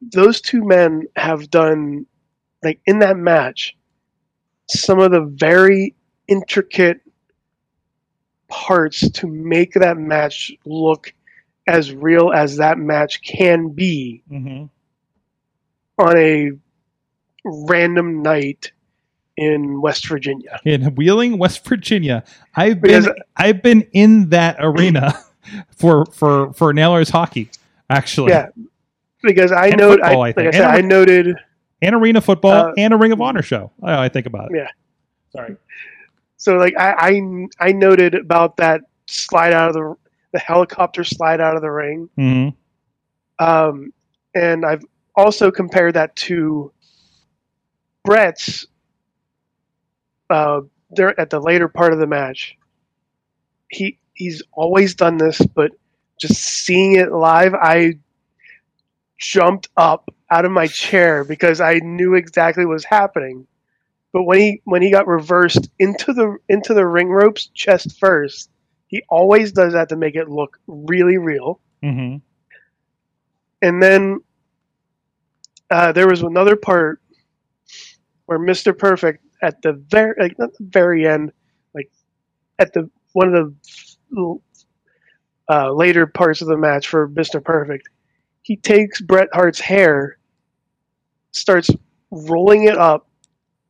those 0.00 0.40
two 0.40 0.64
men 0.64 1.02
have 1.16 1.50
done 1.50 2.06
like 2.64 2.80
in 2.86 3.00
that 3.00 3.18
match 3.18 3.75
some 4.68 4.98
of 5.00 5.10
the 5.12 5.22
very 5.22 5.94
intricate 6.28 7.00
parts 8.48 9.08
to 9.10 9.26
make 9.26 9.72
that 9.74 9.96
match 9.96 10.52
look 10.64 11.12
as 11.66 11.92
real 11.92 12.32
as 12.32 12.56
that 12.58 12.78
match 12.78 13.22
can 13.22 13.70
be 13.70 14.22
hmm 14.28 14.64
on 15.98 16.14
a 16.18 16.50
random 17.42 18.22
night 18.22 18.70
in 19.38 19.80
West 19.80 20.06
Virginia. 20.08 20.60
In 20.66 20.94
Wheeling, 20.94 21.38
West 21.38 21.66
Virginia, 21.66 22.22
I've 22.54 22.82
been 22.82 23.02
Because- 23.04 23.20
I've 23.36 23.62
been 23.62 23.82
in 23.92 24.28
that 24.28 24.56
arena 24.58 25.14
for 25.70 26.04
for 26.06 26.52
for 26.52 26.74
Nailers 26.74 27.08
hockey. 27.08 27.50
Actually, 27.88 28.32
Yeah, 28.32 28.48
because 29.22 29.52
I 29.52 29.70
know, 29.70 29.96
I, 30.02 30.14
like. 30.16 30.36
I 30.38 30.50
said, 30.50 30.62
I 30.64 30.80
noted. 30.82 31.34
And 31.82 31.94
arena 31.94 32.20
football 32.20 32.52
Uh, 32.52 32.72
and 32.78 32.94
a 32.94 32.96
Ring 32.96 33.12
of 33.12 33.20
Honor 33.20 33.42
show. 33.42 33.70
Oh, 33.82 33.98
I 33.98 34.08
think 34.08 34.26
about 34.26 34.50
it. 34.50 34.56
Yeah. 34.56 34.68
Sorry. 35.30 35.56
So 36.38 36.56
like 36.56 36.74
I, 36.78 36.92
I 37.60 37.68
I 37.68 37.72
noted 37.72 38.14
about 38.14 38.56
that 38.58 38.82
slide 39.06 39.52
out 39.52 39.68
of 39.70 39.74
the 39.74 39.94
the 40.32 40.38
helicopter 40.38 41.04
slide 41.04 41.40
out 41.40 41.56
of 41.56 41.62
the 41.62 41.70
ring, 41.70 42.08
hmm 42.16 42.48
um, 43.38 43.92
and 44.34 44.64
I've 44.66 44.82
also 45.14 45.50
compared 45.50 45.94
that 45.94 46.14
to 46.16 46.72
Bret's. 48.04 48.66
Uh, 50.28 50.62
there 50.90 51.18
at 51.18 51.30
the 51.30 51.40
later 51.40 51.68
part 51.68 51.92
of 51.92 51.98
the 51.98 52.06
match, 52.06 52.56
he 53.70 53.98
he's 54.14 54.42
always 54.52 54.94
done 54.94 55.16
this, 55.16 55.38
but 55.54 55.70
just 56.20 56.42
seeing 56.42 56.96
it 56.96 57.12
live, 57.12 57.54
I 57.54 57.98
jumped 59.18 59.68
up 59.76 60.12
out 60.30 60.44
of 60.44 60.52
my 60.52 60.66
chair 60.66 61.24
because 61.24 61.60
I 61.60 61.78
knew 61.78 62.14
exactly 62.14 62.64
what 62.64 62.74
was 62.74 62.84
happening. 62.84 63.46
But 64.12 64.24
when 64.24 64.38
he 64.38 64.60
when 64.64 64.82
he 64.82 64.90
got 64.90 65.06
reversed 65.06 65.68
into 65.78 66.12
the 66.12 66.38
into 66.48 66.74
the 66.74 66.86
ring 66.86 67.08
ropes 67.08 67.50
chest 67.54 67.98
first, 67.98 68.50
he 68.86 69.02
always 69.08 69.52
does 69.52 69.74
that 69.74 69.88
to 69.90 69.96
make 69.96 70.14
it 70.16 70.28
look 70.28 70.58
really 70.66 71.18
real. 71.18 71.60
hmm 71.82 72.16
And 73.60 73.82
then 73.82 74.20
uh, 75.70 75.92
there 75.92 76.08
was 76.08 76.22
another 76.22 76.56
part 76.56 77.00
where 78.26 78.38
Mister 78.38 78.72
Perfect 78.72 79.24
at 79.42 79.60
the 79.62 79.72
very 79.72 80.14
like 80.18 80.38
not 80.38 80.52
the 80.54 80.64
very 80.64 81.06
end, 81.06 81.32
like 81.74 81.90
at 82.58 82.72
the 82.72 82.88
one 83.12 83.34
of 83.34 83.54
the 84.10 84.38
uh, 85.50 85.72
later 85.72 86.06
parts 86.06 86.40
of 86.40 86.48
the 86.48 86.56
match 86.56 86.88
for 86.88 87.08
Mister 87.08 87.40
Perfect, 87.40 87.88
he 88.46 88.54
takes 88.54 89.00
Bret 89.00 89.26
Hart's 89.32 89.58
hair, 89.58 90.18
starts 91.32 91.68
rolling 92.12 92.68
it 92.68 92.78
up 92.78 93.08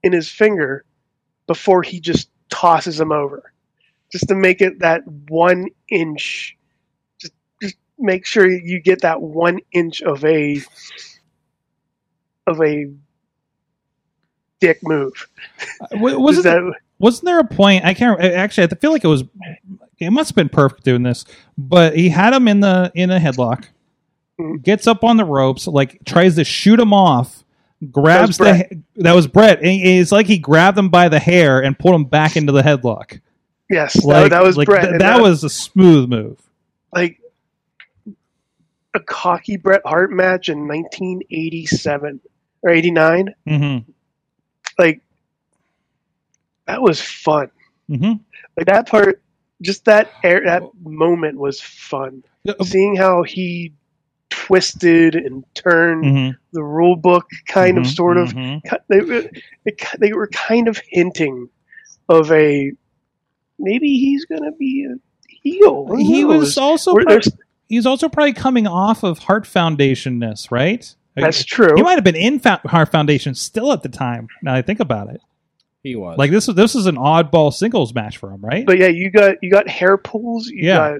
in 0.02 0.12
his 0.12 0.28
finger 0.28 0.84
before 1.46 1.82
he 1.82 1.98
just 1.98 2.28
tosses 2.50 3.00
him 3.00 3.10
over, 3.10 3.54
just 4.12 4.28
to 4.28 4.34
make 4.34 4.60
it 4.60 4.80
that 4.80 5.00
one 5.30 5.68
inch. 5.88 6.58
Just, 7.18 7.32
just 7.62 7.76
make 7.98 8.26
sure 8.26 8.46
you 8.46 8.78
get 8.78 9.00
that 9.00 9.22
one 9.22 9.60
inch 9.72 10.02
of 10.02 10.22
a 10.26 10.60
of 12.46 12.60
a 12.60 12.92
dick 14.60 14.80
move. 14.82 15.26
Uh, 15.80 15.86
was 16.00 16.36
Is 16.36 16.44
it 16.44 16.50
that 16.50 16.74
wasn't 16.98 17.26
there 17.26 17.38
a 17.38 17.44
point 17.44 17.84
i 17.84 17.92
can't 17.92 18.18
actually 18.22 18.64
i 18.64 18.68
feel 18.68 18.90
like 18.90 19.04
it 19.04 19.08
was 19.08 19.22
it 19.98 20.10
must 20.10 20.30
have 20.30 20.34
been 20.34 20.48
perfect 20.48 20.82
doing 20.82 21.02
this 21.02 21.26
but 21.58 21.94
he 21.94 22.08
had 22.08 22.32
him 22.32 22.48
in 22.48 22.60
the 22.60 22.90
in 22.94 23.10
a 23.10 23.18
headlock. 23.18 23.66
Gets 24.62 24.86
up 24.86 25.02
on 25.02 25.16
the 25.16 25.24
ropes 25.24 25.66
like 25.66 25.98
tries 26.04 26.36
to 26.36 26.44
shoot 26.44 26.78
him 26.78 26.92
off 26.92 27.42
grabs 27.90 28.38
That 28.38 28.70
the 28.70 28.82
that 29.02 29.14
was 29.14 29.26
brett 29.26 29.58
and 29.58 29.66
it's 29.68 30.12
like 30.12 30.26
he 30.26 30.38
grabbed 30.38 30.78
him 30.78 30.88
by 30.88 31.08
the 31.08 31.18
hair 31.18 31.62
and 31.62 31.78
pulled 31.78 31.94
him 31.94 32.04
back 32.04 32.36
into 32.36 32.52
the 32.52 32.62
headlock 32.62 33.20
yes, 33.70 34.02
like 34.04 34.24
that, 34.30 34.36
that 34.36 34.42
was 34.42 34.56
like, 34.56 34.66
Bret. 34.66 34.82
th- 34.82 34.92
and 34.92 35.00
that 35.00 35.20
was 35.20 35.42
a 35.44 35.50
smooth 35.50 36.08
move 36.08 36.38
like 36.94 37.18
a 38.94 39.00
cocky 39.00 39.56
Bret 39.56 39.82
Hart 39.84 40.10
match 40.10 40.48
in 40.48 40.66
1987 40.66 42.20
or 42.62 42.70
89. 42.70 43.34
hmm 43.46 43.78
Like 44.78 45.00
that 46.66 46.82
was 46.82 47.00
fun. 47.00 47.50
hmm 47.88 48.12
Like 48.56 48.66
that 48.66 48.88
part, 48.88 49.22
just 49.62 49.84
that 49.84 50.10
air, 50.22 50.42
that 50.44 50.62
moment 50.82 51.38
was 51.38 51.60
fun. 51.60 52.24
Seeing 52.62 52.96
how 52.96 53.22
he 53.22 53.72
twisted 54.46 55.14
and 55.16 55.44
turned 55.54 56.04
Mhm, 56.04 56.36
the 56.52 56.62
rule 56.62 56.96
book, 56.96 57.26
kind 57.48 57.76
mhm, 57.78 57.80
of, 57.80 57.86
sort 57.88 58.16
of. 58.16 58.32
mhm. 58.32 58.62
ki- 58.62 58.76
They, 58.88 59.00
were- 59.00 59.30
it, 59.64 59.82
they 59.98 60.12
were 60.12 60.28
kind 60.28 60.68
of 60.68 60.80
hinting 60.88 61.48
of 62.08 62.30
a 62.32 62.72
maybe 63.58 63.88
he's 63.98 64.24
gonna 64.26 64.52
be 64.52 64.86
a 64.88 64.94
heel. 65.28 65.86
Who 65.86 65.96
He 65.96 66.22
knows? 66.22 66.38
was 66.38 66.58
also 66.58 66.94
We're- 66.94 67.20
he's 67.68 67.86
also 67.86 68.08
probably 68.08 68.32
coming 68.34 68.66
off 68.66 69.02
of 69.02 69.18
Heart 69.20 69.44
Foundationness, 69.44 70.50
right? 70.50 70.94
That's 71.16 71.44
true. 71.44 71.72
He 71.74 71.82
might 71.82 71.94
have 71.94 72.04
been 72.04 72.14
in 72.14 72.38
Fa- 72.38 72.60
Heart 72.66 72.92
Foundation 72.92 73.34
still 73.34 73.72
at 73.72 73.82
the 73.82 73.88
time. 73.88 74.28
Now 74.42 74.54
I 74.54 74.60
think 74.62 74.80
about 74.80 75.08
it, 75.08 75.20
He 75.82 75.96
was 75.96 76.18
like 76.18 76.30
this 76.30 76.46
was 76.46 76.54
this 76.56 76.74
is 76.74 76.86
an 76.86 76.96
oddball 76.96 77.52
singles 77.52 77.94
match 77.94 78.18
for 78.18 78.30
him, 78.30 78.42
right? 78.42 78.66
But 78.66 78.78
yeah, 78.78 78.88
you 78.88 79.10
got 79.10 79.36
you 79.42 79.50
got 79.50 79.66
hair 79.68 79.96
pulls. 79.96 80.46
You 80.48 80.68
Yeah. 80.68 80.76
got 80.76 80.98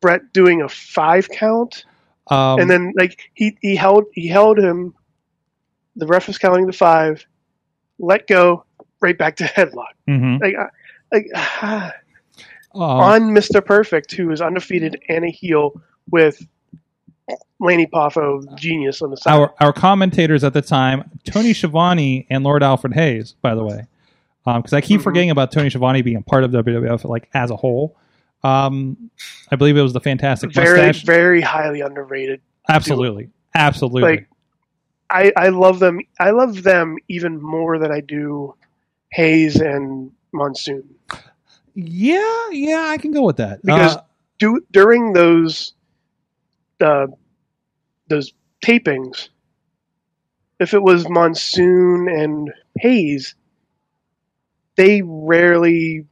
Bret 0.00 0.32
doing 0.32 0.62
a 0.62 0.68
five 0.68 1.28
count, 1.28 1.84
Um, 2.28 2.60
and 2.60 2.70
then 2.70 2.92
like 2.96 3.30
he 3.34 3.56
he 3.60 3.74
held 3.76 4.04
he 4.12 4.28
held 4.28 4.58
him. 4.58 4.94
The 5.96 6.06
ref 6.06 6.26
was 6.28 6.38
counting 6.38 6.66
the 6.66 6.72
five. 6.72 7.26
Let 7.98 8.26
go. 8.26 8.64
Right 9.00 9.16
back 9.18 9.36
to 9.36 9.44
headlock. 9.56 9.94
mhm. 10.08 10.40
Like 10.40 10.54
uh, 10.56 10.66
like 11.12 11.92
Um, 12.74 12.80
on 12.80 13.32
Mister 13.34 13.60
Perfect, 13.60 14.12
who 14.14 14.30
is 14.30 14.40
undefeated 14.40 14.98
and 15.06 15.26
a 15.26 15.28
heel 15.30 15.78
with 16.10 16.42
Lanny 17.60 17.86
Poffo, 17.86 18.42
genius 18.56 19.02
on 19.02 19.10
the 19.10 19.16
side. 19.18 19.34
our 19.38 19.54
our 19.60 19.74
commentators 19.74 20.42
at 20.42 20.54
the 20.54 20.62
time, 20.62 21.10
Tony 21.24 21.52
Schiavone 21.52 22.26
and 22.30 22.42
Lord 22.44 22.62
Alfred 22.62 22.94
Hayes, 22.94 23.34
by 23.42 23.54
the 23.54 23.62
way, 23.62 23.84
because 24.46 24.72
I 24.72 24.80
keep 24.80 25.00
Mhm. 25.00 25.04
forgetting 25.04 25.30
about 25.30 25.52
Tony 25.52 25.68
Schiavone 25.68 26.00
being 26.00 26.16
a 26.16 26.22
part 26.22 26.44
of 26.44 26.50
WWF 26.52 27.04
like 27.04 27.28
as 27.34 27.50
a 27.50 27.56
whole. 27.56 27.94
Um, 28.44 29.10
I 29.50 29.56
believe 29.56 29.76
it 29.76 29.82
was 29.82 29.92
the 29.92 30.00
fantastic 30.00 30.52
very 30.52 30.86
mustache. 30.86 31.04
very 31.04 31.40
highly 31.40 31.80
underrated. 31.80 32.40
absolutely, 32.68 33.30
absolutely. 33.54 34.02
Like 34.02 34.28
I 35.10 35.32
I 35.36 35.48
love 35.50 35.78
them. 35.78 36.00
I 36.18 36.30
love 36.30 36.62
them 36.62 36.96
even 37.08 37.40
more 37.40 37.78
than 37.78 37.92
I 37.92 38.00
do 38.00 38.54
Hayes 39.12 39.60
and 39.60 40.10
Monsoon. 40.32 40.82
yeah, 41.74 42.48
yeah, 42.50 42.86
I 42.88 42.98
can 42.98 43.12
go 43.12 43.22
with 43.22 43.36
that 43.36 43.62
because 43.62 43.96
Uh, 43.96 44.02
do, 44.38 44.60
during 44.72 45.12
those 45.12 45.74
uh, 46.80 47.06
those 48.08 48.32
tapings, 48.64 49.28
if 50.58 50.74
it 50.74 50.82
was 50.82 51.08
monsoon 51.08 52.08
and 52.08 52.52
Hayes, 52.78 53.34
they 54.76 55.02
rarely 55.04 56.06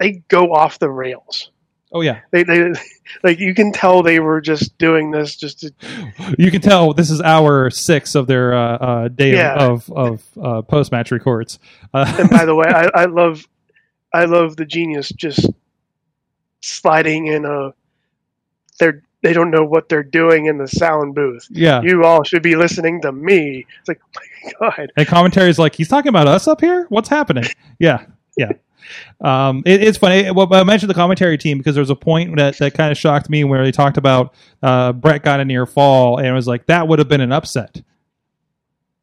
they 0.00 0.22
go 0.28 0.52
off 0.52 0.78
the 0.78 0.88
rails. 0.90 1.50
oh 1.92 2.00
yeah, 2.00 2.20
They, 2.32 2.42
they 2.42 2.72
like 3.22 3.38
you 3.38 3.54
can 3.54 3.72
tell 3.72 4.02
they 4.02 4.18
were 4.20 4.40
just 4.40 4.76
doing 4.78 5.10
this 5.10 5.36
just 5.36 5.60
to 5.60 5.72
you 6.38 6.50
can 6.50 6.60
tell 6.60 6.92
this 6.94 7.10
is 7.10 7.20
hour 7.20 7.70
six 7.70 8.14
of 8.14 8.26
their 8.26 8.54
uh, 8.54 8.76
uh, 8.78 9.08
day 9.08 9.32
Yeah. 9.34 9.54
of 9.54 9.90
of, 9.90 10.22
uh, 10.42 10.62
post 10.62 10.90
match 10.92 11.10
records. 11.12 11.58
Uh, 11.94 12.12
and 12.18 12.28
by 12.30 12.44
the 12.44 12.54
way, 12.54 12.66
I, 12.68 12.90
I 13.02 13.04
love 13.06 13.46
I 14.12 14.24
love 14.24 14.56
the 14.56 14.64
genius 14.66 15.10
just 15.10 15.48
sliding 16.60 17.26
in 17.26 17.44
a 17.44 17.72
they're 18.78 19.02
they 19.22 19.32
don't 19.32 19.50
know 19.50 19.64
what 19.64 19.88
they're 19.88 20.02
doing 20.04 20.46
in 20.46 20.58
the 20.58 20.68
sound 20.68 21.14
booth. 21.14 21.46
yeah, 21.50 21.80
You 21.82 22.04
all 22.04 22.22
should 22.22 22.42
be 22.42 22.54
listening 22.54 23.00
to 23.02 23.10
me. 23.10 23.66
It's 23.80 23.88
like, 23.88 24.00
oh 24.04 24.20
my 24.60 24.70
God. 24.76 24.92
And 24.96 25.06
commentary 25.08 25.48
is 25.50 25.58
like, 25.58 25.74
he's 25.74 25.88
talking 25.88 26.10
about 26.10 26.28
us 26.28 26.46
up 26.46 26.60
here. 26.60 26.86
What's 26.90 27.08
happening? 27.08 27.44
Yeah, 27.80 28.04
yeah. 28.36 28.52
Um, 29.20 29.62
it, 29.66 29.82
it's 29.82 29.98
funny. 29.98 30.30
Well, 30.30 30.52
I 30.52 30.64
mentioned 30.64 30.90
the 30.90 30.94
commentary 30.94 31.38
team 31.38 31.58
because 31.58 31.74
there 31.74 31.82
was 31.82 31.90
a 31.90 31.96
point 31.96 32.36
that, 32.36 32.58
that 32.58 32.74
kind 32.74 32.92
of 32.92 32.98
shocked 32.98 33.28
me 33.28 33.44
where 33.44 33.64
they 33.64 33.72
talked 33.72 33.96
about 33.96 34.34
uh, 34.62 34.92
Brett 34.92 35.22
got 35.22 35.40
a 35.40 35.44
near 35.44 35.66
fall, 35.66 36.18
and 36.18 36.26
it 36.26 36.32
was 36.32 36.46
like 36.46 36.66
that 36.66 36.88
would 36.88 36.98
have 36.98 37.08
been 37.08 37.20
an 37.20 37.32
upset. 37.32 37.82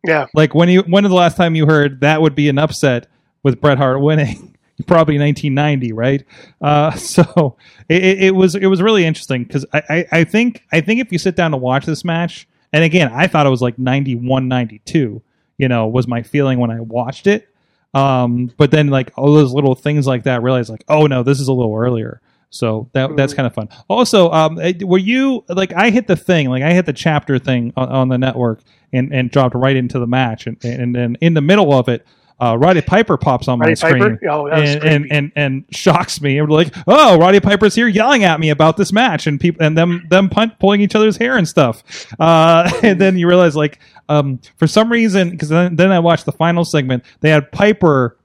Yeah. 0.06 0.28
Like 0.34 0.54
when 0.54 0.70
you 0.70 0.82
when 0.82 1.04
the 1.04 1.10
last 1.10 1.38
time 1.38 1.56
you 1.56 1.66
heard 1.66 2.02
that 2.02 2.22
would 2.22 2.36
be 2.36 2.50
an 2.50 2.60
upset 2.60 3.08
with 3.42 3.62
Bret 3.62 3.78
Hart 3.78 4.02
winning? 4.02 4.50
Probably 4.88 5.20
1990, 5.20 5.94
right? 5.94 6.26
Uh, 6.60 6.92
so 6.96 7.58
it, 7.88 8.04
it, 8.04 8.36
was 8.36 8.56
it 8.56 8.66
was 8.66 8.82
really 8.82 9.06
interesting 9.06 9.44
because 9.44 9.66
I, 9.72 9.84
I, 9.90 10.06
I 10.12 10.24
think 10.24 10.64
I 10.72 10.82
think 10.82 11.00
if 11.00 11.12
you 11.12 11.20
sit 11.20 11.36
down 11.36 11.52
to 11.52 11.58
watch 11.58 11.86
this 11.86 12.04
match, 12.04 12.48
and 12.72 12.84
again, 12.84 13.12
I 13.14 13.28
thought 13.28 13.46
it 13.46 13.52
was 13.52 13.62
like 13.62 13.78
91, 13.78 14.48
92, 14.48 15.22
you 15.58 15.68
know, 15.68 15.88
was 15.88 16.08
my 16.08 16.24
feeling 16.24 16.60
when 16.60 16.72
I 16.72 16.80
watched 16.82 17.28
it. 17.28 17.48
Um, 17.94 18.52
but 18.58 18.72
then 18.72 18.88
like 18.88 19.12
all 19.16 19.34
those 19.34 19.54
little 19.54 19.76
things 19.76 20.08
like 20.08 20.24
that, 20.24 20.42
realize 20.42 20.70
like, 20.70 20.84
oh 20.88 21.08
no, 21.08 21.24
this 21.24 21.40
is 21.40 21.48
a 21.48 21.54
little 21.54 21.76
earlier. 21.76 22.22
So 22.50 22.90
that 22.94 23.16
that's 23.16 23.34
kind 23.34 23.48
of 23.48 23.54
fun. 23.54 23.70
Also, 23.90 24.30
um, 24.32 24.60
were 24.82 25.00
you 25.00 25.44
like 25.50 25.74
I 25.74 25.90
hit 25.90 26.06
the 26.06 26.16
thing, 26.16 26.50
like 26.50 26.62
I 26.62 26.74
hit 26.74 26.86
the 26.86 26.94
chapter 26.94 27.40
thing 27.40 27.74
on, 27.76 27.90
on 27.90 28.08
the 28.10 28.18
network 28.18 28.62
and, 28.92 29.12
and 29.12 29.32
dropped 29.32 29.56
right 29.56 29.76
into 29.76 29.98
the 29.98 30.06
match, 30.06 30.46
and 30.46 30.64
and 30.64 30.96
then 30.96 31.18
in 31.20 31.34
the 31.34 31.42
middle 31.42 31.74
of 31.74 31.90
it, 31.90 32.06
uh, 32.42 32.58
Roddy 32.58 32.82
Piper 32.82 33.18
pops 33.18 33.48
on 33.48 33.60
my 33.60 33.66
Roddy 33.66 33.76
screen 33.76 34.20
Oh, 34.30 34.48
and, 34.48 34.84
and 34.84 35.12
and 35.12 35.32
and 35.36 35.66
shocks 35.72 36.22
me. 36.22 36.38
And 36.38 36.50
we're 36.50 36.56
like, 36.56 36.74
oh, 36.88 37.18
Roddy 37.18 37.40
Piper's 37.40 37.76
here 37.76 37.88
yelling 37.88 38.24
at 38.24 38.40
me 38.40 38.50
about 38.50 38.78
this 38.78 38.92
match, 38.92 39.28
and 39.28 39.40
people 39.40 39.64
and 39.66 39.78
them 39.78 40.06
them 40.10 40.30
punt, 40.30 40.60
pulling 40.60 40.82
each 40.82 40.96
other's 40.96 41.18
hair 41.18 41.38
and 41.38 41.48
stuff. 41.48 41.84
Uh, 42.20 42.70
and 42.84 43.00
then 43.00 43.18
you 43.18 43.28
realize 43.28 43.56
like 43.56 43.80
um, 44.10 44.40
for 44.58 44.68
some 44.68 44.92
reason, 44.92 45.30
because 45.30 45.50
then, 45.50 45.76
then 45.76 45.92
I 45.92 46.00
watched 46.00 46.26
the 46.26 46.32
final 46.32 46.66
segment, 46.66 47.04
they 47.22 47.30
had 47.30 47.52
Piper. 47.52 48.18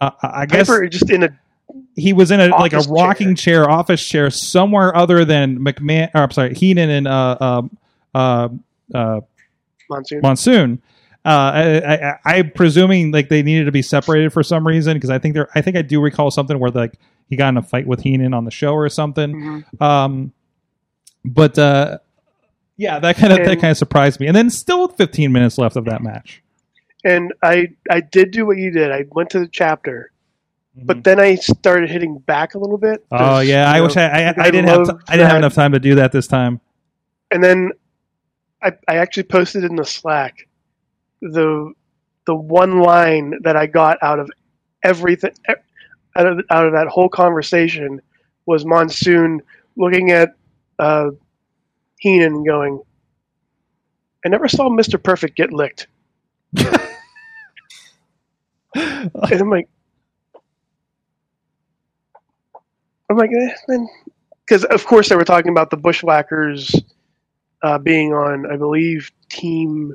Uh, 0.00 0.10
I 0.22 0.46
guess 0.46 0.68
Piper 0.68 0.88
just 0.88 1.10
in 1.10 1.22
a 1.22 1.38
he 1.96 2.12
was 2.12 2.30
in 2.30 2.40
a 2.40 2.48
like 2.48 2.72
a 2.72 2.80
rocking 2.80 3.34
chair. 3.34 3.68
office 3.68 4.04
chair 4.04 4.30
somewhere 4.30 4.96
other 4.96 5.24
than 5.24 5.58
McMahon. 5.58 6.10
Or, 6.14 6.22
I'm 6.22 6.30
sorry, 6.30 6.54
Heenan 6.54 6.90
and 6.90 7.08
uh, 7.08 7.36
um, 7.40 7.78
uh, 8.14 8.48
uh, 8.94 9.20
monsoon. 9.88 10.20
Monsoon. 10.22 10.82
Uh, 11.24 11.28
I, 11.28 11.94
I, 11.94 12.18
I'm 12.36 12.50
presuming 12.50 13.12
like 13.12 13.28
they 13.28 13.42
needed 13.42 13.66
to 13.66 13.72
be 13.72 13.82
separated 13.82 14.32
for 14.32 14.42
some 14.42 14.66
reason 14.66 14.94
because 14.94 15.10
I 15.10 15.18
think 15.18 15.34
there. 15.34 15.48
I 15.54 15.60
think 15.62 15.76
I 15.76 15.82
do 15.82 16.00
recall 16.00 16.30
something 16.30 16.58
where 16.58 16.70
like 16.70 16.98
he 17.30 17.36
got 17.36 17.50
in 17.50 17.56
a 17.56 17.62
fight 17.62 17.86
with 17.86 18.00
Heenan 18.00 18.34
on 18.34 18.44
the 18.44 18.50
show 18.50 18.74
or 18.74 18.88
something. 18.88 19.64
Mhm. 19.80 19.80
Um, 19.80 20.32
but 21.24 21.56
uh, 21.58 21.98
yeah, 22.76 22.98
that 22.98 23.16
kind 23.16 23.32
of 23.32 23.38
that 23.38 23.60
kind 23.60 23.70
of 23.70 23.76
surprised 23.78 24.18
me. 24.18 24.26
And 24.26 24.34
then 24.36 24.50
still 24.50 24.88
15 24.88 25.30
minutes 25.32 25.58
left 25.58 25.76
of 25.76 25.84
that 25.84 26.02
match. 26.02 26.42
And 27.04 27.32
I 27.42 27.68
I 27.90 28.00
did 28.00 28.32
do 28.32 28.44
what 28.46 28.56
you 28.56 28.70
did. 28.72 28.90
I 28.90 29.04
went 29.10 29.30
to 29.30 29.38
the 29.40 29.48
chapter, 29.48 30.08
Mm-hmm. 30.76 30.86
but 30.86 31.04
then 31.04 31.20
I 31.20 31.34
started 31.34 31.90
hitting 31.90 32.16
back 32.18 32.54
a 32.54 32.58
little 32.58 32.78
bit. 32.78 33.04
Oh 33.12 33.40
yeah, 33.40 33.70
I 33.70 33.76
you 33.76 33.82
wish 33.82 33.94
know, 33.94 34.02
I 34.06 34.22
I, 34.30 34.34
I 34.38 34.50
didn't 34.50 34.68
have 34.68 34.88
love 34.88 34.98
t- 34.98 35.04
I 35.06 35.16
didn't 35.16 35.28
have 35.28 35.36
enough 35.38 35.52
time 35.54 35.72
to 35.72 35.78
do 35.78 35.96
that 35.96 36.12
this 36.12 36.26
time. 36.26 36.60
and 37.30 37.44
then 37.44 37.72
I, 38.62 38.72
I 38.88 38.96
actually 38.96 39.24
posted 39.24 39.64
in 39.64 39.76
the 39.76 39.84
Slack 39.84 40.48
the 41.22 41.72
the 42.26 42.34
one 42.36 42.80
line 42.80 43.34
that 43.42 43.56
I 43.56 43.66
got 43.66 43.98
out 44.02 44.20
of 44.20 44.30
everything 44.84 45.32
out 46.16 46.26
of 46.26 46.40
out 46.50 46.66
of 46.66 46.72
that 46.72 46.88
whole 46.88 47.08
conversation 47.08 48.00
was 48.46 48.64
Monsoon 48.64 49.40
looking 49.76 50.10
at 50.10 50.30
uh, 50.78 51.10
Heenan 52.00 52.34
and 52.34 52.46
going, 52.46 52.82
"I 54.24 54.28
never 54.28 54.48
saw 54.48 54.68
Mister 54.68 54.98
Perfect 54.98 55.36
get 55.36 55.52
licked," 55.52 55.88
and 56.56 56.70
I'm 58.74 59.50
like, 59.50 59.68
I'm 63.10 63.16
like, 63.16 63.30
because 64.46 64.64
of 64.64 64.84
course 64.86 65.08
they 65.08 65.16
were 65.16 65.24
talking 65.24 65.50
about 65.50 65.70
the 65.70 65.76
Bushwhackers 65.76 66.74
uh, 67.62 67.78
being 67.78 68.12
on, 68.12 68.50
I 68.50 68.56
believe, 68.56 69.10
team. 69.30 69.94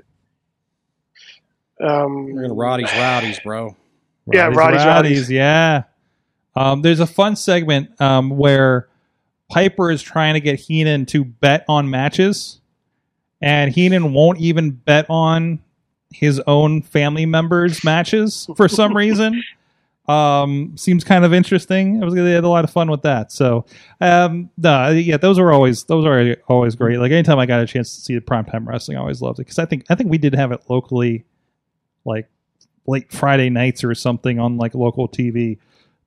Um, 1.82 2.34
We're 2.34 2.44
gonna 2.44 2.54
Roddy's 2.54 2.94
Rowdies, 2.94 3.40
bro. 3.40 3.76
Yeah, 4.30 4.48
Roddy's 4.48 4.84
Rowdies. 4.84 5.32
Yeah. 5.32 5.84
Um, 6.54 6.82
there's 6.82 7.00
a 7.00 7.08
fun 7.08 7.38
segment 7.38 8.02
um, 8.02 8.32
where 8.32 8.90
Piper 9.50 9.90
is 9.90 10.02
trying 10.02 10.34
to 10.34 10.42
get 10.42 10.60
Heenan 10.60 11.06
to 11.08 11.24
bet 11.24 11.64
on 11.70 11.90
matches, 11.90 12.60
and 13.42 13.72
Heenan 13.72 14.12
won't 14.12 14.40
even 14.40 14.72
bet 14.72 15.06
on 15.10 15.60
his 16.12 16.42
own 16.46 16.82
family 16.82 17.26
members' 17.26 17.86
matches 17.86 18.50
for 18.58 18.68
some 18.68 18.96
reason. 18.98 19.42
Um, 20.08 20.78
seems 20.78 21.04
kind 21.04 21.26
of 21.26 21.34
interesting. 21.34 22.02
I 22.02 22.06
was 22.06 22.14
they 22.14 22.32
had 22.32 22.46
a 22.46 22.50
lot 22.50 22.64
of 22.64 22.70
fun 22.70 22.90
with 22.90 23.02
that. 23.02 23.32
So, 23.32 23.66
um, 24.00 24.50
no, 24.58 24.90
yeah, 24.90 25.18
those 25.18 25.38
were 25.40 25.52
always 25.52 25.84
those 25.84 26.06
are 26.06 26.38
always 26.48 26.76
great. 26.76 27.00
Like 27.00 27.12
anytime 27.12 27.40
I 27.40 27.46
got 27.46 27.60
a 27.60 27.68
chance 27.68 27.94
to 27.96 28.02
see 28.02 28.16
the 28.16 28.22
primetime 28.22 28.66
wrestling, 28.66 28.98
I 28.98 29.02
always 29.02 29.22
loved 29.22 29.40
it 29.40 29.44
because 29.44 29.60
I 29.60 29.66
think 29.66 29.86
I 29.90 29.96
think 29.96 30.10
we 30.10 30.18
did 30.18 30.34
have 30.34 30.52
it 30.54 30.62
locally, 30.70 31.26
like 32.08 32.28
late 32.88 33.12
Friday 33.12 33.50
nights 33.50 33.84
or 33.84 33.94
something 33.94 34.40
on 34.40 34.58
like 34.58 34.74
local 34.74 35.08
TV. 35.08 35.60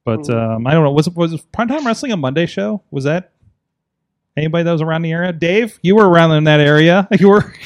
But 0.04 0.28
um, 0.30 0.66
I 0.66 0.72
don't 0.72 0.82
know. 0.82 0.92
Was 0.92 1.06
it 1.06 1.14
was 1.14 1.40
primetime 1.54 1.84
wrestling 1.84 2.12
a 2.12 2.16
Monday 2.16 2.46
show? 2.46 2.82
Was 2.90 3.04
that 3.04 3.32
anybody 4.36 4.64
that 4.64 4.72
was 4.72 4.82
around 4.82 5.02
the 5.02 5.12
area? 5.12 5.32
Dave, 5.32 5.78
you 5.82 5.94
were 5.94 6.08
around 6.08 6.32
in 6.32 6.44
that 6.44 6.60
area. 6.60 7.06
You 7.18 7.28
were. 7.28 7.54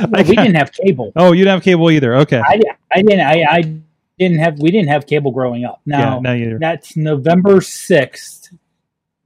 Well, 0.00 0.22
we 0.22 0.36
didn't 0.36 0.54
have 0.54 0.70
cable. 0.70 1.12
Oh, 1.16 1.32
you 1.32 1.40
didn't 1.42 1.54
have 1.54 1.62
cable 1.64 1.90
either. 1.90 2.14
Okay. 2.18 2.38
I, 2.38 2.60
I 2.92 3.02
didn't. 3.02 3.20
I, 3.20 3.42
I 3.50 3.80
didn't 4.18 4.38
have 4.38 4.58
we 4.60 4.70
didn't 4.70 4.88
have 4.88 5.06
cable 5.06 5.32
growing 5.32 5.64
up. 5.64 5.80
Now 5.86 6.16
yeah, 6.16 6.20
no, 6.20 6.34
either. 6.34 6.58
that's 6.60 6.96
November 6.96 7.60
sixth. 7.60 8.52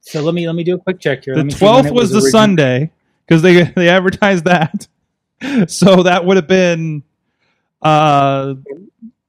So 0.01 0.23
let 0.23 0.35
me 0.35 0.47
let 0.47 0.55
me 0.55 0.65
do 0.65 0.77
a 0.77 0.79
quick 0.79 1.01
check 1.01 1.25
here. 1.25 1.35
The 1.35 1.41
Let 1.41 1.47
me 1.47 1.53
see 1.53 1.65
when 1.65 1.73
twelfth 1.73 1.89
it 1.89 1.95
was, 1.95 2.11
the 2.11 2.23
Sunday 2.23 2.91
because 3.27 3.43
they 3.43 3.65
they 3.65 3.89
advertised 3.89 4.45
that. 4.45 4.89
So 5.67 6.05
that 6.05 6.25
would 6.25 6.37
have 6.37 6.47
been 6.47 7.03
uh 7.83 8.55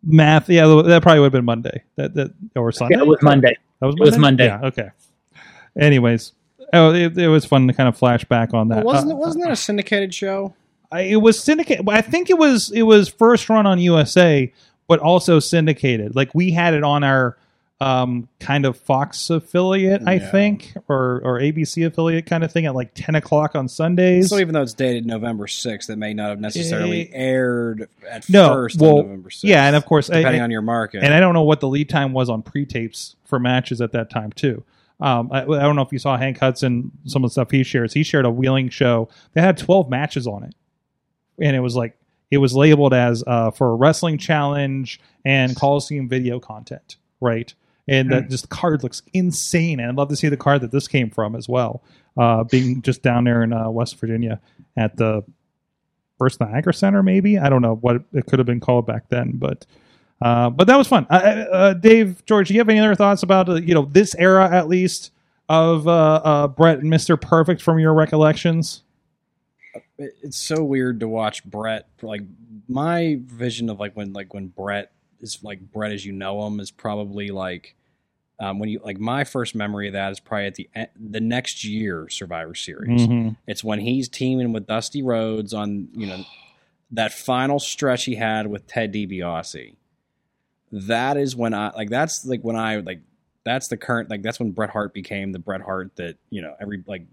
math. 0.03 0.49
Yeah, 0.49 0.67
that 0.67 1.01
probably 1.01 1.19
would 1.19 1.25
have 1.27 1.31
been 1.34 1.45
Monday. 1.45 1.84
That 1.95 2.13
that 2.15 2.34
or 2.55 2.71
Sunday. 2.71 2.95
Yeah, 2.95 3.01
it 3.01 3.07
was 3.07 3.21
Monday. 3.21 3.57
That 3.80 3.85
was 3.88 3.95
It 3.95 4.01
was 4.01 4.17
Monday. 4.17 4.45
Yeah. 4.45 4.61
Okay. 4.63 4.89
Anyways, 5.80 6.34
oh, 6.73 6.93
it, 6.93 7.17
it 7.17 7.27
was 7.27 7.45
fun 7.45 7.67
to 7.67 7.73
kind 7.73 7.89
of 7.89 7.97
flash 7.97 8.23
back 8.25 8.53
on 8.53 8.67
that. 8.69 8.84
wasn't 8.85 9.11
Uh, 9.11 9.15
it 9.15 9.17
wasn't 9.17 9.43
that 9.45 9.51
a 9.51 9.55
syndicated 9.55 10.13
show? 10.13 10.53
I- 10.91 11.01
it 11.01 11.15
was 11.21 11.41
syndicated. 11.41 11.88
I 11.89 12.01
think 12.01 12.30
it 12.30 12.38
was 12.38 12.71
it 12.71 12.84
was 12.84 13.09
first 13.09 13.49
run 13.49 13.65
on 13.65 13.80
USA, 13.80 14.51
but 14.88 14.99
also 14.99 15.39
syndicated. 15.39 16.15
Like 16.15 16.34
we 16.35 16.51
had 16.51 16.73
it 16.73 16.84
on 16.84 17.03
our 17.03 17.38
um, 17.82 18.30
kind 18.40 18.66
of 18.66 18.78
Fox 18.78 19.30
affiliate, 19.30 20.04
I 20.08 20.14
Yeah. 20.14 20.32
think, 20.32 20.74
or 20.88 21.20
or 21.24 21.40
ABC 21.40 21.86
affiliate 21.86 22.26
kind 22.26 22.44
of 22.44 22.52
thing 22.52 22.66
at 22.66 22.76
like 22.76 22.91
ten 22.94 23.16
o'clock 23.16 23.56
on 23.56 23.68
Sundays. 23.68 24.30
So 24.30 24.38
even 24.38 24.54
though 24.54 24.62
it's 24.62 24.74
dated 24.74 25.06
November 25.06 25.48
sixth, 25.48 25.90
it 25.90 25.98
may 25.98 26.14
not 26.14 26.30
have 26.30 26.40
necessarily 26.40 27.10
Eh, 27.12 27.18
aired 27.18 27.90
at 28.10 28.30
no, 28.30 28.50
first 28.54 28.80
well, 28.80 29.00
on 29.00 29.06
November 29.08 29.30
sixth. 29.32 29.44
yeah, 29.44 29.66
and 29.68 29.76
of 29.76 29.86
course, 29.86 30.10
I- 30.10 30.18
depending 30.20 30.41
I- 30.41 30.45
on 30.45 30.52
your 30.52 30.62
market. 30.62 31.04
and 31.04 31.14
I 31.14 31.20
don't 31.20 31.34
know 31.34 31.44
what 31.44 31.60
the 31.60 31.68
lead 31.68 31.90
time 31.90 32.14
was 32.14 32.30
on 32.30 32.41
pre-tapes 32.41 33.16
for 33.26 33.40
matches 33.40 33.82
at 33.82 33.91
that 33.91 34.10
time 34.10 34.32
too. 34.32 34.64
Um, 35.02 35.28
I, 35.34 35.41
I 35.41 35.44
don't 35.64 35.76
know 35.76 35.82
if 35.82 35.91
you 35.91 36.00
saw 36.00 36.16
Hank 36.18 36.40
Hudson 36.40 36.91
some 37.06 37.26
of 37.26 37.30
the 37.30 37.34
stuff 37.34 37.52
he 37.52 37.64
shares. 37.64 37.94
He 37.94 38.04
shared 38.04 38.26
a 38.26 38.32
wheeling 38.32 38.70
show 38.70 39.10
that 39.34 39.41
had 39.41 39.58
twelve 39.58 39.90
matches 39.90 40.26
on 40.28 40.44
it, 40.44 40.54
and 41.40 41.54
it 41.56 41.60
was 41.60 41.76
like 41.76 41.98
it 42.32 42.38
was 42.38 42.56
labeled 42.56 42.94
as 42.94 43.24
uh, 43.28 43.52
for 43.52 43.72
a 43.72 43.76
wrestling 43.76 44.18
challenge 44.18 45.02
and 45.26 45.54
Coliseum 45.56 46.08
video 46.08 46.40
content, 46.40 46.95
right? 47.20 47.54
And 47.88 48.11
that 48.11 48.30
just 48.30 48.47
card 48.49 48.81
looks 48.81 49.01
insane, 49.14 49.80
and 49.80 49.89
I'd 49.89 49.95
love 49.95 50.07
to 50.10 50.15
see 50.15 50.30
the 50.30 50.38
card 50.38 50.61
that 50.61 50.72
this 50.72 50.88
came 50.88 51.10
from 51.10 51.35
as 51.35 51.49
well. 51.49 51.84
Uh, 52.18 52.45
being 52.45 52.81
just 52.81 53.01
down 53.01 53.26
there 53.26 53.43
in 53.43 53.51
uh, 53.51 53.69
West 53.69 53.99
Virginia 53.99 54.39
at 54.77 54.95
the 54.95 55.23
First 56.18 56.39
Niagara 56.39 56.73
Center, 56.73 57.03
maybe 57.03 57.38
I 57.38 57.49
don't 57.49 57.61
know 57.61 57.76
what 57.76 58.03
it 58.14 58.26
could 58.27 58.39
have 58.39 58.45
been 58.45 58.61
called 58.61 58.85
back 58.85 59.10
then, 59.10 59.34
but 59.35 59.65
uh, 60.22 60.49
but 60.49 60.68
that 60.68 60.77
was 60.77 60.88
fun. 60.88 61.05
Uh, 61.10 61.15
uh, 61.51 61.73
Dave, 61.73 62.23
George, 62.26 62.47
do 62.47 62.53
you 62.53 62.60
have 62.61 62.69
any 62.69 62.80
other 62.80 62.95
thoughts 62.95 63.23
about 63.23 63.49
uh, 63.49 63.55
you 63.55 63.73
know 63.73 63.85
this 63.85 64.15
era 64.15 64.49
at 64.49 64.69
least 64.69 65.11
of 65.49 65.85
uh, 65.85 66.22
uh, 66.23 66.47
Bret 66.47 66.80
and 66.80 66.89
Mister 66.89 67.18
Perfect 67.18 67.61
from 67.61 67.80
your 67.80 67.93
recollections? 67.93 68.84
it's 69.97 70.38
so 70.38 70.64
weird 70.64 70.99
to 70.99 71.07
watch 71.07 71.43
Bret. 71.45 71.88
Like 72.01 72.22
my 72.68 73.19
vision 73.22 73.69
of 73.69 73.80
like 73.80 73.95
when 73.95 74.14
like 74.14 74.34
when 74.34 74.47
Bret 74.47 74.91
is 75.24 75.40
like 75.44 75.72
Bret 75.72 75.91
as 75.91 76.06
you 76.06 76.12
know 76.12 76.45
him 76.45 76.60
is 76.60 76.70
probably 76.70 77.30
like 77.30 77.76
um, 78.40 78.60
when 78.60 78.70
you 78.70 78.80
like 78.84 79.00
my 79.00 79.24
first 79.24 79.56
memory 79.56 79.88
of 79.88 79.94
that 79.94 80.12
is 80.12 80.20
probably 80.20 80.45
at 80.48 80.56
the 80.56 80.70
the 81.00 81.22
next 81.22 81.64
year 81.64 82.08
Survivor 82.10 82.54
Series. 82.56 83.08
Mhm. 83.08 83.38
It's 83.48 83.64
when 83.64 83.80
he's 83.80 84.10
teaming 84.10 84.54
with 84.54 84.68
Dusty 84.68 85.02
Rhodes 85.02 85.54
on 85.54 85.88
you 85.94 86.08
know 86.08 86.24
that 86.91 87.14
final 87.14 87.60
stretch 87.60 88.06
he 88.06 88.16
had 88.16 88.48
with 88.48 88.68
Ted 88.68 88.94
DiBiase. 88.94 89.76
That 90.72 91.18
is 91.18 91.36
when 91.36 91.54
I 91.54 91.72
like 91.76 91.90
that's 91.90 92.26
like 92.26 92.41
when 92.41 92.56
I 92.56 92.78
like 92.78 93.02
that's 93.44 93.68
the 93.68 93.78
current 93.78 94.10
like 94.10 94.22
that's 94.24 94.40
when 94.40 94.52
Bret 94.52 94.72
Hart 94.72 94.94
became 94.94 95.32
the 95.32 95.40
Bret 95.40 95.62
Hart 95.62 95.95
that 95.98 96.18
you 96.30 96.41
know 96.41 96.56
every 96.60 96.84
like 96.88 97.04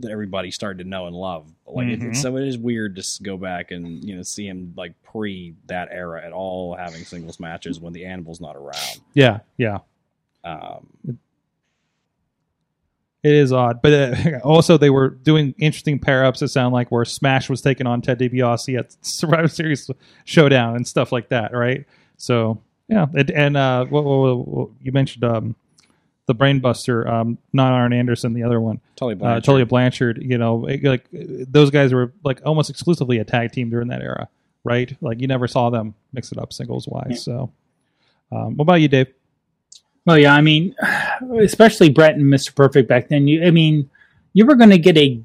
that 0.00 0.10
everybody 0.10 0.50
started 0.50 0.82
to 0.82 0.88
know 0.88 1.06
and 1.06 1.14
love. 1.16 1.46
Like 1.66 1.88
it, 1.88 2.00
Mhm. 2.00 2.16
so 2.16 2.36
it 2.36 2.46
is 2.46 2.58
weird 2.58 2.96
to 2.96 3.22
go 3.22 3.36
back 3.36 3.70
and 3.70 4.02
you 4.04 4.16
know 4.16 4.22
see 4.22 4.46
him 4.46 4.72
like 4.76 4.94
pre 5.02 5.54
that 5.66 5.88
era 5.90 6.24
at 6.24 6.32
all 6.32 6.74
having 6.74 7.02
singles 7.04 7.38
matches 7.40 7.78
when 7.80 7.92
the 7.92 8.04
Anvil's 8.06 8.40
not 8.40 8.56
around. 8.56 9.00
Yeah, 9.14 9.40
yeah, 9.56 9.78
Um, 10.44 10.86
it 13.22 13.32
is 13.32 13.52
odd, 13.52 13.82
but 13.82 13.92
uh, 13.92 14.38
also 14.44 14.78
they 14.78 14.90
were 14.90 15.10
doing 15.10 15.54
interesting 15.58 15.98
pair 15.98 16.24
ups. 16.24 16.40
It 16.42 16.48
sound 16.48 16.72
like 16.72 16.90
where 16.90 17.04
Smash 17.04 17.50
was 17.50 17.60
taking 17.60 17.86
on 17.86 18.00
Ted 18.00 18.18
DiBiase 18.18 18.78
at 18.78 18.96
Survivor 19.04 19.48
Series 19.48 19.90
Showdown 20.24 20.76
and 20.76 20.88
stuff 20.88 21.12
like 21.12 21.28
that, 21.28 21.52
right? 21.52 21.84
So 22.16 22.62
yeah, 22.88 23.06
it, 23.14 23.30
and 23.30 23.56
uh, 23.56 23.84
what, 23.86 24.04
what- 24.04 24.48
what- 24.48 24.68
you 24.82 24.90
mentioned 24.92 25.24
um, 25.24 25.54
the 26.30 26.44
Brainbuster, 26.44 27.06
um, 27.10 27.38
not 27.52 27.72
Arn 27.72 27.92
Anderson, 27.92 28.32
the 28.32 28.42
other 28.44 28.60
one. 28.60 28.80
Tully 28.96 29.14
uh, 29.14 29.16
Blanchard. 29.18 29.44
Tully 29.44 29.64
Blanchard, 29.64 30.22
you 30.22 30.38
know, 30.38 30.66
it- 30.66 30.82
like 30.84 31.04
uh, 31.14 31.44
those 31.48 31.70
guys 31.70 31.92
were 31.92 32.12
like 32.24 32.40
almost 32.46 32.70
exclusively 32.70 33.18
a 33.18 33.24
tag 33.24 33.52
team 33.52 33.70
during 33.70 33.88
that 33.88 34.02
era, 34.02 34.28
right? 34.64 34.96
Like 35.00 35.20
you 35.20 35.26
never 35.26 35.46
saw 35.48 35.70
them 35.70 35.94
mix 36.12 36.30
it 36.32 36.38
up 36.38 36.52
singles 36.52 36.86
wise. 36.88 37.06
Yeah. 37.10 37.16
So, 37.16 37.52
um, 38.32 38.56
what 38.56 38.62
about 38.62 38.74
you, 38.80 38.88
Dave? 38.88 39.08
Well, 40.06 40.18
yeah, 40.18 40.34
I 40.34 40.40
mean, 40.40 40.74
especially 41.40 41.90
Bret 41.90 42.14
and 42.14 42.24
Mr. 42.24 42.54
Perfect 42.54 42.88
back 42.88 43.08
then. 43.08 43.28
You, 43.28 43.44
I 43.46 43.50
mean, 43.50 43.90
you 44.32 44.46
were 44.46 44.54
going 44.54 44.70
to 44.70 44.78
get 44.78 44.96
a, 44.96 45.20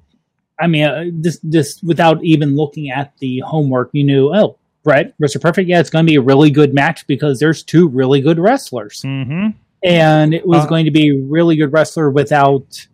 I 0.60 0.68
mean, 0.68 0.84
uh, 0.84 1.06
this, 1.14 1.40
this 1.44 1.82
without 1.84 2.24
even 2.24 2.56
looking 2.56 2.90
at 2.90 3.14
the 3.20 3.40
homework, 3.40 3.90
you 3.94 4.04
knew, 4.04 4.34
oh, 4.36 4.58
Bret, 4.84 5.18
Mr. 5.20 5.40
Perfect, 5.42 5.68
yeah, 5.70 5.80
it's 5.80 5.90
going 5.90 6.06
to 6.06 6.10
be 6.10 6.16
a 6.18 6.22
really 6.22 6.52
good 6.52 6.74
match 6.74 7.08
because 7.08 7.40
there's 7.40 7.64
two 7.64 7.88
really 7.88 8.22
good 8.22 8.38
wrestlers, 8.40 9.02
Mm-hmm. 9.04 9.58
And 9.86 10.34
it 10.34 10.46
was 10.48 10.64
Uh, 10.66 10.68
going 10.68 10.86
to 10.86 10.92
be 10.92 11.10
a 11.10 11.16
really 11.24 11.56
good 11.56 11.72
wrestler 11.72 12.10
without 12.10 12.88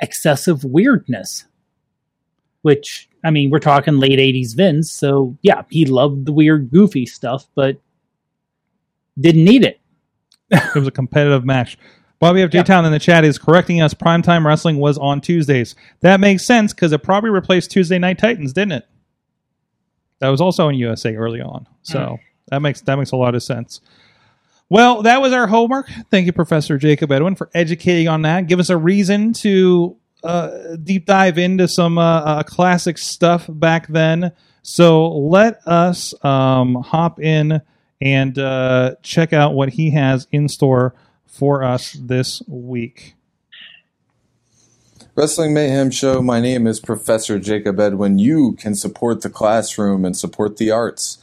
excessive 0.00 0.64
weirdness. 0.64 1.44
Which 2.62 3.08
I 3.24 3.30
mean, 3.30 3.50
we're 3.50 3.58
talking 3.58 3.98
late 3.98 4.18
'80s 4.18 4.54
Vince, 4.56 4.90
so 4.92 5.36
yeah, 5.42 5.62
he 5.70 5.84
loved 5.86 6.26
the 6.26 6.32
weird, 6.32 6.70
goofy 6.70 7.06
stuff, 7.06 7.46
but 7.54 7.78
didn't 9.18 9.44
need 9.44 9.64
it. 9.64 9.80
It 10.52 10.74
was 10.74 10.86
a 10.88 10.90
competitive 10.92 11.44
match. 11.44 11.78
Bobby 12.18 12.42
F. 12.42 12.50
J. 12.50 12.62
Town 12.64 12.84
in 12.84 12.92
the 12.92 12.98
chat 12.98 13.24
is 13.24 13.38
correcting 13.38 13.80
us. 13.80 13.94
Primetime 13.94 14.44
Wrestling 14.44 14.76
was 14.76 14.98
on 14.98 15.22
Tuesdays. 15.22 15.74
That 16.00 16.20
makes 16.20 16.44
sense 16.44 16.74
because 16.74 16.92
it 16.92 17.02
probably 17.02 17.30
replaced 17.30 17.70
Tuesday 17.70 17.98
Night 17.98 18.18
Titans, 18.18 18.52
didn't 18.52 18.72
it? 18.72 18.88
That 20.18 20.28
was 20.28 20.40
also 20.42 20.68
in 20.68 20.74
USA 20.74 21.16
early 21.16 21.40
on. 21.40 21.66
So 21.82 22.18
that 22.48 22.60
makes 22.60 22.82
that 22.82 22.96
makes 22.96 23.12
a 23.12 23.16
lot 23.16 23.34
of 23.34 23.42
sense. 23.42 23.80
Well, 24.70 25.02
that 25.02 25.20
was 25.20 25.32
our 25.32 25.48
homework. 25.48 25.90
Thank 26.12 26.26
you, 26.26 26.32
Professor 26.32 26.78
Jacob 26.78 27.10
Edwin, 27.10 27.34
for 27.34 27.50
educating 27.54 28.06
on 28.06 28.22
that. 28.22 28.46
Give 28.46 28.60
us 28.60 28.70
a 28.70 28.76
reason 28.76 29.32
to 29.34 29.96
uh, 30.22 30.76
deep 30.76 31.06
dive 31.06 31.38
into 31.38 31.66
some 31.66 31.98
uh, 31.98 32.20
uh, 32.20 32.42
classic 32.44 32.96
stuff 32.96 33.46
back 33.48 33.88
then. 33.88 34.30
So 34.62 35.08
let 35.08 35.66
us 35.66 36.14
um, 36.24 36.76
hop 36.76 37.20
in 37.20 37.62
and 38.00 38.38
uh, 38.38 38.94
check 39.02 39.32
out 39.32 39.54
what 39.54 39.70
he 39.70 39.90
has 39.90 40.28
in 40.30 40.48
store 40.48 40.94
for 41.26 41.64
us 41.64 41.94
this 41.94 42.40
week. 42.46 43.14
Wrestling 45.16 45.52
Mayhem 45.52 45.90
Show. 45.90 46.22
My 46.22 46.40
name 46.40 46.68
is 46.68 46.78
Professor 46.78 47.40
Jacob 47.40 47.80
Edwin. 47.80 48.20
You 48.20 48.52
can 48.52 48.76
support 48.76 49.22
the 49.22 49.30
classroom 49.30 50.04
and 50.04 50.16
support 50.16 50.58
the 50.58 50.70
arts 50.70 51.18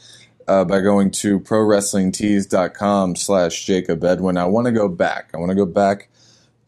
uh, 0.48 0.64
by 0.64 0.80
going 0.80 1.10
to 1.10 1.38
prowrestlingtees.com 1.38 3.16
slash 3.16 3.64
Jacob 3.66 4.02
Edwin. 4.02 4.36
I 4.36 4.46
want 4.46 4.66
to 4.66 4.72
go 4.72 4.88
back. 4.88 5.30
I 5.34 5.36
want 5.36 5.50
to 5.50 5.54
go 5.54 5.66
back 5.66 6.08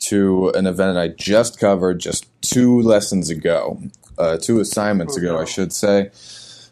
to 0.00 0.50
an 0.50 0.66
event 0.66 0.98
I 0.98 1.08
just 1.08 1.58
covered 1.58 1.98
just 1.98 2.26
two 2.42 2.80
lessons 2.80 3.30
ago, 3.30 3.80
uh, 4.18 4.36
two 4.38 4.60
assignments 4.60 5.16
ago, 5.16 5.38
I 5.38 5.44
should 5.44 5.72
say. 5.72 6.10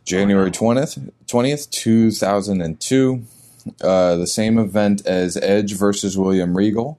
January 0.04 0.50
20th, 0.50 1.10
20th 1.26 1.70
2002. 1.70 3.22
Uh, 3.82 4.16
the 4.16 4.26
same 4.26 4.58
event 4.58 5.06
as 5.06 5.36
Edge 5.38 5.74
versus 5.74 6.16
William 6.16 6.56
Regal. 6.56 6.98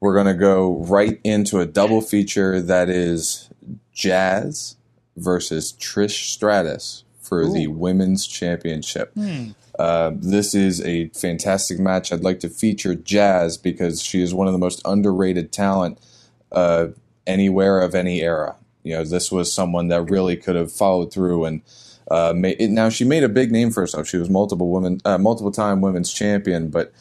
We're 0.00 0.14
going 0.14 0.26
to 0.26 0.34
go 0.34 0.82
right 0.84 1.20
into 1.22 1.60
a 1.60 1.66
double 1.66 2.00
feature 2.00 2.60
that 2.60 2.88
is 2.88 3.50
Jazz 3.92 4.76
versus 5.16 5.74
Trish 5.74 6.32
Stratus 6.32 7.04
for 7.32 7.50
the 7.50 7.66
Women's 7.66 8.26
Championship. 8.26 9.16
Uh, 9.78 10.12
this 10.14 10.54
is 10.54 10.82
a 10.82 11.08
fantastic 11.08 11.78
match. 11.78 12.12
I'd 12.12 12.20
like 12.20 12.40
to 12.40 12.50
feature 12.50 12.94
Jazz 12.94 13.56
because 13.56 14.02
she 14.02 14.22
is 14.22 14.34
one 14.34 14.46
of 14.46 14.52
the 14.52 14.58
most 14.58 14.82
underrated 14.84 15.50
talent 15.50 15.98
uh, 16.52 16.88
anywhere 17.26 17.80
of 17.80 17.94
any 17.94 18.20
era. 18.20 18.56
You 18.82 18.96
know, 18.96 19.04
this 19.04 19.32
was 19.32 19.50
someone 19.50 19.88
that 19.88 20.10
really 20.10 20.36
could 20.36 20.56
have 20.56 20.70
followed 20.70 21.10
through 21.10 21.46
and 21.46 21.62
uh, 22.10 22.34
made, 22.36 22.60
now 22.70 22.90
she 22.90 23.04
made 23.04 23.24
a 23.24 23.30
big 23.30 23.50
name 23.50 23.70
for 23.70 23.80
herself. 23.80 24.06
She 24.06 24.18
was 24.18 24.28
multiple 24.28 24.70
women, 24.70 25.00
uh, 25.06 25.16
multiple 25.16 25.52
time 25.52 25.80
women's 25.80 26.12
champion, 26.12 26.68
but 26.68 26.92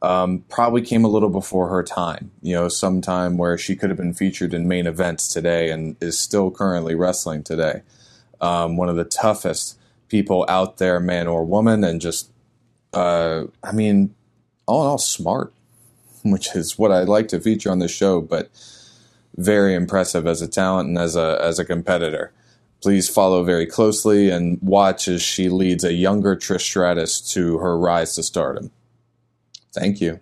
um, 0.00 0.44
probably 0.48 0.82
came 0.82 1.04
a 1.04 1.08
little 1.08 1.30
before 1.30 1.68
her 1.70 1.82
time. 1.82 2.30
You 2.40 2.54
know, 2.54 2.68
sometime 2.68 3.36
where 3.36 3.58
she 3.58 3.74
could 3.74 3.90
have 3.90 3.96
been 3.96 4.14
featured 4.14 4.54
in 4.54 4.68
main 4.68 4.86
events 4.86 5.26
today 5.26 5.70
and 5.70 5.96
is 6.00 6.20
still 6.20 6.52
currently 6.52 6.94
wrestling 6.94 7.42
today. 7.42 7.82
Um, 8.42 8.76
one 8.76 8.88
of 8.88 8.96
the 8.96 9.04
toughest 9.04 9.78
people 10.08 10.44
out 10.48 10.76
there, 10.76 11.00
man 11.00 11.26
or 11.26 11.44
woman, 11.44 11.84
and 11.84 12.00
just, 12.00 12.30
uh, 12.92 13.44
I 13.62 13.72
mean, 13.72 14.14
all 14.66 14.82
in 14.82 14.88
all, 14.88 14.98
smart, 14.98 15.54
which 16.22 16.54
is 16.54 16.78
what 16.78 16.92
I 16.92 17.04
like 17.04 17.28
to 17.28 17.40
feature 17.40 17.70
on 17.70 17.78
this 17.78 17.92
show, 17.92 18.20
but 18.20 18.50
very 19.36 19.74
impressive 19.74 20.26
as 20.26 20.42
a 20.42 20.48
talent 20.48 20.88
and 20.88 20.98
as 20.98 21.16
a 21.16 21.38
as 21.42 21.58
a 21.58 21.64
competitor. 21.64 22.32
Please 22.82 23.08
follow 23.08 23.44
very 23.44 23.64
closely 23.64 24.28
and 24.28 24.58
watch 24.60 25.06
as 25.06 25.22
she 25.22 25.48
leads 25.48 25.84
a 25.84 25.92
younger 25.92 26.34
Trish 26.34 26.62
Stratus 26.62 27.20
to 27.32 27.58
her 27.58 27.78
rise 27.78 28.16
to 28.16 28.22
stardom. 28.24 28.72
Thank 29.72 30.00
you. 30.00 30.20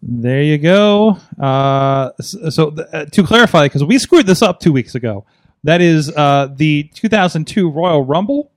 There 0.00 0.42
you 0.42 0.58
go. 0.58 1.18
Uh, 1.38 2.10
so 2.20 2.74
uh, 2.92 3.06
to 3.06 3.22
clarify, 3.24 3.66
because 3.66 3.84
we 3.84 3.98
screwed 3.98 4.26
this 4.26 4.42
up 4.42 4.60
two 4.60 4.72
weeks 4.72 4.94
ago, 4.94 5.24
that 5.64 5.80
is 5.80 6.10
uh, 6.10 6.48
the 6.54 6.84
2002 6.94 7.70
Royal 7.70 8.04
Rumble. 8.04 8.50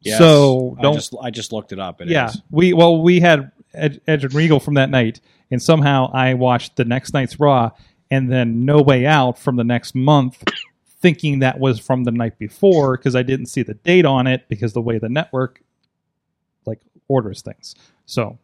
Yes. 0.00 0.18
So 0.18 0.76
I 0.78 0.82
don't. 0.82 0.94
just 0.94 1.14
I 1.20 1.30
just 1.30 1.52
looked 1.52 1.72
it 1.72 1.78
up. 1.78 2.00
It 2.00 2.08
yeah, 2.08 2.28
is. 2.28 2.40
we 2.50 2.72
well 2.72 3.02
we 3.02 3.20
had 3.20 3.52
Ed, 3.74 4.00
Edge 4.06 4.24
and 4.24 4.34
Regal 4.34 4.60
from 4.60 4.74
that 4.74 4.90
night, 4.90 5.20
and 5.50 5.62
somehow 5.62 6.10
I 6.12 6.34
watched 6.34 6.76
the 6.76 6.84
next 6.84 7.12
night's 7.12 7.38
Raw, 7.38 7.70
and 8.10 8.30
then 8.32 8.64
No 8.64 8.80
Way 8.80 9.06
Out 9.06 9.38
from 9.38 9.56
the 9.56 9.64
next 9.64 9.94
month, 9.94 10.42
thinking 11.00 11.40
that 11.40 11.58
was 11.58 11.78
from 11.78 12.04
the 12.04 12.12
night 12.12 12.38
before 12.38 12.96
because 12.96 13.14
I 13.14 13.22
didn't 13.22 13.46
see 13.46 13.62
the 13.62 13.74
date 13.74 14.06
on 14.06 14.26
it 14.26 14.48
because 14.48 14.72
the 14.72 14.80
way 14.80 14.98
the 14.98 15.10
network 15.10 15.62
like 16.64 16.80
orders 17.08 17.42
things. 17.42 17.74
So 18.06 18.38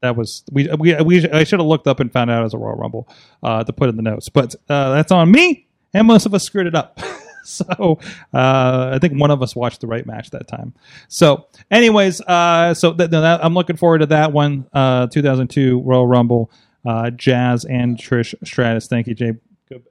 that 0.00 0.16
was 0.16 0.42
we 0.50 0.68
we, 0.78 0.94
we 0.96 1.28
I 1.30 1.44
should 1.44 1.60
have 1.60 1.66
looked 1.68 1.86
up 1.86 2.00
and 2.00 2.12
found 2.12 2.30
out 2.30 2.40
it 2.40 2.44
was 2.44 2.54
a 2.54 2.58
Royal 2.58 2.76
Rumble 2.76 3.08
uh, 3.42 3.62
to 3.62 3.72
put 3.72 3.88
in 3.88 3.96
the 3.96 4.02
notes, 4.02 4.28
but 4.28 4.54
uh, 4.68 4.94
that's 4.94 5.12
on 5.12 5.30
me, 5.30 5.68
and 5.94 6.08
most 6.08 6.26
of 6.26 6.34
us 6.34 6.42
screwed 6.42 6.66
it 6.66 6.74
up. 6.74 6.98
so 7.68 7.98
uh, 8.34 8.90
I 8.94 8.98
think 8.98 9.18
one 9.18 9.30
of 9.30 9.42
us 9.42 9.56
watched 9.56 9.80
the 9.80 9.86
right 9.86 10.04
match 10.06 10.30
that 10.30 10.46
time. 10.46 10.74
So, 11.08 11.46
anyways, 11.70 12.20
uh, 12.20 12.74
so 12.74 12.92
th- 12.92 13.10
th- 13.10 13.22
that, 13.22 13.44
I'm 13.44 13.54
looking 13.54 13.76
forward 13.76 13.98
to 13.98 14.06
that 14.06 14.32
one. 14.32 14.66
Uh, 14.72 15.06
2002 15.06 15.80
Royal 15.80 16.06
Rumble, 16.06 16.50
uh, 16.86 17.10
Jazz 17.10 17.64
and 17.64 17.96
Trish 17.96 18.34
Stratus. 18.44 18.86
Thank 18.86 19.06
you, 19.06 19.14
Jacob 19.14 19.40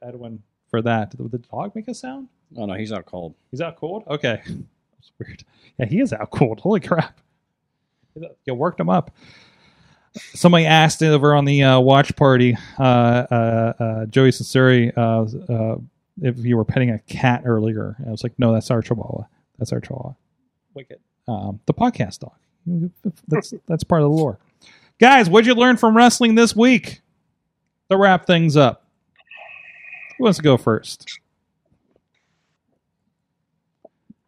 Edwin, 0.01 0.43
for 0.69 0.81
that. 0.83 1.17
Did 1.17 1.31
the 1.31 1.39
dog 1.39 1.75
make 1.75 1.87
a 1.87 1.93
sound? 1.93 2.27
Oh 2.55 2.65
no, 2.65 2.75
he's 2.75 2.93
out 2.93 3.05
cold. 3.05 3.33
He's 3.51 3.61
out 3.61 3.75
cold. 3.75 4.03
Okay, 4.07 4.41
that's 4.45 5.11
weird. 5.19 5.43
Yeah, 5.79 5.87
he 5.87 5.99
is 5.99 6.13
out 6.13 6.29
cold. 6.29 6.59
Holy 6.59 6.79
crap! 6.79 7.19
You 8.45 8.53
worked 8.53 8.79
him 8.79 8.89
up. 8.89 9.11
Somebody 10.33 10.65
asked 10.65 11.03
over 11.03 11.35
on 11.35 11.45
the 11.45 11.63
uh, 11.63 11.79
watch 11.79 12.15
party, 12.15 12.57
uh, 12.79 12.81
uh, 12.81 13.73
uh, 13.79 14.05
Joey 14.07 14.31
uh, 14.95 15.25
uh, 15.49 15.75
if 16.21 16.37
you 16.39 16.57
were 16.57 16.65
petting 16.65 16.89
a 16.91 16.99
cat 16.99 17.43
earlier. 17.45 17.95
And 17.99 18.07
I 18.07 18.11
was 18.11 18.23
like, 18.23 18.33
no, 18.37 18.53
that's 18.53 18.71
our 18.71 18.81
Chihuahua. 18.81 19.23
That's 19.59 19.71
our 19.71 19.79
Chihuahua. 19.81 20.13
Wicked. 20.73 20.99
Um, 21.27 21.59
the 21.65 21.73
podcast 21.73 22.19
dog. 22.19 22.33
That's 23.27 23.53
that's 23.67 23.83
part 23.83 24.01
of 24.01 24.09
the 24.09 24.15
lore. 24.15 24.39
Guys, 24.99 25.29
what'd 25.29 25.45
you 25.47 25.53
learn 25.55 25.77
from 25.77 25.95
wrestling 25.95 26.35
this 26.35 26.55
week? 26.55 27.01
To 27.89 27.97
wrap 27.97 28.25
things 28.27 28.57
up, 28.57 28.85
who 30.17 30.25
wants 30.25 30.37
to 30.37 30.43
go 30.43 30.57
first? 30.57 31.19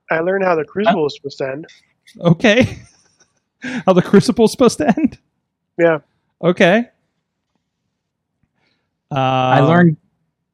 I 0.10 0.20
learned 0.22 0.44
how 0.46 0.56
the 0.56 0.64
Crucible 0.64 1.06
is 1.08 1.16
supposed 1.16 1.38
to 1.40 1.50
end. 1.50 1.68
Okay. 2.20 2.80
How 3.86 3.92
the 3.92 4.02
crucible's 4.02 4.52
supposed 4.54 4.78
to 4.78 4.88
end? 4.88 5.18
Yeah. 5.78 6.00
Okay. 6.42 6.86
Uh, 9.12 9.16
I 9.16 9.60
learned. 9.60 9.98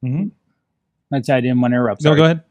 Mhm. 0.03 0.31
That's 1.11 1.29
I 1.29 1.39
didn't 1.41 1.61
want 1.61 1.71
to 1.71 1.75
interrupt. 1.77 2.03
No, 2.03 2.15
go 2.15 2.23
ahead. 2.25 2.43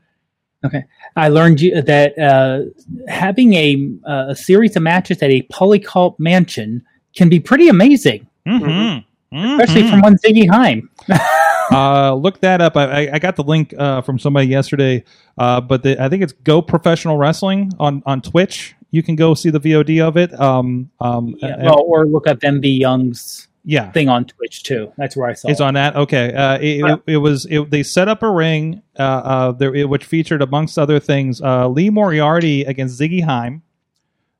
Okay, 0.64 0.84
I 1.16 1.28
learned 1.28 1.60
you, 1.60 1.82
that 1.82 2.18
uh, 2.18 2.60
having 3.08 3.52
a 3.54 3.90
uh, 4.08 4.26
a 4.30 4.34
series 4.36 4.76
of 4.76 4.82
matches 4.82 5.22
at 5.22 5.30
a 5.30 5.42
Polycult 5.52 6.18
mansion 6.18 6.82
can 7.16 7.28
be 7.28 7.38
pretty 7.40 7.68
amazing, 7.68 8.26
Mm-hmm. 8.46 9.36
especially 9.60 9.90
from 9.90 10.00
one 10.00 10.16
Ziggy 10.16 10.48
Haim. 10.50 10.88
uh, 11.70 12.14
look 12.14 12.40
that 12.40 12.60
up. 12.62 12.76
I, 12.76 13.06
I- 13.06 13.10
I 13.14 13.18
got 13.18 13.36
the 13.36 13.42
link 13.44 13.74
uh, 13.76 14.00
from 14.02 14.18
somebody 14.18 14.46
yesterday, 14.48 15.04
uh, 15.38 15.60
but 15.60 15.82
the, 15.82 16.02
I 16.02 16.08
think 16.08 16.22
it's 16.22 16.32
Go 16.32 16.62
Professional 16.62 17.18
Wrestling 17.18 17.72
on, 17.78 18.02
on 18.06 18.22
Twitch. 18.22 18.74
You 18.90 19.02
can 19.02 19.16
go 19.16 19.34
see 19.34 19.50
the 19.50 19.60
VOD 19.60 20.00
of 20.06 20.16
it. 20.16 20.32
Um, 20.40 20.90
um, 21.00 21.34
Yeah, 21.38 21.56
uh, 21.56 21.64
well, 21.64 21.82
or 21.86 22.06
look 22.06 22.26
up 22.28 22.38
MV 22.38 22.78
Young's 22.78 23.48
yeah, 23.64 23.90
thing 23.92 24.08
on 24.08 24.26
Twitch 24.26 24.62
too. 24.62 24.92
That's 24.96 25.16
where 25.16 25.28
I 25.28 25.32
saw. 25.32 25.48
It's 25.48 25.60
it. 25.60 25.64
on 25.64 25.74
that. 25.74 25.96
Okay. 25.96 26.32
Uh, 26.32 26.58
it, 26.58 26.84
it, 26.84 27.02
it 27.06 27.16
was. 27.16 27.46
It, 27.46 27.70
they 27.70 27.82
set 27.82 28.08
up 28.08 28.22
a 28.22 28.30
ring, 28.30 28.82
uh, 28.98 29.02
uh, 29.02 29.52
there, 29.52 29.74
it, 29.74 29.88
which 29.88 30.04
featured, 30.04 30.42
amongst 30.42 30.78
other 30.78 31.00
things, 31.00 31.40
uh, 31.40 31.68
Lee 31.68 31.90
Moriarty 31.90 32.64
against 32.64 33.00
Ziggy 33.00 33.24
Haim. 33.24 33.62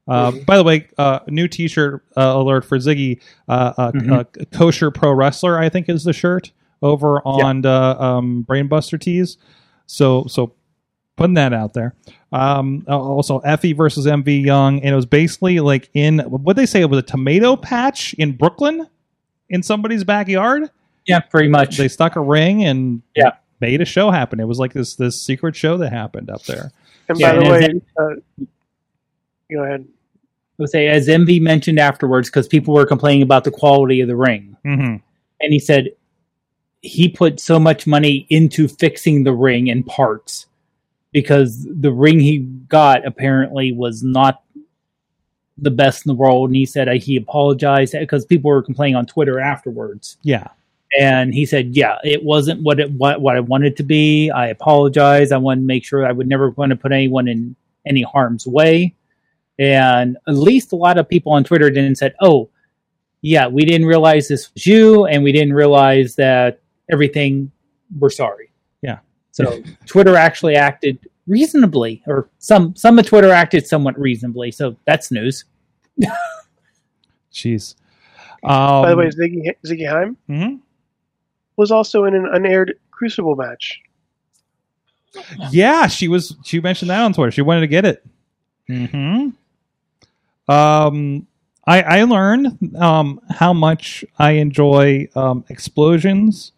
Uh, 0.07 0.33
By 0.47 0.59
the 0.59 0.65
way, 0.65 0.89
uh, 0.99 1.21
new 1.29 1.49
T-shirt 1.49 2.05
uh, 2.17 2.21
alert 2.37 2.65
for 2.65 2.77
Ziggy. 2.79 3.21
Uh, 3.49 3.73
uh, 3.79 3.93
uh, 4.11 4.25
kosher 4.53 4.91
pro 4.91 5.13
wrestler, 5.13 5.59
I 5.59 5.69
think, 5.71 5.89
is 5.89 6.05
the 6.05 6.13
shirt 6.13 6.53
over 6.83 7.21
on 7.27 7.65
uh, 7.65 7.95
um, 7.99 8.45
Brainbuster 8.47 9.01
Tees. 9.01 9.39
So, 9.87 10.27
so 10.29 10.53
putting 11.17 11.35
that 11.35 11.55
out 11.55 11.73
there. 11.73 11.95
Um, 12.33 12.85
also, 12.89 13.41
Effy 13.41 13.75
versus 13.75 14.07
MV 14.07 14.45
Young, 14.45 14.81
and 14.81 14.93
it 14.93 14.97
was 14.97 15.07
basically 15.07 15.61
like 15.61 15.89
in 15.95 16.19
what 16.19 16.57
they 16.57 16.67
say 16.67 16.81
it 16.81 16.91
was 16.91 16.99
a 16.99 17.03
tomato 17.03 17.57
patch 17.57 18.13
in 18.15 18.33
Brooklyn, 18.37 18.87
in 19.49 19.63
somebody's 19.63 20.05
backyard 20.05 20.71
Yeah, 21.07 21.21
pretty 21.21 21.49
much. 21.49 21.77
they 21.77 21.89
stuck 21.89 22.17
a 22.17 22.21
ring 22.21 22.65
and 22.65 23.03
Yeah. 23.15 23.33
made 23.61 23.81
a 23.81 23.85
show 23.85 24.11
happen. 24.11 24.41
It 24.41 24.47
was 24.49 24.59
like 24.59 24.73
this 24.73 24.95
this 24.97 25.21
secret 25.25 25.55
show 25.57 25.77
that 25.79 25.93
happened 25.93 26.31
up 26.31 26.43
there. 26.45 26.71
And 27.09 27.19
Yeah, 27.19 27.33
by 27.33 27.37
the 27.37 27.43
and 27.43 27.51
way, 27.53 27.61
then- 27.61 27.83
uh, 27.99 28.45
go 29.51 29.65
ahead. 29.65 29.85
I 30.59 30.63
would 30.63 30.71
say, 30.71 30.87
as 30.87 31.09
MV 31.09 31.41
mentioned 31.41 31.81
afterwards, 31.81 32.31
because 32.31 32.47
people 32.47 32.75
were 32.75 32.87
complaining 32.87 33.23
about 33.23 33.43
the 33.45 33.51
quality 33.51 34.01
of 34.01 34.09
the 34.09 34.15
ring, 34.17 34.57
Mm-hmm. 34.65 34.97
and 35.41 35.53
he 35.53 35.59
said 35.59 35.89
he 36.81 37.09
put 37.09 37.41
so 37.41 37.59
much 37.59 37.87
money 37.87 38.27
into 38.31 38.69
fixing 38.69 39.25
the 39.25 39.33
ring 39.33 39.69
and 39.71 39.85
parts 39.87 40.47
because 41.13 41.67
the 41.69 41.91
ring 41.91 42.21
he 42.21 42.39
got 42.39 43.05
apparently 43.07 43.73
was 43.73 44.03
not 44.05 44.43
the 45.59 45.71
best 45.71 46.05
in 46.05 46.11
the 46.11 46.15
world. 46.15 46.51
And 46.51 46.57
he 46.57 46.67
said 46.67 46.89
uh, 46.89 46.93
he 46.93 47.17
apologized 47.17 47.95
because 47.99 48.25
people 48.25 48.51
were 48.51 48.63
complaining 48.63 48.97
on 48.97 49.07
Twitter 49.07 49.41
afterwards. 49.41 50.17
Yeah, 50.23 50.49
and 50.99 51.35
he 51.35 51.47
said, 51.47 51.77
"Yeah, 51.77 51.99
it 52.05 52.23
wasn't 52.23 52.63
what 52.63 52.81
it 52.81 52.91
what, 52.93 53.21
what 53.21 53.37
I 53.37 53.41
wanted 53.41 53.77
to 53.79 53.83
be. 53.83 54.31
I 54.31 54.49
apologize. 54.49 55.33
I 55.33 55.37
wanted 55.37 55.63
to 55.63 55.67
make 55.67 55.85
sure 55.85 56.07
I 56.07 56.13
would 56.13 56.29
never 56.29 56.51
want 56.51 56.71
to 56.71 56.77
put 56.77 56.93
anyone 56.93 57.29
in 57.29 57.57
any 57.87 58.03
harm's 58.03 58.47
way." 58.47 58.95
And 59.59 60.17
at 60.27 60.35
least 60.35 60.73
a 60.73 60.77
lot 60.77 60.99
of 60.99 61.09
people 61.09 61.33
on 61.33 61.45
Twitter 61.45 61.71
didn't 61.71 61.97
said, 61.97 62.15
"Oh, 62.21 62.49
yeah, 63.23 63.47
we 63.47 63.65
didn't 63.65 63.87
realize 63.87 64.29
this 64.29 64.53
was 64.53 64.67
you, 64.67 65.07
and 65.07 65.23
we 65.23 65.33
didn't 65.33 65.55
realize 65.55 66.17
that 66.17 66.61
everything. 66.91 67.51
We're 67.99 68.11
sorry." 68.11 68.51
Yeah. 68.83 68.99
So 69.33 69.63
Twitter 69.87 70.17
actually 70.17 70.57
acted 70.57 70.99
reasonably, 71.27 72.03
or 72.07 72.29
some 72.39 72.75
some 72.77 72.99
of 72.99 73.07
Twitter 73.07 73.31
acted 73.31 73.67
somewhat 73.67 73.99
reasonably. 73.99 74.51
So 74.51 74.77
that's 74.85 75.11
news. 75.11 75.45
jeez. 77.33 77.75
Um, 78.43 78.83
By 78.83 78.91
the 78.91 78.97
way, 78.97 79.09
Ziggy 79.09 79.51
Ziggy 79.67 79.89
Haim 79.89 80.17
mhm. 80.29 80.61
was 81.57 81.71
also 81.71 82.05
in 82.05 82.15
an 82.15 82.29
unaired 82.33 82.75
Crucible 82.91 83.37
match. 83.37 83.81
yeah, 85.51 85.87
she 85.87 86.09
was. 86.09 86.37
She 86.45 86.61
mentioned 86.61 86.91
that 86.91 87.01
on 87.01 87.13
Twitter. 87.13 87.31
She 87.31 87.43
wanted 87.43 87.61
to 87.63 87.67
get 87.67 87.85
it. 87.85 88.05
Hmm. 88.67 89.31
Um, 90.49 91.27
I 91.67 91.83
I 91.83 92.03
learned 92.05 92.77
um 92.77 93.21
how 93.31 93.53
much 93.53 94.05
I 94.19 94.33
enjoy 94.33 95.09
um 95.15 95.45
explosions 95.49 96.53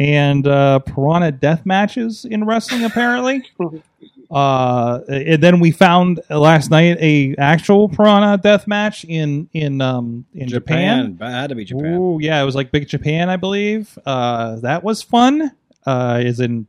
and 0.00 0.46
uh, 0.48 0.78
piranha 0.80 1.30
death 1.30 1.64
matches 1.64 2.24
in 2.24 2.44
wrestling. 2.44 2.84
Apparently. 2.84 3.42
Uh, 4.30 5.00
and 5.08 5.42
then 5.42 5.58
we 5.58 5.72
found 5.72 6.20
last 6.30 6.70
night 6.70 6.96
a 7.00 7.34
actual 7.36 7.88
piranha 7.88 8.38
death 8.38 8.64
match 8.68 9.04
in 9.04 9.48
in 9.52 9.80
um 9.80 10.24
in 10.34 10.46
Japan. 10.46 11.14
Japan. 11.14 11.16
That 11.18 11.30
had 11.32 11.48
to 11.48 11.56
be 11.56 11.64
Japan. 11.64 11.94
Ooh, 11.94 12.18
yeah, 12.20 12.40
it 12.40 12.44
was 12.44 12.54
like 12.54 12.70
Big 12.70 12.86
Japan, 12.86 13.28
I 13.28 13.34
believe. 13.36 13.98
Uh, 14.06 14.60
that 14.60 14.84
was 14.84 15.02
fun. 15.02 15.50
Uh, 15.84 16.20
is 16.24 16.38
in 16.38 16.68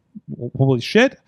holy 0.57 0.81
shit. 0.81 1.19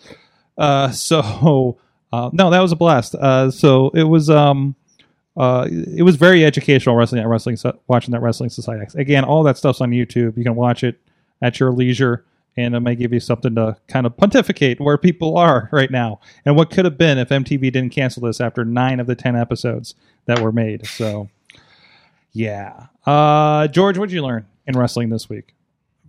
Uh, 0.57 0.89
so 0.89 1.77
uh, 2.11 2.31
no, 2.33 2.49
that 2.49 2.61
was 2.61 2.71
a 2.71 2.77
blast. 2.77 3.13
Uh, 3.13 3.51
so 3.51 3.91
it 3.93 4.05
was 4.05 4.27
um, 4.27 4.73
uh, 5.37 5.67
it 5.69 6.01
was 6.01 6.15
very 6.15 6.43
educational 6.43 6.95
wrestling 6.95 7.21
at 7.21 7.27
wrestling 7.27 7.57
So- 7.57 7.77
watching 7.87 8.11
that 8.13 8.21
wrestling 8.23 8.49
society. 8.49 8.87
Again, 8.99 9.23
all 9.23 9.43
that 9.43 9.59
stuff's 9.59 9.81
on 9.81 9.91
YouTube. 9.91 10.35
You 10.35 10.43
can 10.43 10.55
watch 10.55 10.83
it 10.83 10.99
at 11.43 11.59
your 11.59 11.71
leisure. 11.71 12.25
And 12.55 12.75
it 12.75 12.79
may 12.81 12.95
give 12.95 13.11
you 13.13 13.19
something 13.19 13.55
to 13.55 13.77
kind 13.87 14.05
of 14.05 14.15
pontificate 14.15 14.79
where 14.79 14.97
people 14.97 15.37
are 15.37 15.69
right 15.71 15.89
now 15.91 16.19
and 16.45 16.55
what 16.55 16.69
could 16.71 16.85
have 16.85 16.97
been 16.99 17.17
if 17.17 17.29
MTV 17.29 17.59
didn't 17.71 17.89
cancel 17.89 18.21
this 18.23 18.39
after 18.39 18.63
nine 18.63 18.99
of 18.99 19.07
the 19.07 19.15
10 19.15 19.35
episodes 19.35 19.95
that 20.27 20.39
were 20.39 20.51
made. 20.51 20.85
So, 20.85 21.29
yeah. 22.31 22.87
Uh, 23.05 23.67
George, 23.67 23.97
what 23.97 24.09
did 24.09 24.15
you 24.15 24.23
learn 24.23 24.45
in 24.67 24.77
wrestling 24.77 25.09
this 25.09 25.29
week? 25.29 25.53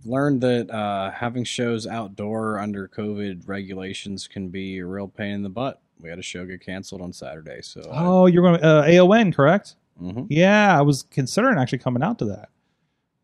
learned 0.07 0.39
that 0.41 0.69
uh, 0.69 1.09
having 1.09 1.43
shows 1.43 1.87
outdoor 1.87 2.59
under 2.59 2.87
COVID 2.87 3.47
regulations 3.47 4.27
can 4.27 4.49
be 4.49 4.77
a 4.77 4.85
real 4.85 5.07
pain 5.07 5.31
in 5.33 5.41
the 5.41 5.49
butt. 5.49 5.81
We 5.99 6.09
had 6.11 6.19
a 6.19 6.21
show 6.21 6.45
get 6.45 6.61
canceled 6.63 7.01
on 7.01 7.11
Saturday, 7.11 7.61
so 7.63 7.81
Oh, 7.91 8.27
you're 8.27 8.43
going 8.43 8.59
to 8.59 8.63
uh, 8.67 8.83
AON, 8.85 9.33
correct? 9.33 9.73
Mhm. 9.99 10.27
Yeah, 10.29 10.77
I 10.77 10.83
was 10.83 11.01
considering 11.09 11.57
actually 11.57 11.79
coming 11.79 12.03
out 12.03 12.19
to 12.19 12.25
that. 12.25 12.49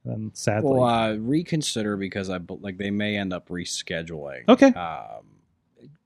And 0.06 0.36
sadly. 0.36 0.72
well, 0.72 0.84
uh, 0.84 1.14
reconsider 1.16 1.96
because 1.98 2.30
I 2.30 2.40
like 2.62 2.78
they 2.78 2.90
may 2.92 3.18
end 3.18 3.34
up 3.34 3.50
rescheduling. 3.50 4.48
Okay. 4.50 4.68
um, 4.68 5.26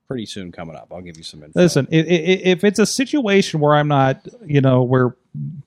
pretty 0.06 0.26
soon 0.26 0.52
coming 0.52 0.76
up. 0.76 0.88
I'll 0.92 1.00
give 1.00 1.16
you 1.16 1.22
some 1.24 1.42
info. 1.42 1.58
Listen, 1.60 1.88
if 1.90 2.62
it's 2.62 2.78
a 2.78 2.86
situation 2.86 3.58
where 3.58 3.74
I'm 3.74 3.88
not, 3.88 4.24
you 4.46 4.60
know, 4.60 4.82
where 4.82 5.16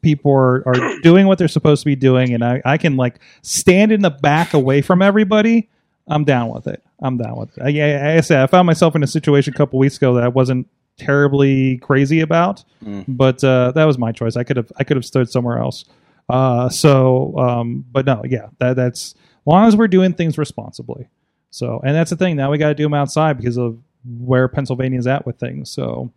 people 0.01 0.31
are, 0.31 0.65
are 0.67 0.99
doing 1.03 1.27
what 1.27 1.37
they're 1.39 1.47
supposed 1.47 1.81
to 1.81 1.85
be 1.85 1.95
doing, 1.95 2.33
and 2.33 2.43
I, 2.43 2.61
I 2.63 2.77
can 2.77 2.95
like 2.95 3.19
stand 3.41 3.91
in 3.91 4.01
the 4.01 4.09
back 4.11 4.53
away 4.53 4.81
from 4.81 5.01
everybody, 5.01 5.67
I'm 6.07 6.23
down 6.23 6.49
with 6.49 6.67
it. 6.67 6.83
I'm 7.01 7.17
down 7.17 7.35
with 7.37 7.57
it. 7.57 7.63
I, 7.63 7.81
I, 8.13 8.17
I 8.17 8.21
said 8.21 8.41
I 8.41 8.47
found 8.47 8.65
myself 8.65 8.95
in 8.95 9.03
a 9.03 9.07
situation 9.07 9.53
a 9.53 9.57
couple 9.57 9.77
weeks 9.79 9.97
ago 9.97 10.13
that 10.15 10.23
I 10.23 10.27
wasn't 10.29 10.67
terribly 10.97 11.77
crazy 11.77 12.19
about, 12.21 12.63
Mm. 12.85 13.03
but 13.07 13.43
uh, 13.43 13.71
that 13.73 13.83
was 13.85 13.97
my 13.97 14.11
choice. 14.13 14.35
I 14.37 14.43
could 14.43 14.55
have 14.57 14.71
I 14.77 14.83
could 14.85 14.95
have 14.97 15.05
stood 15.05 15.29
somewhere 15.29 15.57
else. 15.57 15.83
Uh, 16.29 16.69
so, 16.69 17.35
um, 17.37 17.83
but 17.91 18.05
no, 18.05 18.21
yeah, 18.25 18.47
that 18.59 18.75
that's 18.75 19.13
as 19.15 19.47
long 19.47 19.67
as 19.67 19.75
we're 19.75 19.87
doing 19.87 20.13
things 20.13 20.37
responsibly. 20.37 21.07
So, 21.49 21.81
and 21.83 21.95
that's 21.95 22.11
the 22.11 22.15
thing. 22.15 22.35
Now 22.35 22.51
we 22.51 22.57
got 22.59 22.67
to 22.69 22.75
do 22.75 22.83
them 22.83 22.93
outside 22.93 23.37
because 23.37 23.57
of 23.57 23.79
where 24.05 24.47
Pennsylvania's 24.47 25.07
at 25.07 25.25
with 25.25 25.39
things. 25.39 25.71
So, 25.71 26.11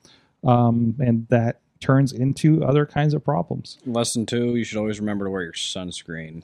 um, 0.45 0.95
and 0.99 1.27
that 1.29 1.61
turns 1.81 2.13
into 2.13 2.63
other 2.63 2.85
kinds 2.87 3.15
of 3.15 3.25
problems. 3.25 3.79
Lesson 3.87 4.27
two: 4.27 4.55
You 4.57 4.65
should 4.65 4.79
always 4.79 5.01
remember 5.01 5.25
to 5.25 5.31
wear 5.31 5.43
your 5.43 5.53
sunscreen. 5.55 6.43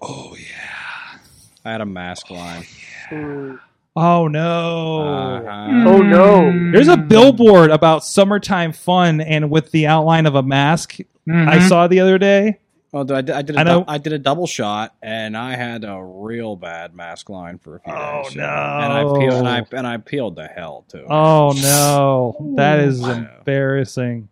Oh 0.00 0.36
yeah. 0.36 1.18
I 1.64 1.72
had 1.72 1.80
a 1.80 1.86
mask 1.86 2.30
line. 2.30 2.64
Mm. 3.10 3.58
Oh 3.96 4.28
no. 4.28 5.00
Uh-huh. 5.00 5.88
Oh 5.88 6.02
no! 6.02 6.70
There's 6.70 6.88
a 6.88 6.98
billboard 6.98 7.70
about 7.70 8.04
summertime 8.04 8.72
fun 8.72 9.20
and 9.22 9.50
with 9.50 9.70
the 9.70 9.86
outline 9.86 10.26
of 10.26 10.34
a 10.34 10.42
mask 10.42 10.98
Mhm. 11.26 11.48
I 11.48 11.66
saw 11.66 11.88
the 11.88 11.98
other 11.98 12.18
day. 12.18 12.60
Well, 12.92 13.02
I 13.12 13.20
did, 13.20 13.30
I 13.34 13.42
did, 13.42 13.56
a 13.56 13.60
I 13.60 13.62
know- 13.64 13.80
dou- 13.80 13.84
I 13.88 13.98
did 13.98 14.12
a 14.12 14.18
double 14.18 14.46
shot, 14.46 14.94
and 15.02 15.36
I 15.36 15.54
had 15.56 15.84
a 15.84 16.02
real 16.02 16.56
bad 16.56 16.94
mask 16.94 17.28
line 17.28 17.58
for 17.58 17.76
a 17.76 17.80
few 17.80 17.92
Oh, 17.92 18.22
days. 18.24 18.36
no. 18.36 18.42
And 18.44 18.92
I 18.92 19.02
peeled, 19.02 19.34
and 19.34 19.48
I 19.48 19.66
and 19.72 19.86
I 19.86 19.96
peeled 19.98 20.36
to 20.36 20.46
hell 20.46 20.84
too. 20.88 21.04
Oh 21.08 21.52
no, 21.60 22.54
that 22.56 22.78
is 22.80 23.02
Ooh. 23.04 23.10
embarrassing. 23.10 24.28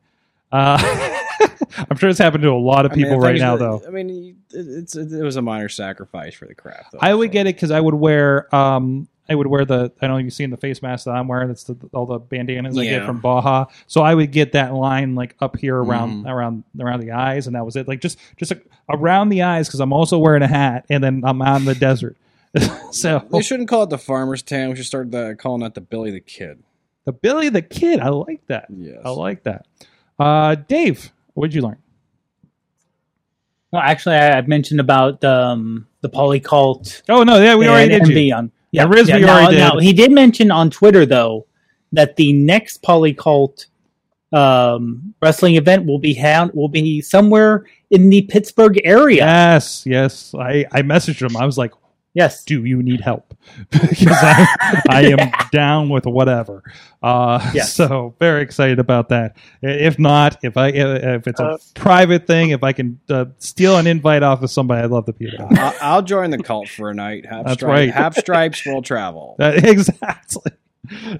Uh, 0.52 0.78
I'm 1.90 1.96
sure 1.96 2.08
it's 2.08 2.18
happened 2.20 2.42
to 2.44 2.50
a 2.50 2.54
lot 2.54 2.86
of 2.86 2.92
I 2.92 2.94
mean, 2.94 3.04
people 3.06 3.18
right 3.18 3.36
now, 3.38 3.54
is, 3.54 3.60
though. 3.60 3.82
I 3.86 3.90
mean, 3.90 4.36
it, 4.52 4.66
it's 4.68 4.94
it, 4.94 5.20
was 5.22 5.34
a 5.36 5.42
minor 5.42 5.68
sacrifice 5.68 6.34
for 6.34 6.46
the 6.46 6.54
craft. 6.54 6.92
Though, 6.92 6.98
I 7.02 7.12
would 7.12 7.30
so. 7.30 7.32
get 7.32 7.46
it 7.48 7.56
because 7.56 7.72
I 7.72 7.80
would 7.80 7.94
wear 7.94 8.54
um 8.54 9.08
I 9.28 9.34
would 9.34 9.46
wear 9.46 9.64
the 9.64 9.90
I 10.00 10.06
don't 10.06 10.10
know 10.10 10.16
if 10.18 10.24
you've 10.24 10.32
seen 10.34 10.50
the 10.50 10.56
face 10.58 10.82
mask 10.82 11.06
that 11.06 11.12
I'm 11.12 11.28
wearing. 11.28 11.48
That's 11.48 11.64
the, 11.64 11.76
all 11.94 12.04
the 12.06 12.18
bandanas 12.18 12.76
I 12.76 12.84
get 12.84 12.92
Yeah. 13.00 13.06
from 13.06 13.20
Baja. 13.20 13.66
So 13.86 14.02
I 14.02 14.14
would 14.14 14.32
get 14.32 14.52
that 14.52 14.74
line 14.74 15.14
like 15.14 15.34
up 15.40 15.56
here 15.56 15.76
around 15.76 16.24
Mhm. 16.24 16.30
around 16.30 16.64
around 16.78 17.00
the 17.00 17.12
eyes, 17.12 17.46
and 17.46 17.56
that 17.56 17.64
was 17.64 17.74
it. 17.76 17.88
Like 17.88 18.00
just 18.00 18.18
just 18.36 18.50
like, 18.50 18.66
around 18.90 19.30
the 19.30 19.42
eyes 19.42 19.66
because 19.66 19.80
I'm 19.80 19.92
also 19.94 20.18
wearing 20.18 20.42
a 20.42 20.46
hat, 20.48 20.84
and 20.90 21.02
then 21.02 21.22
I'm 21.24 21.40
out 21.40 21.60
in 21.60 21.64
the 21.64 21.74
desert. 21.74 22.16
so 22.92 23.26
We 23.30 23.42
shouldn't 23.42 23.68
call 23.68 23.82
it 23.84 23.90
the 23.90 23.98
farmer's 23.98 24.42
tan. 24.42 24.68
We 24.70 24.76
should 24.76 24.84
start 24.86 25.10
the, 25.10 25.34
calling 25.38 25.62
that 25.62 25.74
the 25.74 25.80
Billy 25.80 26.10
the 26.10 26.20
Kid. 26.20 26.62
the 27.04 27.12
Billy 27.12 27.48
the 27.48 27.62
Kid, 27.62 28.00
I 28.00 28.10
like 28.10 28.46
that. 28.48 28.66
Yes. 28.68 28.98
I 29.04 29.08
like 29.10 29.42
that. 29.44 29.66
Uh, 30.18 30.54
Dave, 30.54 31.10
what 31.32 31.46
did 31.46 31.54
you 31.54 31.62
learn? 31.62 31.78
Well, 33.72 33.82
actually, 33.82 34.14
I, 34.16 34.38
I 34.38 34.40
mentioned 34.42 34.78
about 34.80 35.24
um, 35.24 35.88
the 36.00 36.08
polycult. 36.08 37.02
Oh 37.08 37.24
no, 37.24 37.42
yeah, 37.42 37.56
we 37.56 37.66
already 37.66 37.92
and 37.94 38.04
did. 38.04 38.14
You. 38.16 38.32
MV 38.34 38.38
on. 38.38 38.52
Yeah, 38.74 38.86
Riz, 38.88 39.06
we 39.06 39.20
now, 39.20 39.36
already 39.36 39.56
did. 39.56 39.60
now, 39.60 39.78
he 39.78 39.92
did 39.92 40.10
mention 40.12 40.50
on 40.50 40.70
Twitter 40.70 41.06
though 41.06 41.46
that 41.92 42.16
the 42.16 42.32
next 42.32 42.82
polycult 42.82 43.66
um, 44.32 45.14
wrestling 45.22 45.54
event 45.54 45.86
will 45.86 46.00
be 46.00 46.14
ha- 46.14 46.50
will 46.52 46.68
be 46.68 47.00
somewhere 47.00 47.66
in 47.90 48.10
the 48.10 48.22
Pittsburgh 48.22 48.80
area. 48.84 49.24
Yes, 49.24 49.86
yes. 49.86 50.34
I 50.34 50.66
I 50.72 50.82
messaged 50.82 51.22
him. 51.22 51.36
I 51.36 51.46
was 51.46 51.56
like, 51.56 51.72
Yes. 52.14 52.44
do 52.44 52.64
you 52.64 52.82
need 52.82 53.00
help? 53.00 53.36
because 53.70 54.16
I, 54.20 54.82
I 54.88 55.02
am 55.02 55.32
down 55.52 55.88
with 55.88 56.06
whatever. 56.06 56.62
Uh, 57.02 57.50
Yes. 57.52 57.74
So 57.74 58.14
very 58.20 58.42
excited 58.42 58.78
about 58.78 59.08
that. 59.10 59.36
If 59.62 59.98
not, 59.98 60.38
if 60.42 60.56
I 60.56 60.68
if 60.68 61.26
it's 61.26 61.40
a 61.40 61.44
Uh, 61.44 61.58
private 61.74 62.26
thing, 62.26 62.50
if 62.50 62.62
I 62.62 62.72
can 62.72 62.98
uh, 63.10 63.26
steal 63.38 63.76
an 63.76 63.86
invite 63.86 64.22
off 64.22 64.42
of 64.42 64.50
somebody, 64.50 64.82
I'd 64.84 64.90
love 64.90 65.06
to 65.06 65.12
be 65.12 65.26
there. 65.36 65.46
I'll, 65.58 65.74
I'll 65.82 66.02
join 66.02 66.30
the 66.30 66.38
cult 66.38 66.68
for 66.68 66.88
a 66.90 66.94
night. 66.94 67.26
Have 67.26 67.44
That's 67.46 67.58
stripes, 67.58 67.78
right. 67.78 67.90
Have 67.92 68.14
stripes 68.14 68.64
will 68.64 68.80
travel. 68.82 69.34
That- 69.38 69.64
exactly. 69.64 70.52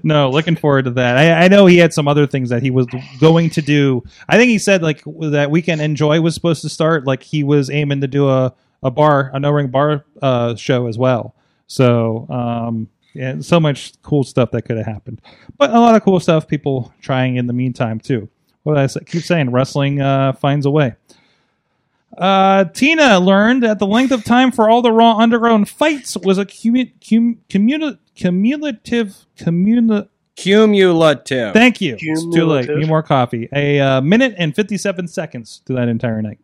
No, 0.03 0.29
looking 0.29 0.55
forward 0.55 0.85
to 0.85 0.91
that. 0.91 1.17
I, 1.17 1.45
I 1.45 1.47
know 1.47 1.65
he 1.65 1.77
had 1.77 1.91
some 1.91 2.07
other 2.07 2.27
things 2.27 2.49
that 2.49 2.61
he 2.61 2.69
was 2.69 2.85
going 3.19 3.49
to 3.51 3.61
do. 3.63 4.03
I 4.29 4.37
think 4.37 4.49
he 4.49 4.59
said 4.59 4.83
like 4.83 5.03
that 5.21 5.49
weekend 5.49 5.81
enjoy 5.81 6.21
was 6.21 6.35
supposed 6.35 6.61
to 6.61 6.69
start. 6.69 7.05
Like 7.07 7.23
he 7.23 7.43
was 7.43 7.69
aiming 7.71 8.01
to 8.01 8.07
do 8.07 8.29
a 8.29 8.53
a 8.83 8.91
bar, 8.91 9.31
a 9.33 9.39
no 9.39 9.51
ring 9.51 9.67
bar 9.67 10.05
uh, 10.21 10.55
show 10.55 10.87
as 10.87 10.97
well. 10.97 11.35
So 11.67 12.27
um, 12.29 12.87
yeah, 13.13 13.39
so 13.39 13.59
much 13.59 13.93
cool 14.01 14.23
stuff 14.23 14.51
that 14.51 14.63
could 14.63 14.77
have 14.77 14.85
happened, 14.85 15.21
but 15.57 15.69
a 15.69 15.79
lot 15.79 15.95
of 15.95 16.03
cool 16.03 16.19
stuff 16.19 16.47
people 16.47 16.93
trying 17.01 17.37
in 17.37 17.47
the 17.47 17.53
meantime 17.53 17.99
too. 17.99 18.29
What 18.63 18.75
did 18.75 18.83
I 18.83 18.87
say? 18.87 18.99
keep 19.05 19.23
saying, 19.23 19.51
wrestling 19.51 20.01
uh, 20.01 20.33
finds 20.33 20.65
a 20.65 20.71
way. 20.71 20.95
Uh, 22.17 22.65
Tina 22.65 23.19
learned 23.19 23.63
that 23.63 23.77
the 23.77 23.87
length 23.87 24.11
of 24.11 24.23
time 24.23 24.51
for 24.51 24.69
all 24.69 24.81
the 24.81 24.91
Raw 24.91 25.17
Underground 25.17 25.67
fights 25.67 26.15
was 26.17 26.37
a 26.37 26.45
cumu- 26.45 26.91
cum- 27.07 27.39
communi- 27.49 27.99
cumulative 28.15 29.25
communi- 29.37 30.07
Cumulative. 30.37 31.53
Thank 31.53 31.79
you. 31.79 31.95
It's 31.97 32.23
too 32.35 32.45
late. 32.45 32.67
Need 32.69 32.89
more 32.89 33.01
coffee. 33.01 33.47
A 33.53 33.79
uh, 33.79 34.01
minute 34.01 34.35
and 34.37 34.53
fifty-seven 34.53 35.07
seconds 35.07 35.61
to 35.65 35.73
that 35.73 35.87
entire 35.87 36.21
night. 36.21 36.39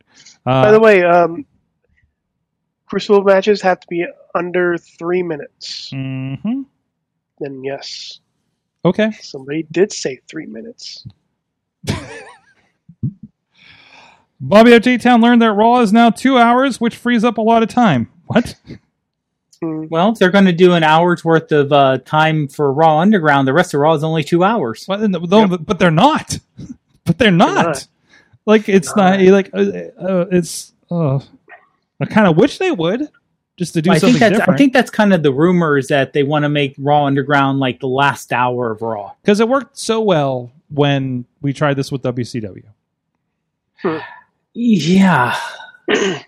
Uh, 0.46 0.64
By 0.64 0.72
the 0.72 0.80
way, 0.80 1.04
um, 1.04 1.46
Crucible 2.92 3.24
matches 3.24 3.62
have 3.62 3.80
to 3.80 3.88
be 3.88 4.06
under 4.36 4.78
three 4.78 5.24
minutes. 5.24 5.90
mhm. 5.94 6.66
Then 7.40 7.64
yes, 7.64 8.20
Okay. 8.84 9.12
somebody 9.22 9.66
did 9.72 9.94
say 9.94 10.20
three 10.28 10.46
minutes. 10.46 11.08
Bobby 14.42 14.74
F. 14.74 14.82
J. 14.82 14.98
Town 14.98 15.22
learned 15.22 15.42
that 15.42 15.54
Raw 15.54 15.80
is 15.80 15.94
now 15.94 16.10
two 16.10 16.38
hours, 16.38 16.82
which 16.82 16.98
frees 16.98 17.24
up 17.24 17.38
a 17.38 17.42
lot 17.42 17.64
of 17.64 17.70
time. 17.70 18.12
What? 18.26 18.56
Mm. 19.64 19.88
Well, 19.90 20.10
if 20.12 20.18
they're 20.20 20.30
going 20.32 20.46
to 20.46 20.52
do 20.52 20.74
an 20.74 20.84
hour's 20.84 21.24
worth 21.24 21.52
of 21.54 21.72
uh, 21.72 22.00
time 22.00 22.50
for 22.50 22.74
Raw 22.74 23.00
Underground, 23.00 23.48
the 23.48 23.54
rest 23.54 23.74
of 23.74 23.80
Raw 23.80 23.94
is 23.94 24.04
only 24.04 24.24
two 24.26 24.44
hours. 24.44 24.84
What? 24.86 25.00
No, 25.02 25.48
But 25.48 25.80
they're 25.80 25.92
not. 25.92 26.38
But 27.06 27.18
they're 27.18 27.32
not. 27.32 27.66
not. 27.66 27.88
Like 28.46 28.70
it's 28.70 28.96
not. 28.96 29.20
like 29.22 29.50
uh, 29.54 29.60
uh, 29.60 30.26
it's. 30.32 30.72
Uh, 30.90 31.20
I 32.02 32.06
kind 32.06 32.28
of 32.28 32.36
wish 32.38 32.58
they 32.58 32.72
would 32.72 33.10
just 33.58 33.74
to 33.74 33.82
do 33.82 33.92
I 33.92 33.98
something 33.98 34.14
think 34.14 34.20
that's 34.20 34.40
different. 34.40 34.56
I 34.56 34.58
think 34.58 34.74
that's 34.74 34.90
kind 34.90 35.14
of 35.14 35.24
the 35.24 35.32
rumor 35.32 35.78
is 35.78 35.88
that 35.90 36.14
they 36.14 36.24
want 36.24 36.44
to 36.44 36.50
make 36.50 36.76
Raw 36.80 37.06
Underground 37.06 37.60
like 37.60 37.80
the 37.80 37.88
last 37.88 38.34
hour 38.34 38.72
of 38.72 38.82
Raw. 38.82 39.14
because 39.22 39.40
it 39.40 39.48
worked 39.48 39.78
so 39.78 40.02
well 40.02 40.52
when 40.70 41.26
we 41.42 41.54
tried 41.54 41.76
this 41.76 41.92
with 41.92 42.02
WCW. 42.02 42.64
Hmm. 43.82 43.98
Yeah, 44.54 45.40
I 45.90 46.26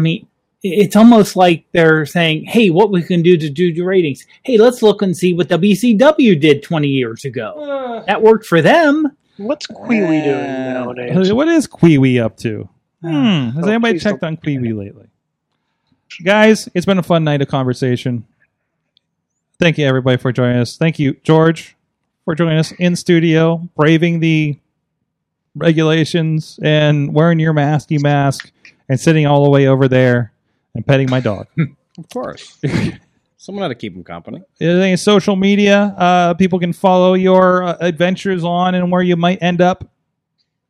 mean, 0.00 0.26
it's 0.62 0.94
almost 0.94 1.36
like 1.36 1.64
they're 1.72 2.06
saying, 2.06 2.44
"Hey, 2.44 2.70
what 2.70 2.90
we 2.90 3.02
can 3.02 3.22
do 3.22 3.36
to 3.36 3.50
do 3.50 3.74
the 3.74 3.82
ratings? 3.82 4.26
Hey, 4.42 4.58
let's 4.58 4.82
look 4.82 5.02
and 5.02 5.16
see 5.16 5.34
what 5.34 5.48
WCW 5.48 6.40
did 6.40 6.62
20 6.62 6.88
years 6.88 7.24
ago. 7.24 7.54
Uh. 7.58 8.04
That 8.06 8.22
worked 8.22 8.46
for 8.46 8.62
them." 8.62 9.16
What's 9.38 9.66
Queewee 9.66 10.24
doing 10.24 10.36
eh. 10.36 10.72
nowadays? 10.74 11.32
What 11.32 11.48
is 11.48 11.66
Queewee 11.66 12.22
up 12.22 12.36
to? 12.38 12.68
Hmm. 13.02 13.50
Has 13.56 13.64
Oh, 13.64 13.68
anybody 13.68 13.98
checked 13.98 14.20
don't. 14.20 14.28
on 14.28 14.36
Queewee 14.38 14.76
lately? 14.76 15.06
Guys, 16.24 16.68
it's 16.74 16.86
been 16.86 16.98
a 16.98 17.02
fun 17.02 17.24
night 17.24 17.42
of 17.42 17.48
conversation. 17.48 18.24
Thank 19.58 19.78
you, 19.78 19.86
everybody, 19.86 20.16
for 20.18 20.32
joining 20.32 20.58
us. 20.58 20.76
Thank 20.76 20.98
you, 20.98 21.14
George, 21.22 21.76
for 22.24 22.34
joining 22.34 22.58
us 22.58 22.72
in 22.72 22.96
studio, 22.96 23.68
braving 23.76 24.20
the 24.20 24.58
regulations 25.54 26.58
and 26.62 27.14
wearing 27.14 27.38
your 27.38 27.52
masky 27.52 28.00
mask 28.00 28.50
and 28.88 28.98
sitting 28.98 29.26
all 29.26 29.44
the 29.44 29.50
way 29.50 29.66
over 29.66 29.88
there 29.88 30.32
and 30.74 30.86
petting 30.86 31.10
my 31.10 31.20
dog. 31.20 31.46
Of 31.98 32.08
course. 32.08 32.58
Someone 33.36 33.60
had 33.62 33.68
to 33.68 33.74
keep 33.74 33.94
him 33.94 34.02
company. 34.02 34.40
Anything 34.58 34.92
in 34.92 34.96
social 34.96 35.36
media, 35.36 35.94
uh, 35.98 36.32
people 36.32 36.58
can 36.58 36.72
follow 36.72 37.12
your 37.12 37.64
uh, 37.64 37.76
adventures 37.80 38.44
on 38.44 38.74
and 38.74 38.90
where 38.90 39.02
you 39.02 39.14
might 39.14 39.42
end 39.42 39.60
up. 39.60 39.84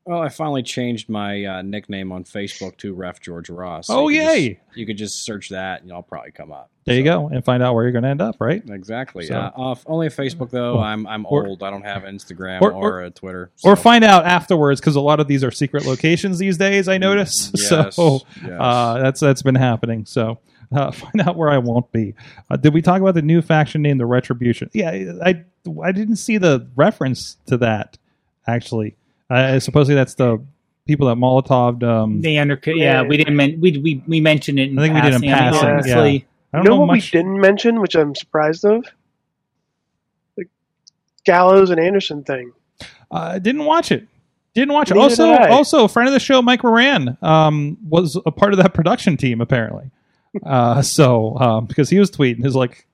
Well, 0.04 0.20
I 0.20 0.30
finally 0.30 0.64
changed 0.64 1.08
my 1.08 1.44
uh, 1.44 1.62
nickname 1.62 2.10
on 2.10 2.24
Facebook 2.24 2.76
to 2.78 2.92
Ref 2.92 3.20
George 3.20 3.48
Ross. 3.48 3.88
Oh, 3.88 4.08
you 4.08 4.22
yay. 4.22 4.48
Just, 4.54 4.76
you 4.76 4.84
could 4.86 4.98
just 4.98 5.24
search 5.24 5.50
that 5.50 5.82
and 5.82 5.92
I'll 5.92 6.02
probably 6.02 6.32
come 6.32 6.50
up. 6.50 6.70
There 6.84 6.96
you 6.96 7.04
go, 7.04 7.28
and 7.28 7.44
find 7.44 7.62
out 7.62 7.74
where 7.74 7.84
you're 7.84 7.92
going 7.92 8.02
to 8.02 8.08
end 8.08 8.20
up, 8.20 8.40
right? 8.40 8.60
Exactly. 8.68 9.26
So- 9.26 9.36
uh, 9.36 9.52
off, 9.54 9.84
only 9.86 10.08
Facebook 10.08 10.50
though. 10.50 10.78
Or- 10.78 10.84
I'm 10.84 11.06
I'm 11.06 11.24
or- 11.26 11.46
old. 11.46 11.62
I 11.62 11.70
don't 11.70 11.84
have 11.84 12.02
Instagram 12.02 12.60
or- 12.62 12.72
or, 12.72 13.02
or- 13.04 13.10
Twitter. 13.10 13.52
Or 13.62 13.76
find 13.76 14.02
out 14.02 14.26
afterwards 14.26 14.80
because 14.80 14.96
a 14.96 15.00
lot 15.00 15.20
of 15.20 15.28
these 15.28 15.44
are 15.44 15.52
secret 15.52 15.86
locations 15.86 16.38
these 16.38 16.56
days. 16.58 16.88
I 16.88 16.98
notice. 16.98 17.52
Yes, 17.54 17.94
so 17.94 18.20
yes. 18.42 18.50
uh, 18.58 18.98
that's 19.00 19.20
that's 19.20 19.42
been 19.42 19.54
happening. 19.54 20.04
So 20.04 20.40
uh, 20.72 20.90
find 20.90 21.20
out 21.20 21.36
where 21.36 21.50
I 21.50 21.58
won't 21.58 21.92
be. 21.92 22.14
Uh, 22.50 22.56
did 22.56 22.74
we 22.74 22.82
talk 22.82 23.00
about 23.00 23.14
the 23.14 23.22
new 23.22 23.40
faction 23.40 23.82
named 23.82 24.00
the 24.00 24.06
Retribution? 24.06 24.68
Yeah, 24.72 24.90
I 25.24 25.44
I 25.84 25.92
didn't 25.92 26.16
see 26.16 26.38
the 26.38 26.68
reference 26.74 27.36
to 27.46 27.56
that 27.58 27.98
actually. 28.48 28.96
Uh, 29.32 29.60
supposedly 29.60 29.94
that's 29.94 30.14
the 30.14 30.42
people 30.86 31.06
that 31.08 31.16
Molotov. 31.16 31.82
Um, 31.82 32.20
They 32.20 32.38
under 32.38 32.60
yeah, 32.66 33.02
we 33.02 33.16
didn't 33.16 33.36
men- 33.36 33.60
we, 33.60 33.78
we 33.78 34.02
we 34.06 34.20
mentioned 34.20 34.58
it. 34.58 34.70
In 34.70 34.78
I 34.78 34.82
think 34.82 34.94
we 34.94 35.00
did 35.00 35.14
in 35.14 35.20
passing. 35.22 35.30
I 35.30 35.30
mean, 35.30 35.52
passing, 35.52 35.68
honestly, 35.68 36.26
I 36.52 36.56
don't 36.58 36.64
know, 36.64 36.70
know, 36.72 36.80
what 36.80 36.86
much. 36.86 37.12
we 37.12 37.18
didn't 37.18 37.40
mention, 37.40 37.80
which 37.80 37.94
I'm 37.94 38.14
surprised 38.14 38.64
of? 38.64 38.84
The 40.36 40.44
Gallows 41.24 41.70
and 41.70 41.80
Anderson 41.80 42.24
thing. 42.24 42.52
I 43.10 43.38
didn't 43.38 43.64
watch 43.64 43.90
it. 43.92 44.06
Didn't 44.54 44.74
watch 44.74 44.90
it. 44.90 44.94
Neither 44.94 45.04
Also, 45.04 45.26
did 45.26 45.50
also 45.50 45.84
a 45.84 45.88
friend 45.88 46.08
of 46.08 46.12
the 46.12 46.20
show, 46.20 46.42
Mike 46.42 46.62
Moran, 46.62 47.16
um, 47.22 47.78
was 47.88 48.16
a 48.26 48.30
part 48.30 48.52
of 48.52 48.58
that 48.58 48.74
production 48.74 49.16
team 49.16 49.40
apparently. 49.40 49.90
Uh, 50.44 50.82
so 50.82 51.38
um, 51.38 51.66
because 51.66 51.88
he 51.88 51.98
was 51.98 52.10
tweeting, 52.10 52.44
his 52.44 52.54
like, 52.54 52.86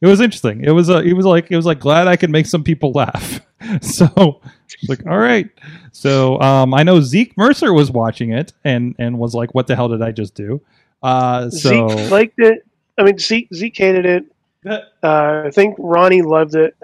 it 0.00 0.06
was 0.06 0.20
interesting. 0.20 0.64
It 0.64 0.70
was 0.70 0.88
a, 0.88 1.02
he 1.02 1.12
was 1.12 1.26
like, 1.26 1.50
it 1.50 1.56
was 1.56 1.66
like 1.66 1.80
glad 1.80 2.08
I 2.08 2.16
could 2.16 2.30
make 2.30 2.46
some 2.46 2.64
people 2.64 2.92
laugh. 2.92 3.40
so 3.82 4.40
it's 4.64 4.88
like, 4.88 5.06
all 5.06 5.18
right. 5.18 5.48
So 5.92 6.40
um, 6.40 6.72
I 6.72 6.82
know 6.82 7.00
Zeke 7.00 7.36
Mercer 7.36 7.72
was 7.72 7.90
watching 7.90 8.30
it 8.30 8.52
and 8.64 8.94
and 8.98 9.18
was 9.18 9.34
like, 9.34 9.54
what 9.54 9.66
the 9.66 9.76
hell 9.76 9.88
did 9.88 10.02
I 10.02 10.12
just 10.12 10.34
do? 10.34 10.62
Uh, 11.02 11.50
so 11.50 11.88
Zeke 11.88 12.10
liked 12.10 12.38
it. 12.38 12.66
I 12.96 13.02
mean, 13.02 13.18
Zeke, 13.18 13.48
Zeke 13.54 13.76
hated 13.76 14.06
it. 14.06 14.24
Uh, 15.02 15.44
I 15.46 15.50
think 15.50 15.74
Ronnie 15.78 16.20
loved 16.20 16.54
it. 16.54 16.76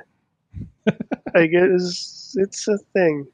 I 1.34 1.46
guess 1.46 2.34
it's 2.38 2.66
a 2.68 2.78
thing. 2.94 3.26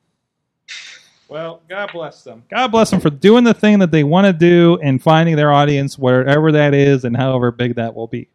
Well, 1.29 1.63
God 1.69 1.91
bless 1.93 2.25
them. 2.25 2.43
God 2.51 2.73
bless 2.73 2.91
them 2.91 3.01
for 3.01 3.09
doing 3.09 3.45
the 3.45 3.55
thing 3.55 3.79
that 3.79 3.93
they 3.93 4.03
want 4.03 4.27
to 4.27 4.33
do 4.33 4.81
and 4.83 5.01
finding 5.01 5.37
their 5.37 5.53
audience 5.53 5.97
wherever 5.97 6.51
that 6.51 6.75
is 6.75 7.05
and 7.05 7.17
however 7.17 7.53
big 7.53 7.77
that 7.77 7.95
will 7.95 8.09
be. 8.09 8.29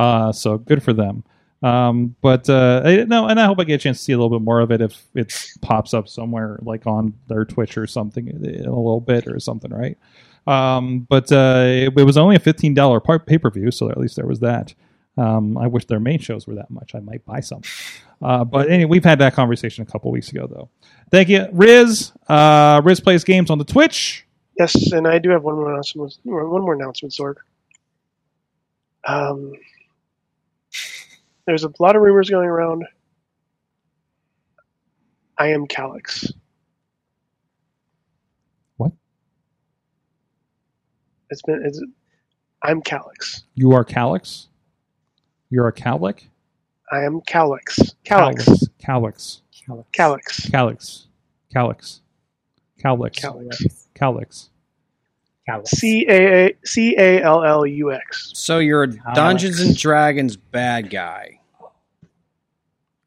Uh, 0.00 0.32
so 0.32 0.58
good 0.58 0.82
for 0.82 0.92
them. 0.92 1.24
Um, 1.62 2.16
but 2.22 2.48
uh, 2.48 2.80
I, 2.84 3.04
no, 3.04 3.26
and 3.26 3.38
I 3.38 3.44
hope 3.44 3.60
I 3.60 3.64
get 3.64 3.74
a 3.74 3.78
chance 3.78 3.98
to 3.98 4.04
see 4.04 4.12
a 4.12 4.16
little 4.16 4.30
bit 4.30 4.42
more 4.42 4.60
of 4.60 4.70
it 4.70 4.80
if 4.80 5.02
it 5.14 5.34
pops 5.60 5.92
up 5.92 6.08
somewhere 6.08 6.58
like 6.62 6.86
on 6.86 7.12
their 7.28 7.44
Twitch 7.44 7.76
or 7.76 7.86
something 7.86 8.28
in 8.28 8.64
a 8.64 8.74
little 8.74 9.00
bit 9.00 9.26
or 9.26 9.38
something, 9.38 9.70
right? 9.70 9.98
Um, 10.46 11.00
but 11.00 11.30
uh, 11.30 11.64
it, 11.66 11.92
it 11.98 12.04
was 12.04 12.16
only 12.16 12.36
a 12.36 12.40
fifteen 12.40 12.72
dollar 12.72 12.98
pay 12.98 13.36
per 13.36 13.50
view, 13.50 13.70
so 13.70 13.90
at 13.90 13.98
least 13.98 14.16
there 14.16 14.26
was 14.26 14.40
that. 14.40 14.72
Um, 15.18 15.58
I 15.58 15.66
wish 15.66 15.84
their 15.84 16.00
main 16.00 16.18
shows 16.18 16.46
were 16.46 16.54
that 16.54 16.70
much. 16.70 16.94
I 16.94 17.00
might 17.00 17.26
buy 17.26 17.40
some. 17.40 17.60
Uh, 18.22 18.44
but 18.44 18.70
anyway, 18.70 18.88
we've 18.88 19.04
had 19.04 19.18
that 19.18 19.34
conversation 19.34 19.82
a 19.82 19.86
couple 19.86 20.10
weeks 20.10 20.30
ago, 20.30 20.46
though. 20.46 20.70
Thank 21.10 21.28
you, 21.28 21.46
Riz. 21.52 22.12
Uh, 22.26 22.80
Riz 22.82 23.00
plays 23.00 23.22
games 23.22 23.50
on 23.50 23.58
the 23.58 23.64
Twitch. 23.64 24.24
Yes, 24.58 24.92
and 24.92 25.06
I 25.06 25.18
do 25.18 25.28
have 25.28 25.42
one 25.42 25.56
more 25.56 25.70
announcement. 25.70 26.16
One 26.24 26.62
more 26.62 26.74
announcement, 26.74 27.12
Sorg. 27.12 27.34
Um, 29.06 29.52
there's 31.46 31.64
a 31.64 31.72
lot 31.78 31.96
of 31.96 32.02
rumors 32.02 32.30
going 32.30 32.48
around. 32.48 32.84
I 35.38 35.48
am 35.48 35.66
Calyx. 35.66 36.30
What? 38.76 38.92
It's 41.30 41.42
been. 41.42 41.62
It's, 41.64 41.82
I'm 42.62 42.82
Calyx. 42.82 43.44
You 43.54 43.72
are 43.72 43.84
Calyx. 43.84 44.48
You're 45.48 45.68
a 45.68 45.72
Cowlick? 45.72 46.24
I 46.92 47.04
am 47.04 47.20
Calyx. 47.22 47.78
Calyx. 48.04 48.44
Calyx. 48.78 49.40
Calyx. 49.92 50.50
Calyx. 50.50 51.08
Calyx. 51.52 52.00
Calyx. 52.78 53.20
Calyx. 53.20 53.88
Cowlix. 53.94 54.49
C 55.64 56.06
A 56.08 56.46
A 56.46 56.56
C 56.64 56.94
A 56.98 57.22
L 57.22 57.44
L 57.44 57.66
U 57.66 57.92
X. 57.92 58.32
So 58.34 58.58
you're 58.58 58.84
a 58.84 59.14
Dungeons 59.14 59.60
and 59.60 59.76
Dragons 59.76 60.36
bad 60.36 60.90
guy. 60.90 61.40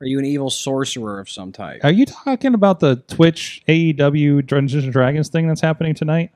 Are 0.01 0.05
you 0.05 0.19
an 0.19 0.25
evil 0.25 0.49
sorcerer 0.49 1.21
of 1.21 1.29
some 1.29 1.53
type? 1.53 1.79
Are 1.85 1.91
you 1.91 2.05
talking 2.05 2.53
about 2.53 2.81
the 2.81 2.97
Twitch 3.07 3.63
AEW 3.69 4.45
Dungeons 4.45 4.83
and 4.83 4.91
Dragons 4.91 5.29
thing 5.29 5.47
that's 5.47 5.61
happening 5.61 5.95
tonight? 5.95 6.31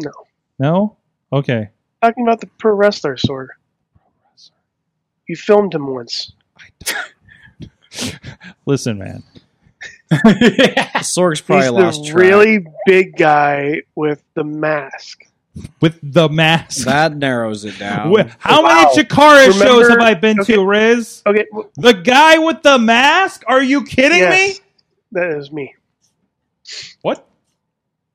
No. 0.00 0.10
No. 0.58 0.96
Okay. 1.32 1.68
Talking 2.02 2.24
about 2.24 2.40
the 2.40 2.48
pro 2.58 2.74
wrestler, 2.74 3.14
Sorg. 3.14 3.46
You 5.28 5.36
filmed 5.36 5.72
him 5.72 5.86
once. 5.92 6.32
Listen, 8.66 8.98
man. 8.98 9.22
Sorg's 11.02 11.40
probably 11.40 11.64
He's 11.64 11.72
lost 11.72 12.02
the 12.04 12.10
track. 12.10 12.22
really 12.22 12.66
big 12.86 13.16
guy 13.16 13.82
with 13.94 14.22
the 14.34 14.44
mask. 14.44 15.22
With 15.80 15.98
the 16.02 16.28
mask. 16.28 16.84
That 16.84 17.16
narrows 17.16 17.64
it 17.64 17.78
down. 17.78 18.12
Wh- 18.14 18.28
How 18.38 18.62
Wow. 18.62 18.68
many 18.92 19.02
Chikara 19.02 19.48
Remember- 19.48 19.64
shows 19.64 19.88
have 19.88 20.00
I 20.00 20.14
been 20.14 20.40
okay. 20.40 20.54
to, 20.54 20.64
Riz? 20.66 21.22
Okay, 21.26 21.46
w- 21.50 21.70
The 21.76 21.94
guy 21.94 22.38
with 22.38 22.62
the 22.62 22.78
mask? 22.78 23.42
Are 23.48 23.62
you 23.62 23.84
kidding 23.84 24.18
yes, 24.18 24.58
me? 24.58 24.64
that 25.12 25.30
is 25.38 25.50
me. 25.50 25.74
What? 27.02 27.26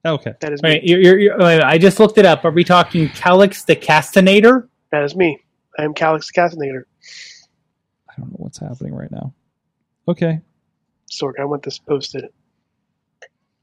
Okay. 0.06 0.34
That 0.40 0.54
is 0.54 0.62
me. 0.62 0.70
Wait, 0.70 0.84
you're, 0.84 1.00
you're, 1.00 1.20
you're, 1.20 1.38
wait, 1.40 1.62
I 1.62 1.78
just 1.78 2.00
looked 2.00 2.18
it 2.18 2.26
up. 2.26 2.44
Are 2.46 2.52
we 2.52 2.64
talking 2.64 3.10
Calix 3.10 3.64
the 3.64 3.76
Castinator? 3.76 4.68
That 4.92 5.04
is 5.04 5.16
me. 5.16 5.40
I 5.80 5.84
am 5.84 5.94
Calix 5.94 6.28
the 6.28 6.34
Castinator. 6.34 6.86
I 8.10 8.14
don't 8.20 8.30
know 8.30 8.38
what's 8.38 8.60
happening 8.60 8.94
right 8.94 9.12
now. 9.12 9.34
Okay. 10.08 10.42
Sorg, 11.12 11.34
I 11.40 11.46
want 11.46 11.64
this 11.64 11.78
posted. 11.78 12.26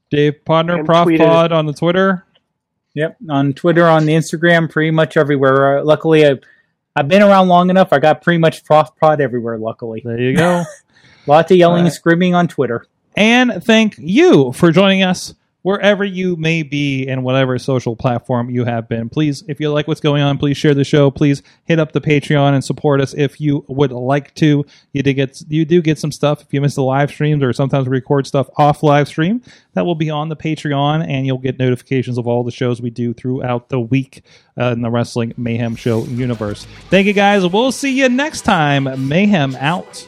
Dave 0.09 0.35
Podner, 0.45 0.77
And 0.79 0.85
Prof 0.85 1.07
tweeted 1.07 1.19
Pod 1.19 1.51
on 1.51 1.65
the 1.65 1.73
Twitter. 1.73 2.25
Yep, 2.95 3.17
on 3.29 3.53
Twitter, 3.53 3.85
on 3.87 4.05
the 4.05 4.13
Instagram, 4.13 4.69
pretty 4.69 4.91
much 4.91 5.17
everywhere. 5.17 5.79
Uh, 5.79 5.83
luckily, 5.83 6.25
I, 6.25 6.39
I've 6.95 7.07
been 7.07 7.21
around 7.21 7.47
long 7.47 7.69
enough. 7.69 7.93
I 7.93 7.99
got 7.99 8.21
pretty 8.21 8.39
much 8.39 8.63
Prof 8.65 8.95
Pod 8.99 9.21
everywhere. 9.21 9.57
Luckily, 9.57 10.01
There 10.03 10.19
you 10.19 10.35
go. 10.35 10.63
lots 11.27 11.51
of 11.51 11.57
yelling 11.57 11.85
and 11.85 11.93
screaming 11.93 12.33
on 12.33 12.47
Twitter. 12.47 12.85
and 13.15 13.63
thank 13.63 13.95
you 13.97 14.51
for 14.53 14.71
joining 14.71 15.03
us 15.03 15.33
wherever 15.61 16.03
you 16.03 16.35
may 16.35 16.63
be 16.63 17.07
and 17.07 17.23
whatever 17.23 17.57
social 17.59 17.95
platform 17.95 18.49
you 18.49 18.65
have 18.65 18.87
been. 18.87 19.09
Please, 19.09 19.43
if 19.47 19.59
you 19.59 19.71
like 19.71 19.87
what's 19.87 19.99
going 19.99 20.21
on, 20.21 20.37
please 20.37 20.57
share 20.57 20.73
the 20.73 20.83
show. 20.83 21.11
Please 21.11 21.43
hit 21.65 21.79
up 21.79 21.91
the 21.91 22.01
Patreon 22.01 22.53
and 22.53 22.63
support 22.63 23.01
us 23.01 23.13
if 23.13 23.41
you 23.41 23.65
would 23.67 23.91
like 23.91 24.33
to. 24.35 24.65
You 24.93 25.03
do 25.03 25.13
get 25.13 25.41
you 25.49 25.65
do 25.65 25.81
get 25.81 25.99
some 25.99 26.11
stuff 26.11 26.41
if 26.41 26.53
you 26.53 26.61
miss 26.61 26.75
the 26.75 26.83
live 26.83 27.11
streams 27.11 27.43
or 27.43 27.51
sometimes 27.53 27.87
we 27.87 27.91
record 27.91 28.25
stuff 28.25 28.49
off 28.57 28.83
live 28.83 29.07
stream. 29.07 29.41
That 29.73 29.85
will 29.85 29.95
be 29.95 30.09
on 30.09 30.29
the 30.29 30.35
Patreon 30.35 31.07
and 31.07 31.25
you'll 31.25 31.37
get 31.37 31.59
notifications 31.59 32.17
of 32.17 32.27
all 32.27 32.43
the 32.43 32.51
shows 32.51 32.81
we 32.81 32.89
do 32.89 33.13
throughout 33.13 33.69
the 33.69 33.79
week 33.79 34.23
uh, 34.57 34.71
in 34.71 34.81
the 34.81 34.89
Wrestling 34.89 35.33
Mayhem 35.37 35.75
Show 35.75 36.05
universe. 36.05 36.65
Thank 36.89 37.07
you 37.07 37.13
guys. 37.13 37.45
We'll 37.45 37.71
see 37.71 37.97
you 37.97 38.09
next 38.09 38.41
time. 38.41 39.07
Mayhem 39.07 39.55
out. 39.55 40.07